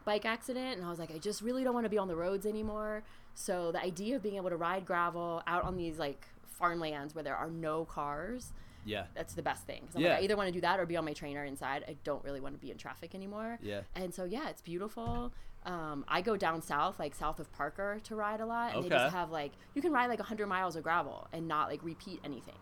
bike 0.04 0.24
accident, 0.24 0.76
and 0.76 0.84
I 0.86 0.90
was 0.90 1.00
like, 1.00 1.10
I 1.10 1.18
just 1.18 1.42
really 1.42 1.64
don't 1.64 1.74
want 1.74 1.84
to 1.84 1.90
be 1.90 1.98
on 1.98 2.06
the 2.06 2.14
roads 2.14 2.46
anymore. 2.46 3.02
So 3.38 3.70
the 3.70 3.80
idea 3.82 4.16
of 4.16 4.22
being 4.22 4.36
able 4.36 4.48
to 4.50 4.56
ride 4.56 4.86
gravel 4.86 5.42
out 5.46 5.64
on 5.64 5.76
these 5.76 5.98
like 5.98 6.26
farmlands 6.46 7.14
where 7.14 7.22
there 7.22 7.36
are 7.36 7.50
no 7.50 7.84
cars, 7.84 8.52
Yeah. 8.86 9.04
that's 9.14 9.34
the 9.34 9.42
best 9.42 9.64
thing. 9.66 9.88
Yeah. 9.94 10.08
like, 10.10 10.18
I 10.18 10.22
either 10.22 10.36
want 10.38 10.48
to 10.48 10.52
do 10.52 10.62
that 10.62 10.80
or 10.80 10.86
be 10.86 10.96
on 10.96 11.04
my 11.04 11.12
trainer 11.12 11.44
inside. 11.44 11.84
I 11.86 11.96
don't 12.02 12.24
really 12.24 12.40
want 12.40 12.54
to 12.54 12.58
be 12.60 12.70
in 12.70 12.78
traffic 12.78 13.14
anymore. 13.14 13.58
Yeah. 13.62 13.82
And 13.94 14.12
so 14.14 14.24
yeah, 14.24 14.48
it's 14.48 14.62
beautiful. 14.62 15.32
Um, 15.66 16.04
I 16.08 16.22
go 16.22 16.36
down 16.36 16.62
south, 16.62 16.98
like 16.98 17.14
south 17.14 17.38
of 17.38 17.52
Parker, 17.52 18.00
to 18.04 18.14
ride 18.14 18.40
a 18.40 18.46
lot, 18.46 18.74
and 18.74 18.84
they 18.84 18.88
just 18.88 19.14
have 19.14 19.30
like 19.30 19.52
you 19.74 19.82
can 19.82 19.92
ride 19.92 20.06
like 20.06 20.18
100 20.20 20.46
miles 20.46 20.74
of 20.76 20.82
gravel 20.82 21.28
and 21.32 21.46
not 21.46 21.68
like 21.68 21.82
repeat 21.84 22.20
anything. 22.24 22.58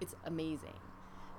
It's 0.00 0.14
amazing. 0.24 0.72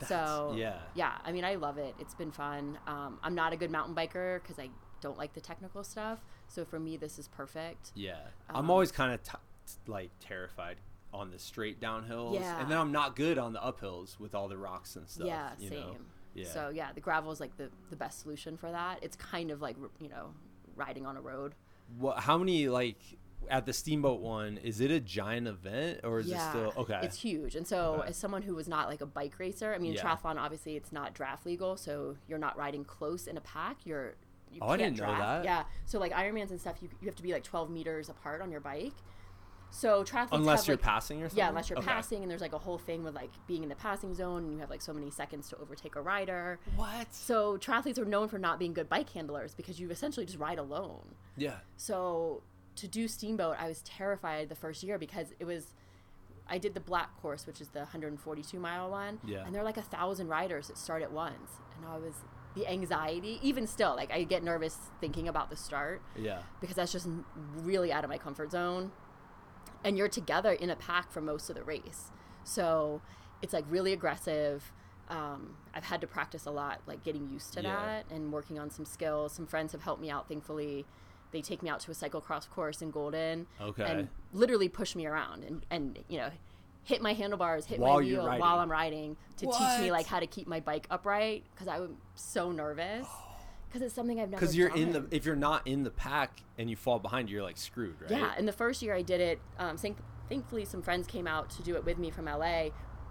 so 0.07 0.53
yeah. 0.57 0.77
yeah, 0.93 1.13
I 1.23 1.31
mean, 1.31 1.45
I 1.45 1.55
love 1.55 1.77
it. 1.77 1.95
It's 1.99 2.13
been 2.13 2.31
fun. 2.31 2.77
Um, 2.85 3.17
I'm 3.23 3.33
not 3.33 3.53
a 3.53 3.55
good 3.55 3.71
mountain 3.71 3.95
biker 3.95 4.41
because 4.43 4.59
I 4.59 4.69
don't 5.01 5.17
like 5.17 5.33
the 5.33 5.41
technical 5.41 5.83
stuff. 5.83 6.19
So 6.47 6.65
for 6.65 6.79
me, 6.79 6.97
this 6.97 7.19
is 7.19 7.27
perfect. 7.27 7.91
Yeah. 7.95 8.19
I'm 8.49 8.55
Um, 8.65 8.69
always 8.71 8.91
kind 8.91 9.13
of 9.13 9.21
t- 9.23 9.31
like 9.87 10.11
terrified 10.19 10.77
on 11.13 11.31
the 11.31 11.39
straight 11.39 11.79
downhills. 11.79 12.35
Yeah. 12.35 12.59
And 12.59 12.69
then 12.69 12.77
I'm 12.77 12.91
not 12.91 13.15
good 13.15 13.37
on 13.37 13.53
the 13.53 13.59
uphills 13.59 14.19
with 14.19 14.35
all 14.35 14.47
the 14.47 14.57
rocks 14.57 14.95
and 14.95 15.07
stuff. 15.09 15.27
yeah, 15.27 15.51
you 15.59 15.69
same. 15.69 15.79
Know? 15.79 15.95
Yeah. 16.33 16.47
So 16.49 16.69
yeah, 16.69 16.91
the 16.93 17.01
gravel 17.01 17.31
is 17.31 17.39
like 17.39 17.55
the 17.57 17.69
the 17.89 17.95
best 17.95 18.19
solution 18.21 18.57
for 18.57 18.69
that. 18.71 18.99
It's 19.01 19.15
kind 19.15 19.51
of 19.51 19.61
like 19.61 19.77
you 19.99 20.09
know 20.09 20.33
riding 20.75 21.05
on 21.05 21.15
a 21.17 21.21
road. 21.21 21.55
what, 21.97 22.19
how 22.19 22.37
many, 22.37 22.67
like, 22.67 22.97
at 23.47 23.65
the 23.67 23.71
Steamboat 23.71 24.19
one, 24.19 24.57
is 24.57 24.81
it 24.81 24.89
a 24.91 24.99
giant 24.99 25.47
event 25.47 25.99
or 26.03 26.19
is 26.19 26.29
it 26.31 26.37
still. 26.49 26.73
Okay. 26.75 26.99
It's 27.03 27.21
huge. 27.21 27.55
And 27.55 27.65
so, 27.65 27.97
Okay. 27.99 28.09
as 28.09 28.17
someone 28.17 28.41
who 28.41 28.55
was 28.55 28.67
not 28.67 28.87
like 28.89 29.01
a 29.01 29.05
bike 29.05 29.37
racer, 29.39 29.73
I 29.73 29.77
mean, 29.77 29.93
Yeah. 29.93 30.01
triathlon 30.03 30.37
obviously 30.37 30.75
it's 30.75 30.91
not 30.91 31.13
draft 31.13 31.45
legal, 31.45 31.77
so 31.77 32.17
you're 32.27 32.39
not 32.39 32.57
riding 32.57 32.83
close 32.83 33.27
in 33.27 33.37
a 33.37 33.41
pack. 33.41 33.85
You're 33.85 34.15
you 34.55 34.61
Oh, 34.63 34.69
I 34.69 34.77
can't 34.77 34.95
didn't 34.95 35.07
know 35.09 35.17
that. 35.17 35.43
Yeah. 35.43 35.63
So 35.85 35.99
like 35.99 36.11
Ironmans 36.13 36.49
and 36.51 36.59
stuff, 36.59 36.77
you, 36.81 36.89
you 37.01 37.05
have 37.07 37.15
to 37.15 37.23
be 37.23 37.33
like 37.33 37.43
12 37.43 37.69
meters 37.69 38.09
apart 38.09 38.41
on 38.41 38.51
your 38.51 38.61
bike. 38.61 38.93
So 39.71 40.03
triathletes 40.05 40.29
Unless 40.31 40.61
have, 40.61 40.67
you're 40.69 40.77
like, 40.77 40.83
passing 40.85 41.17
or 41.21 41.25
something? 41.27 41.37
yeah, 41.37 41.49
unless 41.49 41.69
you're 41.69 41.79
Okay. 41.79 41.87
passing, 41.87 42.21
and 42.21 42.31
there's 42.31 42.39
like 42.39 42.53
a 42.53 42.57
whole 42.57 42.77
thing 42.77 43.03
with 43.03 43.13
like 43.13 43.31
being 43.45 43.61
in 43.63 43.67
the 43.67 43.75
passing 43.75 44.13
zone, 44.15 44.43
and 44.43 44.53
you 44.53 44.59
have 44.59 44.69
like 44.69 44.81
so 44.81 44.93
many 44.93 45.11
seconds 45.11 45.49
to 45.49 45.57
overtake 45.57 45.95
a 45.97 46.01
rider. 46.01 46.59
What? 46.77 47.13
So 47.13 47.57
triathletes 47.57 47.97
are 47.99 48.05
known 48.05 48.29
for 48.29 48.39
not 48.39 48.57
being 48.57 48.73
good 48.73 48.87
bike 48.87 49.09
handlers 49.11 49.53
because 49.53 49.77
you 49.79 49.89
essentially 49.89 50.25
just 50.25 50.39
ride 50.39 50.59
alone. 50.59 51.15
Yeah. 51.35 51.55
So 51.75 52.41
to 52.77 52.87
do 52.87 53.07
steamboat, 53.09 53.57
I 53.59 53.67
was 53.67 53.81
terrified 53.81 54.47
the 54.47 54.55
first 54.55 54.81
year 54.83 54.97
because 54.97 55.33
it 55.39 55.45
was. 55.45 55.73
I 56.47 56.59
did 56.59 56.75
the 56.75 56.79
black 56.79 57.19
course, 57.21 57.47
which 57.47 57.59
is 57.59 57.69
the 57.69 57.79
142 57.79 58.59
mile 58.59 58.89
one, 58.91 59.19
Yeah. 59.25 59.43
and 59.45 59.53
there 59.53 59.61
are 59.63 59.65
like 59.65 59.77
a 59.77 59.81
thousand 59.81 60.27
riders 60.27 60.67
that 60.67 60.77
start 60.77 61.01
at 61.01 61.11
once, 61.11 61.53
and 61.75 61.85
I 61.91 61.97
was 61.97 62.13
the 62.55 62.67
anxiety. 62.67 63.39
Even 63.41 63.67
still, 63.67 63.95
like 63.95 64.11
I 64.11 64.23
get 64.23 64.43
nervous 64.43 64.77
thinking 65.01 65.27
about 65.27 65.49
the 65.49 65.55
start 65.55 66.01
Yeah. 66.15 66.39
because 66.61 66.75
that's 66.75 66.91
just 66.91 67.07
really 67.57 67.91
out 67.91 68.03
of 68.03 68.09
my 68.09 68.17
comfort 68.17 68.51
zone. 68.51 68.91
And 69.83 69.97
you're 69.97 70.07
together 70.09 70.51
in 70.51 70.69
a 70.69 70.75
pack 70.75 71.11
for 71.11 71.21
most 71.21 71.49
of 71.49 71.55
the 71.55 71.63
race, 71.63 72.11
so 72.43 73.01
it's 73.41 73.53
like 73.53 73.65
really 73.69 73.93
aggressive. 73.93 74.71
Um, 75.09 75.57
I've 75.75 75.83
had 75.83 76.01
to 76.01 76.07
practice 76.07 76.47
a 76.47 76.51
lot, 76.51 76.81
like 76.87 77.03
getting 77.03 77.29
used 77.29 77.53
to 77.53 77.61
Yeah. 77.61 77.75
that 77.75 78.05
and 78.09 78.33
working 78.33 78.57
on 78.57 78.71
some 78.71 78.85
skills. 78.85 79.33
Some 79.33 79.45
friends 79.45 79.71
have 79.73 79.83
helped 79.83 80.01
me 80.01 80.09
out, 80.09 80.27
thankfully. 80.27 80.85
They 81.31 81.41
take 81.43 81.61
me 81.61 81.69
out 81.69 81.81
to 81.81 81.91
a 81.91 81.93
cyclocross 81.93 82.49
course 82.49 82.81
in 82.81 82.89
Golden 82.89 83.45
Okay. 83.61 83.83
and 83.83 84.09
literally 84.33 84.69
push 84.69 84.95
me 84.95 85.05
around 85.05 85.43
and, 85.43 85.63
and 85.69 85.99
you 86.07 86.17
know 86.17 86.29
hit 86.85 87.01
my 87.01 87.13
handlebars, 87.13 87.65
hit 87.65 87.79
While 87.79 87.95
my 87.99 88.05
wheel 88.05 88.23
while 88.39 88.59
I'm 88.59 88.71
riding 88.71 89.17
to 89.37 89.45
teach 89.47 89.79
me 89.81 89.91
like 89.91 90.05
how 90.05 90.19
to 90.19 90.27
keep 90.27 90.47
my 90.47 90.59
bike 90.59 90.87
upright 90.89 91.43
because 91.53 91.67
I'm 91.67 91.97
so 92.13 92.51
nervous 92.51 93.07
because 93.67 93.81
it's 93.81 93.93
something 93.93 94.21
I've 94.21 94.29
never 94.29 94.39
Because 94.39 94.55
you're 94.55 94.73
in 94.73 94.93
the. 94.93 95.05
If 95.11 95.25
you're 95.25 95.35
not 95.35 95.67
in 95.67 95.83
the 95.83 95.89
pack 95.91 96.39
and 96.57 96.69
you 96.69 96.75
fall 96.75 96.99
behind, 96.99 97.29
you're 97.29 97.43
like 97.43 97.57
screwed, 97.57 97.99
right? 98.01 98.11
Yeah, 98.11 98.33
and 98.37 98.47
the 98.47 98.53
first 98.53 98.81
year 98.81 98.95
I 98.95 99.01
did 99.01 99.19
it, 99.19 99.41
um, 99.59 99.77
thank- 99.77 99.97
thankfully 100.29 100.63
some 100.63 100.81
friends 100.81 101.07
came 101.07 101.27
out 101.27 101.49
to 101.51 101.63
do 101.63 101.75
it 101.75 101.83
with 101.83 101.97
me 101.97 102.11
from 102.11 102.25
LA, 102.25 102.69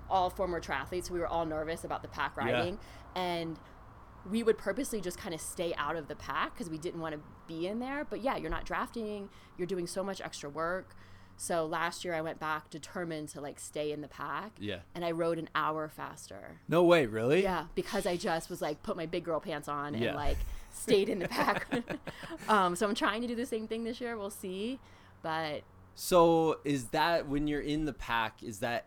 all 0.09 0.31
former 0.31 0.61
triathletes. 0.61 1.07
So 1.09 1.15
we 1.15 1.19
were 1.21 1.27
all 1.27 1.45
nervous 1.45 1.85
about 1.85 2.03
the 2.03 2.09
pack 2.09 2.35
Yeah. 2.37 2.45
riding, 2.45 2.79
and 3.17 3.59
we 4.31 4.43
would 4.45 4.57
purposely 4.57 5.01
just 5.01 5.19
kind 5.19 5.35
of 5.35 5.41
stay 5.41 5.75
out 5.77 5.97
of 5.97 6.07
the 6.09 6.17
pack 6.17 6.55
because 6.55 6.71
we 6.71 6.79
didn't 6.79 7.01
want 7.01 7.15
to 7.15 7.21
be 7.49 7.67
in 7.67 7.81
there. 7.81 8.07
But 8.09 8.23
yeah, 8.23 8.37
you're 8.37 8.51
not 8.51 8.65
drafting. 8.65 9.29
You're 9.59 9.67
doing 9.67 9.87
so 9.89 10.03
much 10.05 10.21
extra 10.21 10.49
work. 10.49 10.95
So 11.37 11.67
last 11.67 12.05
year 12.05 12.15
I 12.15 12.21
went 12.21 12.39
back 12.39 12.71
determined 12.71 13.29
to 13.31 13.41
like 13.41 13.59
stay 13.59 13.93
in 13.93 14.01
the 14.01 14.09
pack. 14.09 14.53
Yeah. 14.59 14.79
And 14.95 15.05
I 15.05 15.11
rode 15.11 15.39
an 15.39 15.49
hour 15.55 15.89
faster. 15.89 16.61
No 16.69 16.83
way, 16.85 17.07
really? 17.07 17.43
Yeah, 17.43 17.67
because 17.75 18.07
I 18.07 18.17
just 18.17 18.49
was 18.51 18.63
like 18.63 18.83
put 18.83 18.97
my 18.97 19.07
big 19.07 19.25
girl 19.25 19.41
pants 19.41 19.69
on 19.69 19.95
and 19.95 20.15
like 20.17 20.39
stayed 20.73 21.09
in 21.09 21.19
the 21.19 21.29
pack. 21.29 21.67
um, 22.49 22.77
so 22.77 22.87
I'm 22.89 22.95
trying 22.95 23.23
to 23.23 23.27
do 23.29 23.35
the 23.35 23.47
same 23.47 23.67
thing 23.67 23.85
this 23.85 24.01
year. 24.01 24.17
We'll 24.17 24.31
see, 24.31 24.79
but 25.23 25.63
So 25.95 26.61
is 26.65 26.87
that 26.89 27.29
when 27.29 27.47
you're 27.49 27.61
in 27.61 27.85
the 27.85 27.93
pack? 27.93 28.43
Is 28.43 28.61
that 28.61 28.87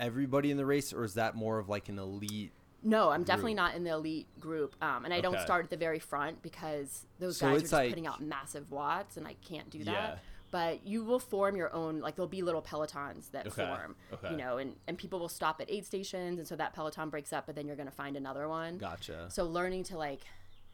everybody 0.00 0.50
in 0.50 0.56
the 0.56 0.66
race, 0.66 0.92
or 0.92 1.04
is 1.04 1.14
that 1.14 1.34
more 1.34 1.58
of 1.58 1.68
like 1.68 1.88
an 1.88 1.98
elite? 1.98 2.52
no, 2.84 3.10
I'm 3.10 3.22
definitely 3.22 3.54
not 3.54 3.76
in 3.76 3.84
the 3.84 3.90
elite 3.92 4.26
group. 4.40 4.74
Um, 4.82 5.04
and 5.04 5.14
I 5.14 5.20
don't 5.20 5.38
start 5.38 5.62
at 5.64 5.70
the 5.70 5.76
very 5.76 6.00
front 6.00 6.42
because 6.42 7.06
those 7.20 7.36
So 7.36 7.46
guys 7.46 7.56
are 7.56 7.60
just 7.60 7.72
like- 7.72 7.90
putting 7.90 8.08
out 8.08 8.20
massive 8.20 8.72
watts, 8.72 9.16
and 9.16 9.24
I 9.26 9.34
can't 9.34 9.70
do 9.70 9.84
that. 9.84 9.92
Yeah. 9.92 10.14
But 10.52 10.86
you 10.86 11.02
will 11.02 11.18
form 11.18 11.56
your 11.56 11.72
own. 11.74 11.98
Like 12.00 12.14
there'll 12.14 12.28
be 12.28 12.42
little 12.42 12.62
pelotons 12.62 13.32
that 13.32 13.48
Okay, 13.48 13.66
form. 13.66 13.96
okay. 14.12 14.30
You 14.30 14.36
know, 14.36 14.58
and 14.58 14.76
and 14.86 14.96
people 14.96 15.18
will 15.18 15.28
stop 15.28 15.60
at 15.60 15.68
aid 15.68 15.84
stations, 15.84 16.38
and 16.38 16.46
so 16.46 16.54
that 16.54 16.74
peloton 16.74 17.08
breaks 17.10 17.32
up, 17.32 17.46
but 17.46 17.56
then 17.56 17.66
you're 17.66 17.74
gonna 17.76 17.90
find 17.90 18.16
another 18.16 18.48
one. 18.48 18.78
Gotcha. 18.78 19.26
So 19.30 19.44
learning 19.44 19.82
to 19.84 19.96
like 19.98 20.20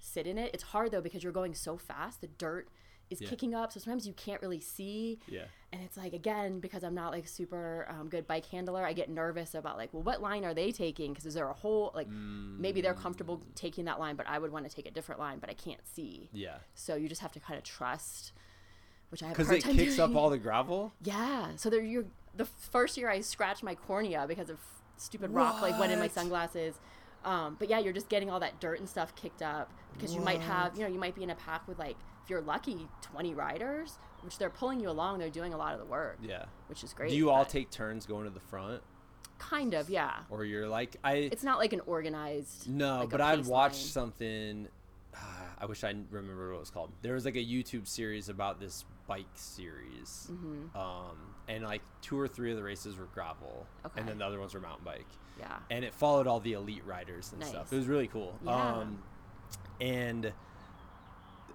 sit 0.00 0.26
in 0.26 0.36
it, 0.36 0.50
it's 0.52 0.62
hard 0.64 0.90
though 0.90 1.00
because 1.00 1.22
you're 1.22 1.32
going 1.32 1.54
so 1.54 1.78
fast. 1.78 2.20
The 2.20 2.26
dirt 2.26 2.68
is 3.10 3.22
Yeah. 3.22 3.28
kicking 3.30 3.54
up, 3.54 3.72
so 3.72 3.80
sometimes 3.80 4.06
you 4.06 4.12
can't 4.12 4.42
really 4.42 4.60
see. 4.60 5.18
Yeah. 5.28 5.44
And 5.72 5.82
it's 5.82 5.96
like 5.96 6.12
again 6.12 6.60
because 6.60 6.82
I'm 6.84 6.94
not 6.94 7.12
like 7.12 7.26
super 7.28 7.86
um, 7.88 8.08
good 8.08 8.26
bike 8.26 8.46
handler, 8.46 8.84
I 8.84 8.92
get 8.92 9.08
nervous 9.08 9.54
about 9.54 9.76
like, 9.78 9.94
well, 9.94 10.02
what 10.02 10.20
line 10.20 10.44
are 10.44 10.54
they 10.54 10.72
taking? 10.72 11.12
Because 11.12 11.24
is 11.24 11.34
there 11.34 11.48
a 11.48 11.54
whole 11.54 11.92
like 11.94 12.08
maybe 12.08 12.80
they're 12.80 12.94
comfortable 12.94 13.42
taking 13.54 13.84
that 13.86 13.98
line, 14.00 14.16
but 14.16 14.26
I 14.28 14.38
would 14.40 14.50
want 14.52 14.68
to 14.68 14.74
take 14.74 14.86
a 14.86 14.90
different 14.90 15.20
line, 15.20 15.38
but 15.38 15.48
I 15.48 15.54
can't 15.54 15.86
see. 15.86 16.28
Yeah. 16.32 16.56
So 16.74 16.96
you 16.96 17.08
just 17.08 17.20
have 17.22 17.32
to 17.32 17.40
kind 17.40 17.56
of 17.56 17.64
trust, 17.64 18.32
which 19.10 19.22
I 19.22 19.28
have 19.28 19.36
Because 19.36 19.50
it 19.50 19.64
kicks 19.64 19.98
up 19.98 20.14
all 20.14 20.30
the 20.30 20.38
gravel. 20.38 20.92
Yeah. 21.02 21.48
So 21.56 21.70
there, 21.70 21.82
you're 21.82 22.04
the 22.36 22.44
first 22.44 22.96
year 22.96 23.10
I 23.10 23.20
scratched 23.20 23.62
my 23.62 23.74
cornea 23.74 24.24
because 24.28 24.48
of 24.50 24.58
stupid 24.96 25.30
rock 25.30 25.60
like 25.62 25.78
went 25.78 25.92
in 25.92 25.98
my 25.98 26.08
sunglasses. 26.08 26.74
Um, 27.24 27.56
but 27.58 27.68
yeah, 27.68 27.78
you're 27.78 27.92
just 27.92 28.08
getting 28.08 28.30
all 28.30 28.40
that 28.40 28.60
dirt 28.60 28.78
and 28.78 28.88
stuff 28.88 29.14
kicked 29.16 29.42
up 29.42 29.70
because 29.94 30.14
you 30.14 30.20
might 30.20 30.40
have, 30.40 30.76
you 30.76 30.82
know, 30.82 30.88
you 30.88 31.00
might 31.00 31.14
be 31.14 31.22
in 31.24 31.30
a 31.30 31.34
pack 31.34 31.66
with 31.66 31.78
like, 31.78 31.96
if 32.22 32.30
you're 32.30 32.40
lucky, 32.40 32.86
20 33.02 33.34
riders, 33.34 33.98
which 34.22 34.38
they're 34.38 34.50
pulling 34.50 34.80
you 34.80 34.88
along. 34.88 35.18
They're 35.18 35.28
doing 35.30 35.52
a 35.52 35.56
lot 35.56 35.72
of 35.74 35.80
the 35.80 35.86
work, 35.86 36.18
Yeah. 36.22 36.44
which 36.68 36.84
is 36.84 36.92
great. 36.92 37.10
Do 37.10 37.16
you 37.16 37.30
all 37.30 37.44
take 37.44 37.70
turns 37.70 38.06
going 38.06 38.24
to 38.24 38.30
the 38.30 38.40
front, 38.40 38.82
kind 39.38 39.74
of, 39.74 39.90
yeah. 39.90 40.12
or 40.30 40.44
you're 40.44 40.68
like 40.68 40.96
I? 41.02 41.14
It's 41.14 41.42
not 41.42 41.58
like 41.58 41.72
an 41.72 41.80
organized. 41.86 42.68
No, 42.70 43.00
like 43.00 43.10
but 43.10 43.20
I've 43.20 43.48
watched 43.48 43.86
something. 43.86 44.68
I 45.60 45.66
wish 45.66 45.82
I 45.82 45.94
remember 46.10 46.50
what 46.50 46.56
it 46.56 46.60
was 46.60 46.70
called. 46.70 46.92
There 47.02 47.14
was 47.14 47.24
like 47.24 47.36
a 47.36 47.44
YouTube 47.44 47.88
series 47.88 48.28
about 48.28 48.60
this 48.60 48.84
bike 49.08 49.26
series, 49.34 50.28
Mm-hmm. 50.30 50.76
um, 50.78 51.16
and 51.48 51.64
like 51.64 51.82
two 52.02 52.18
or 52.20 52.28
three 52.28 52.52
of 52.52 52.56
the 52.56 52.62
races 52.62 52.96
were 52.96 53.06
gravel, 53.06 53.66
Okay. 53.86 53.98
and 54.00 54.08
then 54.08 54.18
the 54.18 54.24
other 54.24 54.38
ones 54.38 54.54
were 54.54 54.60
mountain 54.60 54.84
bike, 54.84 55.06
Yeah. 55.40 55.56
and 55.70 55.84
it 55.84 55.92
followed 55.94 56.28
all 56.28 56.38
the 56.38 56.52
elite 56.52 56.84
riders 56.86 57.32
and 57.32 57.40
Nice. 57.40 57.48
stuff. 57.50 57.72
It 57.72 57.76
was 57.76 57.88
really 57.88 58.06
cool. 58.06 58.38
Yeah. 58.44 58.52
Um, 58.78 59.02
and 59.80 60.32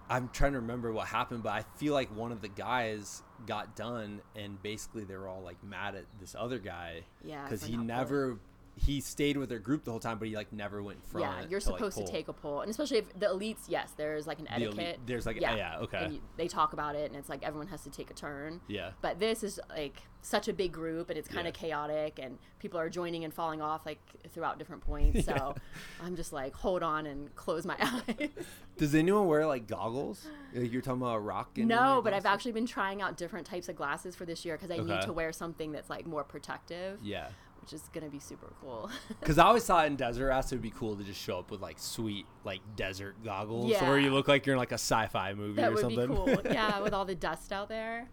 I'm 0.10 0.30
trying 0.30 0.52
to 0.54 0.60
remember 0.60 0.92
what 0.92 1.08
happened, 1.08 1.44
but 1.44 1.54
I 1.54 1.62
feel 1.78 1.94
like 1.94 2.14
one 2.16 2.32
of 2.34 2.42
the 2.42 2.50
guys 2.50 3.24
got 3.46 3.76
done, 3.76 4.22
and 4.36 4.62
basically 4.62 5.06
they 5.06 5.16
were 5.16 5.28
all 5.28 5.42
like 5.42 5.64
mad 5.64 5.96
at 5.96 6.06
this 6.20 6.36
other 6.38 6.60
guy 6.60 7.04
Yeah. 7.24 7.44
because 7.44 7.64
he 7.64 7.78
never 7.78 8.38
he 8.76 9.00
stayed 9.02 9.38
with 9.38 9.50
their 9.50 9.60
group 9.60 9.84
the 9.84 9.92
whole 9.92 10.00
time, 10.00 10.18
but 10.18 10.28
he 10.28 10.36
like 10.36 10.52
never 10.52 10.82
went 10.82 11.06
front. 11.06 11.26
yeah, 11.44 11.48
you're 11.50 11.60
to, 11.60 11.66
supposed 11.68 11.96
pull. 11.98 12.06
to 12.06 12.12
take 12.12 12.28
a 12.28 12.34
poll, 12.34 12.62
and 12.62 12.70
especially 12.72 12.98
if 12.98 13.14
the 13.20 13.28
elites, 13.28 13.66
yes, 13.68 13.92
there's 13.98 14.26
like 14.26 14.40
an 14.40 14.46
The 14.46 14.66
elite- 14.66 14.80
etiquette. 14.80 15.00
There's 15.06 15.26
like 15.26 15.40
yeah, 15.40 15.56
yeah 15.56 15.78
okay, 15.80 16.06
And 16.06 16.14
you, 16.16 16.22
they 16.38 16.48
talk 16.48 16.74
about 16.74 16.96
it, 16.96 17.06
and 17.12 17.16
it's 17.16 17.30
like 17.30 17.44
everyone 17.44 17.68
has 17.68 17.84
to 17.84 17.90
take 17.92 18.10
a 18.10 18.14
turn. 18.16 18.62
yeah. 18.68 18.92
But 19.02 19.20
this 19.20 19.44
is 19.44 19.60
like 19.70 20.02
such 20.22 20.48
a 20.48 20.54
big 20.54 20.72
group, 20.72 21.10
and 21.10 21.20
it's 21.20 21.28
kind 21.28 21.44
Yeah. 21.46 21.50
of 21.50 21.54
chaotic, 21.54 22.18
and 22.20 22.40
people 22.60 22.80
are 22.80 22.90
joining 22.90 23.24
and 23.26 23.34
falling 23.34 23.62
off 23.62 23.86
like 23.86 24.00
throughout 24.30 24.58
different 24.58 24.82
points. 24.82 25.28
Yeah. 25.28 25.38
So 25.38 25.56
I'm 26.02 26.16
just 26.16 26.34
like, 26.34 26.56
hold 26.56 26.82
on 26.82 27.06
and 27.06 27.34
close 27.36 27.66
my 27.66 27.76
eyes. 27.80 28.30
Does 28.78 28.96
anyone 28.96 29.28
wear 29.28 29.46
like 29.46 29.68
goggles? 29.68 30.26
Like 30.54 30.72
you're 30.72 30.82
talking 30.82 31.02
about 31.02 31.24
rock? 31.24 31.58
and 31.58 31.68
no, 31.68 32.02
but 32.04 32.14
I've 32.14 32.26
actually 32.26 32.54
been 32.54 32.66
trying 32.66 33.02
out 33.04 33.18
different 33.18 33.46
types 33.46 33.70
of 33.70 33.76
glasses 33.76 34.16
for 34.16 34.26
this 34.26 34.44
year 34.46 34.56
because 34.58 34.72
I 34.72 34.80
Okay. 34.82 34.96
need 34.96 35.02
to 35.04 35.14
wear 35.14 35.32
something 35.32 35.72
that's 35.72 35.90
like 35.90 36.08
more 36.08 36.24
protective, 36.24 37.00
Yeah, 37.04 37.28
which 37.64 37.72
is 37.72 37.82
gonna 37.94 38.10
be 38.10 38.20
super 38.20 38.52
cool. 38.60 38.90
because 39.22 39.38
I 39.38 39.46
always 39.46 39.64
thought 39.64 39.88
in 39.88 39.96
Desert 39.96 40.28
Rats 40.28 40.52
it 40.52 40.56
would 40.56 40.62
be 40.62 40.70
cool 40.72 40.98
to 40.98 41.04
just 41.04 41.22
show 41.22 41.40
up 41.40 41.50
with 41.50 41.62
like 41.62 41.80
sweet 41.80 42.26
like 42.44 42.60
desert 42.76 43.16
goggles, 43.24 43.72
Yeah. 43.72 43.88
where 43.88 43.98
you 43.98 44.12
look 44.12 44.28
like 44.28 44.46
you're 44.46 44.56
in 44.56 44.60
like 44.60 44.72
a 44.72 44.76
sci-fi 44.76 45.34
movie 45.34 45.62
that 45.62 45.70
or 45.70 45.76
would 45.76 45.82
something. 45.82 46.10
be 46.10 46.16
cool. 46.16 46.42
yeah, 46.52 46.82
with 46.82 46.94
all 46.94 47.06
the 47.06 47.16
dust 47.16 47.54
out 47.54 47.70
there. 47.70 48.10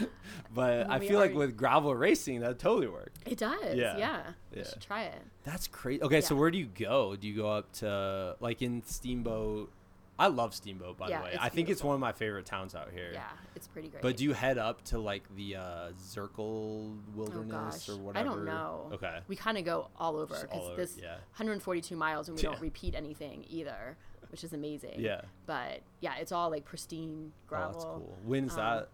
but 0.54 0.88
I 0.90 1.00
feel 1.00 1.18
like 1.18 1.34
with 1.34 1.54
gravel 1.54 1.94
racing 1.94 2.40
that 2.40 2.58
totally 2.58 2.88
work. 2.88 3.12
It 3.26 3.36
does. 3.38 3.74
Yeah. 3.76 3.98
Yeah. 3.98 4.22
Yeah. 4.54 4.64
Should 4.64 4.80
try 4.80 5.02
it. 5.02 5.20
That's 5.44 5.68
crazy. 5.68 6.02
Okay, 6.02 6.22
so 6.22 6.34
where 6.34 6.50
do 6.50 6.56
you 6.56 6.66
go? 6.66 7.14
Do 7.14 7.28
you 7.28 7.36
go 7.36 7.48
up 7.50 7.70
to 7.74 8.36
like 8.40 8.62
in 8.62 8.82
Steamboat? 8.86 9.70
I 10.18 10.28
love 10.28 10.54
Steamboat 10.54 10.96
by 10.96 11.08
Yeah, 11.08 11.18
the 11.18 11.24
way. 11.24 11.36
I 11.38 11.48
think 11.50 11.68
it's 11.68 11.84
one 11.84 11.94
of 11.94 12.00
my 12.00 12.12
favorite 12.12 12.46
towns 12.46 12.74
out 12.74 12.90
here. 12.92 13.10
Yeah, 13.12 13.24
it's 13.54 13.68
pretty 13.68 13.88
great. 13.88 14.02
But 14.02 14.16
do 14.16 14.24
you 14.24 14.32
head 14.32 14.56
up 14.56 14.82
to 14.86 14.98
like 14.98 15.22
the 15.36 15.56
uh, 15.56 15.88
Zirkel 16.00 16.38
Oh 16.38 16.94
Wilderness 17.14 17.86
gosh, 17.86 17.88
or 17.90 17.98
whatever? 18.00 18.26
I 18.26 18.28
don't 18.28 18.44
know. 18.44 18.88
Okay. 18.94 19.18
We 19.28 19.36
kind 19.36 19.58
of 19.58 19.64
go 19.64 19.88
all 19.98 20.16
over 20.16 20.34
because 20.40 20.76
this 20.76 20.98
yeah. 21.02 21.16
142 21.36 21.96
miles 21.96 22.28
and 22.28 22.36
we 22.36 22.42
Yeah. 22.42 22.50
don't 22.52 22.62
repeat 22.62 22.94
anything 22.94 23.44
either, 23.48 23.96
which 24.30 24.42
is 24.42 24.52
amazing. 24.54 24.94
Yeah. 25.00 25.20
But 25.44 25.80
yeah, 26.00 26.16
it's 26.18 26.32
all 26.32 26.50
like 26.50 26.64
pristine 26.64 27.32
Oh, 27.34 27.46
gravel. 27.46 27.72
that's 27.72 27.84
cool. 27.84 28.18
When's 28.24 28.52
Um, 28.52 28.56
that? 28.58 28.88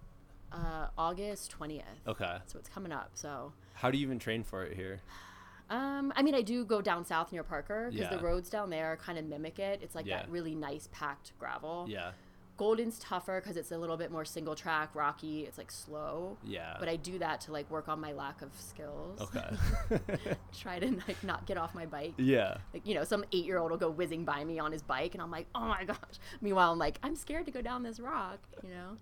Uh, 0.51 0.89
August 0.99 1.55
20th. 1.59 1.83
Okay. 2.09 2.39
So 2.47 2.59
it's 2.59 2.69
coming 2.69 2.93
up. 2.93 3.11
So, 3.15 3.53
How 3.75 3.91
do 3.91 3.97
you 3.97 4.05
even 4.05 4.19
train 4.19 4.43
for 4.45 4.65
it 4.65 4.77
here? 4.77 5.01
Um, 5.73 6.13
I 6.15 6.23
mean, 6.23 6.35
I 6.35 6.43
do 6.43 6.65
go 6.65 6.81
down 6.81 7.05
south 7.05 7.33
near 7.33 7.43
Parker 7.43 7.89
because 7.91 8.11
Yeah. 8.11 8.17
the 8.17 8.23
roads 8.23 8.51
down 8.51 8.71
there 8.71 8.97
kind 9.05 9.19
of 9.19 9.25
mimic 9.25 9.59
it. 9.59 9.81
It's 9.83 9.95
like 9.95 10.07
Yeah. 10.07 10.19
that 10.19 10.31
really 10.31 10.55
nice 10.55 10.89
packed 10.93 11.33
gravel. 11.39 11.87
Yeah. 11.89 12.13
Golden's 12.59 12.99
tougher 12.99 13.41
because 13.41 13.57
it's 13.57 13.73
a 13.73 13.79
little 13.79 13.97
bit 13.97 14.11
more 14.13 14.25
single 14.27 14.55
track, 14.55 14.95
rocky. 14.95 15.45
It's 15.47 15.57
like 15.57 15.71
slow. 15.71 16.37
Yeah. 16.45 16.77
But 16.79 16.89
I 16.91 16.97
do 16.97 17.19
that 17.19 17.41
to 17.43 17.53
like 17.53 17.69
work 17.71 17.89
on 17.89 17.99
my 18.01 18.13
lack 18.13 18.43
of 18.43 18.51
skills. 18.61 19.21
Okay. 19.21 19.57
Try 20.53 20.79
to 20.79 20.91
like 21.09 21.25
not 21.25 21.47
get 21.47 21.57
off 21.57 21.75
my 21.75 21.87
bike. 21.87 22.13
yeah. 22.19 22.59
Like, 22.75 22.87
you 22.87 22.95
know, 22.95 23.05
some 23.05 23.25
eight 23.33 23.47
year 23.47 23.59
old 23.59 23.71
will 23.71 23.79
go 23.79 23.91
whizzing 23.91 24.25
by 24.25 24.45
me 24.45 24.59
on 24.59 24.71
his 24.71 24.83
bike 24.83 25.15
and 25.15 25.23
I'm 25.23 25.31
like, 25.31 25.47
oh 25.55 25.67
my 25.67 25.85
gosh. 25.85 25.97
Meanwhile, 26.43 26.73
I'm 26.73 26.79
like, 26.79 26.99
I'm 27.03 27.17
scared 27.17 27.47
to 27.47 27.53
go 27.53 27.63
down 27.63 27.83
this 27.83 27.99
rock, 27.99 28.39
you 28.63 28.71
know? 28.71 28.97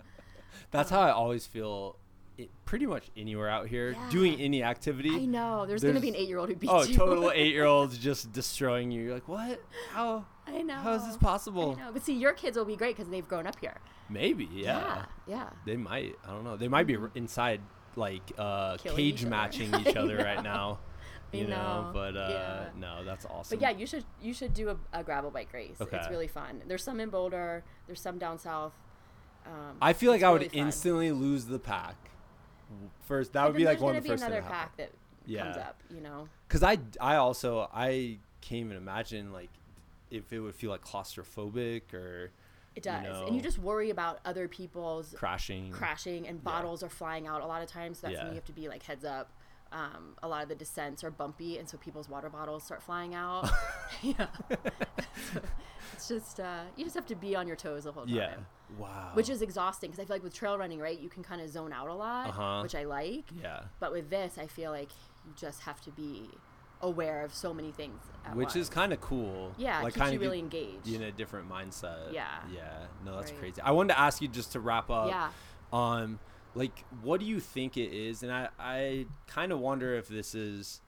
That's 0.71 0.89
how 0.91 1.01
I 1.01 1.11
always 1.11 1.47
feel. 1.47 1.97
It, 2.41 2.51
pretty 2.65 2.87
much 2.87 3.11
anywhere 3.17 3.49
out 3.51 3.67
here, 3.69 3.95
doing 4.11 4.41
any 4.41 4.63
activity. 4.63 5.11
I 5.15 5.25
know. 5.27 5.67
There's, 5.67 5.83
going 5.83 5.95
to 5.95 6.01
be 6.01 6.09
an 6.09 6.17
eight 6.17 6.29
year 6.29 6.39
old 6.39 6.49
who 6.49 6.55
beats 6.57 6.73
Oh, 6.75 6.83
you. 6.83 6.95
total 6.95 7.31
eight 7.35 7.53
year 7.53 7.65
olds 7.67 7.99
just 7.99 8.33
destroying 8.33 8.91
you. 8.91 9.03
You're 9.03 9.15
like, 9.15 9.29
what? 9.29 9.61
How? 9.91 10.25
I 10.47 10.63
know. 10.63 10.75
How 10.77 10.95
is 10.95 11.05
this 11.07 11.17
I 11.17 11.19
possible? 11.19 11.77
know. 11.77 11.91
But 11.93 12.03
see, 12.05 12.15
your 12.15 12.33
kids 12.33 12.57
will 12.57 12.65
be 12.65 12.77
great 12.77 12.97
because 12.97 13.11
they've 13.11 13.27
grown 13.29 13.47
up 13.47 13.59
here. 13.61 13.77
Maybe, 14.09 14.49
yeah. 14.53 15.05
Yeah. 15.27 15.37
yeah. 15.37 15.51
They 15.67 15.77
might. 15.77 16.17
I 16.27 16.31
don't 16.31 16.45
know. 16.45 16.57
They 16.57 16.69
might 16.69 16.87
be 16.87 16.97
r 16.97 17.11
inside, 17.15 17.61
like 17.97 18.23
uh, 18.39 18.77
Killing 18.79 18.97
cage 18.97 19.23
each 19.23 19.29
matching 19.29 19.75
each 19.87 19.97
other 19.97 20.17
right 20.17 20.43
now. 20.43 20.79
You 21.33 21.47
know, 21.47 21.83
know. 21.83 21.91
but 21.93 22.17
uh, 22.17 22.29
Yeah. 22.31 22.65
no, 22.77 23.05
that's 23.05 23.25
awesome. 23.27 23.59
But 23.59 23.63
yeah, 23.63 23.77
you 23.79 23.87
should 23.87 24.05
you 24.21 24.33
should 24.35 24.55
do 24.55 24.71
a, 24.71 24.77
a 25.01 25.05
gravel 25.05 25.31
bike 25.31 25.53
race. 25.53 25.77
Okay. 25.81 25.97
It's 25.97 26.09
really 26.09 26.27
fun. 26.27 26.63
There's 26.67 26.83
some 26.83 26.99
in 27.01 27.11
Boulder. 27.11 27.63
There's 27.87 28.01
some 28.01 28.19
down 28.19 28.39
south. 28.39 28.73
Um, 29.47 29.77
I 29.81 29.93
feel 29.93 30.11
like 30.11 30.23
I 30.23 30.31
would 30.31 30.43
really 30.43 30.59
instantly 30.59 31.13
lose 31.13 31.45
the 31.47 31.59
pack. 31.59 31.97
First, 33.05 33.33
that 33.33 33.43
But 33.43 33.53
would 33.53 33.57
be 33.59 33.65
like 33.65 33.81
one 33.81 33.97
of 33.97 34.03
the 34.03 34.09
first 34.09 34.23
things 34.23 34.33
another 34.33 34.47
pack 34.49 34.77
that 34.77 34.91
Yeah. 35.27 35.45
comes 35.45 35.57
up. 35.57 35.81
You 35.95 36.01
know. 36.01 36.29
Because 36.49 36.63
I, 36.63 36.79
I 37.01 37.17
also, 37.17 37.69
I 37.75 38.19
can't 38.41 38.61
even 38.67 38.77
imagine 38.77 39.33
like 39.33 39.51
if 40.11 40.33
it 40.33 40.41
would 40.41 40.55
feel 40.55 40.71
like 40.71 40.85
claustrophobic 40.85 41.95
or 41.95 42.31
It 42.75 42.85
You 42.87 42.93
does, 42.93 43.27
and 43.29 43.37
you 43.37 43.43
just 43.43 43.59
worry 43.59 43.91
about 43.91 44.21
other 44.25 44.49
people's 44.49 45.15
crashing. 45.17 45.71
crashing 45.71 46.27
and 46.27 46.43
bottles 46.43 46.83
are 46.83 46.89
flying 46.89 47.27
out 47.27 47.43
a 47.43 47.47
lot 47.47 47.63
of 47.63 47.69
times. 47.69 47.99
So 47.99 48.07
that's 48.07 48.19
when 48.19 48.29
you 48.29 48.35
have 48.35 48.45
to 48.47 48.53
be 48.53 48.69
like 48.69 48.83
heads 48.85 49.05
up. 49.05 49.31
Um, 49.73 50.15
a 50.23 50.27
lot 50.29 50.43
of 50.43 50.49
the 50.49 50.55
descents 50.57 51.05
are 51.05 51.11
bumpy, 51.13 51.59
and 51.59 51.69
so 51.69 51.77
people's 51.79 52.09
water 52.09 52.29
bottles 52.29 52.65
start 52.65 52.83
flying 52.83 53.15
out. 53.15 53.49
yeah, 54.03 54.27
So 55.33 55.41
it's 55.93 56.09
just 56.09 56.41
uh, 56.41 56.63
you 56.77 56.85
just 56.85 56.97
have 56.97 57.07
to 57.07 57.15
be 57.15 57.37
on 57.37 57.47
your 57.47 57.57
toes 57.57 57.85
the 57.85 57.93
whole 57.93 58.05
time. 58.05 58.15
Yeah. 58.15 58.35
Wow. 58.79 59.11
Which 59.15 59.29
is 59.29 59.43
exhausting 59.43 59.91
because 59.91 60.03
I 60.03 60.07
feel 60.07 60.17
like 60.17 60.23
with 60.25 60.35
trail 60.35 60.57
running, 60.59 60.79
right, 60.81 60.99
you 60.99 61.09
can 61.09 61.23
kind 61.23 61.41
of 61.41 61.49
zone 61.51 61.73
out 61.73 61.89
a 61.89 61.95
lot, 61.95 62.29
Uh-huh. 62.31 62.61
which 62.63 62.75
I 62.75 62.85
like. 62.85 63.25
yeah. 63.43 63.63
But 63.81 63.93
with 63.93 64.11
this, 64.11 64.39
I 64.39 64.47
feel 64.47 64.71
like 64.73 64.91
you 65.27 65.33
just 65.37 65.63
have 65.63 65.81
to 65.83 65.91
be 65.91 66.31
aware 66.83 67.23
of 67.25 67.35
so 67.35 67.53
many 67.53 67.71
things. 67.73 68.01
Which 68.33 68.57
is 68.57 68.69
kind 68.69 68.93
of 68.93 69.01
cool. 69.01 69.53
yeah, 69.59 69.83
like 69.83 69.95
keeps 69.95 69.99
kind 70.03 70.13
you 70.15 70.19
of 70.19 70.23
really 70.23 70.39
engaged. 70.39 70.89
in 70.89 71.03
a 71.03 71.13
different 71.13 71.49
mindset. 71.51 72.13
Yeah. 72.13 72.27
Yeah. 72.53 72.87
No, 73.05 73.17
that's 73.17 73.31
Right. 73.33 73.41
crazy. 73.41 73.61
I 73.61 73.71
wanted 73.73 73.95
to 73.95 74.01
ask 74.01 74.21
you 74.23 74.29
just 74.29 74.53
to 74.53 74.61
wrap 74.61 74.89
up. 74.91 75.09
yeah, 75.09 75.31
um 75.73 76.19
like 76.55 76.85
what 77.03 77.21
do 77.21 77.27
you 77.27 77.39
think 77.41 77.77
it 77.77 77.93
is 77.93 78.23
and 78.23 78.33
i 78.33 78.49
i 78.59 79.07
kind 79.27 79.53
of 79.53 79.59
wonder 79.61 79.95
if 79.95 80.09
this 80.09 80.35
is 80.35 80.81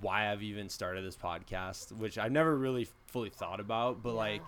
why 0.00 0.30
i've 0.30 0.42
even 0.42 0.68
started 0.68 1.04
this 1.04 1.16
podcast 1.16 1.92
which 1.92 2.18
i've 2.18 2.32
never 2.32 2.56
really 2.56 2.86
fully 3.06 3.30
thought 3.30 3.60
about 3.60 4.02
but 4.02 4.10
Yeah. 4.10 4.16
like 4.16 4.42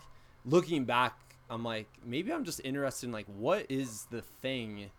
looking 0.44 0.84
back 0.84 1.18
i'm 1.48 1.64
like 1.64 1.88
maybe 2.04 2.32
i'm 2.32 2.44
just 2.44 2.60
interested 2.64 3.06
in 3.06 3.12
like 3.12 3.26
what 3.26 3.66
is 3.70 4.06
the 4.10 4.22
thing 4.22 4.90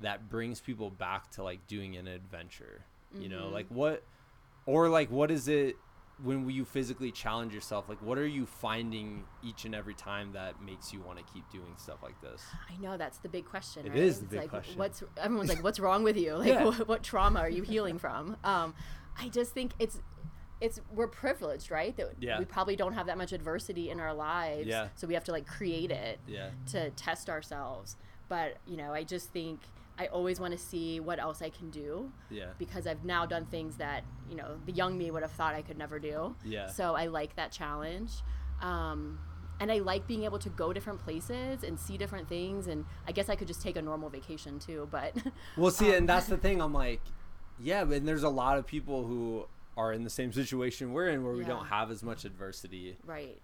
that 0.00 0.28
brings 0.28 0.60
people 0.60 0.90
back 0.90 1.30
to 1.32 1.42
like 1.42 1.66
doing 1.66 1.96
an 1.96 2.06
adventure 2.06 2.82
you 3.18 3.28
know 3.28 3.46
Mhm. 3.46 3.52
like 3.52 3.66
what 3.68 4.02
or 4.66 4.88
like 4.88 5.10
what 5.10 5.30
is 5.30 5.48
it 5.48 5.76
when 6.22 6.48
you 6.50 6.64
physically 6.64 7.10
challenge 7.10 7.54
yourself 7.54 7.88
like 7.88 8.00
what 8.02 8.18
are 8.18 8.26
you 8.26 8.44
finding 8.46 9.24
each 9.42 9.64
and 9.64 9.74
every 9.74 9.94
time 9.94 10.32
that 10.32 10.60
makes 10.62 10.92
you 10.92 11.00
want 11.00 11.18
to 11.18 11.24
keep 11.32 11.48
doing 11.50 11.72
stuff 11.76 12.02
like 12.02 12.20
this 12.20 12.42
I 12.70 12.76
know 12.80 12.96
that's 12.96 13.18
the 13.18 13.28
big 13.28 13.44
question. 13.46 13.86
It 13.86 13.90
right? 13.90 13.98
is 13.98 14.18
the 14.18 14.24
It's 14.24 14.30
big 14.32 14.40
like, 14.40 14.50
question. 14.50 14.78
What's 14.78 15.02
everyone's 15.16 15.48
like? 15.48 15.62
What's 15.64 15.80
wrong 15.80 16.02
with 16.02 16.16
you? 16.16 16.34
Like, 16.38 16.48
Yeah. 16.48 16.64
what, 16.64 16.88
what 16.88 17.02
trauma 17.02 17.40
are 17.40 17.48
you 17.50 17.62
healing 17.62 17.98
from? 18.04 18.36
Um, 18.44 18.74
I 19.18 19.28
just 19.28 19.52
think 19.52 19.72
it's 19.78 19.98
it's 20.60 20.80
we're 20.92 21.06
privileged, 21.08 21.70
right? 21.70 21.96
That 21.96 22.14
Yeah. 22.20 22.38
we 22.38 22.44
probably 22.44 22.76
don't 22.76 22.92
have 22.92 23.06
that 23.06 23.16
much 23.18 23.32
adversity 23.32 23.88
in 23.90 23.98
our 24.00 24.12
lives. 24.12 24.66
Yeah. 24.66 24.88
So 24.96 25.06
we 25.06 25.14
have 25.14 25.24
to 25.24 25.32
like 25.32 25.46
create 25.46 25.90
it 25.90 26.18
yeah 26.26 26.50
to 26.72 26.90
test 26.90 27.30
ourselves. 27.30 27.96
But 28.28 28.58
you 28.66 28.76
know, 28.76 28.92
I 28.92 29.02
just 29.04 29.30
think 29.32 29.60
I 30.02 30.06
always 30.06 30.40
want 30.40 30.52
to 30.52 30.58
see 30.58 30.98
what 31.08 31.18
else 31.26 31.42
I 31.42 31.50
can 31.58 31.68
do 31.70 32.10
yeah 32.30 32.50
because 32.58 32.86
I've 32.90 33.04
now 33.04 33.22
done 33.34 33.44
things 33.46 33.76
that 33.76 34.00
you 34.30 34.36
know 34.40 34.50
the 34.66 34.72
young 34.72 34.92
me 34.96 35.06
would 35.10 35.22
have 35.22 35.32
thought 35.32 35.54
I 35.54 35.62
could 35.62 35.78
never 35.84 35.98
do. 35.98 36.34
Yeah. 36.44 36.66
So 36.78 36.84
I 37.02 37.06
like 37.06 37.32
that 37.36 37.50
challenge. 37.52 38.12
Um, 38.62 39.18
and 39.60 39.70
I 39.70 39.78
like 39.92 40.06
being 40.06 40.24
able 40.24 40.38
to 40.38 40.48
go 40.62 40.72
different 40.72 41.00
places 41.06 41.64
and 41.64 41.78
see 41.78 41.96
different 41.98 42.26
things. 42.30 42.66
And 42.66 42.86
I 43.06 43.12
guess 43.12 43.28
I 43.28 43.36
could 43.36 43.46
just 43.52 43.60
take 43.62 43.76
a 43.76 43.82
normal 43.82 44.08
vacation 44.08 44.58
too. 44.58 44.88
But 44.90 45.12
Well, 45.58 45.70
see, 45.70 45.90
Um, 45.90 45.94
and 45.98 46.08
that's 46.08 46.26
the 46.28 46.38
thing. 46.38 46.62
I'm 46.62 46.72
like, 46.86 47.02
yeah, 47.58 47.84
but 47.84 48.06
there's 48.06 48.22
a 48.22 48.30
lot 48.30 48.56
of 48.56 48.66
people 48.66 49.04
who 49.06 49.46
are 49.76 49.92
in 49.92 50.02
the 50.04 50.10
same 50.20 50.32
situation 50.32 50.92
we're 50.94 51.08
in, 51.08 51.22
where 51.24 51.34
we 51.34 51.42
Yeah. 51.42 51.48
don't 51.54 51.66
have 51.66 51.90
as 51.90 52.02
much 52.02 52.24
adversity, 52.24 52.96
right, 53.04 53.38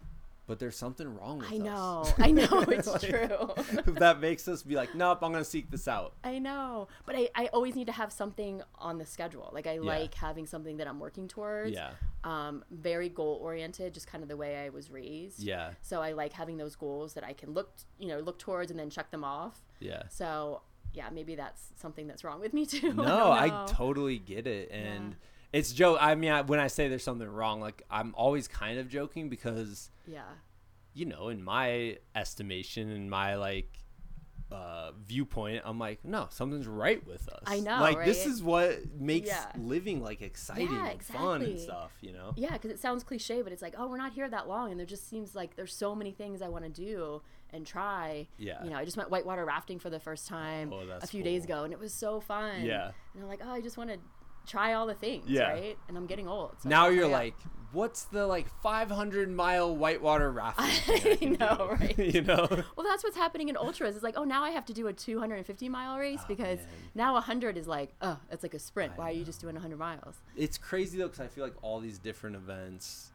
but 0.47 0.59
there's 0.59 0.77
something 0.77 1.15
wrong 1.17 1.39
with 1.39 1.47
us. 1.49 1.53
I 1.53 1.57
us. 1.57 1.63
know, 1.63 2.05
I 2.19 2.31
know 2.31 2.61
it's 2.69 2.87
Like, 2.87 3.01
true. 3.03 3.83
that 3.95 4.21
makes 4.21 4.47
us 4.49 4.63
be 4.63 4.75
like, 4.77 4.95
nope, 4.95 5.19
I'm 5.23 5.33
gonna 5.33 5.45
seek 5.45 5.71
this 5.71 5.89
out. 5.89 6.15
I 6.25 6.39
know, 6.39 6.89
but 7.05 7.17
I, 7.17 7.29
I 7.35 7.47
always 7.49 7.75
need 7.75 7.87
to 7.87 7.93
have 7.93 8.13
something 8.13 8.63
on 8.79 8.99
the 8.99 9.07
schedule. 9.07 9.51
Like 9.53 9.67
I 9.67 9.79
like 9.79 10.15
having 10.15 10.47
something 10.47 10.77
that 10.79 10.87
I'm 10.87 10.99
working 11.01 11.29
towards. 11.29 11.73
Yeah, 11.73 11.91
Um, 12.25 12.65
very 12.71 13.09
goal 13.09 13.39
oriented, 13.43 13.93
just 13.95 14.07
kind 14.07 14.23
of 14.23 14.29
the 14.29 14.37
way 14.37 14.65
I 14.65 14.69
was 14.71 14.91
raised. 14.91 15.41
yeah, 15.41 15.71
So 15.83 16.01
I 16.03 16.13
like 16.13 16.33
having 16.33 16.57
those 16.57 16.77
goals 16.77 17.15
that 17.15 17.25
I 17.25 17.33
can 17.33 17.53
look, 17.53 17.71
you 17.99 18.09
know, 18.09 18.21
look 18.21 18.39
towards 18.39 18.71
and 18.71 18.79
then 18.79 18.91
check 18.91 19.11
them 19.11 19.25
off. 19.25 19.61
yeah. 19.81 20.03
So 20.09 20.63
yeah, 20.95 21.09
maybe 21.13 21.35
that's 21.35 21.61
something 21.77 22.07
that's 22.07 22.25
wrong 22.25 22.41
with 22.41 22.55
me 22.55 22.65
too. 22.65 22.93
No, 22.95 23.05
don't 23.05 23.33
I, 23.33 23.67
totally 23.69 24.19
get 24.19 24.47
it, 24.47 24.71
and 24.71 25.15
it's 25.57 25.73
joke. 25.73 25.99
I 26.01 26.15
mean, 26.15 26.31
I, 26.31 26.43
when 26.43 26.61
I 26.61 26.67
say 26.67 26.89
there's 26.89 27.05
something 27.05 27.29
wrong, 27.29 27.61
like 27.61 27.83
I'm 27.91 28.15
always 28.17 28.47
kind 28.49 28.79
of 28.79 28.89
joking 28.89 29.29
because 29.29 29.91
yeah, 30.07 30.23
you 30.95 31.07
know, 31.07 31.29
in 31.29 31.43
my 31.43 31.99
estimation, 32.15 32.91
in 32.91 33.09
my 33.09 33.37
like 33.37 33.79
uh, 34.53 34.93
viewpoint, 35.05 35.63
I'm 35.65 35.79
like, 35.79 36.05
no, 36.05 36.29
something's 36.31 36.67
right 36.69 37.05
with 37.07 37.29
us. 37.29 37.43
I 37.47 37.59
know, 37.61 37.81
Like 37.81 38.05
this 38.05 38.27
is 38.27 38.43
what 38.43 38.79
makes 38.99 39.29
Yeah. 39.29 39.45
living 39.59 40.03
like 40.03 40.23
exciting 40.23 40.71
Yeah, 40.71 40.91
and 40.91 41.03
fun 41.03 41.43
and 41.43 41.59
stuff. 41.59 41.93
You 42.01 42.13
know. 42.13 42.33
Yeah, 42.37 42.53
because 42.53 42.71
it 42.71 42.79
sounds 42.79 43.03
cliche, 43.03 43.43
but 43.43 43.53
it's 43.53 43.63
like, 43.63 43.75
oh, 43.79 43.89
we're 43.89 43.97
not 43.97 44.13
here 44.13 44.29
that 44.29 44.47
long, 44.49 44.71
and 44.71 44.79
there 44.79 44.87
just 44.87 45.09
seems 45.09 45.35
like 45.35 45.57
there's 45.57 45.75
so 45.75 45.95
many 45.95 46.13
things 46.13 46.43
I 46.43 46.49
want 46.49 46.65
to 46.65 46.71
do 46.71 47.23
and 47.51 47.67
try. 47.67 48.29
Yeah. 48.39 48.63
You 48.63 48.71
know, 48.71 48.77
I 48.77 48.85
just 48.85 48.97
went 48.97 49.11
whitewater 49.11 49.45
rafting 49.45 49.79
for 49.79 49.91
the 49.91 50.01
first 50.01 50.29
time 50.29 50.73
Oh, 50.73 50.87
a 51.03 51.07
few 51.07 51.23
days 51.23 51.45
ago, 51.45 51.65
and 51.65 51.73
it 51.73 51.79
was 51.79 51.93
so 51.93 52.21
fun. 52.21 52.65
Yeah. 52.65 52.91
And 53.15 53.23
I'm 53.23 53.29
like, 53.29 53.41
oh, 53.45 53.51
I 53.51 53.61
just 53.61 53.77
want 53.77 53.91
to 53.91 53.99
try 54.47 54.73
all 54.75 54.87
the 54.87 54.95
things, 54.95 55.25
Yeah. 55.29 55.51
right? 55.51 55.79
And 55.89 55.97
I'm 55.97 56.07
getting 56.07 56.29
old. 56.29 56.53
so 56.63 56.69
Now 56.69 56.89
you're 56.89 57.05
oh, 57.05 57.09
yeah. 57.09 57.15
like, 57.17 57.35
what's 57.73 58.05
the 58.05 58.27
like 58.27 58.47
500 58.63 59.31
mile 59.31 59.75
whitewater 59.77 60.31
rafting? 60.31 61.19
I 61.39 61.47
know, 61.47 61.57
do? 61.57 61.75
right? 61.85 61.99
you 62.15 62.23
know. 62.23 62.47
Well, 62.77 62.87
that's 62.87 63.03
what's 63.05 63.17
happening 63.17 63.49
in 63.49 63.57
ultras. 63.57 63.95
It's 63.97 64.05
like, 64.05 64.15
oh, 64.17 64.25
now 64.25 64.45
I 64.45 64.51
have 64.51 64.65
to 64.67 64.73
do 64.73 64.87
a 64.87 64.93
250 64.93 65.69
mile 65.69 65.99
race 65.99 66.21
oh, 66.23 66.27
because 66.29 66.59
Oh, 66.61 66.63
man. 66.63 66.91
now 66.95 67.13
100 67.15 67.57
is 67.59 67.67
like, 67.67 67.91
oh, 68.01 68.19
it's 68.31 68.43
like 68.43 68.55
a 68.55 68.59
sprint. 68.59 68.93
Why 68.97 69.11
are 69.11 69.15
you 69.15 69.25
just 69.25 69.41
doing 69.41 69.55
100 69.55 69.77
miles? 69.79 70.17
It's 70.37 70.59
crazy 70.59 70.99
though, 70.99 71.05
because 71.07 71.21
I 71.21 71.27
feel 71.29 71.45
like 71.45 71.55
all 71.63 71.81
these 71.81 71.99
different 71.99 72.37
events 72.37 73.13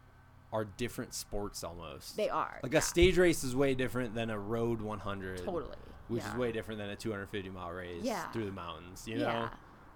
are 0.53 0.65
different 0.65 1.13
sports 1.13 1.63
almost. 1.63 2.17
They 2.17 2.27
are. 2.29 2.59
Like 2.61 2.73
yeah, 2.73 2.79
a 2.79 2.81
stage 2.81 3.17
race 3.17 3.43
is 3.45 3.55
way 3.55 3.73
different 3.73 4.13
than 4.13 4.29
a 4.29 4.37
road 4.37 4.81
100. 4.81 5.45
totally. 5.45 5.75
Which 6.09 6.23
yeah. 6.23 6.31
is 6.33 6.37
way 6.37 6.51
different 6.51 6.77
than 6.77 6.89
a 6.89 6.95
250 6.97 7.49
mile 7.51 7.71
race 7.71 8.03
Yeah. 8.03 8.29
through 8.33 8.45
the 8.45 8.51
mountains. 8.51 9.07
You 9.07 9.19
know. 9.19 9.23
Yeah, 9.27 9.49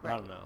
I 0.05 0.15
don't 0.15 0.29
know. 0.29 0.43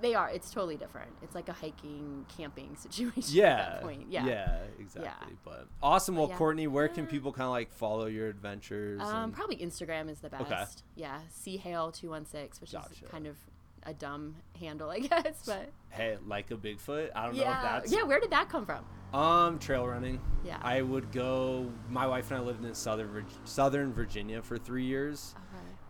They 0.00 0.14
are. 0.14 0.30
It's 0.30 0.50
totally 0.50 0.76
different. 0.76 1.10
It's 1.22 1.34
like 1.34 1.48
a 1.48 1.52
hiking, 1.52 2.24
camping 2.36 2.74
situation 2.78 3.22
Yeah. 3.34 3.46
at 3.46 3.56
that 3.74 3.82
point. 3.82 4.06
Yeah. 4.10 4.26
Yeah. 4.26 4.58
Exactly. 4.78 5.36
But 5.44 5.68
awesome. 5.82 6.16
Well, 6.16 6.28
yeah. 6.28 6.36
Cortney, 6.36 6.68
where 6.68 6.88
can 6.88 7.06
people 7.06 7.32
kind 7.32 7.44
of 7.46 7.50
like 7.50 7.72
follow 7.72 8.06
your 8.06 8.28
adventures? 8.28 9.00
Um, 9.02 9.24
and- 9.24 9.32
probably 9.32 9.56
Instagram 9.56 10.08
is 10.10 10.20
the 10.20 10.30
best. 10.30 10.42
Okay. 10.42 10.64
Yeah, 10.96 11.20
C 11.30 11.56
Hale 11.56 11.92
two 11.92 12.10
one 12.10 12.24
six, 12.26 12.60
which 12.60 12.72
Gotcha. 12.72 12.92
is 12.92 13.10
kind 13.10 13.26
of 13.26 13.36
a 13.84 13.92
dumb 13.94 14.36
handle, 14.60 14.90
I 14.90 14.98
guess. 15.08 15.42
But 15.46 15.70
hey, 15.90 16.16
like 16.26 16.50
a 16.50 16.56
Bigfoot. 16.56 17.10
I 17.14 17.26
don't 17.26 17.36
know 17.36 17.42
if 17.42 17.48
that's 17.48 17.92
yeah. 17.92 18.02
Where 18.04 18.20
did 18.20 18.30
that 18.30 18.48
come 18.48 18.64
from? 18.66 18.84
Um, 19.18 19.58
trail 19.58 19.86
running. 19.86 20.20
Yeah. 20.44 20.58
I 20.62 20.80
would 20.80 21.12
go. 21.12 21.70
My 21.90 22.06
wife 22.06 22.30
and 22.30 22.40
I 22.40 22.42
lived 22.42 22.64
in 22.64 22.74
southern 22.74 23.26
Southern 23.44 23.92
Virginia 23.92 24.40
for 24.40 24.56
three 24.56 24.84
years, 24.84 25.34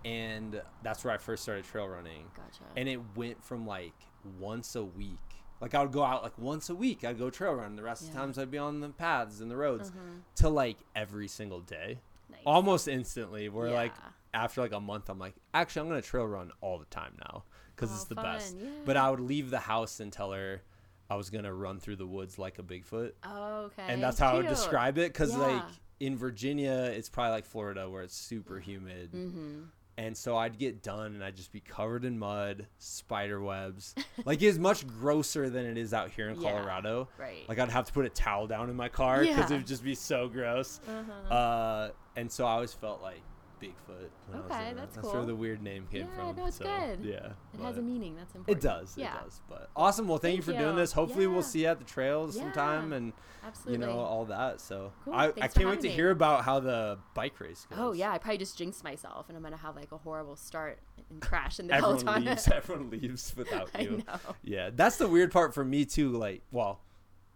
and 0.05 0.61
that's 0.83 1.05
where 1.05 1.13
I 1.15 1.19
first 1.19 1.43
started 1.43 1.65
trail 1.65 1.87
running. 1.89 2.25
gotcha. 2.37 2.63
And 2.77 2.89
it 2.89 3.01
went 3.17 3.43
from 3.43 3.67
like 3.67 3.95
once 4.39 4.75
a 4.77 4.85
week. 4.85 5.19
Like 5.61 5.75
I 5.75 5.83
would 5.83 5.93
go 5.93 6.03
out 6.03 6.23
like 6.23 6.37
once 6.39 6.71
a 6.71 6.75
week. 6.75 7.05
I'd 7.05 7.19
go 7.19 7.31
trail 7.31 7.55
run. 7.55 7.77
The 7.77 7.83
rest 7.83 8.03
of 8.03 8.09
the 8.09 8.15
Yeah. 8.15 8.21
times 8.21 8.39
I'd 8.39 8.51
be 8.51 8.59
on 8.59 8.81
the 8.81 8.89
paths 8.91 9.41
and 9.41 9.51
the 9.51 9.57
roads. 9.57 9.91
Mhm. 9.91 10.23
To 10.37 10.49
like 10.49 10.79
every 10.97 11.29
single 11.29 11.61
day, 11.61 12.01
nice. 12.31 12.41
almost 12.45 12.89
instantly. 12.89 13.49
Where 13.49 13.71
like 13.71 13.93
Yeah. 13.97 14.11
after 14.43 14.61
like 14.61 14.73
a 14.73 14.81
month, 14.81 15.09
I'm 15.09 15.19
like, 15.21 15.35
actually, 15.55 15.83
I'm 15.83 15.89
gonna 15.89 16.03
trail 16.03 16.27
run 16.27 16.51
all 16.61 16.79
the 16.79 16.85
time 16.87 17.17
now 17.31 17.45
because 17.77 17.91
Oh, 17.93 17.95
it's 17.95 18.05
the 18.05 18.17
fun, 18.17 18.25
best. 18.25 18.57
yeah. 18.59 18.71
But 18.85 18.97
I 18.97 19.09
would 19.11 19.21
leave 19.21 19.51
the 19.51 19.61
house 19.61 20.01
and 20.01 20.13
tell 20.13 20.33
her 20.33 20.63
I 21.11 21.15
was 21.15 21.31
gonna 21.31 21.53
run 21.55 21.79
through 21.79 21.97
the 21.97 22.07
woods 22.07 22.39
like 22.39 22.59
a 22.59 22.63
Bigfoot 22.63 23.13
okay. 23.27 23.83
and 23.87 24.03
that's 24.03 24.19
how 24.19 24.33
I 24.33 24.35
would 24.39 24.49
describe 24.49 24.97
it 24.99 25.13
because 25.13 25.37
like 25.37 25.63
in 26.01 26.17
Virginia 26.17 26.73
it's 26.93 27.11
probably 27.11 27.33
like 27.33 27.45
Florida 27.45 27.89
where 27.91 28.03
it's 28.03 28.17
super 28.17 28.59
humid 28.59 29.13
Mhm. 29.13 29.67
And 29.99 30.17
so 30.17 30.37
I'd 30.37 30.59
get 30.59 30.83
done 30.83 31.15
and 31.15 31.23
I'd 31.23 31.37
just 31.37 31.53
be 31.53 31.61
covered 31.61 32.05
in 32.05 32.19
mud 32.19 32.67
spider 32.79 33.41
webs 33.43 33.95
like 34.25 34.41
it's 34.43 34.59
much 34.59 34.87
grosser 34.87 35.51
than 35.51 35.67
it 35.67 35.77
is 35.77 35.93
out 35.93 36.11
here 36.11 36.29
in 36.31 36.41
Yeah. 36.41 36.51
Colorado 36.51 37.09
Right. 37.19 37.47
like 37.49 37.59
I'd 37.59 37.69
have 37.71 37.85
to 37.87 37.93
put 37.93 38.07
a 38.07 38.09
towel 38.09 38.47
down 38.47 38.71
in 38.71 38.77
my 38.77 38.89
car 38.89 39.21
because 39.21 39.51
Yeah. 39.51 39.57
it 39.57 39.59
would 39.61 39.67
just 39.67 39.85
be 39.85 39.95
so 39.95 40.29
gross 40.29 40.81
uh-huh. 40.89 41.35
uh, 41.35 41.91
and 42.17 42.31
so 42.31 42.47
I 42.47 42.53
always 42.53 42.73
felt 42.73 43.03
like 43.03 43.21
Bigfoot 43.63 44.09
when 44.27 44.37
I 44.39 44.41
was 44.43 44.51
Okay, 44.51 44.65
doing 44.65 44.77
that's 44.77 44.97
where 45.15 45.25
the 45.25 45.35
weird 45.35 45.63
name 45.63 45.87
came 45.91 46.01
Yeah, 46.03 46.07
from 46.33 46.37
no, 46.37 46.47
it's 46.47 46.57
so, 46.57 46.65
good. 46.65 47.05
yeah 47.05 47.29
it 47.55 47.61
has 47.63 47.79
a 47.79 47.83
meaning. 47.83 48.17
That's 48.17 48.35
important. 48.35 48.65
it 48.65 48.67
does 48.67 48.99
Yeah. 48.99 49.15
it 49.19 49.25
does 49.25 49.41
but 49.49 49.71
awesome 49.77 50.09
well 50.09 50.19
thank, 50.19 50.37
you 50.37 50.43
Thank 50.43 50.57
for 50.59 50.63
doing 50.65 50.77
this 50.77 50.93
hopefully 50.93 51.27
we'll 51.27 51.43
see 51.43 51.61
you 51.63 51.67
at 51.69 51.79
the 51.79 51.85
trails 51.85 52.37
sometime 52.37 52.93
and 52.93 53.13
Absolutely. 53.45 53.87
you 53.87 53.93
know 53.93 53.99
all 54.01 54.25
that. 54.27 54.61
So 54.61 54.93
Cool. 55.05 55.15
I, 55.15 55.27
I 55.41 55.49
can't 55.49 55.69
wait 55.69 55.81
to 55.81 55.89
me. 55.89 55.95
hear 55.95 56.11
about 56.11 56.45
how 56.45 56.61
the 56.61 56.99
bike 57.15 57.39
race 57.41 57.67
goes. 57.71 57.79
Oh 57.81 57.93
yeah, 57.93 58.13
I 58.13 58.19
probably 58.19 58.39
just 58.39 58.57
jinxed 58.59 58.85
myself, 58.85 59.29
and 59.29 59.37
I'm 59.37 59.43
gonna 59.43 59.57
have 59.57 59.75
like 59.77 59.91
a 59.93 59.99
horrible 59.99 60.37
start 60.37 60.79
and 61.11 61.21
crash 61.21 61.59
in 61.59 61.67
the 61.67 61.75
everyone 61.75 61.99
Peloton. 61.99 62.25
leaves. 62.25 62.49
Everyone 62.53 62.91
leaves 62.91 63.35
without 63.37 63.71
I 63.75 63.81
you. 63.81 64.03
know. 64.07 64.19
Yeah, 64.45 64.71
that's 64.73 64.97
the 64.97 65.09
weird 65.09 65.33
part 65.33 65.55
for 65.55 65.65
me 65.65 65.85
too. 65.85 66.11
Like, 66.13 66.43
well, 66.53 66.81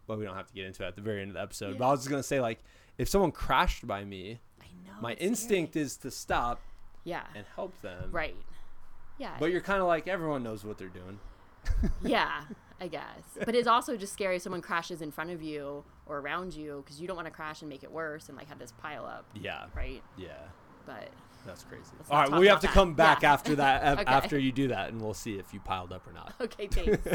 well, 0.06 0.16
we 0.18 0.24
don't 0.24 0.36
have 0.36 0.46
to 0.46 0.54
get 0.54 0.66
into 0.66 0.84
it 0.84 0.86
at 0.86 0.94
the 0.96 1.02
very 1.02 1.22
end 1.22 1.30
of 1.30 1.34
the 1.34 1.42
episode. 1.42 1.76
But 1.78 1.88
I 1.88 1.90
was 1.90 2.00
just 2.00 2.10
gonna 2.10 2.22
say, 2.22 2.40
like, 2.40 2.62
if 2.98 3.08
someone 3.08 3.32
crashed 3.32 3.86
by 3.86 4.04
me. 4.04 4.38
My 5.01 5.12
it's 5.12 5.18
scary. 5.20 5.28
instinct 5.28 5.76
is 5.76 5.97
to 5.99 6.11
stop 6.11 6.61
Yeah. 7.05 7.22
and 7.34 7.44
help 7.55 7.80
them. 7.82 8.11
Right. 8.11 8.36
Yeah. 9.18 9.36
But 9.38 9.51
you're 9.51 9.61
kind 9.61 9.80
of 9.80 9.86
like 9.86 10.09
everyone 10.09 10.42
knows 10.42 10.64
what 10.64 10.78
they're 10.78 10.88
doing. 10.88 11.18
yeah, 12.03 12.42
I 12.80 12.88
guess. 12.99 13.03
But 13.44 13.55
it's 13.55 13.66
also 13.68 13.97
just 13.97 14.12
scary 14.12 14.36
if 14.36 14.42
someone 14.42 14.62
crashes 14.62 15.03
in 15.03 15.11
front 15.11 15.30
of 15.30 15.42
you 15.42 15.84
or 16.07 16.18
around 16.18 16.55
you 16.55 16.82
because 16.84 17.01
you 17.01 17.07
don't 17.09 17.16
want 17.16 17.26
to 17.26 17.32
crash 17.32 17.61
and 17.62 17.68
make 17.68 17.82
it 17.82 17.90
worse 17.90 18.28
and 18.28 18.36
like 18.38 18.49
have 18.49 18.59
this 18.59 18.72
pile 18.72 19.05
up, 19.07 19.24
Yeah. 19.34 19.66
right? 19.74 20.03
Yeah. 20.16 20.32
But 20.84 21.09
That's 21.47 21.64
crazy. 21.64 21.90
Let's 21.99 22.11
All 22.11 22.16
not 22.18 22.22
right, 22.22 22.30
talk 22.30 22.40
we 22.40 22.47
have 22.49 22.61
to 22.61 22.66
that. 22.68 22.72
come 22.74 22.94
back 22.94 23.22
Yeah. 23.22 23.32
after 23.32 23.55
that. 23.57 23.82
Okay. 24.01 24.05
After 24.11 24.38
you 24.38 24.53
do 24.53 24.68
that, 24.68 24.90
and 24.92 25.01
we'll 25.01 25.14
see 25.14 25.34
if 25.38 25.53
you 25.55 25.61
piled 25.61 25.92
up 25.92 26.07
or 26.07 26.12
not. 26.12 26.34
okay, 26.40 26.66
thanks. 26.68 27.07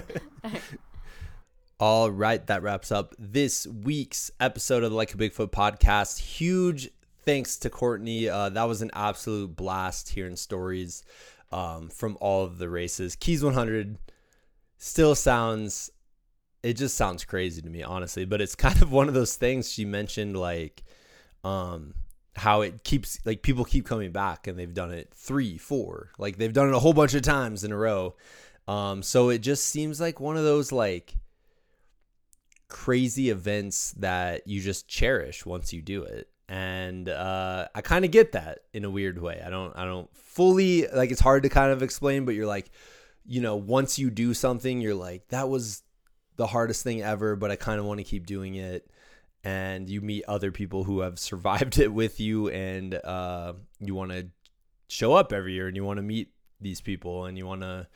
All 1.79 2.11
right, 2.11 2.45
that 2.47 2.61
wraps 2.61 2.91
up 2.91 3.15
this 3.17 3.65
week's 3.65 4.29
episode 4.39 4.83
of 4.83 4.91
the 4.91 4.95
Like 4.97 5.13
a 5.13 5.17
Bigfoot 5.17 5.49
podcast. 5.49 6.19
Huge 6.19 6.89
thanks 7.23 7.57
to 7.57 7.69
Cortney. 7.69 8.27
Uh, 8.27 8.49
that 8.49 8.67
was 8.67 8.81
an 8.81 8.91
absolute 8.93 9.55
blast 9.55 10.09
hearing 10.09 10.35
stories 10.35 11.03
um, 11.51 11.89
from 11.89 12.17
all 12.21 12.43
of 12.43 12.57
the 12.57 12.69
races. 12.69 13.15
Keys 13.15 13.43
100 13.43 13.97
still 14.77 15.15
sounds, 15.15 15.91
it 16.63 16.73
just 16.73 16.95
sounds 16.95 17.25
crazy 17.25 17.61
to 17.61 17.69
me, 17.69 17.83
honestly. 17.83 18.25
But 18.25 18.41
it's 18.41 18.55
kind 18.67 18.81
of 18.81 18.91
one 18.91 19.07
of 19.07 19.13
those 19.13 19.35
things 19.35 19.71
she 19.71 19.85
mentioned, 19.85 20.37
like 20.37 20.83
um, 21.43 21.93
how 22.35 22.61
it 22.61 22.83
keeps, 22.83 23.19
like 23.25 23.41
people 23.41 23.65
keep 23.65 23.85
coming 23.85 24.11
back 24.11 24.47
and 24.47 24.57
they've 24.57 24.73
done 24.73 24.91
it 24.91 25.13
three, 25.13 25.57
four, 25.57 26.11
like 26.17 26.37
they've 26.37 26.53
done 26.53 26.69
it 26.69 26.75
a 26.75 26.79
whole 26.79 26.93
bunch 26.93 27.13
of 27.13 27.21
times 27.21 27.63
in 27.63 27.71
a 27.71 27.77
row. 27.77 28.15
Um, 28.67 29.03
so 29.03 29.29
it 29.29 29.39
just 29.39 29.65
seems 29.65 29.99
like 29.99 30.19
one 30.19 30.37
of 30.37 30.43
those, 30.43 30.71
like, 30.71 31.15
crazy 32.69 33.29
events 33.29 33.91
that 33.97 34.47
you 34.47 34.61
just 34.61 34.87
cherish 34.87 35.45
once 35.45 35.73
you 35.73 35.81
do 35.81 36.03
it 36.03 36.29
and 36.51 37.07
uh, 37.07 37.65
i 37.73 37.79
kind 37.79 38.03
of 38.03 38.11
get 38.11 38.33
that 38.33 38.59
in 38.73 38.83
a 38.83 38.89
weird 38.89 39.19
way. 39.19 39.41
I 39.43 39.49
don't 39.49 39.75
i 39.75 39.85
don't 39.85 40.09
fully 40.15 40.85
like 40.87 41.09
it's 41.09 41.21
hard 41.21 41.43
to 41.43 41.49
kind 41.49 41.71
of 41.71 41.81
explain 41.81 42.25
but 42.25 42.35
you're 42.35 42.45
like 42.45 42.69
you 43.25 43.39
know 43.39 43.55
once 43.55 43.97
you 43.97 44.09
do 44.09 44.33
something 44.33 44.81
you're 44.81 44.93
like 44.93 45.29
that 45.29 45.47
was 45.47 45.83
the 46.35 46.47
hardest 46.47 46.83
thing 46.83 47.01
ever 47.01 47.35
but 47.35 47.51
i 47.51 47.55
kind 47.55 47.79
of 47.79 47.85
want 47.85 47.99
to 47.99 48.03
keep 48.03 48.25
doing 48.25 48.55
it. 48.55 48.91
And 49.43 49.89
you 49.89 50.01
meet 50.01 50.23
other 50.27 50.51
people 50.51 50.83
who 50.83 50.99
have 50.99 51.17
survived 51.31 51.79
it 51.79 51.91
with 51.91 52.19
you 52.19 52.49
and 52.49 52.93
uh, 52.93 53.53
you 53.79 53.95
want 53.95 54.11
to 54.11 54.27
show 54.87 55.13
up 55.13 55.33
every 55.33 55.53
year 55.53 55.67
and 55.67 55.75
you 55.75 55.85
want 55.85 55.97
to 55.97 56.03
meet 56.03 56.31
these 56.59 56.81
people 56.81 57.25
and 57.25 57.37
you 57.37 57.47
want 57.47 57.61
to 57.61 57.87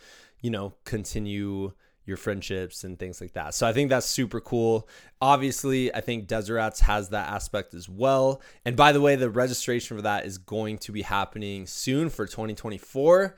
you 0.42 0.50
know 0.50 0.74
continue 0.86 1.74
your 2.06 2.18
friendships 2.18 2.84
and 2.84 3.00
things 3.00 3.20
like 3.20 3.34
that. 3.34 3.54
So 3.54 3.68
I 3.68 3.74
think 3.74 3.90
that's 3.90 4.06
super 4.06 4.40
cool. 4.40 4.88
Obviously, 5.22 5.94
I 5.94 6.02
think 6.02 6.28
Desert 6.28 6.56
Rats 6.56 6.80
has 6.82 7.10
that 7.10 7.30
aspect 7.30 7.74
as 7.74 7.90
well. 7.90 8.42
And 8.64 8.76
by 8.76 8.92
the 8.92 9.02
way, 9.02 9.16
the 9.16 9.30
registration 9.30 9.98
for 9.98 10.04
that 10.04 10.26
is 10.26 10.38
going 10.38 10.78
to 10.80 10.92
be 10.92 11.02
happening 11.02 11.66
soon 11.66 12.10
for 12.10 12.26
2024. 12.26 13.36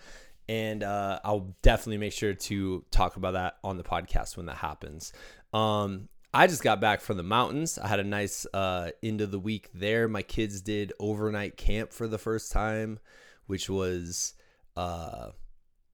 And 0.49 0.83
uh, 0.83 1.19
I'll 1.23 1.55
definitely 1.61 1.97
make 1.97 2.13
sure 2.13 2.33
to 2.33 2.85
talk 2.91 3.15
about 3.15 3.33
that 3.33 3.57
on 3.63 3.77
the 3.77 3.83
podcast 3.83 4.37
when 4.37 4.45
that 4.47 4.57
happens. 4.57 5.13
Um, 5.53 6.09
I 6.33 6.47
just 6.47 6.63
got 6.63 6.81
back 6.81 7.01
from 7.01 7.17
the 7.17 7.23
mountains. 7.23 7.77
I 7.77 7.87
had 7.87 7.99
a 7.99 8.03
nice 8.03 8.45
uh, 8.53 8.91
end 9.01 9.21
of 9.21 9.31
the 9.31 9.39
week 9.39 9.69
there. 9.73 10.07
My 10.07 10.21
kids 10.21 10.61
did 10.61 10.93
overnight 10.99 11.57
camp 11.57 11.91
for 11.93 12.07
the 12.07 12.17
first 12.17 12.51
time, 12.51 12.99
which 13.45 13.69
was 13.69 14.33
uh, 14.75 15.31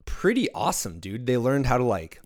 pretty 0.04 0.50
awesome, 0.52 0.98
dude. 1.00 1.26
They 1.26 1.38
learned 1.38 1.66
how 1.66 1.78
to 1.78 1.84
like 1.84 2.20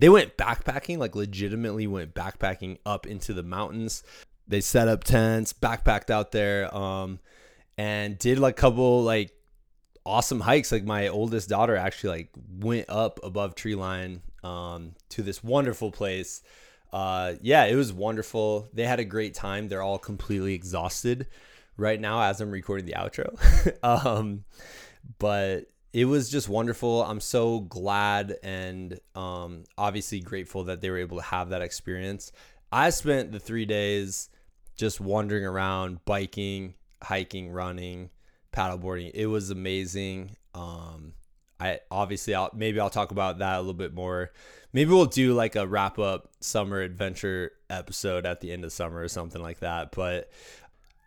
they 0.00 0.08
went 0.08 0.36
backpacking, 0.36 0.98
like 0.98 1.14
legitimately 1.14 1.86
went 1.86 2.14
backpacking 2.14 2.78
up 2.86 3.06
into 3.06 3.32
the 3.32 3.42
mountains. 3.42 4.02
They 4.48 4.60
set 4.60 4.88
up 4.88 5.04
tents, 5.04 5.52
backpacked 5.52 6.10
out 6.10 6.32
there, 6.32 6.74
um, 6.74 7.20
and 7.76 8.18
did 8.18 8.38
like 8.38 8.58
a 8.58 8.60
couple 8.60 9.02
like 9.02 9.32
awesome 10.04 10.40
hikes. 10.40 10.72
Like 10.72 10.84
my 10.84 11.08
oldest 11.08 11.48
daughter 11.48 11.76
actually 11.76 12.10
like 12.10 12.30
went 12.58 12.86
up 12.88 13.20
above 13.22 13.54
tree 13.54 13.74
line 13.74 14.22
um, 14.42 14.94
to 15.10 15.22
this 15.22 15.44
wonderful 15.44 15.90
place. 15.90 16.42
Uh, 16.92 17.34
yeah, 17.40 17.64
it 17.64 17.74
was 17.74 17.92
wonderful. 17.92 18.68
They 18.72 18.84
had 18.84 19.00
a 19.00 19.04
great 19.04 19.34
time. 19.34 19.68
They're 19.68 19.82
all 19.82 19.98
completely 19.98 20.54
exhausted 20.54 21.26
right 21.76 22.00
now 22.00 22.22
as 22.22 22.40
I'm 22.40 22.50
recording 22.50 22.86
the 22.86 22.92
outro. 22.92 23.34
um, 24.06 24.44
but 25.18 25.66
it 25.92 26.06
was 26.06 26.30
just 26.30 26.48
wonderful. 26.48 27.02
I'm 27.02 27.20
so 27.20 27.60
glad 27.60 28.36
and 28.42 28.98
um, 29.14 29.64
obviously 29.76 30.20
grateful 30.20 30.64
that 30.64 30.80
they 30.80 30.90
were 30.90 30.98
able 30.98 31.18
to 31.18 31.24
have 31.24 31.50
that 31.50 31.62
experience. 31.62 32.32
I 32.70 32.90
spent 32.90 33.32
the 33.32 33.38
three 33.38 33.66
days 33.66 34.30
just 34.76 35.00
wandering 35.00 35.44
around, 35.44 36.02
biking, 36.06 36.74
hiking, 37.02 37.50
running, 37.50 38.10
paddleboarding. 38.52 39.10
It 39.12 39.26
was 39.26 39.50
amazing. 39.50 40.36
Um, 40.54 41.12
I 41.60 41.80
obviously 41.90 42.34
I'll 42.34 42.50
maybe 42.54 42.80
I'll 42.80 42.90
talk 42.90 43.10
about 43.10 43.38
that 43.38 43.56
a 43.56 43.60
little 43.60 43.74
bit 43.74 43.94
more. 43.94 44.32
Maybe 44.72 44.90
we'll 44.90 45.04
do 45.04 45.34
like 45.34 45.54
a 45.54 45.66
wrap 45.66 45.98
up 45.98 46.30
summer 46.40 46.80
adventure 46.80 47.52
episode 47.68 48.24
at 48.24 48.40
the 48.40 48.50
end 48.50 48.64
of 48.64 48.72
summer 48.72 49.00
or 49.00 49.08
something 49.08 49.42
like 49.42 49.60
that. 49.60 49.92
But 49.92 50.30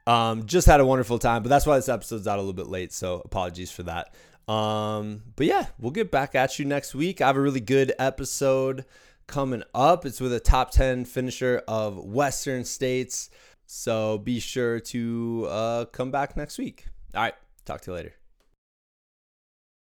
um, 0.08 0.46
just 0.46 0.68
had 0.68 0.80
a 0.80 0.86
wonderful 0.86 1.18
time. 1.18 1.42
But 1.42 1.50
that's 1.50 1.66
why 1.66 1.76
this 1.76 1.90
episode's 1.90 2.28
out 2.28 2.38
a 2.38 2.42
little 2.42 2.54
bit 2.54 2.68
late. 2.68 2.94
So 2.94 3.22
apologies 3.26 3.72
for 3.72 3.84
that. 3.84 4.14
Um, 4.48 5.24
but 5.36 5.48
yeah, 5.48 5.68
we'll 5.80 5.92
get 5.92 6.12
back 6.12 6.36
at 6.36 6.60
you 6.60 6.66
next 6.66 6.94
week. 6.94 7.22
I 7.22 7.28
have 7.28 7.38
a 7.38 7.42
really 7.42 7.60
good 7.60 7.94
episode 7.98 8.86
coming 9.28 9.64
up. 9.74 10.06
It's 10.06 10.22
with 10.22 10.34
a 10.34 10.40
top 10.40 10.72
10 10.72 11.06
finisher 11.06 11.64
of 11.68 11.98
Western 11.98 12.64
States. 12.64 13.30
So 13.66 14.20
be 14.20 14.40
sure 14.40 14.80
to 14.80 15.48
uh, 15.50 15.86
come 15.86 16.12
back 16.12 16.38
next 16.38 16.58
week. 16.58 16.86
All 17.14 17.24
right. 17.24 17.34
Talk 17.66 17.82
to 17.82 17.92
you 17.92 17.96
later. 17.96 18.25